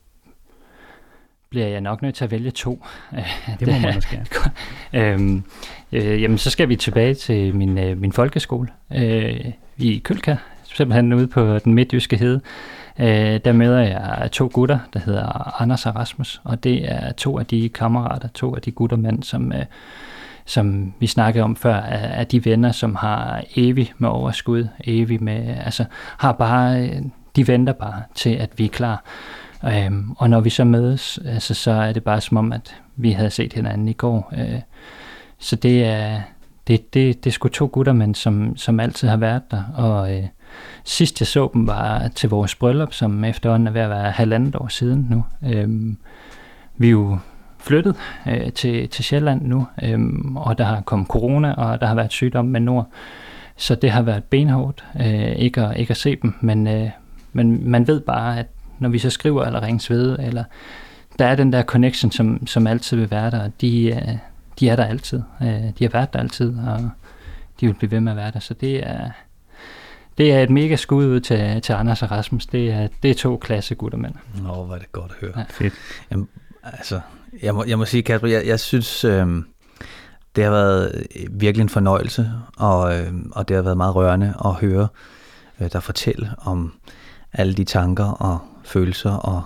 bliver 1.50 1.68
jeg 1.68 1.82
nok 1.82 2.02
nødt 2.02 2.16
til 2.16 2.24
at 2.24 2.32
vælge 2.32 2.52
to. 2.52 2.86
Det 3.60 3.68
må 3.68 3.74
man 3.74 4.02
gerne. 4.12 4.26
øhm, 5.14 5.44
øh, 5.92 6.22
jamen, 6.22 6.38
så 6.38 6.50
skal 6.50 6.70
vi 6.70 6.76
tilbage 6.76 7.14
til 7.14 7.56
min, 7.56 7.78
øh, 7.78 8.02
min 8.02 8.12
folkeskole 8.12 8.68
øh, 8.96 9.46
i 9.78 10.02
Kølka, 10.04 10.36
simpelthen 10.64 11.14
ude 11.14 11.28
på 11.28 11.60
den 11.60 11.74
midtjyske 11.74 12.18
hede. 12.18 12.42
Øh, 13.00 13.40
der 13.46 13.52
møder 13.52 13.80
jeg 13.80 14.30
to 14.32 14.50
gutter, 14.54 14.80
der 14.94 15.00
hedder 15.00 15.62
Anders 15.62 15.86
og 15.86 15.96
Rasmus, 15.96 16.42
og 16.44 16.64
det 16.64 16.92
er 16.92 17.12
to 17.12 17.40
af 17.40 17.46
de 17.46 17.70
kammerater, 17.70 18.28
to 18.28 18.56
af 18.56 18.62
de 18.62 18.72
guttermænd, 18.72 19.24
som, 19.24 19.54
øh, 19.54 19.66
som 20.46 20.94
vi 21.00 21.08
snakkede 21.08 21.44
om 21.44 21.56
før, 21.56 21.76
er, 21.76 22.08
er 22.08 22.24
de 22.24 22.46
venner, 22.46 22.72
som 22.72 22.96
har 22.96 23.44
evig 23.56 23.94
med 23.98 24.10
overskud, 24.10 24.68
evig 24.84 25.24
med, 25.24 25.58
altså 25.66 25.86
har 26.18 26.32
bare, 26.32 26.90
øh, 26.90 27.02
de 27.36 27.48
venter 27.48 27.74
bare 27.74 28.04
til, 28.16 28.30
at 28.30 28.50
vi 28.58 28.66
er 28.66 28.70
klar. 28.70 29.04
Øhm, 29.66 30.12
og 30.18 30.30
når 30.30 30.40
vi 30.40 30.50
så 30.50 30.64
mødes, 30.64 31.20
altså, 31.26 31.54
så 31.54 31.72
er 31.72 31.94
det 31.94 32.04
bare 32.04 32.22
som 32.22 32.38
om, 32.38 32.54
at 32.54 32.76
vi 32.96 33.12
havde 33.12 33.30
set 33.30 33.54
hinanden 33.54 33.88
i 33.88 33.94
går. 33.94 34.34
Øh, 34.38 34.62
så 35.38 35.56
det 35.56 35.86
er, 35.86 36.22
det, 36.68 36.94
det, 36.94 37.24
det 37.24 37.30
er 37.30 37.34
sgu 37.34 37.48
to 37.48 37.70
gutter, 37.74 37.94
men 37.94 38.16
som, 38.16 38.58
som 38.58 38.80
altid 38.80 39.08
har 39.08 39.18
været 39.18 39.52
der. 39.52 39.64
Og 39.76 40.18
øh, 40.18 40.24
sidst 40.84 41.22
jeg 41.22 41.28
så 41.28 41.50
dem 41.54 41.68
var 41.68 42.08
til 42.08 42.30
vores 42.30 42.56
bryllup, 42.56 42.94
som 42.94 43.24
efterhånden 43.24 43.68
er 43.68 43.72
ved 43.72 43.82
at 43.82 43.90
være 43.90 44.12
halvandet 44.12 44.56
år 44.56 44.68
siden 44.68 45.08
nu. 45.10 45.24
Øhm, 45.54 45.98
vi 46.78 46.88
er 46.88 46.92
jo 46.92 47.18
flyttet 47.58 47.96
øh, 48.28 48.52
til, 48.52 48.90
til 48.90 49.04
Sjælland 49.04 49.42
nu, 49.42 49.68
øhm, 49.84 50.38
og 50.38 50.58
der 50.58 50.64
har 50.64 50.82
kommet 50.82 51.08
corona, 51.08 51.54
og 51.54 51.82
der 51.82 51.88
har 51.88 51.96
været 51.96 52.12
sygdom 52.12 52.46
med 52.46 52.60
nord. 52.60 52.88
Så 53.58 53.76
det 53.76 53.92
har 53.92 54.02
været 54.02 54.24
benhårdt 54.24 54.86
øh, 55.00 55.32
ikke, 55.32 55.62
at, 55.62 55.78
ikke 55.78 55.92
at 55.92 55.98
se 55.98 56.16
dem, 56.16 56.34
men, 56.42 56.68
øh, 56.68 56.90
men 57.34 57.70
man 57.70 57.88
ved 57.88 58.02
bare, 58.02 58.40
at 58.40 58.48
når 58.80 58.90
vi 58.90 59.00
så 59.00 59.10
skriver 59.10 59.46
eller 59.46 59.64
ringes 59.64 59.90
ved, 59.90 60.20
eller 60.20 60.44
der 61.20 61.26
er 61.26 61.36
den 61.36 61.54
der 61.54 61.64
connection, 61.64 62.12
som, 62.12 62.48
som 62.48 62.68
altid 62.68 62.98
vil 62.98 63.12
være 63.12 63.32
der, 63.32 63.50
de, 63.62 63.88
øh, 63.88 64.18
de 64.60 64.70
er 64.70 64.76
der 64.76 64.86
altid. 64.86 65.22
Øh, 65.42 65.48
de 65.48 65.84
har 65.84 65.90
været 65.90 66.14
der 66.14 66.20
altid, 66.20 66.58
og 66.68 66.90
de 67.60 67.66
vil 67.66 67.74
blive 67.74 67.92
ved 67.92 68.00
med 68.00 68.12
at 68.12 68.16
være 68.16 68.32
der. 68.32 68.40
Så 68.40 68.54
det 68.54 68.88
er, 68.88 69.10
det 70.18 70.34
er 70.34 70.44
et 70.44 70.50
mega 70.50 70.76
skud 70.76 71.06
ud 71.06 71.20
til, 71.20 71.62
til 71.62 71.74
Anders 71.74 72.04
og 72.04 72.12
Rasmus. 72.12 72.46
Det 72.46 72.72
er, 72.72 72.88
det 73.04 73.12
er 73.12 73.16
to 73.16 73.38
klasse 73.38 73.76
guttermænd. 73.76 74.14
Nå, 74.42 74.64
hvor 74.64 74.76
er 74.76 74.80
det 74.80 74.92
godt 74.92 75.12
at 75.12 75.18
høre. 75.22 75.34
Ja. 75.38 75.44
Fedt. 75.50 75.74
Altså, 76.64 77.02
jeg 77.44 77.56
må, 77.56 77.64
jeg 77.68 77.78
må 77.78 77.86
sige, 77.86 78.04
Kasper, 78.04 78.28
jeg, 78.28 78.48
jeg 78.48 78.60
synes, 78.60 79.04
øh, 79.04 79.28
det 80.36 80.44
har 80.44 80.52
været 80.52 81.08
virkelig 81.30 81.64
en 81.64 81.70
fornøjelse, 81.70 82.32
og, 82.58 82.98
øh, 82.98 83.14
og 83.32 83.48
det 83.48 83.56
har 83.56 83.64
været 83.64 83.78
meget 83.78 83.96
rørende 83.96 84.34
at 84.46 84.54
høre 84.54 84.88
øh, 85.60 85.70
dig 85.74 85.84
fortælle 85.84 86.30
om 86.38 86.74
alle 87.34 87.54
de 87.54 87.64
tanker 87.64 88.06
og 88.06 88.40
følelser 88.70 89.12
og 89.12 89.44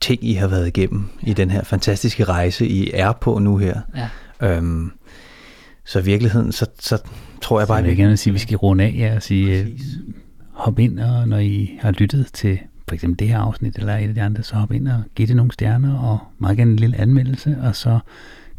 ting, 0.00 0.24
I 0.24 0.34
har 0.34 0.48
været 0.48 0.66
igennem 0.66 1.08
i 1.22 1.32
den 1.32 1.50
her 1.50 1.64
fantastiske 1.64 2.24
rejse, 2.24 2.66
I 2.66 2.90
er 2.94 3.12
på 3.12 3.38
nu 3.38 3.56
her. 3.56 3.80
Ja. 3.96 4.08
Øhm, 4.56 4.92
så 5.84 5.98
i 5.98 6.04
virkeligheden, 6.04 6.52
så, 6.52 6.66
så 6.78 6.98
tror 7.40 7.60
jeg 7.60 7.66
Så 7.66 7.68
bare, 7.68 7.76
jeg 7.76 7.86
vil 7.86 7.96
gerne 7.96 8.16
sige, 8.16 8.30
at 8.30 8.34
vi 8.34 8.38
skal 8.38 8.56
runde 8.56 8.84
af 8.84 8.94
ja, 8.98 9.16
og 9.16 9.22
sige, 9.22 9.58
øh, 9.58 9.70
Præcis. 9.72 9.98
hop 10.52 10.78
ind, 10.78 11.00
og 11.00 11.28
når 11.28 11.38
I 11.38 11.78
har 11.80 11.90
lyttet 11.90 12.26
til 12.32 12.58
for 12.88 12.94
eksempel 12.94 13.18
det 13.18 13.28
her 13.28 13.38
afsnit, 13.38 13.78
eller 13.78 13.96
et 13.96 14.08
af 14.08 14.14
de 14.14 14.22
andre, 14.22 14.42
så 14.42 14.54
hop 14.54 14.72
ind 14.72 14.88
og 14.88 15.02
giv 15.14 15.26
det 15.26 15.36
nogle 15.36 15.52
stjerner, 15.52 15.98
og 15.98 16.18
meget 16.38 16.56
gerne 16.56 16.70
en 16.70 16.76
lille 16.76 16.96
anmeldelse, 16.96 17.56
og 17.62 17.76
så 17.76 17.98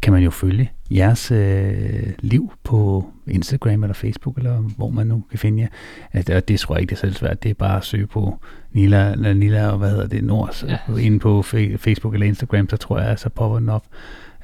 kan 0.02 0.12
man 0.12 0.22
jo 0.22 0.30
følge 0.30 0.70
jeres 0.90 1.30
øh, 1.30 2.02
liv 2.18 2.52
på 2.64 3.06
Instagram 3.26 3.82
eller 3.82 3.94
Facebook, 3.94 4.36
eller 4.36 4.56
hvor 4.56 4.90
man 4.90 5.06
nu 5.06 5.22
kan 5.30 5.38
finde 5.38 5.62
jer. 5.62 5.68
At, 6.12 6.30
og 6.30 6.48
det 6.48 6.60
tror 6.60 6.74
jeg 6.74 6.80
ikke, 6.80 6.90
det 6.90 6.96
er 6.96 7.00
selv 7.00 7.14
svært. 7.14 7.42
Det 7.42 7.50
er 7.50 7.54
bare 7.54 7.76
at 7.76 7.84
søge 7.84 8.06
på 8.06 8.38
Nila, 8.72 9.12
eller 9.12 9.34
Nila 9.34 9.68
og 9.68 9.78
hvad 9.78 9.90
hedder 9.90 10.06
det, 10.06 10.24
Nords, 10.24 10.64
Ja. 10.68 10.78
ja. 10.88 10.96
inde 11.00 11.18
på 11.18 11.42
Facebook 11.42 12.14
eller 12.14 12.26
Instagram, 12.26 12.68
så 12.68 12.76
tror 12.76 12.98
jeg, 13.00 13.18
så 13.18 13.28
popper 13.28 13.58
den 13.58 13.68
op. 13.68 13.84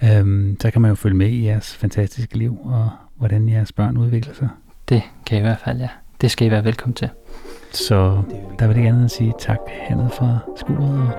Øhm, 0.05 0.57
så 0.61 0.71
kan 0.71 0.83
man 0.83 0.89
jo 0.89 0.95
følge 0.95 1.17
med 1.17 1.29
i 1.29 1.45
jeres 1.45 1.75
fantastiske 1.75 2.39
liv, 2.39 2.59
og 2.65 2.91
hvordan 3.17 3.49
jeres 3.49 3.73
børn 3.73 3.97
udvikler 3.97 4.35
sig. 4.35 4.49
Det 4.89 5.03
kan 5.27 5.39
i 5.39 5.41
hvert 5.41 5.59
fald, 5.65 5.79
ja. 5.79 5.89
Det 6.21 6.31
skal 6.31 6.47
I 6.47 6.51
være 6.51 6.65
velkommen 6.65 6.95
til. 6.95 7.09
Så 7.73 8.23
der 8.59 8.67
vil 8.67 8.77
jeg 8.77 8.85
gerne 8.85 9.09
sige 9.09 9.33
tak 9.41 9.59
hernede 9.89 10.11
fra 10.11 10.39
skuret, 10.57 11.01
og 11.01 11.11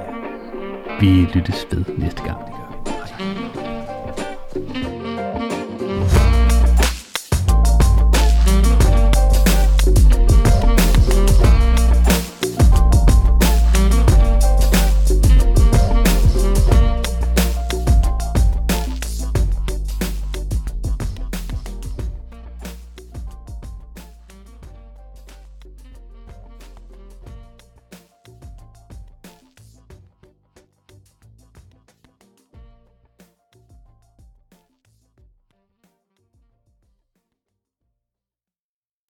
vi 1.01 1.07
lyttes 1.33 1.67
ved 1.71 1.85
næste 1.97 2.23
gang. 2.23 2.58